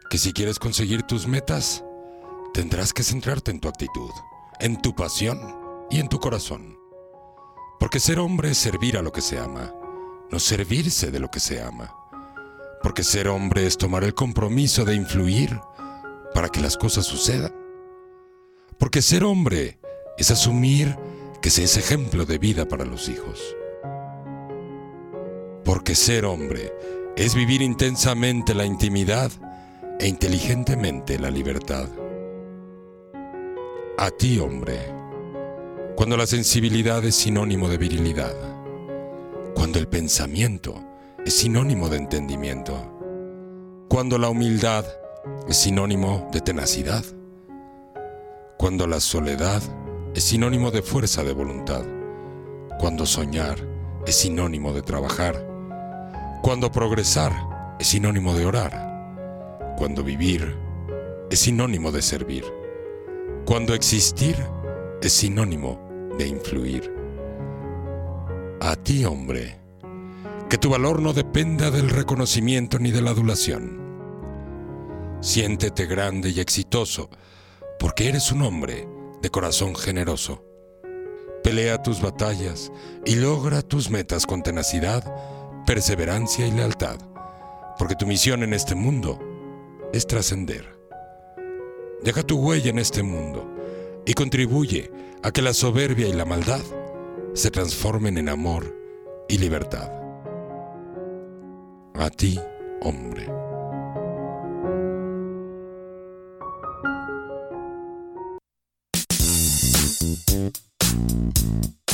que 0.10 0.18
si 0.18 0.32
quieres 0.32 0.58
conseguir 0.58 1.04
tus 1.04 1.28
metas, 1.28 1.84
tendrás 2.54 2.94
que 2.94 3.04
centrarte 3.04 3.52
en 3.52 3.60
tu 3.60 3.68
actitud, 3.68 4.12
en 4.62 4.82
tu 4.82 4.96
pasión 4.96 5.38
y 5.92 6.00
en 6.00 6.08
tu 6.08 6.18
corazón. 6.22 6.79
Porque 7.80 8.00
ser 8.00 8.20
hombre 8.20 8.52
es 8.52 8.58
servir 8.58 8.98
a 8.98 9.02
lo 9.02 9.12
que 9.12 9.22
se 9.22 9.40
ama, 9.40 9.74
no 10.30 10.40
servirse 10.40 11.12
de 11.12 11.20
lo 11.20 11.32
que 11.32 11.40
se 11.40 11.62
ama. 11.62 11.96
Porque 12.84 13.04
ser 13.04 13.28
hombre 13.28 13.66
es 13.66 13.78
tomar 13.78 14.04
el 14.04 14.14
compromiso 14.14 14.84
de 14.86 14.96
influir 14.96 15.60
para 16.34 16.50
que 16.50 16.60
las 16.60 16.78
cosas 16.78 17.06
sucedan. 17.06 17.54
Porque 18.78 19.02
ser 19.02 19.24
hombre 19.24 19.80
es 20.18 20.30
asumir 20.30 20.98
que 21.42 21.50
se 21.50 21.64
es 21.64 21.78
ejemplo 21.78 22.26
de 22.26 22.38
vida 22.38 22.68
para 22.68 22.86
los 22.86 23.08
hijos. 23.08 23.56
Porque 25.64 25.96
ser 25.96 26.26
hombre 26.26 26.74
es 27.16 27.34
vivir 27.34 27.62
intensamente 27.62 28.54
la 28.54 28.66
intimidad 28.66 29.32
e 30.00 30.08
inteligentemente 30.08 31.18
la 31.18 31.32
libertad. 31.32 31.88
A 33.98 34.10
ti, 34.12 34.40
hombre, 34.40 34.99
cuando 36.00 36.16
la 36.16 36.26
sensibilidad 36.26 37.04
es 37.04 37.14
sinónimo 37.16 37.68
de 37.68 37.78
virilidad, 37.78 38.34
cuando 39.54 39.80
el 39.80 39.90
pensamiento 39.90 40.82
es 41.26 41.34
sinónimo 41.34 41.90
de 41.90 41.98
entendimiento, 41.98 43.86
cuando 43.90 44.18
la 44.18 44.30
humildad 44.30 44.86
es 45.50 45.58
sinónimo 45.58 46.30
de 46.32 46.40
tenacidad, 46.40 47.04
cuando 48.58 48.88
la 48.88 49.02
soledad 49.02 49.62
es 50.16 50.24
sinónimo 50.24 50.72
de 50.72 50.84
fuerza 50.84 51.22
de 51.26 51.34
voluntad, 51.34 51.84
cuando 52.80 53.06
soñar 53.06 53.60
es 54.08 54.16
sinónimo 54.16 54.72
de 54.72 54.84
trabajar, 54.84 55.46
cuando 56.42 56.72
progresar 56.72 57.34
es 57.78 57.88
sinónimo 57.88 58.34
de 58.36 58.46
orar, 58.46 59.76
cuando 59.78 60.02
vivir 60.02 60.56
es 61.30 61.40
sinónimo 61.40 61.92
de 61.92 62.02
servir, 62.02 62.46
cuando 63.44 63.74
existir 63.74 64.38
es 65.02 65.12
sinónimo 65.12 65.89
de 66.20 66.28
influir. 66.28 66.94
A 68.60 68.76
ti, 68.76 69.06
hombre, 69.06 69.58
que 70.50 70.58
tu 70.58 70.70
valor 70.70 71.02
no 71.02 71.14
dependa 71.14 71.72
del 71.72 71.90
reconocimiento 71.90 72.78
ni 72.78 72.92
de 72.92 73.02
la 73.02 73.12
adulación. 73.12 73.80
Siéntete 75.22 75.86
grande 75.86 76.30
y 76.30 76.42
exitoso, 76.42 77.10
porque 77.80 78.10
eres 78.10 78.34
un 78.34 78.42
hombre 78.42 78.86
de 79.22 79.30
corazón 79.30 79.76
generoso. 79.76 80.44
Pelea 81.42 81.82
tus 81.82 82.02
batallas 82.02 82.70
y 83.06 83.16
logra 83.16 83.62
tus 83.62 83.90
metas 83.90 84.26
con 84.26 84.44
tenacidad, 84.44 85.04
perseverancia 85.66 86.46
y 86.46 86.52
lealtad, 86.52 86.98
porque 87.78 87.96
tu 87.96 88.06
misión 88.06 88.44
en 88.44 88.54
este 88.54 88.76
mundo 88.76 89.20
es 89.94 90.06
trascender. 90.06 90.78
Deja 92.04 92.24
tu 92.24 92.40
huella 92.40 92.72
en 92.72 92.80
este 92.80 93.04
mundo 93.04 93.59
y 94.06 94.14
contribuye 94.14 94.92
a 95.24 95.32
que 95.32 95.42
la 95.42 95.54
soberbia 95.54 96.08
y 96.08 96.14
la 96.14 96.26
maldad 96.26 96.62
se 97.34 97.52
transformen 97.52 98.18
en 98.18 98.30
amor 98.30 98.76
y 99.28 99.38
libertad. 99.38 99.92
A 101.96 102.10
ti, 102.10 102.40
hombre. 102.82 103.28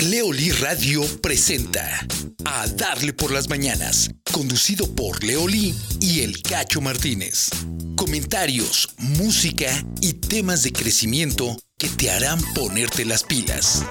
Leoli 0.01 0.51
Radio 0.51 1.01
presenta 1.21 2.05
A 2.45 2.67
Darle 2.67 3.13
por 3.13 3.31
las 3.31 3.49
Mañanas, 3.49 4.11
conducido 4.31 4.93
por 4.93 5.23
Leoli 5.23 5.73
y 5.99 6.19
El 6.19 6.41
Cacho 6.43 6.79
Martínez. 6.79 7.49
Comentarios, 7.95 8.89
música 8.99 9.83
y 10.01 10.13
temas 10.13 10.61
de 10.61 10.71
crecimiento 10.71 11.57
que 11.77 11.89
te 11.89 12.09
harán 12.09 12.39
ponerte 12.53 13.03
las 13.03 13.23
pilas. 13.23 13.85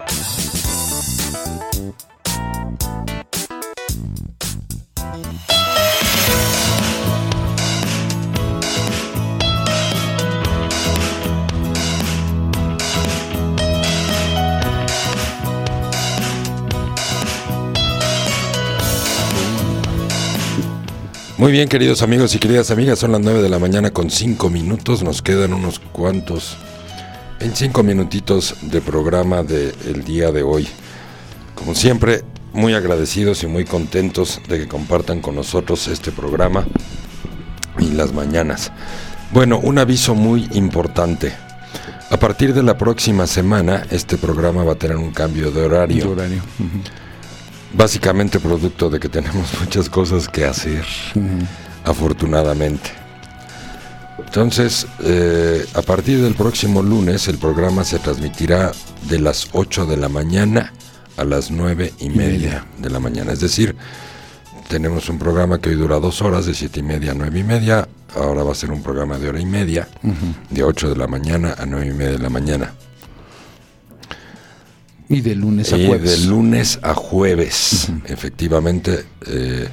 Muy 21.37 21.53
bien, 21.53 21.69
queridos 21.69 22.01
amigos 22.01 22.35
y 22.35 22.39
queridas 22.39 22.71
amigas, 22.71 22.99
son 22.99 23.13
las 23.13 23.21
9 23.21 23.43
de 23.43 23.51
la 23.51 23.59
mañana 23.59 23.91
con 23.91 24.09
5 24.09 24.49
minutos. 24.49 25.03
Nos 25.03 25.21
quedan 25.21 25.53
unos 25.53 25.79
cuantos, 25.79 26.57
en 27.41 27.55
5 27.55 27.83
minutitos 27.83 28.57
de 28.63 28.81
programa 28.81 29.43
del 29.43 30.05
día 30.05 30.31
de 30.33 30.43
hoy. 30.43 30.69
Como 31.55 31.75
siempre, 31.75 32.23
muy 32.53 32.75
agradecidos 32.75 33.43
y 33.43 33.47
muy 33.47 33.65
contentos 33.65 34.41
de 34.49 34.59
que 34.59 34.69
compartan 34.69 35.21
con 35.21 35.35
nosotros 35.35 35.89
este 35.89 36.13
programa 36.13 36.65
y 37.79 37.91
las 37.91 38.13
mañanas. 38.13 38.73
Bueno, 39.33 39.59
un 39.59 39.79
aviso 39.79 40.15
muy 40.15 40.49
importante. 40.53 41.33
A 42.11 42.17
partir 42.17 42.55
de 42.55 42.63
la 42.63 42.79
próxima 42.79 43.27
semana, 43.27 43.85
este 43.91 44.17
programa 44.17 44.63
va 44.63 44.75
a 44.75 44.77
tener 44.77 44.97
un 44.97 45.11
cambio 45.11 45.51
de 45.51 45.63
horario. 45.63 46.05
De 46.05 46.11
horario. 46.11 46.43
Básicamente 47.73 48.39
producto 48.39 48.89
de 48.89 49.01
que 49.01 49.09
tenemos 49.09 49.49
muchas 49.61 49.89
cosas 49.89 50.29
que 50.29 50.45
hacer, 50.45 50.85
afortunadamente. 51.85 53.04
Entonces, 54.27 54.87
eh, 55.03 55.65
a 55.75 55.83
partir 55.83 56.21
del 56.21 56.35
próximo 56.35 56.83
lunes, 56.83 57.29
el 57.29 57.39
programa 57.39 57.85
se 57.85 57.99
transmitirá 57.99 58.73
de 59.09 59.21
las 59.21 59.49
8 59.53 59.87
de 59.87 59.97
la 59.97 60.09
mañana 60.09 60.73
a 61.17 61.25
las 61.25 61.51
9 61.53 61.93
y 62.01 62.09
media 62.11 62.67
de 62.79 62.91
la 62.91 62.99
mañana. 62.99 63.33
Es 63.33 63.41
decir, 63.41 63.77
tenemos 64.69 65.09
un 65.09 65.19
programa 65.19 65.61
que 65.61 65.69
hoy 65.71 65.77
dura 65.77 66.01
dos 66.01 66.21
horas, 66.21 66.47
de 66.47 66.55
7 66.55 66.81
y 66.81 66.83
media 66.83 67.13
a 67.13 67.15
9 67.15 67.39
y 67.39 67.45
media. 67.45 67.89
Ahora 68.17 68.43
va 68.43 68.53
a 68.53 68.55
ser 68.57 68.71
un 68.73 68.83
programa 68.83 69.19
de 69.19 69.29
hora 69.29 69.41
y 69.41 69.47
media, 69.47 69.89
de 70.51 70.63
8 70.65 70.91
de 70.91 70.97
la 70.97 71.07
mañana 71.07 71.55
a 71.59 71.67
9 71.67 71.87
y 71.87 71.93
media 71.93 72.13
de 72.13 72.19
la 72.19 72.31
mañana. 72.31 72.73
Y 75.09 75.21
de 75.21 75.35
lunes 75.35 75.73
a 75.73 75.77
Y 75.79 75.87
jueves. 75.87 76.23
de 76.23 76.27
lunes 76.29 76.79
a 76.83 76.95
jueves, 76.95 77.89
efectivamente. 78.07 79.05
eh, 79.27 79.69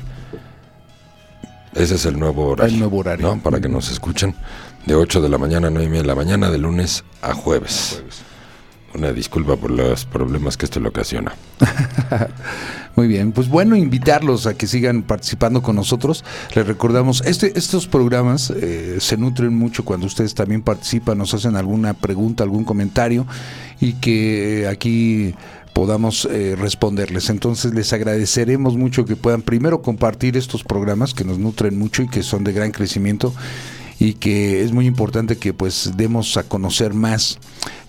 ese 1.75 1.95
es 1.95 2.05
el 2.05 2.19
nuevo 2.19 2.47
horario. 2.49 2.73
El 2.73 2.79
nuevo 2.79 2.97
horario. 2.97 3.27
¿no? 3.27 3.41
Para 3.41 3.59
que 3.59 3.69
nos 3.69 3.89
escuchen. 3.91 4.35
De 4.85 4.95
8 4.95 5.21
de 5.21 5.29
la 5.29 5.37
mañana 5.37 5.67
a 5.67 5.69
9 5.69 5.85
y 5.85 5.89
media 5.89 6.01
de 6.01 6.07
la 6.07 6.15
mañana, 6.15 6.49
de 6.49 6.57
lunes 6.57 7.03
a 7.21 7.33
jueves. 7.33 8.03
Una 8.93 9.13
disculpa 9.13 9.55
por 9.55 9.71
los 9.71 10.05
problemas 10.05 10.57
que 10.57 10.65
esto 10.65 10.79
le 10.79 10.89
ocasiona. 10.89 11.33
Muy 12.95 13.07
bien, 13.07 13.31
pues 13.31 13.47
bueno, 13.47 13.77
invitarlos 13.77 14.47
a 14.47 14.55
que 14.55 14.67
sigan 14.67 15.03
participando 15.03 15.61
con 15.61 15.77
nosotros. 15.77 16.25
Les 16.53 16.67
recordamos, 16.67 17.21
este, 17.25 17.57
estos 17.57 17.87
programas 17.87 18.49
eh, 18.49 18.97
se 18.99 19.15
nutren 19.15 19.55
mucho 19.55 19.85
cuando 19.85 20.07
ustedes 20.07 20.35
también 20.35 20.61
participan, 20.61 21.17
nos 21.17 21.33
hacen 21.33 21.55
alguna 21.55 21.93
pregunta, 21.93 22.43
algún 22.43 22.65
comentario 22.65 23.25
y 23.79 23.93
que 23.93 24.67
aquí 24.69 25.35
podamos 25.73 26.25
eh, 26.25 26.55
responderles. 26.57 27.29
Entonces 27.29 27.73
les 27.73 27.93
agradeceremos 27.93 28.77
mucho 28.77 29.05
que 29.05 29.15
puedan 29.15 29.41
primero 29.41 29.81
compartir 29.81 30.37
estos 30.37 30.63
programas 30.63 31.13
que 31.13 31.23
nos 31.23 31.39
nutren 31.39 31.77
mucho 31.77 32.03
y 32.03 32.07
que 32.07 32.23
son 32.23 32.43
de 32.43 32.53
gran 32.53 32.71
crecimiento 32.71 33.33
y 33.99 34.13
que 34.13 34.63
es 34.63 34.71
muy 34.71 34.87
importante 34.87 35.37
que 35.37 35.53
pues 35.53 35.91
demos 35.95 36.35
a 36.35 36.43
conocer 36.43 36.93
más 36.93 37.37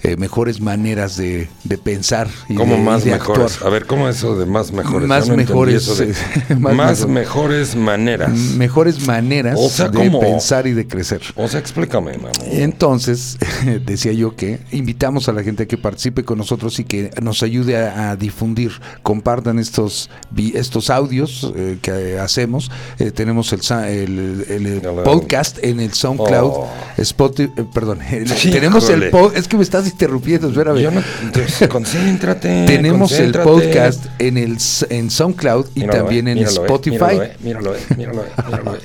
eh, 0.02 0.16
mejores 0.16 0.60
maneras 0.60 1.16
de, 1.16 1.48
de 1.64 1.78
pensar 1.78 2.28
y 2.48 2.54
¿Cómo 2.56 2.74
de, 2.74 2.80
y 2.80 2.84
más 2.84 3.04
de 3.04 3.12
mejores? 3.12 3.52
actuar. 3.54 3.68
A 3.68 3.70
ver, 3.72 3.86
¿cómo 3.86 4.08
eso 4.08 4.36
de 4.36 4.46
más 4.46 4.72
mejores? 4.72 5.08
Más 5.08 5.28
no 5.28 5.36
mejores, 5.36 5.82
eso 5.88 5.94
de- 5.94 6.14
más 6.56 6.74
más 6.74 6.98
mejor- 7.00 7.08
mejores 7.10 7.76
maneras. 7.76 8.30
mejores 8.56 9.06
maneras 9.06 9.56
O 9.60 9.68
sea, 9.68 9.88
de 9.88 9.98
¿cómo? 9.98 10.20
pensar 10.20 10.66
y 10.66 10.72
de 10.72 10.86
crecer. 10.88 11.22
O 11.36 11.46
sea, 11.48 11.60
explícame, 11.60 12.16
mamá. 12.18 12.30
Entonces, 12.50 13.38
decía 13.86 14.12
yo 14.12 14.34
que 14.34 14.58
invitamos 14.72 15.28
a 15.28 15.32
la 15.32 15.42
gente 15.42 15.62
a 15.64 15.66
que 15.66 15.78
participe 15.78 16.24
con 16.24 16.38
nosotros 16.38 16.78
y 16.80 16.84
que 16.84 17.10
nos 17.22 17.42
ayude 17.42 17.76
a, 17.76 18.10
a 18.10 18.16
difundir, 18.16 18.72
compartan 19.02 19.58
estos 19.58 20.10
estos 20.56 20.90
audios 20.90 21.52
eh, 21.54 21.78
que 21.80 22.18
hacemos. 22.18 22.70
Eh, 22.98 23.10
tenemos 23.12 23.52
el, 23.52 23.62
sa- 23.62 23.88
el- 23.90 24.44
el- 24.48 24.66
el 24.66 24.86
Hola. 24.86 25.04
podcast 25.04 25.58
en 25.62 25.80
el 25.80 25.92
SoundCloud, 25.92 26.52
Oh. 26.54 26.68
Spotify, 26.98 27.52
eh, 27.56 27.64
perdón, 27.72 28.00
tenemos 28.50 28.88
el 28.90 29.10
es 29.34 29.48
que 29.48 29.56
me 29.62 29.64
estás 29.64 29.86
interrumpiendo, 29.86 30.48
espérame. 30.48 30.78
Yo 30.78 30.90
no, 30.90 31.01
entonces, 31.22 31.68
concéntrate. 31.76 32.66
tenemos 32.66 33.12
el 33.12 33.30
podcast 33.32 34.06
en 34.18 34.36
el 34.36 34.59
en 34.90 35.09
SoundCloud 35.09 35.66
y 35.76 35.80
Míralo, 35.80 35.98
también 36.01 36.26
en 36.26 36.39
míralo, 36.39 36.62
Spotify. 36.62 37.20
Míralo, 37.40 37.74
míralo, 37.97 38.24
míralo. 38.48 38.76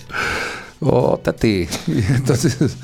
Ótate. 0.79 1.67
Entonces, 1.87 2.77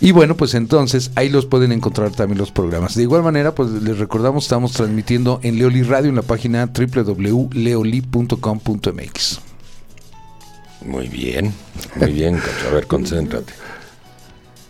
y 0.00 0.12
bueno, 0.12 0.36
pues 0.36 0.54
entonces 0.54 1.10
ahí 1.16 1.28
los 1.28 1.44
pueden 1.46 1.72
encontrar 1.72 2.12
también 2.12 2.38
los 2.38 2.52
programas. 2.52 2.94
De 2.94 3.02
igual 3.02 3.24
manera, 3.24 3.52
pues 3.54 3.70
les 3.70 3.98
recordamos, 3.98 4.44
estamos 4.44 4.70
transmitiendo 4.72 5.40
en 5.42 5.58
Leoli 5.58 5.82
Radio 5.82 6.10
en 6.10 6.16
la 6.16 6.22
página 6.22 6.66
www.leoli.com.mx. 6.66 9.40
Muy 10.84 11.08
bien, 11.08 11.52
muy 11.96 12.12
bien, 12.12 12.36
Cacho. 12.36 12.68
A 12.70 12.74
ver, 12.74 12.86
concéntrate. 12.86 13.52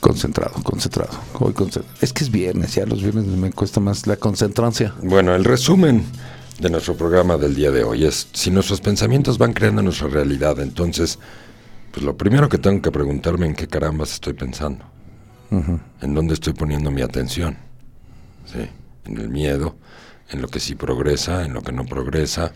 Concentrado, 0.00 0.62
concentrado. 0.62 1.10
Hoy 1.40 1.52
concent- 1.52 1.84
Es 2.00 2.12
que 2.12 2.22
es 2.24 2.30
viernes, 2.30 2.74
ya 2.74 2.86
los 2.86 3.02
viernes 3.02 3.24
me 3.26 3.50
cuesta 3.50 3.80
más 3.80 4.06
la 4.06 4.16
concentrancia. 4.16 4.94
Bueno, 5.02 5.34
el 5.34 5.44
resumen 5.44 6.04
de 6.60 6.70
nuestro 6.70 6.96
programa 6.96 7.36
del 7.36 7.54
día 7.54 7.70
de 7.70 7.82
hoy 7.82 8.04
es, 8.04 8.28
si 8.32 8.50
nuestros 8.50 8.80
pensamientos 8.80 9.38
van 9.38 9.52
creando 9.52 9.82
nuestra 9.82 10.08
realidad, 10.08 10.60
entonces, 10.60 11.18
pues 11.92 12.04
lo 12.04 12.16
primero 12.16 12.48
que 12.48 12.58
tengo 12.58 12.80
que 12.82 12.92
preguntarme 12.92 13.46
en 13.46 13.54
qué 13.54 13.66
carambas 13.66 14.12
estoy 14.12 14.34
pensando, 14.34 14.84
en 15.50 16.14
dónde 16.14 16.34
estoy 16.34 16.52
poniendo 16.52 16.90
mi 16.90 17.02
atención, 17.02 17.56
¿sí? 18.46 18.68
En 19.06 19.18
el 19.18 19.28
miedo, 19.28 19.76
en 20.30 20.42
lo 20.42 20.48
que 20.48 20.60
sí 20.60 20.74
progresa, 20.74 21.44
en 21.44 21.54
lo 21.54 21.62
que 21.62 21.72
no 21.72 21.84
progresa, 21.86 22.52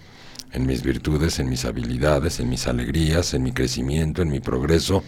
en 0.53 0.67
mis 0.67 0.83
virtudes, 0.83 1.39
en 1.39 1.49
mis 1.49 1.65
habilidades, 1.65 2.41
en 2.41 2.49
mis 2.49 2.67
alegrías, 2.67 3.33
en 3.35 3.43
mi 3.45 3.53
crecimiento, 3.53 4.23
en 4.23 4.31
mi 4.31 4.41
progreso, 4.41 5.03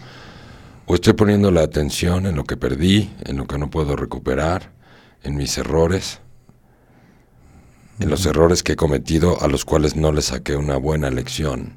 o 0.85 0.95
estoy 0.95 1.13
poniendo 1.13 1.51
la 1.51 1.61
atención 1.61 2.25
en 2.25 2.35
lo 2.35 2.43
que 2.43 2.57
perdí, 2.57 3.13
en 3.25 3.37
lo 3.37 3.47
que 3.47 3.57
no 3.57 3.69
puedo 3.69 3.95
recuperar, 3.95 4.73
en 5.23 5.35
mis 5.35 5.57
errores, 5.57 6.19
en 7.99 8.09
los 8.09 8.25
errores 8.25 8.63
que 8.63 8.73
he 8.73 8.75
cometido 8.75 9.41
a 9.41 9.47
los 9.47 9.65
cuales 9.65 9.95
no 9.95 10.11
le 10.11 10.21
saqué 10.21 10.55
una 10.55 10.77
buena 10.77 11.09
lección, 11.09 11.73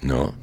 ¿no? 0.00 0.34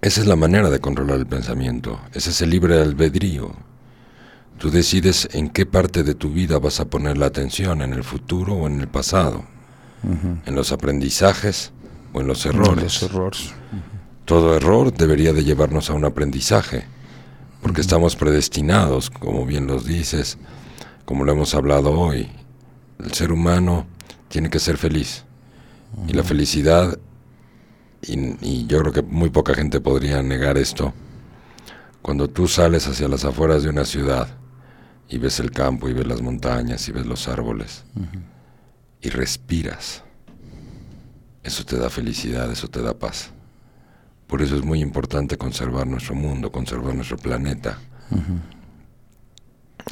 Esa 0.00 0.20
es 0.20 0.26
la 0.26 0.36
manera 0.36 0.70
de 0.70 0.80
controlar 0.80 1.18
el 1.18 1.26
pensamiento, 1.26 2.00
ese 2.14 2.30
es 2.30 2.40
el 2.40 2.50
libre 2.50 2.80
albedrío. 2.80 3.52
Tú 4.58 4.70
decides 4.70 5.28
en 5.32 5.50
qué 5.50 5.66
parte 5.66 6.02
de 6.02 6.14
tu 6.14 6.30
vida 6.30 6.58
vas 6.58 6.80
a 6.80 6.86
poner 6.86 7.16
la 7.16 7.26
atención, 7.26 7.82
en 7.82 7.92
el 7.92 8.02
futuro 8.02 8.54
o 8.54 8.66
en 8.66 8.80
el 8.80 8.88
pasado, 8.88 9.44
en 10.02 10.54
los 10.54 10.72
aprendizajes 10.72 11.72
o 12.12 12.20
en 12.20 12.26
los 12.26 12.44
errores. 12.46 13.02
Los 13.02 13.02
errores. 13.02 13.54
Todo 14.28 14.54
error 14.54 14.92
debería 14.92 15.32
de 15.32 15.42
llevarnos 15.42 15.88
a 15.88 15.94
un 15.94 16.04
aprendizaje, 16.04 16.84
porque 17.62 17.80
estamos 17.80 18.14
predestinados, 18.14 19.08
como 19.08 19.46
bien 19.46 19.66
los 19.66 19.86
dices, 19.86 20.36
como 21.06 21.24
lo 21.24 21.32
hemos 21.32 21.54
hablado 21.54 21.98
hoy. 21.98 22.28
El 22.98 23.14
ser 23.14 23.32
humano 23.32 23.86
tiene 24.28 24.50
que 24.50 24.58
ser 24.58 24.76
feliz. 24.76 25.24
Y 26.06 26.12
la 26.12 26.22
felicidad, 26.22 26.98
y, 28.02 28.36
y 28.46 28.66
yo 28.66 28.80
creo 28.80 28.92
que 28.92 29.00
muy 29.00 29.30
poca 29.30 29.54
gente 29.54 29.80
podría 29.80 30.22
negar 30.22 30.58
esto, 30.58 30.92
cuando 32.02 32.28
tú 32.28 32.48
sales 32.48 32.86
hacia 32.86 33.08
las 33.08 33.24
afueras 33.24 33.62
de 33.62 33.70
una 33.70 33.86
ciudad 33.86 34.28
y 35.08 35.16
ves 35.16 35.40
el 35.40 35.52
campo 35.52 35.88
y 35.88 35.94
ves 35.94 36.06
las 36.06 36.20
montañas 36.20 36.86
y 36.86 36.92
ves 36.92 37.06
los 37.06 37.28
árboles 37.28 37.82
y 39.00 39.08
respiras, 39.08 40.04
eso 41.42 41.64
te 41.64 41.78
da 41.78 41.88
felicidad, 41.88 42.52
eso 42.52 42.68
te 42.68 42.82
da 42.82 42.92
paz. 42.92 43.32
Por 44.28 44.42
eso 44.42 44.56
es 44.56 44.62
muy 44.62 44.80
importante 44.80 45.36
conservar 45.36 45.86
nuestro 45.86 46.14
mundo, 46.14 46.52
conservar 46.52 46.94
nuestro 46.94 47.16
planeta. 47.16 47.78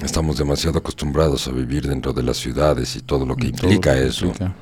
Estamos 0.02 0.36
demasiado 0.36 0.78
acostumbrados 0.78 1.48
a 1.48 1.52
vivir 1.52 1.88
dentro 1.88 2.12
de 2.12 2.22
las 2.22 2.36
ciudades 2.36 2.94
y 2.96 3.00
todo 3.00 3.24
lo 3.24 3.34
que 3.34 3.44
lo 3.44 3.48
implica 3.48 3.94
que 3.94 4.06
eso. 4.06 4.26
implica. 4.26 4.54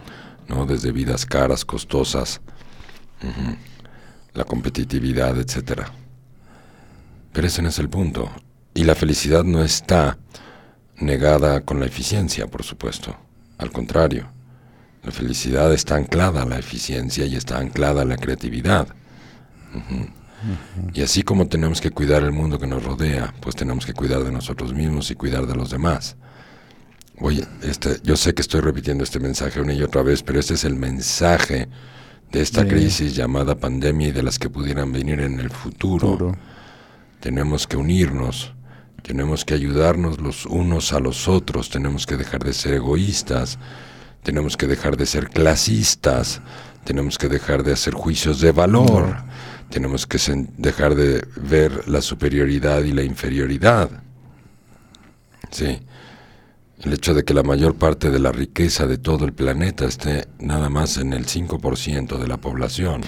¿no? 0.48 0.64
Desde 0.64 0.92
vidas 0.92 1.26
caras, 1.26 1.64
costosas, 1.64 2.40
la 4.32 4.44
competitividad, 4.44 5.36
etcétera. 5.38 5.92
Pero 7.32 7.46
ese 7.48 7.60
no 7.60 7.68
es 7.68 7.78
el 7.80 7.88
punto. 7.88 8.30
Y 8.74 8.84
la 8.84 8.94
felicidad 8.94 9.42
no 9.42 9.62
está 9.62 10.18
negada 10.96 11.62
con 11.62 11.80
la 11.80 11.86
eficiencia, 11.86 12.46
por 12.46 12.62
supuesto. 12.62 13.16
Al 13.58 13.72
contrario, 13.72 14.28
la 15.02 15.10
felicidad 15.10 15.72
está 15.72 15.96
anclada 15.96 16.42
a 16.42 16.46
la 16.46 16.58
eficiencia 16.58 17.26
y 17.26 17.34
está 17.34 17.58
anclada 17.58 18.02
a 18.02 18.04
la 18.04 18.16
creatividad. 18.16 18.88
Y 20.92 21.02
así 21.02 21.22
como 21.22 21.46
tenemos 21.46 21.80
que 21.80 21.90
cuidar 21.90 22.22
el 22.22 22.32
mundo 22.32 22.58
que 22.58 22.66
nos 22.66 22.84
rodea, 22.84 23.32
pues 23.40 23.56
tenemos 23.56 23.86
que 23.86 23.94
cuidar 23.94 24.22
de 24.24 24.32
nosotros 24.32 24.74
mismos 24.74 25.10
y 25.10 25.14
cuidar 25.14 25.46
de 25.46 25.54
los 25.54 25.70
demás. 25.70 26.16
Oye, 27.18 27.46
este, 27.62 27.98
yo 28.02 28.16
sé 28.16 28.34
que 28.34 28.42
estoy 28.42 28.60
repitiendo 28.60 29.04
este 29.04 29.20
mensaje 29.20 29.60
una 29.60 29.72
y 29.72 29.82
otra 29.82 30.02
vez, 30.02 30.22
pero 30.22 30.40
este 30.40 30.54
es 30.54 30.64
el 30.64 30.74
mensaje 30.74 31.68
de 32.32 32.42
esta 32.42 32.62
Sí. 32.62 32.68
crisis 32.68 33.14
llamada 33.16 33.54
pandemia 33.54 34.08
y 34.08 34.12
de 34.12 34.22
las 34.22 34.38
que 34.38 34.50
pudieran 34.50 34.92
venir 34.92 35.20
en 35.20 35.38
el 35.40 35.50
futuro. 35.50 36.34
Tenemos 37.20 37.66
que 37.66 37.76
unirnos, 37.76 38.52
tenemos 39.02 39.44
que 39.44 39.54
ayudarnos 39.54 40.20
los 40.20 40.44
unos 40.44 40.92
a 40.92 41.00
los 41.00 41.28
otros, 41.28 41.70
tenemos 41.70 42.04
que 42.06 42.16
dejar 42.16 42.42
de 42.44 42.52
ser 42.52 42.74
egoístas, 42.74 43.58
tenemos 44.22 44.56
que 44.56 44.66
dejar 44.66 44.96
de 44.96 45.06
ser 45.06 45.30
clasistas, 45.30 46.40
tenemos 46.84 47.16
que 47.16 47.28
dejar 47.28 47.62
de 47.62 47.72
hacer 47.72 47.94
juicios 47.94 48.40
de 48.40 48.52
valor, 48.52 49.16
tenemos 49.70 50.06
que 50.06 50.18
dejar 50.58 50.94
de 50.94 51.26
ver 51.36 51.88
la 51.88 52.00
superioridad 52.00 52.82
y 52.82 52.92
la 52.92 53.02
inferioridad. 53.02 53.90
Sí. 55.50 55.80
El 56.82 56.92
hecho 56.92 57.14
de 57.14 57.24
que 57.24 57.32
la 57.34 57.42
mayor 57.42 57.76
parte 57.76 58.10
de 58.10 58.18
la 58.18 58.32
riqueza 58.32 58.86
de 58.86 58.98
todo 58.98 59.24
el 59.24 59.32
planeta 59.32 59.86
esté 59.86 60.26
nada 60.38 60.68
más 60.68 60.96
en 60.98 61.12
el 61.12 61.24
5% 61.26 62.18
de 62.18 62.28
la 62.28 62.36
población 62.36 63.02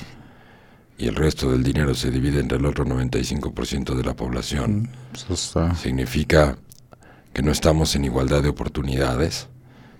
y 0.99 1.09
el 1.09 1.15
resto 1.15 1.51
del 1.53 1.63
dinero 1.63 1.95
se 1.95 2.11
divide 2.11 2.41
entre 2.41 2.57
el 2.59 2.65
otro 2.65 2.87
95% 2.87 3.95
de 3.95 4.03
la 4.03 4.15
población, 4.15 4.89
Eso 5.13 5.35
está- 5.35 5.75
significa 5.75 6.57
que 7.35 7.43
no 7.43 7.51
estamos 7.53 7.95
en 7.97 8.07
igualdad 8.07 8.43
de 8.43 8.49
oportunidades, 8.49 9.49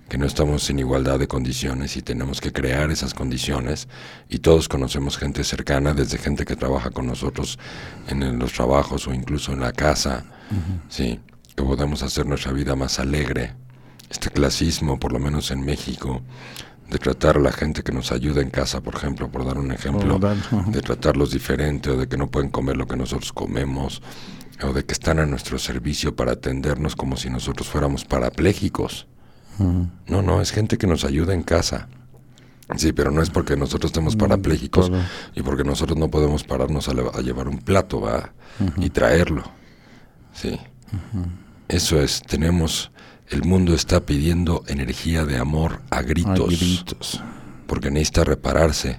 que 0.09 0.19
no 0.19 0.27
estamos 0.27 0.69
en 0.71 0.79
igualdad 0.79 1.19
de 1.19 1.27
condiciones 1.27 1.97
y 1.97 2.03
tenemos 2.03 2.41
que 2.41 2.53
crear 2.53 2.91
esas 2.91 3.13
condiciones 3.13 3.89
y 4.29 4.39
todos 4.39 4.69
conocemos 4.69 5.19
gente 5.19 5.43
cercana, 5.43 5.95
desde 5.95 6.19
gente 6.19 6.45
que 6.45 6.55
trabaja 6.55 6.91
con 6.91 7.07
nosotros 7.07 7.59
en 8.09 8.39
los 8.39 8.53
trabajos 8.53 9.09
o 9.09 9.15
incluso 9.15 9.53
en 9.53 9.61
la 9.61 9.73
casa, 9.73 10.25
sí, 10.89 11.21
que 11.57 11.63
podemos 11.63 12.03
hacer 12.03 12.27
nuestra 12.27 12.53
vida 12.53 12.77
más 12.77 12.99
alegre. 12.99 13.55
Este 14.09 14.31
clasismo, 14.31 15.01
por 15.01 15.13
lo 15.13 15.19
menos 15.19 15.51
en 15.51 15.65
México, 15.65 16.23
de 16.89 16.99
tratar 16.99 17.37
a 17.37 17.41
la 17.41 17.51
gente 17.51 17.83
que 17.83 17.91
nos 17.91 18.13
ayuda 18.13 18.41
en 18.41 18.51
casa, 18.51 18.81
por 18.81 18.95
ejemplo, 18.95 19.29
por 19.29 19.45
dar 19.45 19.59
un 19.59 19.73
ejemplo, 19.73 20.21
de 20.69 20.83
tratarlos 20.83 21.33
diferente 21.33 21.91
o 21.91 21.97
de 21.97 22.07
que 22.07 22.17
no 22.17 22.31
pueden 22.31 22.51
comer 22.51 22.77
lo 22.77 22.87
que 22.87 22.97
nosotros 22.97 23.33
comemos 23.33 24.03
o 24.63 24.73
de 24.73 24.85
que 24.85 24.93
están 24.93 25.19
a 25.19 25.27
nuestro 25.27 25.59
servicio 25.59 26.15
para 26.15 26.33
atendernos 26.33 26.95
como 26.95 27.17
si 27.17 27.29
nosotros 27.29 27.69
fuéramos 27.69 28.05
parapléjicos. 28.05 29.09
No, 29.59 30.23
no, 30.23 30.41
es 30.41 30.51
gente 30.53 30.79
que 30.79 30.87
nos 30.87 31.05
ayuda 31.05 31.35
en 31.35 31.43
casa. 31.43 31.89
Sí, 32.77 32.93
pero 32.93 33.11
no 33.13 33.23
es 33.23 33.31
porque 33.31 33.57
nosotros 33.57 33.91
estemos 33.91 34.17
parapléjicos 34.17 34.91
y 35.35 35.43
porque 35.43 35.63
nosotros 35.63 35.97
no 35.97 36.09
podemos 36.11 36.43
pararnos 36.43 36.89
a 36.89 37.21
llevar 37.23 37.49
un 37.49 37.59
plato, 37.59 38.01
¿va? 38.01 38.33
Y 38.79 38.91
traerlo. 38.91 39.45
Sí. 40.33 40.59
Eso 41.69 42.01
es, 42.01 42.23
tenemos, 42.23 42.91
el 43.29 43.45
mundo 43.45 43.75
está 43.75 44.01
pidiendo 44.05 44.65
energía 44.67 45.25
de 45.25 45.39
amor 45.39 45.81
a 45.91 46.03
gritos 46.03 46.53
A 46.53 46.57
gritos. 46.57 47.23
porque 47.67 47.91
necesita 47.91 48.25
repararse. 48.25 48.99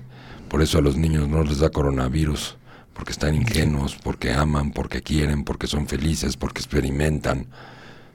Por 0.49 0.61
eso 0.61 0.77
a 0.77 0.81
los 0.81 0.95
niños 0.95 1.27
no 1.27 1.43
les 1.43 1.59
da 1.59 1.69
coronavirus, 1.69 2.57
porque 2.93 3.11
están 3.11 3.35
ingenuos, 3.35 3.97
porque 4.01 4.31
aman, 4.31 4.71
porque 4.71 5.01
quieren, 5.01 5.43
porque 5.43 5.67
son 5.67 5.87
felices, 5.87 6.37
porque 6.37 6.59
experimentan, 6.59 7.47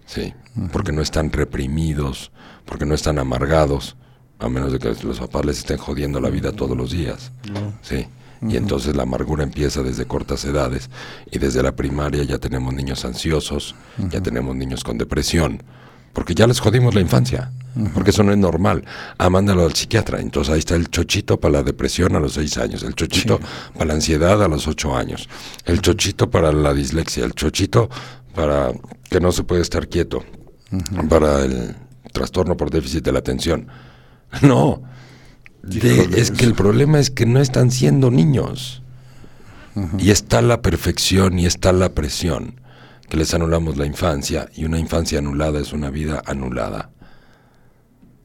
sí, 0.07 0.35
porque 0.73 0.93
no 0.93 1.03
están 1.03 1.33
reprimidos, 1.33 2.33
porque 2.65 2.87
no 2.87 2.95
están 2.95 3.19
amargados, 3.19 3.97
a 4.39 4.49
menos 4.49 4.73
de 4.73 4.79
que 4.79 4.95
los 5.05 5.19
papás 5.21 5.45
les 5.45 5.59
estén 5.59 5.79
jodiendo 5.79 6.21
la 6.21 6.31
vida 6.31 6.53
todos 6.53 6.77
los 6.77 6.91
días, 6.91 7.33
sí. 7.83 8.07
Y 8.49 8.57
entonces 8.57 8.97
la 8.97 9.05
amargura 9.05 9.45
empieza 9.45 9.85
desde 9.85 10.05
cortas 10.05 10.45
edades 10.45 10.91
y 11.31 11.39
desde 11.39 11.63
la 11.63 11.77
primaria 11.77 12.25
ya 12.25 12.39
tenemos 12.39 12.75
niños 12.75 13.05
ansiosos, 13.05 13.77
ya 14.11 14.21
tenemos 14.21 14.57
niños 14.57 14.83
con 14.83 14.99
depresión, 14.99 15.63
porque 16.13 16.35
ya 16.35 16.49
les 16.49 16.59
jodimos 16.59 16.93
la 16.93 17.01
infancia, 17.01 17.53
porque 17.95 18.11
eso 18.11 18.25
no 18.25 18.33
es 18.33 18.39
normal. 18.39 18.85
Ah, 19.17 19.31
mándalo 19.31 19.65
al 19.65 19.75
psiquiatra. 19.75 20.21
Entonces 20.21 20.53
ahí 20.53 20.59
está 20.59 20.75
el 20.75 20.91
chochito 20.91 21.39
para 21.39 21.53
la 21.53 21.63
depresión 21.63 22.17
a 22.17 22.21
los 22.21 22.33
seis 22.33 22.59
años, 22.59 22.83
el 22.83 22.95
chochito 22.95 23.41
para 23.75 23.87
la 23.87 23.95
ansiedad 23.95 24.43
a 24.43 24.49
los 24.49 24.67
ocho 24.67 24.97
años, 24.97 25.29
el 25.65 25.81
chochito 25.81 26.29
para 26.29 26.53
la 26.53 26.75
dislexia, 26.75 27.25
el 27.25 27.35
chochito 27.35 27.89
para 28.35 28.73
que 29.11 29.21
no 29.21 29.33
se 29.33 29.43
puede 29.45 29.63
estar 29.63 29.89
quieto, 29.89 30.25
para 31.09 31.45
el 31.45 31.75
trastorno 32.13 32.57
por 32.57 32.71
déficit 32.71 33.05
de 33.05 33.13
la 33.13 33.19
atención. 33.21 33.69
No, 34.43 34.83
de- 35.63 36.09
es 36.19 36.31
que 36.31 36.47
el 36.47 36.55
problema 36.55 36.99
es 36.99 37.11
que 37.11 37.27
no 37.27 37.39
están 37.41 37.71
siendo 37.71 38.11
niños. 38.11 38.83
Y 39.99 40.11
está 40.11 40.41
la 40.43 40.61
perfección 40.63 41.39
y 41.39 41.47
está 41.47 41.73
la 41.73 41.91
presión, 41.95 42.61
que 43.09 43.17
les 43.19 43.33
anulamos 43.35 43.77
la 43.79 43.87
infancia, 43.87 44.49
y 44.55 44.65
una 44.65 44.79
infancia 44.79 45.19
anulada 45.19 45.61
es 45.61 45.73
una 45.73 45.89
vida 45.91 46.23
anulada. 46.27 46.91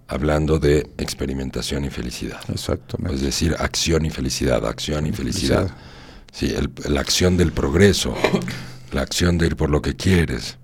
Hablando 0.09 0.59
de 0.59 0.89
experimentación 0.97 1.83
y 1.83 1.89
felicidad. 1.89 2.39
Exactamente. 2.53 3.15
Es 3.15 3.21
decir, 3.21 3.55
acción 3.59 4.05
y 4.05 4.09
felicidad, 4.09 4.65
acción 4.65 5.05
y 5.07 5.11
felicidad. 5.11 5.67
Felicidad. 5.67 5.77
Sí, 6.31 6.53
el- 6.85 6.93
la 6.93 7.01
acción 7.01 7.35
del 7.35 7.51
progreso, 7.51 8.13
la 8.91 9.01
acción 9.01 9.37
de 9.37 9.47
ir 9.47 9.55
por 9.55 9.69
lo 9.69 9.81
que 9.81 9.95
quieres, 9.95 10.57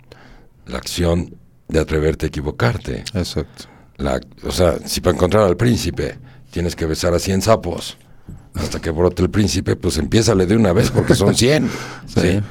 la 0.65 0.77
acción 0.77 1.35
de 1.67 1.79
atreverte 1.79 2.25
a 2.25 2.29
equivocarte. 2.29 3.03
Exacto. 3.13 3.65
La, 3.97 4.19
o 4.43 4.51
sea, 4.51 4.79
si 4.85 5.01
para 5.01 5.15
encontrar 5.15 5.43
al 5.43 5.57
príncipe 5.57 6.17
tienes 6.51 6.75
que 6.75 6.85
besar 6.85 7.13
a 7.13 7.19
100 7.19 7.41
sapos 7.43 7.97
hasta 8.55 8.79
que 8.79 8.91
brote 8.91 9.23
el 9.23 9.29
príncipe, 9.29 9.75
pues 9.75 9.97
empiézale 9.97 10.45
de 10.45 10.55
una 10.55 10.73
vez 10.73 10.91
porque 10.91 11.15
son 11.15 11.35
100. 11.35 11.69
sí. 12.07 12.41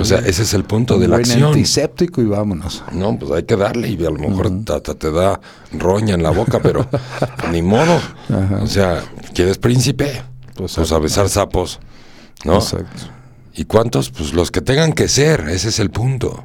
O 0.00 0.04
sea, 0.04 0.18
ese 0.18 0.42
es 0.42 0.52
el 0.54 0.64
punto 0.64 0.98
de 0.98 1.06
la 1.06 1.16
acción. 1.16 1.44
antiséptico 1.44 2.20
y 2.20 2.24
vámonos. 2.24 2.82
No, 2.92 3.16
pues 3.16 3.30
hay 3.30 3.44
que 3.44 3.56
darle 3.56 3.88
y 3.88 4.04
a 4.04 4.10
lo 4.10 4.18
mejor 4.18 4.50
hasta 4.68 4.94
te 4.94 5.12
da 5.12 5.40
roña 5.72 6.14
en 6.14 6.24
la 6.24 6.30
boca, 6.30 6.58
pero 6.60 6.88
ni 7.52 7.62
modo. 7.62 8.00
O 8.60 8.66
sea, 8.66 9.04
¿quieres 9.32 9.58
príncipe? 9.58 10.22
Pues, 10.56 10.74
Pues, 10.74 10.90
a 10.90 10.98
besar 10.98 11.28
sapos. 11.28 11.78
¿no? 12.44 12.56
Exacto. 12.56 13.15
¿Y 13.56 13.64
cuántos? 13.64 14.10
Pues 14.10 14.34
los 14.34 14.50
que 14.50 14.60
tengan 14.60 14.92
que 14.92 15.08
ser, 15.08 15.48
ese 15.48 15.70
es 15.70 15.78
el 15.78 15.90
punto. 15.90 16.44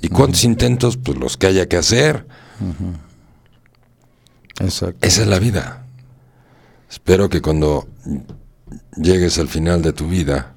¿Y 0.00 0.08
cuántos 0.08 0.44
intentos? 0.44 0.96
Pues 0.96 1.18
los 1.18 1.36
que 1.36 1.48
haya 1.48 1.68
que 1.68 1.76
hacer. 1.76 2.26
Exacto. 4.60 5.06
Esa 5.06 5.22
es 5.22 5.28
la 5.28 5.40
vida. 5.40 5.84
Espero 6.88 7.28
que 7.28 7.40
cuando 7.40 7.88
llegues 8.96 9.38
al 9.38 9.48
final 9.48 9.82
de 9.82 9.92
tu 9.92 10.06
vida, 10.08 10.54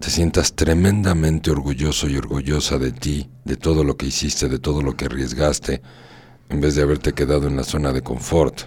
te 0.00 0.10
sientas 0.10 0.54
tremendamente 0.54 1.50
orgulloso 1.50 2.08
y 2.08 2.16
orgullosa 2.16 2.78
de 2.78 2.92
ti, 2.92 3.30
de 3.44 3.56
todo 3.56 3.84
lo 3.84 3.96
que 3.96 4.06
hiciste, 4.06 4.48
de 4.48 4.58
todo 4.58 4.82
lo 4.82 4.96
que 4.96 5.06
arriesgaste, 5.06 5.82
en 6.48 6.60
vez 6.60 6.74
de 6.74 6.82
haberte 6.82 7.12
quedado 7.12 7.46
en 7.46 7.56
la 7.56 7.64
zona 7.64 7.92
de 7.92 8.02
confort. 8.02 8.62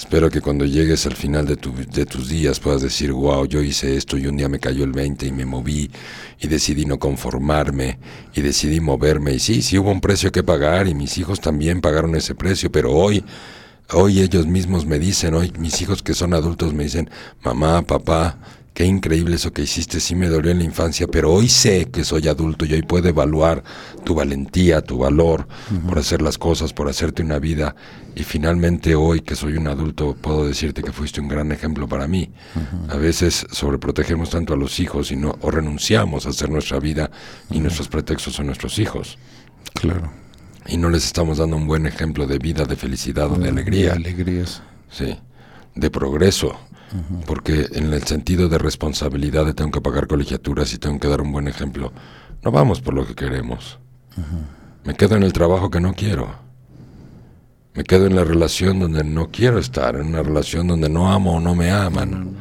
Espero 0.00 0.30
que 0.30 0.40
cuando 0.40 0.64
llegues 0.64 1.04
al 1.04 1.14
final 1.14 1.44
de, 1.46 1.56
tu- 1.58 1.74
de 1.74 2.06
tus 2.06 2.30
días 2.30 2.58
puedas 2.58 2.80
decir, 2.80 3.12
wow, 3.12 3.44
yo 3.44 3.60
hice 3.60 3.96
esto 3.98 4.16
y 4.16 4.26
un 4.26 4.36
día 4.38 4.48
me 4.48 4.58
cayó 4.58 4.82
el 4.84 4.92
20 4.92 5.26
y 5.26 5.30
me 5.32 5.44
moví 5.44 5.90
y 6.40 6.46
decidí 6.48 6.86
no 6.86 6.98
conformarme 6.98 7.98
y 8.34 8.40
decidí 8.40 8.80
moverme. 8.80 9.34
Y 9.34 9.38
sí, 9.40 9.60
sí 9.60 9.76
hubo 9.78 9.92
un 9.92 10.00
precio 10.00 10.32
que 10.32 10.42
pagar 10.42 10.88
y 10.88 10.94
mis 10.94 11.18
hijos 11.18 11.38
también 11.40 11.82
pagaron 11.82 12.16
ese 12.16 12.34
precio, 12.34 12.72
pero 12.72 12.92
hoy, 12.92 13.22
hoy 13.92 14.20
ellos 14.20 14.46
mismos 14.46 14.86
me 14.86 14.98
dicen, 14.98 15.34
hoy 15.34 15.52
mis 15.58 15.82
hijos 15.82 16.02
que 16.02 16.14
son 16.14 16.32
adultos 16.32 16.72
me 16.72 16.84
dicen, 16.84 17.10
mamá, 17.44 17.82
papá, 17.82 18.38
qué 18.74 18.84
increíble 18.84 19.36
eso 19.36 19.52
que 19.52 19.62
hiciste, 19.62 20.00
sí 20.00 20.14
me 20.14 20.28
dolió 20.28 20.50
en 20.50 20.58
la 20.58 20.64
infancia, 20.64 21.06
pero 21.06 21.32
hoy 21.32 21.48
sé 21.48 21.90
que 21.90 22.04
soy 22.04 22.28
adulto 22.28 22.64
y 22.64 22.72
hoy 22.72 22.82
puedo 22.82 23.08
evaluar 23.08 23.62
tu 24.04 24.14
valentía, 24.14 24.80
tu 24.80 24.98
valor 24.98 25.46
por 25.86 25.98
hacer 25.98 26.22
las 26.22 26.38
cosas, 26.38 26.72
por 26.72 26.88
hacerte 26.88 27.22
una 27.22 27.38
vida. 27.38 27.74
Y 28.14 28.24
finalmente 28.24 28.94
hoy 28.94 29.20
que 29.20 29.36
soy 29.36 29.56
un 29.56 29.68
adulto 29.68 30.16
puedo 30.20 30.46
decirte 30.46 30.82
que 30.82 30.92
fuiste 30.92 31.20
un 31.20 31.28
gran 31.28 31.52
ejemplo 31.52 31.88
para 31.88 32.06
mí. 32.06 32.30
A 32.88 32.96
veces 32.96 33.46
sobreprotegemos 33.50 34.30
tanto 34.30 34.54
a 34.54 34.56
los 34.56 34.80
hijos 34.80 35.10
y 35.10 35.16
no, 35.16 35.36
o 35.40 35.50
renunciamos 35.50 36.26
a 36.26 36.30
hacer 36.30 36.50
nuestra 36.50 36.80
vida 36.80 37.10
y 37.50 37.60
nuestros 37.60 37.88
pretextos 37.88 38.34
son 38.34 38.46
nuestros 38.46 38.78
hijos. 38.78 39.18
Claro. 39.74 40.10
Y 40.66 40.76
no 40.76 40.90
les 40.90 41.04
estamos 41.04 41.38
dando 41.38 41.56
un 41.56 41.66
buen 41.66 41.86
ejemplo 41.86 42.26
de 42.26 42.38
vida, 42.38 42.64
de 42.64 42.76
felicidad 42.76 43.30
o 43.32 43.36
de 43.36 43.48
alegría. 43.48 43.94
alegrías. 43.94 44.62
Sí, 44.90 45.18
de 45.74 45.90
progreso. 45.90 46.58
Porque 47.26 47.66
en 47.72 47.92
el 47.92 48.02
sentido 48.02 48.48
de 48.48 48.58
responsabilidad 48.58 49.46
de 49.46 49.54
tengo 49.54 49.70
que 49.70 49.80
pagar 49.80 50.06
colegiaturas 50.06 50.72
y 50.74 50.78
tengo 50.78 50.98
que 50.98 51.08
dar 51.08 51.20
un 51.20 51.32
buen 51.32 51.46
ejemplo, 51.46 51.92
no 52.42 52.50
vamos 52.50 52.80
por 52.80 52.94
lo 52.94 53.06
que 53.06 53.14
queremos. 53.14 53.78
Me 54.84 54.94
quedo 54.94 55.16
en 55.16 55.22
el 55.22 55.32
trabajo 55.32 55.70
que 55.70 55.80
no 55.80 55.92
quiero. 55.94 56.34
Me 57.74 57.84
quedo 57.84 58.06
en 58.06 58.16
la 58.16 58.24
relación 58.24 58.80
donde 58.80 59.04
no 59.04 59.30
quiero 59.30 59.58
estar, 59.58 59.94
en 59.94 60.06
una 60.06 60.22
relación 60.22 60.66
donde 60.66 60.88
no 60.88 61.12
amo 61.12 61.36
o 61.36 61.40
no 61.40 61.54
me 61.54 61.70
aman, 61.70 62.36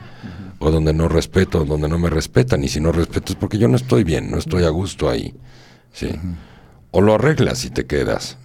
o 0.57 0.71
donde 0.71 0.93
no 0.93 1.07
respeto 1.07 1.61
o 1.61 1.65
donde 1.65 1.87
no 1.87 1.99
me 1.99 2.09
respetan. 2.09 2.63
Y 2.63 2.69
si 2.69 2.79
no 2.79 2.91
respeto 2.91 3.33
es 3.33 3.35
porque 3.37 3.59
yo 3.59 3.67
no 3.67 3.75
estoy 3.75 4.03
bien, 4.03 4.31
no 4.31 4.37
estoy 4.37 4.63
a 4.63 4.69
gusto 4.69 5.09
ahí. 5.09 5.35
¿sí? 5.93 6.09
O 6.91 7.01
lo 7.01 7.13
arreglas 7.13 7.65
y 7.65 7.69
te 7.69 7.85
quedas. 7.85 8.37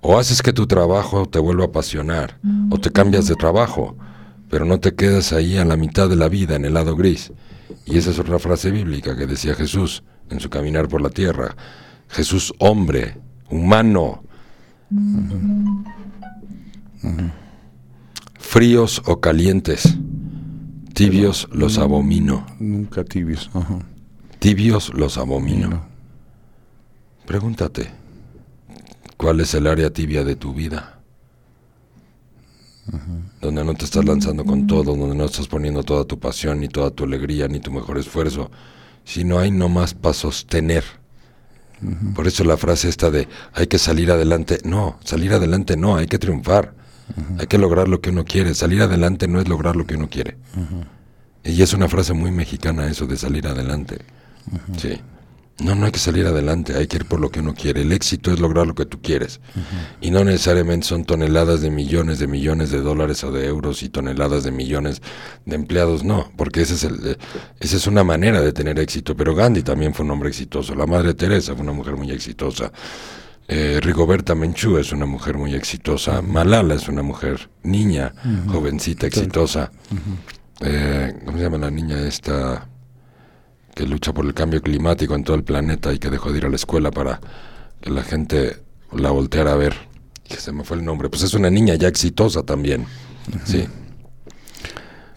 O 0.00 0.18
haces 0.18 0.42
que 0.42 0.52
tu 0.52 0.66
trabajo 0.66 1.26
te 1.26 1.38
vuelva 1.38 1.64
a 1.64 1.68
apasionar, 1.68 2.38
o 2.70 2.78
te 2.78 2.90
cambias 2.90 3.26
de 3.28 3.36
trabajo, 3.36 3.96
pero 4.52 4.66
no 4.66 4.80
te 4.80 4.94
quedas 4.94 5.32
ahí 5.32 5.56
a 5.56 5.64
la 5.64 5.78
mitad 5.78 6.10
de 6.10 6.16
la 6.16 6.28
vida, 6.28 6.56
en 6.56 6.66
el 6.66 6.74
lado 6.74 6.94
gris. 6.94 7.32
Y 7.86 7.96
esa 7.96 8.10
es 8.10 8.18
otra 8.18 8.38
frase 8.38 8.70
bíblica 8.70 9.16
que 9.16 9.26
decía 9.26 9.54
Jesús 9.54 10.04
en 10.28 10.40
su 10.40 10.50
caminar 10.50 10.88
por 10.88 11.00
la 11.00 11.08
tierra. 11.08 11.56
Jesús 12.10 12.52
hombre, 12.58 13.16
humano. 13.48 14.22
Fríos 18.34 19.00
o 19.06 19.20
calientes, 19.20 19.96
tibios 20.92 21.48
los 21.50 21.78
abomino. 21.78 22.44
Nunca 22.60 23.04
tibios. 23.04 23.50
Tibios 24.38 24.92
los 24.92 25.16
abomino. 25.16 25.86
Pregúntate, 27.24 27.90
¿cuál 29.16 29.40
es 29.40 29.54
el 29.54 29.66
área 29.66 29.88
tibia 29.88 30.24
de 30.24 30.36
tu 30.36 30.52
vida? 30.52 31.01
Donde 33.40 33.64
no 33.64 33.74
te 33.74 33.86
estás 33.86 34.04
lanzando 34.04 34.44
con 34.44 34.66
todo, 34.66 34.94
donde 34.94 35.16
no 35.16 35.24
estás 35.24 35.48
poniendo 35.48 35.82
toda 35.82 36.04
tu 36.04 36.18
pasión, 36.18 36.60
ni 36.60 36.68
toda 36.68 36.90
tu 36.90 37.04
alegría, 37.04 37.48
ni 37.48 37.58
tu 37.58 37.72
mejor 37.72 37.96
esfuerzo, 37.96 38.50
sino 39.04 39.38
hay 39.38 39.50
nomás 39.50 39.94
para 39.94 40.12
sostener. 40.12 40.84
Por 42.14 42.28
eso 42.28 42.44
la 42.44 42.56
frase 42.56 42.88
esta 42.88 43.10
de 43.10 43.26
hay 43.54 43.66
que 43.66 43.78
salir 43.78 44.12
adelante, 44.12 44.58
no, 44.64 44.98
salir 45.04 45.32
adelante 45.32 45.76
no, 45.76 45.96
hay 45.96 46.06
que 46.06 46.18
triunfar, 46.18 46.74
hay 47.38 47.46
que 47.46 47.58
lograr 47.58 47.88
lo 47.88 48.00
que 48.00 48.10
uno 48.10 48.24
quiere, 48.24 48.54
salir 48.54 48.82
adelante 48.82 49.26
no 49.26 49.40
es 49.40 49.48
lograr 49.48 49.74
lo 49.74 49.86
que 49.86 49.96
uno 49.96 50.08
quiere. 50.08 50.36
Y 51.42 51.60
es 51.60 51.72
una 51.72 51.88
frase 51.88 52.12
muy 52.12 52.30
mexicana 52.30 52.86
eso 52.86 53.06
de 53.06 53.16
salir 53.16 53.48
adelante. 53.48 53.98
Sí. 54.76 55.00
No, 55.58 55.74
no 55.74 55.86
hay 55.86 55.92
que 55.92 55.98
salir 55.98 56.26
adelante, 56.26 56.74
hay 56.74 56.86
que 56.86 56.96
ir 56.96 57.04
por 57.04 57.20
lo 57.20 57.30
que 57.30 57.40
uno 57.40 57.54
quiere. 57.54 57.82
El 57.82 57.92
éxito 57.92 58.32
es 58.32 58.40
lograr 58.40 58.66
lo 58.66 58.74
que 58.74 58.86
tú 58.86 59.00
quieres. 59.00 59.40
Y 60.00 60.10
no 60.10 60.24
necesariamente 60.24 60.86
son 60.86 61.04
toneladas 61.04 61.60
de 61.60 61.70
millones 61.70 62.18
de 62.18 62.26
millones 62.26 62.70
de 62.70 62.80
dólares 62.80 63.22
o 63.22 63.30
de 63.30 63.46
euros 63.46 63.82
y 63.82 63.88
toneladas 63.88 64.44
de 64.44 64.50
millones 64.50 65.02
de 65.44 65.54
empleados, 65.54 66.04
no, 66.04 66.32
porque 66.36 66.62
ese 66.62 66.74
es 66.74 66.84
el, 66.84 67.06
eh, 67.06 67.16
esa 67.60 67.76
es 67.76 67.86
una 67.86 68.02
manera 68.02 68.40
de 68.40 68.52
tener 68.52 68.78
éxito. 68.78 69.16
Pero 69.16 69.34
Gandhi 69.34 69.62
también 69.62 69.94
fue 69.94 70.04
un 70.04 70.10
hombre 70.10 70.30
exitoso, 70.30 70.74
la 70.74 70.86
Madre 70.86 71.14
Teresa 71.14 71.54
fue 71.54 71.62
una 71.62 71.72
mujer 71.72 71.96
muy 71.96 72.10
exitosa. 72.10 72.72
Eh, 73.48 73.80
Rigoberta 73.82 74.34
Menchú 74.34 74.78
es 74.78 74.92
una 74.92 75.04
mujer 75.04 75.36
muy 75.36 75.54
exitosa. 75.54 76.22
Malala 76.22 76.74
es 76.74 76.88
una 76.88 77.02
mujer 77.02 77.50
niña, 77.62 78.14
jovencita, 78.48 79.06
exitosa. 79.06 79.70
Eh, 80.60 81.14
¿Cómo 81.24 81.36
se 81.36 81.44
llama 81.44 81.58
la 81.58 81.70
niña 81.70 82.00
esta? 82.00 82.68
Que 83.74 83.86
lucha 83.86 84.12
por 84.12 84.24
el 84.26 84.34
cambio 84.34 84.60
climático 84.62 85.14
en 85.14 85.24
todo 85.24 85.36
el 85.36 85.44
planeta 85.44 85.92
y 85.92 85.98
que 85.98 86.10
dejó 86.10 86.30
de 86.32 86.38
ir 86.38 86.46
a 86.46 86.50
la 86.50 86.56
escuela 86.56 86.90
para 86.90 87.20
que 87.80 87.90
la 87.90 88.02
gente 88.02 88.58
la 88.92 89.10
volteara 89.10 89.52
a 89.52 89.56
ver. 89.56 89.74
Que 90.24 90.36
se 90.36 90.52
me 90.52 90.64
fue 90.64 90.76
el 90.76 90.84
nombre. 90.84 91.08
Pues 91.08 91.22
es 91.22 91.34
una 91.34 91.50
niña 91.50 91.74
ya 91.74 91.88
exitosa 91.88 92.42
también. 92.42 92.86
Sí. 93.44 93.66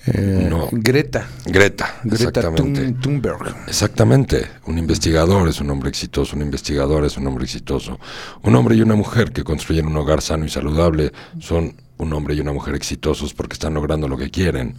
Eh, 0.08 0.48
No. 0.50 0.70
Greta. 0.72 1.28
Greta, 1.46 1.96
Greta 2.04 2.16
exactamente. 2.30 2.82
Thun- 2.90 3.02
Thunberg. 3.02 3.56
Exactamente. 3.68 4.46
Un 4.68 4.78
investigador 4.78 5.48
es 5.50 5.60
un 5.62 5.70
hombre 5.72 5.90
exitoso, 5.90 6.36
un 6.36 6.44
investigador 6.44 7.06
es 7.06 7.18
un 7.18 7.26
hombre 7.28 7.44
exitoso. 7.46 8.00
Un 8.44 8.56
hombre 8.56 8.76
y 8.76 8.82
una 8.82 8.96
mujer 8.96 9.32
que 9.32 9.44
construyen 9.44 9.88
un 9.88 9.98
hogar 9.98 10.22
sano 10.22 10.46
y 10.46 10.50
saludable 10.50 11.12
son 11.40 11.76
un 11.98 12.14
hombre 12.14 12.36
y 12.36 12.42
una 12.42 12.54
mujer 12.54 12.76
exitosos 12.76 13.34
porque 13.34 13.54
están 13.54 13.74
logrando 13.74 14.08
lo 14.08 14.18
que 14.18 14.30
quieren. 14.30 14.76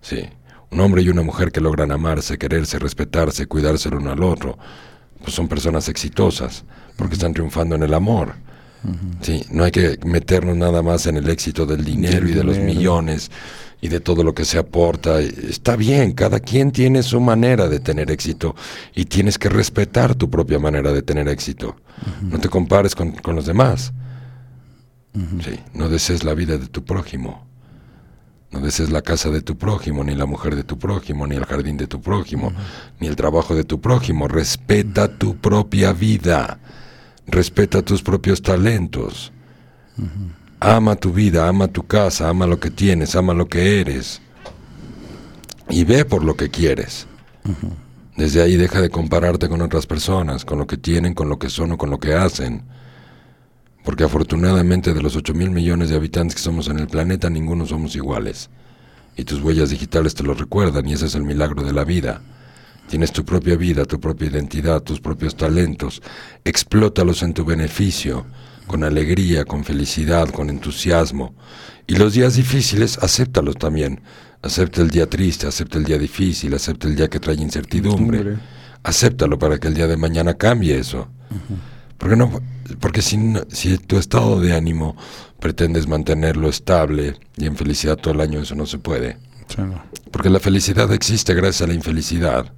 Sí. 0.00 0.24
Un 0.70 0.80
hombre 0.80 1.02
y 1.02 1.08
una 1.08 1.22
mujer 1.22 1.52
que 1.52 1.60
logran 1.60 1.92
amarse, 1.92 2.38
quererse, 2.38 2.78
respetarse, 2.78 3.46
cuidarse 3.46 3.88
el 3.88 3.96
uno 3.96 4.12
al 4.12 4.22
otro, 4.22 4.58
pues 5.22 5.34
son 5.34 5.48
personas 5.48 5.88
exitosas 5.88 6.64
porque 6.96 7.14
están 7.14 7.32
triunfando 7.32 7.74
en 7.76 7.82
el 7.82 7.94
amor. 7.94 8.34
Sí, 9.20 9.44
no 9.50 9.64
hay 9.64 9.72
que 9.72 9.98
meternos 10.04 10.56
nada 10.56 10.80
más 10.82 11.06
en 11.06 11.16
el 11.16 11.28
éxito 11.28 11.66
del 11.66 11.84
dinero 11.84 12.28
y 12.28 12.32
de 12.32 12.44
los 12.44 12.58
millones 12.58 13.30
y 13.80 13.88
de 13.88 14.00
todo 14.00 14.22
lo 14.22 14.34
que 14.34 14.44
se 14.44 14.58
aporta. 14.58 15.20
Está 15.20 15.76
bien, 15.76 16.12
cada 16.12 16.38
quien 16.40 16.70
tiene 16.70 17.02
su 17.02 17.20
manera 17.20 17.68
de 17.68 17.80
tener 17.80 18.10
éxito 18.10 18.54
y 18.94 19.06
tienes 19.06 19.38
que 19.38 19.48
respetar 19.48 20.14
tu 20.14 20.30
propia 20.30 20.58
manera 20.58 20.92
de 20.92 21.02
tener 21.02 21.28
éxito. 21.28 21.76
No 22.22 22.38
te 22.38 22.48
compares 22.48 22.94
con, 22.94 23.12
con 23.12 23.34
los 23.34 23.46
demás. 23.46 23.92
Sí, 25.14 25.58
no 25.72 25.88
desees 25.88 26.24
la 26.24 26.34
vida 26.34 26.58
de 26.58 26.68
tu 26.68 26.84
prójimo. 26.84 27.46
No 28.56 28.62
desees 28.62 28.90
la 28.90 29.02
casa 29.02 29.28
de 29.28 29.42
tu 29.42 29.58
prójimo, 29.58 30.02
ni 30.02 30.14
la 30.14 30.24
mujer 30.24 30.56
de 30.56 30.64
tu 30.64 30.78
prójimo, 30.78 31.26
ni 31.26 31.36
el 31.36 31.44
jardín 31.44 31.76
de 31.76 31.86
tu 31.86 32.00
prójimo, 32.00 32.54
ni 32.98 33.06
el 33.06 33.14
trabajo 33.14 33.54
de 33.54 33.64
tu 33.64 33.82
prójimo. 33.82 34.28
Respeta 34.28 35.08
tu 35.08 35.36
propia 35.36 35.92
vida. 35.92 36.58
Respeta 37.26 37.82
tus 37.82 38.02
propios 38.02 38.40
talentos. 38.40 39.30
Ama 40.58 40.96
tu 40.96 41.12
vida, 41.12 41.46
ama 41.46 41.68
tu 41.68 41.86
casa, 41.86 42.30
ama 42.30 42.46
lo 42.46 42.58
que 42.58 42.70
tienes, 42.70 43.14
ama 43.14 43.34
lo 43.34 43.46
que 43.46 43.78
eres. 43.78 44.22
Y 45.68 45.84
ve 45.84 46.06
por 46.06 46.24
lo 46.24 46.34
que 46.34 46.48
quieres. 46.48 47.06
Desde 48.16 48.40
ahí 48.40 48.56
deja 48.56 48.80
de 48.80 48.88
compararte 48.88 49.50
con 49.50 49.60
otras 49.60 49.86
personas, 49.86 50.46
con 50.46 50.58
lo 50.58 50.66
que 50.66 50.78
tienen, 50.78 51.12
con 51.12 51.28
lo 51.28 51.38
que 51.38 51.50
son 51.50 51.72
o 51.72 51.76
con 51.76 51.90
lo 51.90 52.00
que 52.00 52.14
hacen. 52.14 52.62
Porque 53.86 54.02
afortunadamente 54.02 54.92
de 54.92 55.00
los 55.00 55.14
8 55.14 55.32
mil 55.32 55.50
millones 55.50 55.90
de 55.90 55.96
habitantes 55.96 56.34
que 56.34 56.42
somos 56.42 56.66
en 56.66 56.80
el 56.80 56.88
planeta, 56.88 57.30
ninguno 57.30 57.64
somos 57.66 57.94
iguales. 57.94 58.50
Y 59.16 59.22
tus 59.22 59.40
huellas 59.40 59.70
digitales 59.70 60.16
te 60.16 60.24
lo 60.24 60.34
recuerdan 60.34 60.88
y 60.88 60.94
ese 60.94 61.06
es 61.06 61.14
el 61.14 61.22
milagro 61.22 61.62
de 61.62 61.72
la 61.72 61.84
vida. 61.84 62.20
Tienes 62.88 63.12
tu 63.12 63.24
propia 63.24 63.54
vida, 63.54 63.84
tu 63.84 64.00
propia 64.00 64.26
identidad, 64.26 64.82
tus 64.82 64.98
propios 64.98 65.36
talentos. 65.36 66.02
Explótalos 66.42 67.22
en 67.22 67.32
tu 67.32 67.44
beneficio, 67.44 68.26
con 68.66 68.82
alegría, 68.82 69.44
con 69.44 69.62
felicidad, 69.62 70.30
con 70.30 70.50
entusiasmo. 70.50 71.36
Y 71.86 71.94
los 71.94 72.12
días 72.12 72.34
difíciles, 72.34 72.98
acéptalos 72.98 73.54
también. 73.54 74.00
Acepta 74.42 74.82
el 74.82 74.90
día 74.90 75.08
triste, 75.08 75.46
acepta 75.46 75.78
el 75.78 75.84
día 75.84 75.96
difícil, 75.96 76.52
acepta 76.54 76.88
el 76.88 76.96
día 76.96 77.06
que 77.06 77.20
trae 77.20 77.36
incertidumbre. 77.36 78.36
Acéptalo 78.82 79.38
para 79.38 79.58
que 79.58 79.68
el 79.68 79.74
día 79.74 79.86
de 79.86 79.96
mañana 79.96 80.34
cambie 80.34 80.76
eso. 80.76 81.06
Porque 81.98 82.16
no, 82.16 82.40
porque 82.80 83.02
si, 83.02 83.18
si 83.48 83.78
tu 83.78 83.98
estado 83.98 84.40
de 84.40 84.54
ánimo 84.54 84.96
pretendes 85.40 85.86
mantenerlo 85.86 86.48
estable 86.48 87.16
y 87.36 87.46
en 87.46 87.56
felicidad 87.56 87.96
todo 87.96 88.14
el 88.14 88.20
año, 88.20 88.40
eso 88.40 88.54
no 88.54 88.66
se 88.66 88.78
puede. 88.78 89.18
Sí, 89.48 89.62
no. 89.62 89.82
Porque 90.10 90.30
la 90.30 90.40
felicidad 90.40 90.92
existe 90.92 91.34
gracias 91.34 91.62
a 91.62 91.66
la 91.66 91.74
infelicidad. 91.74 92.52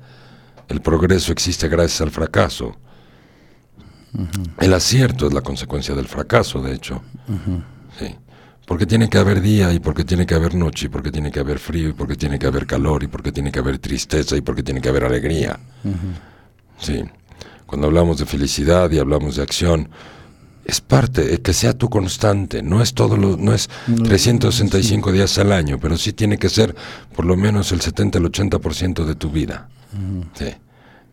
El 0.69 0.81
progreso 0.81 1.33
existe 1.33 1.69
gracias 1.69 2.01
al 2.01 2.11
fracaso. 2.11 2.77
El 4.59 4.75
acierto 4.75 5.27
es 5.27 5.35
la 5.35 5.43
consecuencia 5.43 5.95
del 5.95 6.07
fracaso, 6.07 6.61
de 6.61 6.75
hecho. 6.75 7.03
Sí. 7.99 8.15
Porque 8.67 8.87
tiene 8.87 9.09
que 9.09 9.19
haber 9.19 9.41
día 9.41 9.73
y 9.73 9.81
porque 9.81 10.05
tiene 10.05 10.27
que 10.27 10.35
haber 10.35 10.55
noche 10.55 10.87
y 10.87 10.89
porque 10.89 11.11
tiene 11.11 11.31
que 11.31 11.41
haber 11.41 11.59
frío 11.59 11.89
y 11.89 11.93
porque 11.93 12.17
tiene 12.17 12.39
que 12.39 12.47
haber 12.47 12.67
calor 12.67 13.03
y 13.03 13.07
porque 13.07 13.33
tiene 13.33 13.51
que 13.51 13.59
haber 13.59 13.79
tristeza 13.79 14.37
y 14.37 14.41
porque 14.41 14.63
tiene 14.63 14.81
que 14.81 14.89
haber 14.89 15.05
alegría. 15.05 15.59
Sí. 16.79 17.05
Cuando 17.69 17.89
hablamos 17.89 18.17
de 18.17 18.25
felicidad 18.25 18.91
y 18.91 18.99
hablamos 18.99 19.37
de 19.37 19.43
acción, 19.43 19.91
es 20.65 20.81
parte, 20.81 21.35
eh, 21.35 21.43
que 21.43 21.53
sea 21.53 21.75
tu 21.75 21.91
constante, 21.91 22.63
no 22.63 22.81
es 22.81 22.95
todo 22.95 23.19
lo, 23.19 23.37
no 23.37 23.53
es 23.53 23.69
365 24.05 25.13
días 25.13 25.37
al 25.37 25.53
año, 25.53 25.79
pero 25.79 25.99
sí 25.99 26.15
tiene 26.15 26.39
que 26.39 26.49
ser 26.49 26.75
por 27.15 27.27
lo 27.27 27.37
menos 27.37 27.71
el 27.73 27.83
70, 27.83 28.21
el 28.21 28.25
80% 28.25 29.05
de 29.05 29.15
tu 29.15 29.31
vida. 29.31 29.69
Sí. 30.33 30.47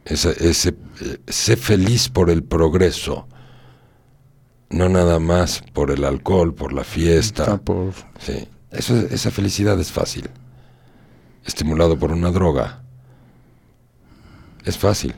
Ese, 0.06 0.50
ese, 0.50 0.70
eh, 1.02 1.18
sé 1.28 1.58
feliz 1.58 2.08
por 2.08 2.30
el 2.30 2.42
progreso, 2.42 3.28
no 4.70 4.88
nada 4.88 5.20
más 5.20 5.62
por 5.74 5.92
el 5.92 6.06
alcohol, 6.06 6.56
por 6.56 6.72
la 6.72 6.86
fiesta. 6.86 7.58
Por... 7.58 7.92
Sí, 8.22 8.48
eso, 8.72 8.96
esa 8.96 9.30
felicidad 9.30 9.78
es 9.78 9.92
fácil. 9.92 10.30
Estimulado 11.44 12.00
por 12.00 12.14
una 12.14 12.32
droga. 12.32 12.82
Es 14.64 14.78
fácil. 14.78 15.16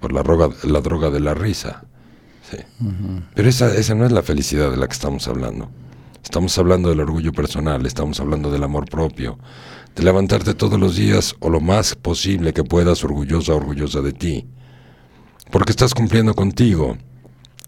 Por 0.00 0.12
la 0.12 0.22
droga, 0.22 0.48
la 0.64 0.80
droga 0.80 1.10
de 1.10 1.20
la 1.20 1.34
risa. 1.34 1.84
Sí. 2.50 2.58
Pero 3.34 3.48
esa, 3.48 3.74
esa 3.74 3.94
no 3.94 4.06
es 4.06 4.12
la 4.12 4.22
felicidad 4.22 4.70
de 4.70 4.76
la 4.76 4.86
que 4.86 4.94
estamos 4.94 5.28
hablando. 5.28 5.70
Estamos 6.22 6.56
hablando 6.58 6.88
del 6.88 7.00
orgullo 7.00 7.32
personal, 7.32 7.86
estamos 7.86 8.18
hablando 8.20 8.50
del 8.50 8.62
amor 8.62 8.88
propio, 8.88 9.38
de 9.94 10.02
levantarte 10.02 10.54
todos 10.54 10.78
los 10.78 10.96
días 10.96 11.34
o 11.40 11.48
lo 11.48 11.60
más 11.60 11.94
posible 11.94 12.52
que 12.52 12.64
puedas 12.64 13.04
orgullosa, 13.04 13.54
orgullosa 13.54 14.00
de 14.00 14.12
ti. 14.12 14.46
Porque 15.50 15.72
estás 15.72 15.94
cumpliendo 15.94 16.34
contigo 16.34 16.96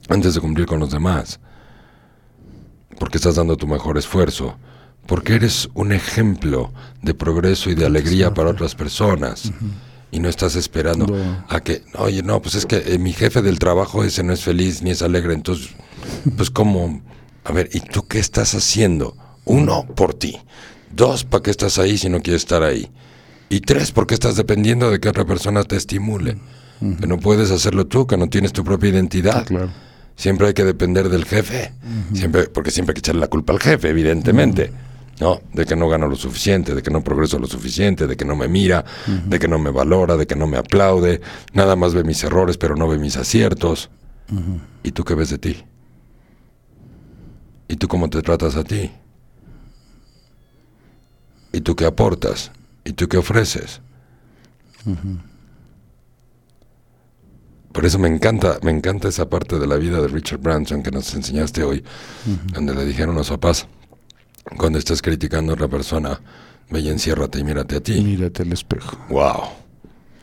antes 0.09 0.35
de 0.35 0.41
cumplir 0.41 0.67
con 0.67 0.81
los 0.81 0.91
demás 0.91 1.41
porque 3.03 3.19
estás 3.19 3.35
dando 3.35 3.57
tu 3.57 3.67
mejor 3.67 3.99
esfuerzo, 3.99 4.57
porque 5.07 5.35
eres 5.35 5.69
un 5.75 5.91
ejemplo 5.91 6.73
de 7.03 7.15
progreso 7.15 7.69
y 7.69 7.75
de 7.75 7.85
alegría 7.85 8.33
para 8.33 8.51
otras 8.51 8.77
personas. 8.77 9.51
Y 10.13 10.21
no 10.21 10.29
estás 10.29 10.57
esperando 10.57 11.07
a 11.49 11.61
que, 11.61 11.83
oye, 11.95 12.23
no, 12.23 12.41
pues 12.41 12.55
es 12.55 12.67
que 12.67 12.77
eh, 12.87 12.99
mi 12.99 13.15
jefe 13.15 13.41
del 13.41 13.59
trabajo 13.59 14.05
ese 14.05 14.23
no 14.23 14.35
es 14.35 14.45
feliz 14.45 14.83
ni 14.83 14.91
es 14.91 15.01
alegre, 15.03 15.33
entonces, 15.33 15.71
pues 16.37 16.51
cómo, 16.51 17.01
A 17.45 17.53
ver, 17.53 17.71
¿y 17.73 17.81
tú 17.81 18.07
qué 18.07 18.19
estás 18.19 18.55
haciendo? 18.55 19.17
Uno, 19.45 19.87
por 19.97 20.15
ti. 20.15 20.39
Dos, 20.95 21.25
¿para 21.25 21.43
qué 21.43 21.51
estás 21.51 21.79
ahí 21.79 21.97
si 21.99 22.09
no 22.09 22.21
quieres 22.21 22.43
estar 22.43 22.63
ahí? 22.63 22.91
Y 23.49 23.61
tres, 23.61 23.91
porque 23.91 24.15
estás 24.15 24.37
dependiendo 24.37 24.91
de 24.91 25.01
que 25.01 25.09
otra 25.09 25.25
persona 25.25 25.65
te 25.65 25.77
estimule. 25.77 26.37
Que 27.01 27.07
no 27.07 27.19
puedes 27.19 27.51
hacerlo 27.51 27.87
tú, 27.87 28.07
que 28.07 28.17
no 28.17 28.29
tienes 28.29 28.53
tu 28.53 28.65
propia 28.65 28.91
identidad. 28.91 29.47
Claro. 29.47 29.71
Siempre 30.17 30.49
hay 30.49 30.55
que 30.55 30.65
depender 30.65 31.09
del 31.09 31.25
jefe. 31.25 31.73
siempre, 32.13 32.49
porque 32.49 32.71
siempre 32.71 32.93
hay 32.93 32.95
que 32.95 32.99
echarle 33.01 33.21
la 33.21 33.29
culpa 33.29 33.53
al 33.53 33.61
jefe, 33.61 33.89
evidentemente. 33.89 34.73
¿No? 35.23 35.41
De 35.53 35.65
que 35.65 35.77
no 35.77 35.89
gano 35.89 36.09
lo 36.09 36.17
suficiente, 36.17 36.75
de 36.75 36.83
que 36.83 36.91
no 36.91 37.05
progreso 37.05 37.39
lo 37.39 37.47
suficiente, 37.47 38.09
de 38.09 38.17
que 38.17 38.25
no 38.25 38.35
me 38.35 38.49
mira, 38.49 38.85
de 39.07 39.39
que 39.39 39.47
no 39.47 39.57
me 39.57 39.71
valora, 39.71 40.17
de 40.17 40.27
que 40.27 40.35
no 40.35 40.49
me 40.49 40.57
aplaude. 40.57 41.21
Nada 41.53 41.77
más 41.77 41.95
ve 41.95 42.03
mis 42.03 42.25
errores, 42.25 42.59
pero 42.59 42.75
no 42.75 42.89
ve 42.89 42.99
mis 42.99 43.17
aciertos. 43.17 43.89
¿Y 44.83 44.91
tú 44.91 45.05
qué 45.05 45.15
ves 45.15 45.31
de 45.31 45.39
ti? 45.39 45.65
¿Y 47.69 47.77
tú 47.77 47.87
cómo 47.87 48.11
te 48.11 48.21
tratas 48.21 48.57
a 48.57 48.65
ti? 48.65 48.91
¿Y 51.53 51.61
tú 51.61 51.77
qué 51.77 51.85
aportas? 51.85 52.51
¿Y 52.85 52.93
tú 52.93 53.07
qué 53.07 53.19
ofreces? 53.19 53.81
Por 57.71 57.87
eso 57.87 58.01
me 58.01 58.09
encanta, 58.09 58.59
me 58.63 58.73
encanta 58.73 59.07
esa 59.07 59.31
parte 59.31 59.61
de 59.61 59.69
la 59.69 59.77
vida 59.77 60.01
de 60.01 60.09
Richard 60.09 60.41
Branson 60.41 60.83
que 60.83 60.91
nos 60.91 61.15
enseñaste 61.15 61.63
hoy, 61.63 61.85
donde 62.53 62.75
le 62.75 62.85
dijeron 62.85 63.15
los 63.15 63.29
papás, 63.31 63.69
cuando 64.57 64.79
estés 64.79 65.01
criticando 65.03 65.53
a 65.53 65.55
otra 65.55 65.69
persona, 65.69 66.21
ve 66.71 66.81
y 66.81 66.89
enciérrate 66.89 67.39
y 67.39 67.45
mírate 67.45 67.77
a 67.77 67.81
ti. 67.81 68.01
Mírate 68.01 68.43
al 68.43 68.53
espejo. 68.53 68.97
Wow. 69.09 69.43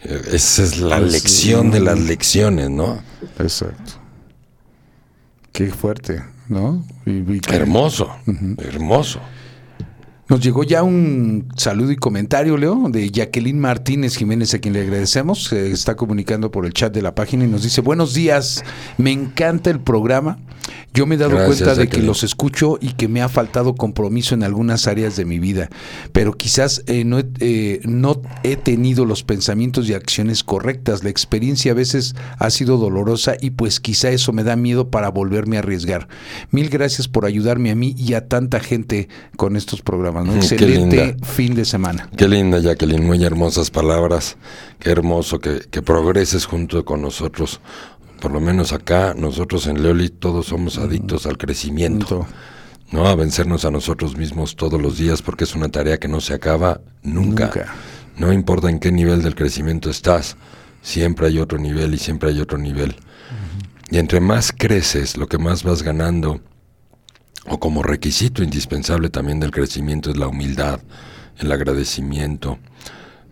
Esa 0.01 0.63
es 0.63 0.79
la 0.79 0.99
lección 0.99 1.71
de 1.71 1.81
las 1.81 1.99
lecciones, 1.99 2.69
¿no? 2.69 3.01
Exacto. 3.37 3.93
Qué 5.51 5.67
fuerte, 5.71 6.23
¿no? 6.47 6.85
Y- 7.05 7.11
y- 7.33 7.41
Hermoso, 7.49 8.09
hermoso. 8.59 9.19
Nos 10.29 10.41
llegó 10.41 10.63
ya 10.63 10.83
un 10.83 11.47
saludo 11.57 11.91
y 11.91 11.95
comentario, 11.95 12.55
Leo, 12.55 12.87
de 12.89 13.09
Jacqueline 13.09 13.59
Martínez 13.59 14.15
Jiménez, 14.15 14.53
a 14.53 14.59
quien 14.59 14.75
le 14.75 14.81
agradecemos. 14.81 15.45
Se 15.45 15.71
está 15.71 15.95
comunicando 15.95 16.51
por 16.51 16.67
el 16.67 16.73
chat 16.73 16.93
de 16.93 17.01
la 17.01 17.15
página 17.15 17.45
y 17.45 17.47
nos 17.47 17.63
dice, 17.63 17.81
buenos 17.81 18.13
días, 18.13 18.63
me 18.99 19.11
encanta 19.11 19.71
el 19.71 19.79
programa. 19.79 20.37
Yo 20.93 21.07
me 21.07 21.15
he 21.15 21.17
dado 21.17 21.31
Gracias, 21.31 21.63
cuenta 21.63 21.75
de 21.75 21.87
que 21.87 22.03
los 22.03 22.23
escucho 22.23 22.77
y 22.79 22.93
que 22.93 23.07
me 23.07 23.21
ha 23.21 23.29
faltado 23.29 23.73
compromiso 23.73 24.35
en 24.35 24.43
algunas 24.43 24.87
áreas 24.87 25.15
de 25.15 25.25
mi 25.25 25.39
vida, 25.39 25.69
pero 26.11 26.33
quizás 26.33 26.83
eh, 26.87 27.05
no, 27.05 27.19
he, 27.19 27.25
eh, 27.39 27.81
no 27.85 28.21
he 28.43 28.55
tenido 28.55 29.05
los 29.05 29.23
pensamientos 29.23 29.87
y 29.87 29.93
acciones 29.93 30.43
correctas. 30.43 31.03
La 31.03 31.09
experiencia 31.09 31.71
a 31.71 31.75
veces 31.75 32.15
ha 32.37 32.49
sido 32.49 32.77
dolorosa 32.77 33.35
y 33.39 33.51
pues 33.51 33.79
quizá 33.79 34.09
eso 34.09 34.33
me 34.33 34.43
da 34.43 34.55
miedo 34.55 34.89
para 34.89 35.09
volverme 35.09 35.57
a 35.57 35.59
arriesgar. 35.59 36.07
Mil 36.51 36.69
gracias 36.69 37.07
por 37.07 37.25
ayudarme 37.25 37.71
a 37.71 37.75
mí 37.75 37.95
y 37.97 38.13
a 38.13 38.27
tanta 38.27 38.59
gente 38.59 39.09
con 39.37 39.55
estos 39.55 39.81
programas. 39.81 40.18
¿No? 40.23 40.33
Mm, 40.33 40.39
qué 40.39 40.45
Excelente 40.55 41.05
linda. 41.05 41.27
fin 41.27 41.55
de 41.55 41.65
semana. 41.65 42.09
Qué 42.15 42.27
linda, 42.27 42.59
Jacqueline, 42.59 43.05
muy 43.05 43.23
hermosas 43.23 43.71
palabras. 43.71 44.37
Qué 44.79 44.89
hermoso 44.91 45.39
que, 45.39 45.61
que 45.69 45.81
progreses 45.81 46.45
junto 46.45 46.83
con 46.85 47.01
nosotros. 47.01 47.61
Por 48.21 48.31
lo 48.31 48.39
menos 48.39 48.73
acá, 48.73 49.13
nosotros 49.17 49.67
en 49.67 49.81
Leoli, 49.81 50.09
todos 50.09 50.47
somos 50.47 50.77
adictos 50.77 51.25
al 51.25 51.37
crecimiento. 51.37 52.27
¿no? 52.91 53.07
A 53.07 53.15
vencernos 53.15 53.65
a 53.65 53.71
nosotros 53.71 54.17
mismos 54.17 54.55
todos 54.55 54.81
los 54.81 54.97
días 54.97 55.21
porque 55.21 55.43
es 55.43 55.55
una 55.55 55.69
tarea 55.69 55.99
que 55.99 56.07
no 56.07 56.21
se 56.21 56.33
acaba 56.33 56.81
nunca. 57.03 57.45
Nunca. 57.45 57.73
No 58.17 58.33
importa 58.33 58.69
en 58.69 58.79
qué 58.79 58.91
nivel 58.91 59.21
del 59.21 59.35
crecimiento 59.35 59.89
estás, 59.89 60.35
siempre 60.81 61.27
hay 61.27 61.39
otro 61.39 61.57
nivel 61.57 61.93
y 61.93 61.97
siempre 61.97 62.29
hay 62.29 62.39
otro 62.41 62.57
nivel. 62.57 62.95
Y 63.91 63.97
entre 63.97 64.19
más 64.19 64.51
creces, 64.51 65.17
lo 65.17 65.27
que 65.27 65.37
más 65.37 65.63
vas 65.63 65.83
ganando, 65.83 66.41
o 67.49 67.59
como 67.59 67.83
requisito 67.83 68.43
indispensable 68.43 69.09
también 69.09 69.39
del 69.39 69.51
crecimiento 69.51 70.11
es 70.11 70.17
la 70.17 70.27
humildad, 70.27 70.79
el 71.39 71.51
agradecimiento, 71.51 72.59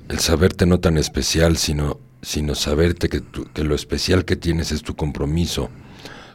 el 0.10 0.20
saberte 0.20 0.66
no 0.66 0.80
tan 0.80 0.98
especial, 0.98 1.58
sino, 1.58 2.00
sino 2.22 2.56
saberte 2.56 3.10
que, 3.10 3.22
tu- 3.22 3.46
que 3.54 3.64
lo 3.64 3.76
especial 3.76 4.26
que 4.26 4.36
tienes 4.36 4.72
es 4.72 4.82
tu 4.82 4.96
compromiso 4.96 5.70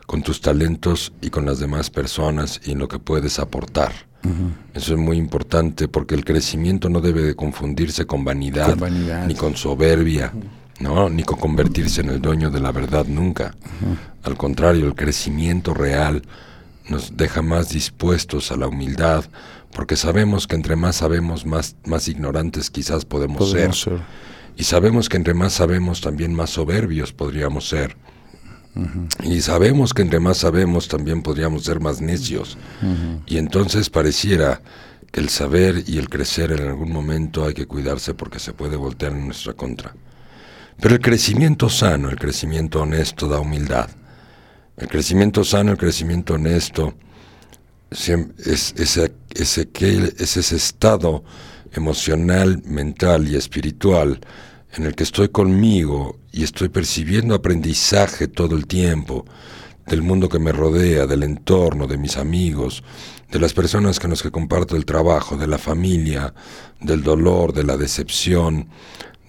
con 0.06 0.22
tus 0.22 0.40
talentos 0.40 1.12
y 1.22 1.30
con 1.30 1.46
las 1.46 1.59
demás 1.59 1.88
personas 1.90 2.60
y 2.64 2.72
en 2.72 2.78
lo 2.78 2.88
que 2.88 2.98
puedes 2.98 3.38
aportar. 3.38 3.92
Eso 4.74 4.92
es 4.92 4.98
muy 5.00 5.16
importante 5.16 5.88
porque 5.88 6.14
el 6.14 6.24
crecimiento 6.24 6.88
no 6.88 7.00
debe 7.00 7.22
de 7.22 7.34
confundirse 7.34 8.06
con 8.06 8.24
vanidad, 8.24 8.70
Con 8.70 8.78
vanidad. 8.80 9.26
ni 9.26 9.34
con 9.34 9.56
soberbia, 9.56 10.32
¿no? 10.78 11.09
ni 11.09 11.24
con 11.24 11.40
convertirse 11.40 12.02
en 12.02 12.10
el 12.10 12.20
dueño 12.20 12.48
de 12.50 12.60
la 12.60 12.70
verdad 12.70 13.04
nunca. 13.06 13.54
Al 14.22 14.36
contrario, 14.36 14.86
el 14.86 14.94
crecimiento 14.94 15.74
real 15.74 16.22
nos 16.88 17.16
deja 17.16 17.42
más 17.42 17.70
dispuestos 17.70 18.52
a 18.52 18.56
la 18.56 18.68
humildad, 18.68 19.24
porque 19.72 19.96
sabemos 19.96 20.46
que 20.46 20.56
entre 20.56 20.76
más 20.76 20.96
sabemos, 20.96 21.46
más, 21.46 21.76
más 21.86 22.09
ignorantes 22.09 22.70
quizás 22.70 23.04
podemos, 23.04 23.50
Podemos 23.50 23.80
ser. 23.80 23.98
ser. 23.98 24.06
Y 24.56 24.64
sabemos 24.64 25.09
que 25.09 25.16
entre 25.16 25.34
más 25.34 25.54
sabemos, 25.54 26.00
también 26.00 26.34
más 26.34 26.50
soberbios 26.50 27.12
podríamos 27.12 27.68
ser. 27.68 27.96
Y 29.22 29.42
sabemos 29.42 29.92
que 29.92 30.00
entre 30.02 30.18
más 30.18 30.38
sabemos, 30.38 30.88
también 30.88 31.22
podríamos 31.22 31.64
ser 31.64 31.80
más 31.80 32.00
necios. 32.00 32.56
Y 33.26 33.36
entonces 33.36 33.90
pareciera 33.90 34.62
que 35.10 35.20
el 35.20 35.28
saber 35.28 35.84
y 35.86 35.98
el 35.98 36.09
crecer 36.09 36.52
en 36.52 36.68
algún 36.68 36.90
momento 36.90 37.44
hay 37.44 37.52
que 37.52 37.66
cuidarse 37.66 38.14
porque 38.14 38.38
se 38.38 38.54
puede 38.54 38.76
voltear 38.76 39.12
en 39.12 39.26
nuestra 39.26 39.52
contra. 39.52 39.94
Pero 40.80 40.94
el 40.94 41.00
crecimiento 41.02 41.68
sano, 41.68 42.09
el 42.09 42.16
crecimiento 42.16 42.80
honesto 42.80 43.28
da 43.28 43.40
humildad. 43.40 43.90
El 44.82 44.88
crecimiento 44.88 45.44
sano, 45.44 45.70
el 45.70 45.78
crecimiento 45.78 46.34
honesto, 46.34 46.94
es, 47.88 48.74
ese, 48.76 49.12
ese 49.32 50.56
estado 50.56 51.22
emocional, 51.72 52.60
mental 52.64 53.28
y 53.28 53.36
espiritual 53.36 54.18
en 54.74 54.86
el 54.86 54.96
que 54.96 55.04
estoy 55.04 55.28
conmigo 55.28 56.18
y 56.32 56.42
estoy 56.42 56.68
percibiendo 56.68 57.36
aprendizaje 57.36 58.26
todo 58.26 58.56
el 58.56 58.66
tiempo 58.66 59.24
del 59.86 60.02
mundo 60.02 60.28
que 60.28 60.40
me 60.40 60.50
rodea, 60.50 61.06
del 61.06 61.22
entorno, 61.22 61.86
de 61.86 61.96
mis 61.96 62.16
amigos, 62.16 62.82
de 63.30 63.38
las 63.38 63.52
personas 63.52 64.00
con 64.00 64.10
las 64.10 64.20
que 64.20 64.32
comparto 64.32 64.74
el 64.74 64.84
trabajo, 64.84 65.36
de 65.36 65.46
la 65.46 65.59
familia, 65.59 66.34
del 66.80 67.04
dolor, 67.04 67.52
de 67.52 67.62
la 67.62 67.76
decepción, 67.76 68.68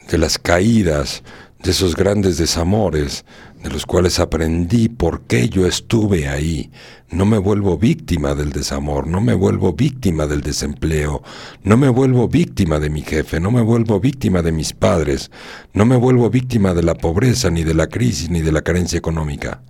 de 0.10 0.18
las 0.18 0.40
caídas, 0.40 1.22
de 1.64 1.72
esos 1.72 1.96
grandes 1.96 2.38
desamores, 2.38 3.24
de 3.64 3.70
los 3.70 3.86
cuales 3.86 4.20
aprendí 4.20 4.90
por 4.90 5.22
qué 5.22 5.48
yo 5.48 5.66
estuve 5.66 6.28
ahí. 6.28 6.70
No 7.10 7.26
me 7.26 7.38
vuelvo 7.38 7.78
víctima 7.78 8.36
del 8.36 8.52
desamor, 8.52 9.08
no 9.08 9.22
me 9.22 9.34
vuelvo 9.34 9.72
víctima 9.72 10.28
del 10.28 10.42
desempleo, 10.42 11.24
no 11.64 11.78
me 11.78 11.88
vuelvo 11.88 12.28
víctima 12.28 12.80
de 12.80 12.90
mi 12.90 13.02
jefe, 13.04 13.40
no 13.40 13.52
me 13.52 13.62
vuelvo 13.62 14.02
víctima 14.02 14.42
de 14.42 14.52
mis 14.52 14.74
padres, 14.74 15.32
no 15.74 15.86
me 15.86 15.96
vuelvo 15.96 16.30
víctima 16.30 16.74
de 16.74 16.84
la 16.84 16.96
pobreza, 16.96 17.50
ni 17.50 17.64
de 17.64 17.74
la 17.74 17.88
crisis, 17.88 18.30
ni 18.30 18.42
de 18.42 18.52
la 18.52 18.64
carencia 18.64 18.98
económica. 18.98 19.62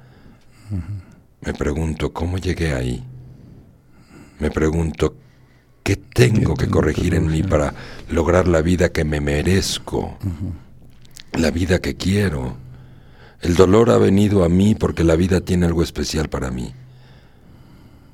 Me 1.41 1.53
pregunto, 1.53 2.11
¿cómo 2.13 2.39
llegué 2.39 2.73
ahí? 2.73 3.03
Me 4.39 4.49
pregunto, 4.49 5.15
¿qué 5.83 5.97
tengo 5.97 6.55
que 6.55 6.67
corregir 6.67 7.13
en 7.13 7.27
mí 7.27 7.43
para 7.43 7.75
lograr 8.09 8.47
la 8.47 8.63
vida 8.63 8.91
que 8.91 9.03
me 9.03 9.21
merezco? 9.21 10.17
La 11.33 11.51
vida 11.51 11.79
que 11.79 11.95
quiero. 11.95 12.62
El 13.43 13.55
dolor 13.55 13.89
ha 13.91 13.97
venido 13.97 14.43
a 14.43 14.49
mí 14.49 14.73
porque 14.73 15.03
la 15.03 15.15
vida 15.17 15.41
tiene 15.41 15.65
algo 15.65 15.83
especial 15.83 16.29
para 16.29 16.49
mí. 16.49 16.73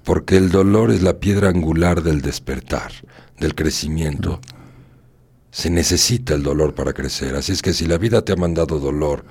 Porque 0.04 0.38
el 0.38 0.50
dolor 0.50 0.90
es 0.92 1.04
la 1.04 1.20
piedra 1.20 1.50
angular 1.50 2.02
del 2.02 2.22
despertar, 2.22 2.92
del 3.40 3.54
crecimiento. 3.54 4.42
Se 5.52 5.70
necesita 5.70 6.34
el 6.34 6.42
dolor 6.42 6.74
para 6.74 6.94
crecer. 6.94 7.36
Así 7.36 7.52
es 7.52 7.62
que 7.62 7.74
si 7.74 7.86
la 7.86 7.98
vida 8.00 8.24
te 8.24 8.34
ha 8.34 8.36
mandado 8.36 8.80
dolor, 8.80 9.24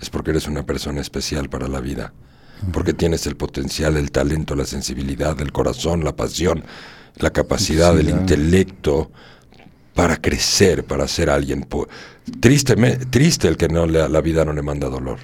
es 0.00 0.08
porque 0.08 0.30
eres 0.30 0.46
una 0.46 0.64
persona 0.64 1.00
especial 1.00 1.48
para 1.48 1.66
la 1.68 1.80
vida. 1.80 2.12
Porque 2.72 2.92
tienes 2.92 3.26
el 3.26 3.36
potencial, 3.36 3.96
el 3.96 4.12
talento, 4.12 4.54
la 4.54 4.66
sensibilidad, 4.66 5.40
el 5.40 5.50
corazón, 5.50 6.04
la 6.04 6.14
pasión, 6.14 6.62
la 7.16 7.30
capacidad, 7.30 7.98
el 7.98 8.08
intelecto 8.10 9.10
para 9.94 10.16
crecer, 10.16 10.84
para 10.84 11.08
ser 11.08 11.28
alguien. 11.28 11.66
Triste, 12.38 12.76
triste 13.10 13.48
el 13.48 13.56
que 13.56 13.68
no 13.68 13.86
le- 13.86 14.08
la 14.08 14.20
vida 14.20 14.44
no 14.44 14.52
le 14.52 14.62
manda 14.62 14.88
dolor. 14.88 15.18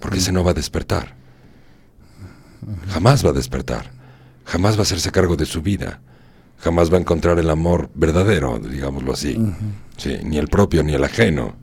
Porque 0.00 0.18
ese 0.18 0.32
no 0.32 0.42
va 0.42 0.50
a 0.50 0.54
despertar. 0.54 1.14
Jamás 2.88 3.24
va 3.24 3.30
a 3.30 3.34
despertar. 3.34 3.90
Jamás 4.44 4.74
va 4.74 4.80
a 4.80 4.82
hacerse 4.82 5.12
cargo 5.12 5.36
de 5.36 5.46
su 5.46 5.62
vida. 5.62 6.00
Jamás 6.58 6.92
va 6.92 6.96
a 6.96 7.00
encontrar 7.00 7.38
el 7.38 7.48
amor 7.48 7.90
verdadero, 7.94 8.58
digámoslo 8.58 9.12
así. 9.12 9.38
Sí, 9.96 10.18
ni 10.24 10.38
el 10.38 10.48
propio 10.48 10.82
ni 10.82 10.94
el 10.94 11.04
ajeno. 11.04 11.54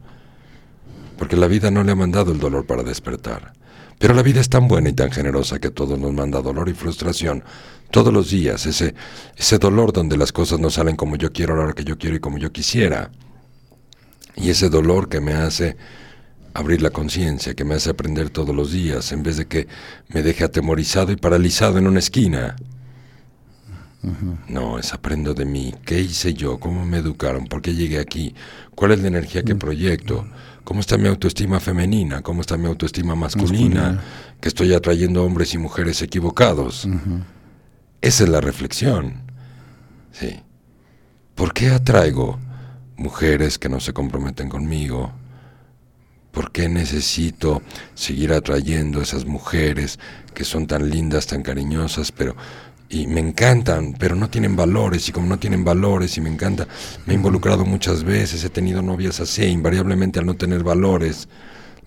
Porque 1.18 1.36
la 1.36 1.48
vida 1.48 1.70
no 1.72 1.84
le 1.84 1.92
ha 1.92 1.96
mandado 1.96 2.32
el 2.32 2.40
dolor 2.40 2.66
para 2.66 2.84
despertar. 2.84 3.54
Pero 4.00 4.14
la 4.14 4.22
vida 4.22 4.40
es 4.40 4.50
tan 4.50 4.68
buena 4.68 4.90
y 4.90 4.94
tan 4.94 5.12
generosa 5.12 5.60
que 5.60 5.70
a 5.70 5.74
todos 5.74 5.98
nos 6.00 6.14
manda 6.14 6.42
dolor 6.42 6.70
y 6.70 6.74
frustración 6.74 7.44
todos 7.90 8.14
los 8.14 8.30
días. 8.30 8.66
Ese, 8.66 8.94
ese 9.36 9.58
dolor 9.58 9.92
donde 9.92 10.18
las 10.18 10.32
cosas 10.32 10.60
no 10.60 10.70
salen 10.70 10.96
como 10.96 11.16
yo 11.16 11.32
quiero, 11.32 11.54
a 11.54 11.58
la 11.58 11.64
hora 11.64 11.74
que 11.74 11.84
yo 11.84 11.98
quiero 11.98 12.16
y 12.16 12.20
como 12.20 12.38
yo 12.38 12.52
quisiera. 12.52 13.12
Y 14.36 14.52
ese 14.52 14.70
dolor 14.70 15.10
que 15.10 15.20
me 15.20 15.34
hace 15.34 15.78
abrir 16.58 16.82
la 16.82 16.90
conciencia, 16.90 17.54
que 17.54 17.64
me 17.64 17.76
hace 17.76 17.92
aprender 17.92 18.32
todos 18.32 18.56
los 18.56 18.72
días, 18.72 19.12
en 19.12 19.22
vez 19.22 19.38
de 19.38 19.46
que 19.46 19.68
me 20.10 20.24
deje 20.24 20.44
atemorizado 20.44 21.12
y 21.12 21.16
paralizado 21.16 21.78
en 21.78 21.86
una 21.86 22.00
esquina. 22.00 22.56
No, 24.48 24.80
es 24.80 24.92
aprendo 24.92 25.36
de 25.36 25.46
mí. 25.46 25.76
¿Qué 25.86 26.00
hice 26.00 26.34
yo? 26.34 26.60
¿Cómo 26.60 26.84
me 26.84 26.98
educaron? 26.98 27.46
¿Por 27.46 27.62
qué 27.62 27.76
llegué 27.76 28.00
aquí? 28.00 28.34
¿Cuál 28.74 28.94
es 28.94 29.02
la 29.02 29.08
energía 29.08 29.44
que 29.44 29.54
proyecto? 29.54 30.28
¿Cómo 30.64 30.80
está 30.80 30.98
mi 30.98 31.08
autoestima 31.08 31.60
femenina? 31.60 32.22
¿Cómo 32.24 32.42
está 32.42 32.58
mi 32.58 32.66
autoestima 32.66 33.16
masculina? 33.16 34.02
Que 34.42 34.48
estoy 34.48 34.74
atrayendo 34.74 35.24
hombres 35.24 35.54
y 35.54 35.60
mujeres 35.60 36.02
equivocados. 36.02 36.88
Esa 38.02 38.24
es 38.24 38.30
la 38.30 38.42
reflexión. 38.42 39.22
Sí. 40.12 40.40
¿Por 41.36 41.54
qué 41.54 41.70
atraigo 41.70 42.40
mujeres 42.96 43.60
que 43.60 43.70
no 43.70 43.80
se 43.80 43.94
comprometen 43.94 44.50
conmigo? 44.50 45.12
¿Por 46.38 46.52
qué 46.52 46.70
necesito 46.70 47.64
seguir 47.96 48.32
atrayendo 48.32 49.02
esas 49.02 49.26
mujeres 49.26 49.98
que 50.36 50.44
son 50.44 50.68
tan 50.68 50.88
lindas, 50.88 51.26
tan 51.26 51.42
cariñosas, 51.42 52.12
pero 52.12 52.36
y 52.90 53.08
me 53.08 53.22
encantan, 53.22 53.96
pero 53.98 54.14
no 54.14 54.30
tienen 54.30 54.56
valores 54.56 55.10
y 55.10 55.12
como 55.12 55.26
no 55.26 55.40
tienen 55.40 55.66
valores 55.66 56.16
y 56.16 56.22
me 56.22 56.30
encanta, 56.30 56.68
me 57.08 57.14
he 57.14 57.16
involucrado 57.16 57.66
muchas 57.66 58.04
veces, 58.04 58.44
he 58.44 58.52
tenido 58.52 58.84
novias 58.84 59.20
así, 59.20 59.46
invariablemente 59.46 60.20
al 60.20 60.28
no 60.28 60.36
tener 60.36 60.64
valores, 60.64 61.28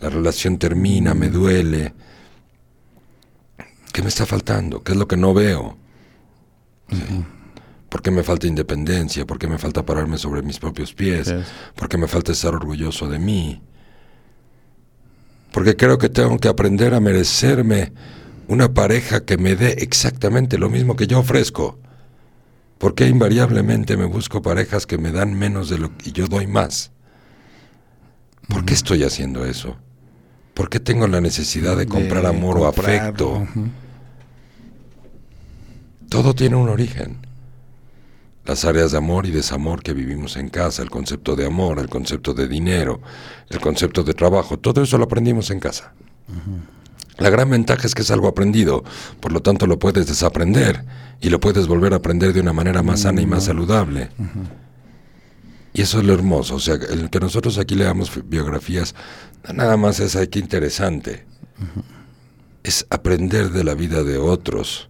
la 0.00 0.10
relación 0.10 0.58
termina, 0.58 1.14
me 1.14 1.28
duele. 1.28 1.94
¿Qué 3.92 4.02
me 4.02 4.08
está 4.08 4.26
faltando? 4.26 4.82
¿Qué 4.82 4.90
es 4.90 4.98
lo 4.98 5.06
que 5.06 5.16
no 5.16 5.32
veo? 5.32 5.78
¿Por 7.88 8.02
qué 8.02 8.10
me 8.10 8.24
falta 8.24 8.48
independencia? 8.48 9.24
¿Por 9.24 9.38
qué 9.38 9.46
me 9.46 9.58
falta 9.58 9.86
pararme 9.86 10.18
sobre 10.18 10.42
mis 10.42 10.58
propios 10.58 10.92
pies? 10.92 11.32
¿Por 11.76 11.88
qué 11.88 11.96
me 11.96 12.08
falta 12.08 12.32
estar 12.32 12.52
orgulloso 12.52 13.08
de 13.08 13.20
mí? 13.20 13.62
Porque 15.52 15.76
creo 15.76 15.98
que 15.98 16.08
tengo 16.08 16.38
que 16.38 16.48
aprender 16.48 16.94
a 16.94 17.00
merecerme 17.00 17.92
una 18.48 18.72
pareja 18.72 19.24
que 19.24 19.36
me 19.36 19.56
dé 19.56 19.76
exactamente 19.78 20.58
lo 20.58 20.68
mismo 20.68 20.96
que 20.96 21.06
yo 21.06 21.20
ofrezco. 21.20 21.78
Porque 22.78 23.06
invariablemente 23.06 23.96
me 23.96 24.06
busco 24.06 24.42
parejas 24.42 24.86
que 24.86 24.98
me 24.98 25.12
dan 25.12 25.38
menos 25.38 25.68
de 25.68 25.78
lo 25.78 25.96
que 25.96 26.12
yo 26.12 26.26
doy 26.26 26.46
más. 26.46 26.92
¿Por 28.48 28.64
qué 28.64 28.74
estoy 28.74 29.04
haciendo 29.04 29.44
eso? 29.44 29.76
¿Por 30.54 30.68
qué 30.68 30.80
tengo 30.80 31.06
la 31.06 31.20
necesidad 31.20 31.76
de 31.76 31.86
comprar 31.86 32.26
amor 32.26 32.58
o 32.58 32.66
afecto? 32.66 33.46
Todo 36.08 36.34
tiene 36.34 36.56
un 36.56 36.68
origen. 36.68 37.18
Las 38.44 38.64
áreas 38.64 38.92
de 38.92 38.98
amor 38.98 39.26
y 39.26 39.30
desamor 39.30 39.82
que 39.82 39.92
vivimos 39.92 40.36
en 40.36 40.48
casa, 40.48 40.82
el 40.82 40.90
concepto 40.90 41.36
de 41.36 41.46
amor, 41.46 41.78
el 41.78 41.88
concepto 41.88 42.32
de 42.34 42.48
dinero, 42.48 43.00
el 43.48 43.60
concepto 43.60 44.02
de 44.02 44.14
trabajo, 44.14 44.58
todo 44.58 44.82
eso 44.82 44.98
lo 44.98 45.04
aprendimos 45.04 45.50
en 45.50 45.60
casa. 45.60 45.92
La 47.18 47.28
gran 47.28 47.50
ventaja 47.50 47.86
es 47.86 47.94
que 47.94 48.02
es 48.02 48.10
algo 48.10 48.28
aprendido, 48.28 48.82
por 49.20 49.32
lo 49.32 49.40
tanto 49.40 49.66
lo 49.66 49.78
puedes 49.78 50.06
desaprender 50.06 50.84
y 51.20 51.28
lo 51.28 51.38
puedes 51.38 51.66
volver 51.66 51.92
a 51.92 51.96
aprender 51.96 52.32
de 52.32 52.40
una 52.40 52.54
manera 52.54 52.82
más 52.82 53.00
sana 53.00 53.20
y 53.20 53.26
más 53.26 53.44
saludable. 53.44 54.08
Y 55.72 55.82
eso 55.82 56.00
es 56.00 56.04
lo 56.06 56.14
hermoso, 56.14 56.56
o 56.56 56.60
sea, 56.60 56.74
el 56.74 57.10
que 57.10 57.20
nosotros 57.20 57.58
aquí 57.58 57.74
leamos 57.74 58.10
biografías, 58.24 58.94
nada 59.54 59.76
más 59.76 60.00
es, 60.00 60.16
ay, 60.16 60.28
qué 60.28 60.38
interesante. 60.38 61.26
Es 62.62 62.86
aprender 62.90 63.50
de 63.50 63.64
la 63.64 63.74
vida 63.74 64.02
de 64.02 64.18
otros 64.18 64.89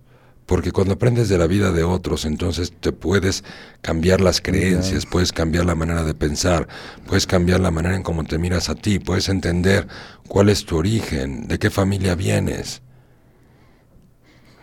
porque 0.51 0.73
cuando 0.73 0.95
aprendes 0.95 1.29
de 1.29 1.39
la 1.39 1.47
vida 1.47 1.71
de 1.71 1.85
otros, 1.85 2.25
entonces 2.25 2.73
te 2.81 2.91
puedes 2.91 3.45
cambiar 3.83 4.21
las 4.21 4.41
creencias, 4.41 5.07
puedes 5.07 5.31
cambiar 5.31 5.65
la 5.65 5.77
manera 5.77 6.03
de 6.03 6.13
pensar, 6.13 6.67
puedes 7.07 7.25
cambiar 7.25 7.61
la 7.61 7.71
manera 7.71 7.95
en 7.95 8.03
cómo 8.03 8.25
te 8.25 8.37
miras 8.37 8.69
a 8.69 8.75
ti, 8.75 8.99
puedes 8.99 9.29
entender 9.29 9.87
cuál 10.27 10.49
es 10.49 10.65
tu 10.65 10.77
origen, 10.77 11.47
de 11.47 11.61
qué 11.61 11.71
familia 11.71 12.17
vienes. 12.17 12.83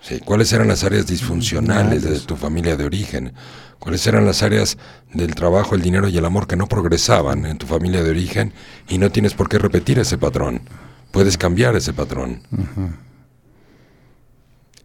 Sí, 0.02 0.20
cuáles 0.20 0.52
eran 0.52 0.68
las 0.68 0.84
áreas 0.84 1.08
disfuncionales 1.08 2.04
de 2.04 2.20
tu 2.20 2.36
familia 2.36 2.76
de 2.76 2.84
origen, 2.84 3.32
cuáles 3.80 4.06
eran 4.08 4.26
las 4.26 4.44
áreas 4.44 4.78
del 5.14 5.36
trabajo, 5.36 5.74
el 5.74 5.82
dinero 5.82 6.10
y 6.10 6.18
el 6.18 6.26
amor 6.26 6.48
que 6.48 6.58
no 6.58 6.68
progresaban 6.68 7.46
en 7.46 7.58
tu 7.58 7.66
familia 7.66 8.04
de 8.04 8.10
origen 8.10 8.52
y 8.90 8.98
no 8.98 9.10
tienes 9.10 9.34
por 9.34 9.48
qué 9.48 9.58
repetir 9.58 10.00
ese 10.00 10.18
patrón. 10.18 10.64
Puedes 11.12 11.38
cambiar 11.38 11.78
ese 11.78 11.94
patrón. 11.94 12.42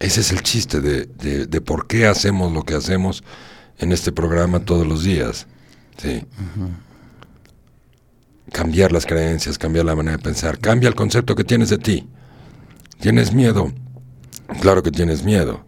Ese 0.03 0.19
es 0.19 0.33
el 0.33 0.43
chiste 0.43 0.81
de, 0.81 1.05
de, 1.45 1.61
por 1.61 1.87
qué 1.87 2.07
hacemos 2.07 2.51
lo 2.51 2.63
que 2.63 2.75
hacemos 2.75 3.23
en 3.79 3.93
este 3.93 4.11
programa 4.11 4.59
todos 4.59 4.85
los 4.85 5.05
días. 5.05 5.47
¿sí? 5.97 6.25
Cambiar 8.51 8.91
las 8.91 9.05
creencias, 9.05 9.57
cambiar 9.57 9.85
la 9.85 9.95
manera 9.95 10.17
de 10.17 10.21
pensar, 10.21 10.59
cambia 10.59 10.89
el 10.89 10.95
concepto 10.95 11.35
que 11.35 11.45
tienes 11.45 11.69
de 11.69 11.77
ti. 11.77 12.05
¿Tienes 12.99 13.33
miedo? 13.33 13.71
Claro 14.59 14.83
que 14.83 14.91
tienes 14.91 15.23
miedo. 15.23 15.63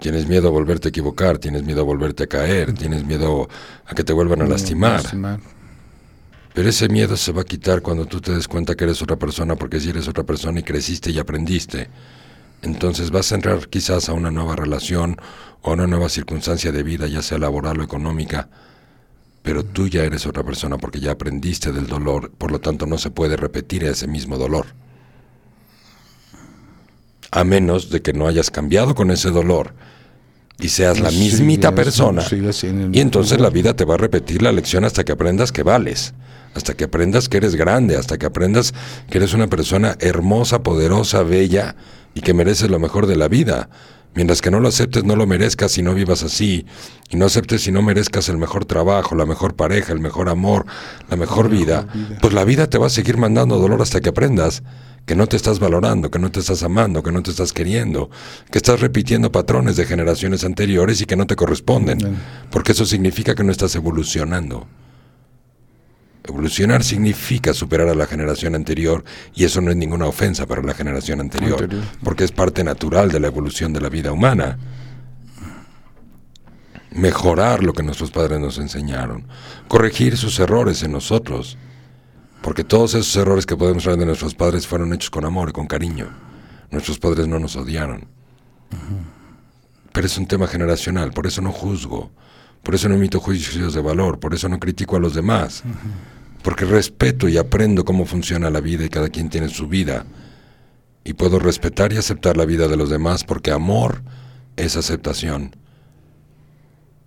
Tienes 0.00 0.26
miedo 0.26 0.48
a 0.48 0.50
volverte 0.50 0.88
a 0.88 0.90
equivocar, 0.90 1.38
tienes 1.38 1.62
miedo 1.62 1.82
a 1.82 1.84
volverte 1.84 2.24
a 2.24 2.26
caer, 2.26 2.74
tienes 2.74 3.04
miedo 3.04 3.48
a 3.86 3.94
que 3.94 4.02
te 4.02 4.12
vuelvan 4.12 4.42
a 4.42 4.46
lastimar. 4.46 5.00
Pero 6.54 6.68
ese 6.68 6.88
miedo 6.88 7.16
se 7.16 7.30
va 7.30 7.42
a 7.42 7.44
quitar 7.44 7.82
cuando 7.82 8.04
tú 8.06 8.20
te 8.20 8.34
des 8.34 8.48
cuenta 8.48 8.74
que 8.74 8.82
eres 8.82 9.00
otra 9.00 9.16
persona, 9.16 9.54
porque 9.54 9.78
si 9.78 9.90
eres 9.90 10.08
otra 10.08 10.24
persona 10.24 10.58
y 10.58 10.64
creciste 10.64 11.12
y 11.12 11.20
aprendiste, 11.20 11.88
entonces 12.64 13.10
vas 13.10 13.30
a 13.30 13.36
entrar 13.36 13.68
quizás 13.68 14.08
a 14.08 14.14
una 14.14 14.30
nueva 14.30 14.56
relación 14.56 15.16
o 15.62 15.70
a 15.70 15.74
una 15.74 15.86
nueva 15.86 16.08
circunstancia 16.08 16.72
de 16.72 16.82
vida, 16.82 17.06
ya 17.06 17.22
sea 17.22 17.38
laboral 17.38 17.80
o 17.80 17.84
económica, 17.84 18.48
pero 19.42 19.64
tú 19.64 19.88
ya 19.88 20.02
eres 20.02 20.26
otra 20.26 20.42
persona 20.42 20.78
porque 20.78 21.00
ya 21.00 21.12
aprendiste 21.12 21.72
del 21.72 21.86
dolor, 21.86 22.30
por 22.30 22.50
lo 22.50 22.60
tanto 22.60 22.86
no 22.86 22.96
se 22.96 23.10
puede 23.10 23.36
repetir 23.36 23.84
ese 23.84 24.06
mismo 24.06 24.38
dolor. 24.38 24.66
A 27.30 27.44
menos 27.44 27.90
de 27.90 28.00
que 28.00 28.12
no 28.12 28.26
hayas 28.26 28.50
cambiado 28.50 28.94
con 28.94 29.10
ese 29.10 29.30
dolor 29.30 29.74
y 30.58 30.68
seas 30.68 31.00
la 31.00 31.10
mismita 31.10 31.74
persona. 31.74 32.22
Y 32.92 33.00
entonces 33.00 33.40
la 33.40 33.50
vida 33.50 33.74
te 33.74 33.84
va 33.84 33.94
a 33.94 33.98
repetir 33.98 34.40
la 34.40 34.52
lección 34.52 34.84
hasta 34.84 35.04
que 35.04 35.12
aprendas 35.12 35.52
que 35.52 35.62
vales, 35.62 36.14
hasta 36.54 36.74
que 36.74 36.84
aprendas 36.84 37.28
que 37.28 37.38
eres 37.38 37.56
grande, 37.56 37.96
hasta 37.96 38.16
que 38.16 38.26
aprendas 38.26 38.72
que 39.10 39.18
eres 39.18 39.34
una 39.34 39.48
persona 39.48 39.96
hermosa, 39.98 40.62
poderosa, 40.62 41.22
bella, 41.22 41.74
y 42.14 42.20
que 42.20 42.34
mereces 42.34 42.70
lo 42.70 42.78
mejor 42.78 43.06
de 43.06 43.16
la 43.16 43.28
vida. 43.28 43.68
Mientras 44.14 44.40
que 44.40 44.52
no 44.52 44.60
lo 44.60 44.68
aceptes, 44.68 45.02
no 45.02 45.16
lo 45.16 45.26
merezcas 45.26 45.76
y 45.76 45.82
no 45.82 45.92
vivas 45.92 46.22
así. 46.22 46.66
Y 47.10 47.16
no 47.16 47.26
aceptes 47.26 47.66
y 47.66 47.72
no 47.72 47.82
merezcas 47.82 48.28
el 48.28 48.38
mejor 48.38 48.64
trabajo, 48.64 49.16
la 49.16 49.26
mejor 49.26 49.56
pareja, 49.56 49.92
el 49.92 49.98
mejor 49.98 50.28
amor, 50.28 50.66
la 51.10 51.16
mejor, 51.16 51.48
vida, 51.48 51.88
pues 52.20 52.32
la 52.32 52.44
vida 52.44 52.68
te 52.68 52.78
va 52.78 52.86
a 52.86 52.90
seguir 52.90 53.16
mandando 53.16 53.58
dolor 53.58 53.82
hasta 53.82 54.00
que 54.00 54.10
aprendas 54.10 54.62
que 55.04 55.16
no 55.16 55.26
te 55.26 55.36
estás 55.36 55.58
valorando, 55.58 56.10
que 56.10 56.18
no 56.18 56.30
te 56.30 56.40
estás 56.40 56.62
amando, 56.62 57.02
que 57.02 57.12
no 57.12 57.22
te 57.22 57.30
estás 57.30 57.52
queriendo, 57.52 58.08
que 58.50 58.58
estás 58.58 58.80
repitiendo 58.80 59.30
patrones 59.30 59.76
de 59.76 59.84
generaciones 59.84 60.44
anteriores 60.44 61.00
y 61.00 61.04
que 61.04 61.16
no 61.16 61.26
te 61.26 61.36
corresponden, 61.36 61.98
porque 62.50 62.72
eso 62.72 62.86
significa 62.86 63.34
que 63.34 63.44
no 63.44 63.52
estás 63.52 63.74
evolucionando. 63.74 64.66
Evolucionar 66.26 66.82
significa 66.82 67.52
superar 67.52 67.86
a 67.88 67.94
la 67.94 68.06
generación 68.06 68.54
anterior 68.54 69.04
y 69.34 69.44
eso 69.44 69.60
no 69.60 69.70
es 69.70 69.76
ninguna 69.76 70.06
ofensa 70.06 70.46
para 70.46 70.62
la 70.62 70.72
generación 70.72 71.20
anterior, 71.20 71.68
porque 72.02 72.24
es 72.24 72.32
parte 72.32 72.64
natural 72.64 73.10
de 73.10 73.20
la 73.20 73.26
evolución 73.26 73.74
de 73.74 73.82
la 73.82 73.90
vida 73.90 74.10
humana. 74.10 74.58
Mejorar 76.92 77.62
lo 77.62 77.74
que 77.74 77.82
nuestros 77.82 78.10
padres 78.10 78.40
nos 78.40 78.56
enseñaron, 78.56 79.26
corregir 79.68 80.16
sus 80.16 80.38
errores 80.38 80.82
en 80.82 80.92
nosotros, 80.92 81.58
porque 82.40 82.64
todos 82.64 82.94
esos 82.94 83.14
errores 83.16 83.44
que 83.44 83.56
podemos 83.56 83.82
traer 83.82 83.98
de 83.98 84.06
nuestros 84.06 84.34
padres 84.34 84.66
fueron 84.66 84.94
hechos 84.94 85.10
con 85.10 85.26
amor 85.26 85.50
y 85.50 85.52
con 85.52 85.66
cariño. 85.66 86.08
Nuestros 86.70 86.98
padres 86.98 87.28
no 87.28 87.38
nos 87.38 87.54
odiaron. 87.54 88.08
Pero 89.92 90.06
es 90.06 90.16
un 90.16 90.26
tema 90.26 90.46
generacional, 90.46 91.12
por 91.12 91.26
eso 91.26 91.42
no 91.42 91.52
juzgo, 91.52 92.10
por 92.64 92.74
eso 92.74 92.88
no 92.88 92.96
emito 92.96 93.20
juicios 93.20 93.74
de 93.74 93.80
valor, 93.80 94.18
por 94.18 94.34
eso 94.34 94.48
no 94.48 94.58
critico 94.58 94.96
a 94.96 95.00
los 95.00 95.14
demás 95.14 95.62
porque 96.44 96.66
respeto 96.66 97.26
y 97.26 97.38
aprendo 97.38 97.86
cómo 97.86 98.04
funciona 98.04 98.50
la 98.50 98.60
vida 98.60 98.84
y 98.84 98.90
cada 98.90 99.08
quien 99.08 99.30
tiene 99.30 99.48
su 99.48 99.66
vida. 99.66 100.04
Y 101.02 101.14
puedo 101.14 101.38
respetar 101.38 101.94
y 101.94 101.96
aceptar 101.96 102.36
la 102.36 102.44
vida 102.44 102.68
de 102.68 102.76
los 102.76 102.90
demás 102.90 103.24
porque 103.24 103.50
amor 103.50 104.02
es 104.56 104.76
aceptación. 104.76 105.56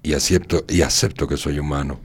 Y 0.01 0.15
acepto, 0.15 0.65
y 0.67 0.81
acepto 0.81 1.27
que 1.27 1.37
soy 1.37 1.59
humano, 1.59 1.99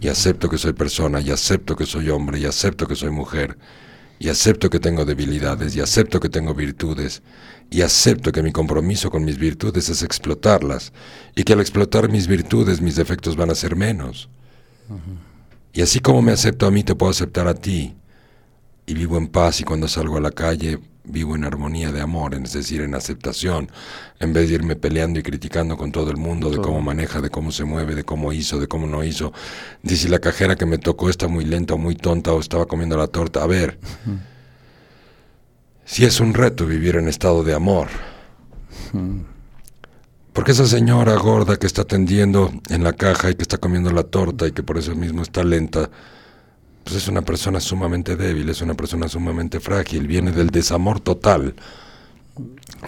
y 0.00 0.08
acepto 0.08 0.48
que 0.48 0.58
soy 0.58 0.72
persona, 0.72 1.20
y 1.20 1.30
acepto 1.30 1.76
que 1.76 1.86
soy 1.86 2.08
hombre, 2.10 2.40
y 2.40 2.44
acepto 2.44 2.88
que 2.88 2.96
soy 2.96 3.10
mujer, 3.10 3.56
y 4.18 4.28
acepto 4.28 4.68
que 4.68 4.80
tengo 4.80 5.04
debilidades, 5.04 5.76
y 5.76 5.80
acepto 5.80 6.18
que 6.18 6.28
tengo 6.28 6.54
virtudes, 6.54 7.22
y 7.74 7.82
acepto 7.82 8.30
que 8.30 8.40
mi 8.40 8.52
compromiso 8.52 9.10
con 9.10 9.24
mis 9.24 9.36
virtudes 9.36 9.88
es 9.88 10.04
explotarlas, 10.04 10.92
y 11.34 11.42
que 11.42 11.54
al 11.54 11.60
explotar 11.60 12.08
mis 12.08 12.28
virtudes 12.28 12.80
mis 12.80 12.94
defectos 12.94 13.34
van 13.34 13.50
a 13.50 13.56
ser 13.56 13.74
menos. 13.74 14.28
Y 15.72 15.82
así 15.82 15.98
como 15.98 16.22
me 16.22 16.30
acepto 16.30 16.66
a 16.66 16.70
mí, 16.70 16.84
te 16.84 16.94
puedo 16.94 17.10
aceptar 17.10 17.48
a 17.48 17.54
ti. 17.54 17.96
Y 18.86 18.94
vivo 18.94 19.18
en 19.18 19.26
paz 19.26 19.60
y 19.60 19.64
cuando 19.64 19.88
salgo 19.88 20.16
a 20.18 20.20
la 20.20 20.30
calle 20.30 20.78
vivo 21.02 21.34
en 21.34 21.42
armonía 21.42 21.90
de 21.90 22.00
amor, 22.00 22.34
es 22.34 22.52
decir, 22.52 22.80
en 22.80 22.94
aceptación, 22.94 23.68
en 24.20 24.32
vez 24.32 24.48
de 24.48 24.54
irme 24.54 24.76
peleando 24.76 25.18
y 25.18 25.24
criticando 25.24 25.76
con 25.76 25.90
todo 25.90 26.10
el 26.12 26.16
mundo 26.16 26.50
de 26.50 26.58
cómo 26.58 26.80
maneja, 26.80 27.20
de 27.20 27.28
cómo 27.28 27.50
se 27.50 27.64
mueve, 27.64 27.96
de 27.96 28.04
cómo 28.04 28.32
hizo, 28.32 28.60
de 28.60 28.68
cómo 28.68 28.86
no 28.86 29.02
hizo, 29.02 29.32
de 29.82 29.96
si 29.96 30.06
la 30.06 30.20
cajera 30.20 30.54
que 30.54 30.64
me 30.64 30.78
tocó 30.78 31.10
está 31.10 31.26
muy 31.26 31.44
lenta 31.44 31.74
o 31.74 31.78
muy 31.78 31.96
tonta 31.96 32.32
o 32.32 32.38
estaba 32.38 32.66
comiendo 32.66 32.96
la 32.96 33.08
torta. 33.08 33.42
A 33.42 33.46
ver, 33.48 33.78
si 35.84 36.04
es 36.04 36.20
un 36.20 36.34
reto 36.34 36.66
vivir 36.66 36.96
en 36.96 37.08
estado 37.08 37.42
de 37.42 37.54
amor. 37.54 37.88
Porque 40.32 40.52
esa 40.52 40.66
señora 40.66 41.14
gorda 41.16 41.56
que 41.56 41.66
está 41.66 41.82
atendiendo 41.82 42.52
en 42.68 42.82
la 42.82 42.92
caja 42.92 43.30
y 43.30 43.34
que 43.34 43.42
está 43.42 43.58
comiendo 43.58 43.90
la 43.92 44.02
torta 44.02 44.46
y 44.46 44.52
que 44.52 44.62
por 44.62 44.78
eso 44.78 44.94
mismo 44.94 45.22
está 45.22 45.44
lenta, 45.44 45.90
pues 46.82 46.96
es 46.96 47.08
una 47.08 47.22
persona 47.22 47.60
sumamente 47.60 48.16
débil, 48.16 48.48
es 48.48 48.60
una 48.60 48.74
persona 48.74 49.08
sumamente 49.08 49.60
frágil, 49.60 50.06
viene 50.06 50.32
del 50.32 50.50
desamor 50.50 51.00
total. 51.00 51.54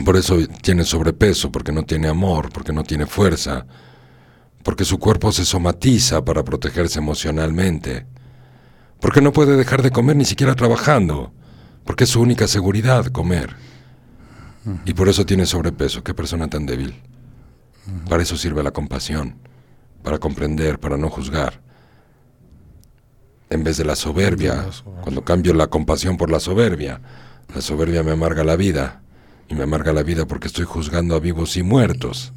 Por 0.04 0.16
eso 0.16 0.38
tiene 0.60 0.84
sobrepeso, 0.84 1.52
porque 1.52 1.72
no 1.72 1.84
tiene 1.84 2.08
amor, 2.08 2.50
porque 2.52 2.72
no 2.72 2.82
tiene 2.82 3.06
fuerza, 3.06 3.66
porque 4.62 4.84
su 4.84 4.98
cuerpo 4.98 5.30
se 5.30 5.44
somatiza 5.44 6.24
para 6.24 6.42
protegerse 6.42 6.98
emocionalmente, 6.98 8.06
porque 9.00 9.20
no 9.20 9.32
puede 9.32 9.56
dejar 9.56 9.82
de 9.82 9.92
comer 9.92 10.16
ni 10.16 10.24
siquiera 10.24 10.56
trabajando, 10.56 11.32
porque 11.86 12.04
es 12.04 12.10
su 12.10 12.20
única 12.20 12.46
seguridad 12.46 13.06
comer. 13.06 13.56
Y 14.84 14.94
por 14.94 15.08
eso 15.08 15.24
tiene 15.24 15.46
sobrepeso. 15.46 16.02
Qué 16.02 16.12
persona 16.12 16.48
tan 16.48 16.66
débil. 16.66 17.00
Para 18.08 18.22
eso 18.24 18.36
sirve 18.36 18.64
la 18.64 18.72
compasión, 18.72 19.36
para 20.02 20.18
comprender, 20.18 20.80
para 20.80 20.96
no 20.96 21.08
juzgar. 21.08 21.62
En 23.48 23.62
vez 23.62 23.76
de 23.76 23.84
la 23.84 23.94
soberbia, 23.94 24.66
cuando 25.02 25.22
cambio 25.22 25.54
la 25.54 25.68
compasión 25.68 26.16
por 26.16 26.30
la 26.30 26.40
soberbia, 26.40 27.00
la 27.54 27.60
soberbia 27.60 28.02
me 28.02 28.10
amarga 28.10 28.42
la 28.42 28.56
vida, 28.56 29.02
y 29.48 29.54
me 29.54 29.62
amarga 29.62 29.92
la 29.92 30.02
vida 30.02 30.26
porque 30.26 30.48
estoy 30.48 30.64
juzgando 30.64 31.14
a 31.14 31.20
vivos 31.20 31.56
y 31.56 31.62
muertos. 31.62 32.32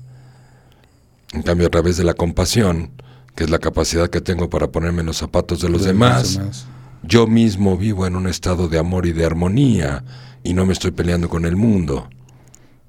En 1.31 1.41
cambio, 1.41 1.67
a 1.67 1.69
través 1.69 1.97
de 1.97 2.03
la 2.03 2.13
compasión, 2.13 2.91
que 3.35 3.43
es 3.43 3.49
la 3.49 3.59
capacidad 3.59 4.09
que 4.09 4.21
tengo 4.21 4.49
para 4.49 4.71
ponerme 4.71 5.01
en 5.01 5.07
los 5.07 5.17
zapatos 5.17 5.61
de 5.61 5.69
los 5.69 5.83
demás, 5.83 6.39
yo 7.09 7.25
mismo 7.25 7.75
vivo 7.75 8.05
en 8.05 8.15
un 8.15 8.27
estado 8.27 8.67
de 8.67 8.77
amor 8.77 9.07
y 9.07 9.13
de 9.13 9.25
armonía 9.25 10.03
y 10.43 10.53
no 10.53 10.65
me 10.65 10.73
estoy 10.73 10.91
peleando 10.91 11.27
con 11.27 11.43
el 11.45 11.55
mundo. 11.55 12.07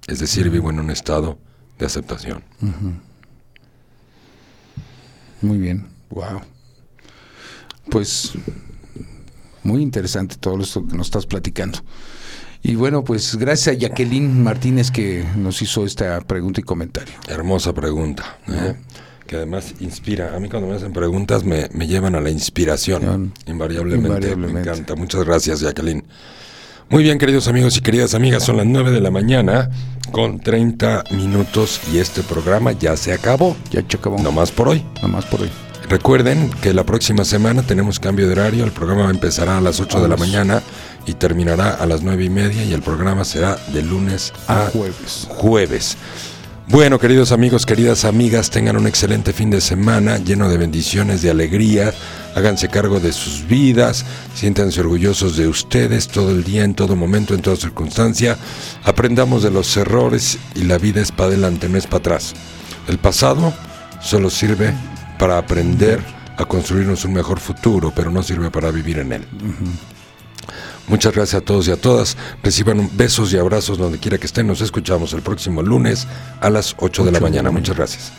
Es 0.07 0.19
decir, 0.19 0.51
vivo 0.51 0.69
en 0.71 0.79
un 0.79 0.91
estado 0.91 1.39
de 1.79 1.87
aceptación. 1.87 2.45
Muy 5.41 5.57
bien, 5.57 5.87
wow. 6.11 6.43
Pues 7.91 8.33
muy 9.63 9.83
interesante 9.83 10.37
todo 10.37 10.61
esto 10.61 10.87
que 10.87 10.97
nos 10.97 11.07
estás 11.07 11.25
platicando. 11.25 11.79
Y 12.63 12.75
bueno, 12.75 13.03
pues 13.03 13.37
gracias 13.37 13.75
a 13.75 13.79
Jacqueline 13.79 14.43
Martínez 14.43 14.91
que 14.91 15.25
nos 15.35 15.63
hizo 15.63 15.87
esta 15.87 16.21
pregunta 16.21 16.61
y 16.61 16.65
comentario. 16.65 17.15
Hermosa 17.27 17.73
pregunta, 17.73 18.39
¿eh? 18.49 18.77
Que 19.31 19.37
además 19.37 19.75
inspira. 19.79 20.35
A 20.35 20.41
mí 20.41 20.49
cuando 20.49 20.69
me 20.69 20.75
hacen 20.75 20.93
preguntas 20.93 21.45
me, 21.45 21.69
me 21.73 21.87
llevan 21.87 22.17
a 22.17 22.21
la 22.21 22.31
inspiración, 22.31 23.33
invariablemente. 23.47 24.09
Invariablemente. 24.09 24.53
Me 24.55 24.61
encanta. 24.73 24.97
Muchas 24.97 25.23
gracias, 25.23 25.61
Jacqueline. 25.61 26.03
Muy 26.89 27.05
bien, 27.05 27.17
queridos 27.17 27.47
amigos 27.47 27.77
y 27.77 27.81
queridas 27.81 28.15
amigas, 28.15 28.43
son 28.43 28.57
las 28.57 28.67
9 28.67 28.91
de 28.91 29.01
la 29.01 29.13
mañana 29.13 29.71
con 30.11 30.41
30 30.41 31.05
minutos 31.13 31.81
y 31.93 31.99
este 31.99 32.25
programa 32.25 32.73
ya 32.73 32.97
se 32.97 33.13
acabó. 33.13 33.57
Ya 33.71 33.85
se 33.89 33.99
acabó. 33.99 34.21
No 34.21 34.33
más 34.33 34.51
por 34.51 34.67
hoy. 34.67 34.85
Nada 34.97 35.07
más 35.07 35.27
por 35.27 35.43
hoy. 35.43 35.51
Recuerden 35.89 36.51
que 36.61 36.75
la 36.75 36.83
próxima 36.83 37.25
semana 37.25 37.63
tenemos 37.63 38.01
cambio 38.01 38.27
de 38.27 38.33
horario. 38.33 38.65
El 38.65 38.73
programa 38.73 39.11
empezará 39.11 39.59
a 39.59 39.61
las 39.61 39.79
8 39.79 40.03
de 40.03 40.09
la 40.09 40.17
mañana 40.17 40.61
y 41.07 41.15
terminará 41.15 41.71
a 41.71 41.87
las 41.87 42.03
9 42.03 42.25
y 42.25 42.31
media 42.31 42.65
y 42.65 42.73
el 42.73 42.83
programa 42.83 43.25
será 43.25 43.59
de 43.73 43.83
lunes 43.83 44.33
a, 44.49 44.67
A 44.67 44.71
jueves. 44.71 45.29
jueves. 45.29 45.97
Bueno, 46.71 47.01
queridos 47.01 47.33
amigos, 47.33 47.67
queridas 47.67 48.05
amigas, 48.05 48.49
tengan 48.49 48.77
un 48.77 48.87
excelente 48.87 49.33
fin 49.33 49.51
de 49.51 49.61
semana 49.61 50.19
lleno 50.19 50.49
de 50.49 50.57
bendiciones, 50.57 51.21
de 51.21 51.29
alegría. 51.29 51.93
Háganse 52.37 52.69
cargo 52.69 53.01
de 53.01 53.13
sus 53.13 53.45
vidas, 53.49 54.07
siéntanse 54.37 54.79
orgullosos 54.79 55.37
de 55.37 55.49
ustedes 55.49 56.07
todo 56.07 56.31
el 56.31 56.45
día, 56.45 56.63
en 56.63 56.75
todo 56.75 56.95
momento, 56.95 57.35
en 57.35 57.43
toda 57.43 57.57
circunstancia. 57.57 58.39
Aprendamos 58.85 59.43
de 59.43 59.51
los 59.51 59.77
errores 59.77 60.39
y 60.55 60.63
la 60.63 60.79
vida 60.79 61.01
es 61.01 61.11
para 61.11 61.31
adelante, 61.31 61.69
no 61.69 61.77
es 61.77 61.89
para 61.89 61.99
atrás. 61.99 62.35
El 62.87 62.99
pasado 62.99 63.53
solo 64.01 64.31
sirve 64.31 64.73
para 65.19 65.39
aprender 65.39 65.99
a 66.37 66.45
construirnos 66.45 67.05
un 67.05 67.15
mejor 67.15 67.41
futuro, 67.41 67.93
pero 67.93 68.13
no 68.13 68.23
sirve 68.23 68.49
para 68.53 68.71
vivir 68.71 69.01
en 69.01 69.13
él. 69.13 69.27
Muchas 70.91 71.15
gracias 71.15 71.41
a 71.41 71.45
todos 71.45 71.69
y 71.69 71.71
a 71.71 71.77
todas. 71.77 72.17
Reciban 72.43 72.91
besos 72.95 73.33
y 73.33 73.39
abrazos 73.39 73.79
donde 73.79 73.99
quiera 73.99 74.19
que 74.19 74.27
estén. 74.27 74.49
Nos 74.49 74.61
escuchamos 74.61 75.13
el 75.13 75.23
próximo 75.23 75.63
lunes 75.63 76.09
a 76.41 76.51
las 76.51 76.75
8 76.79 76.81
de 76.81 76.83
la 76.83 76.87
Ocho 76.87 77.05
de 77.05 77.13
la 77.13 77.21
mañana. 77.21 77.43
mañana. 77.45 77.51
Muchas 77.53 77.77
gracias. 77.77 78.13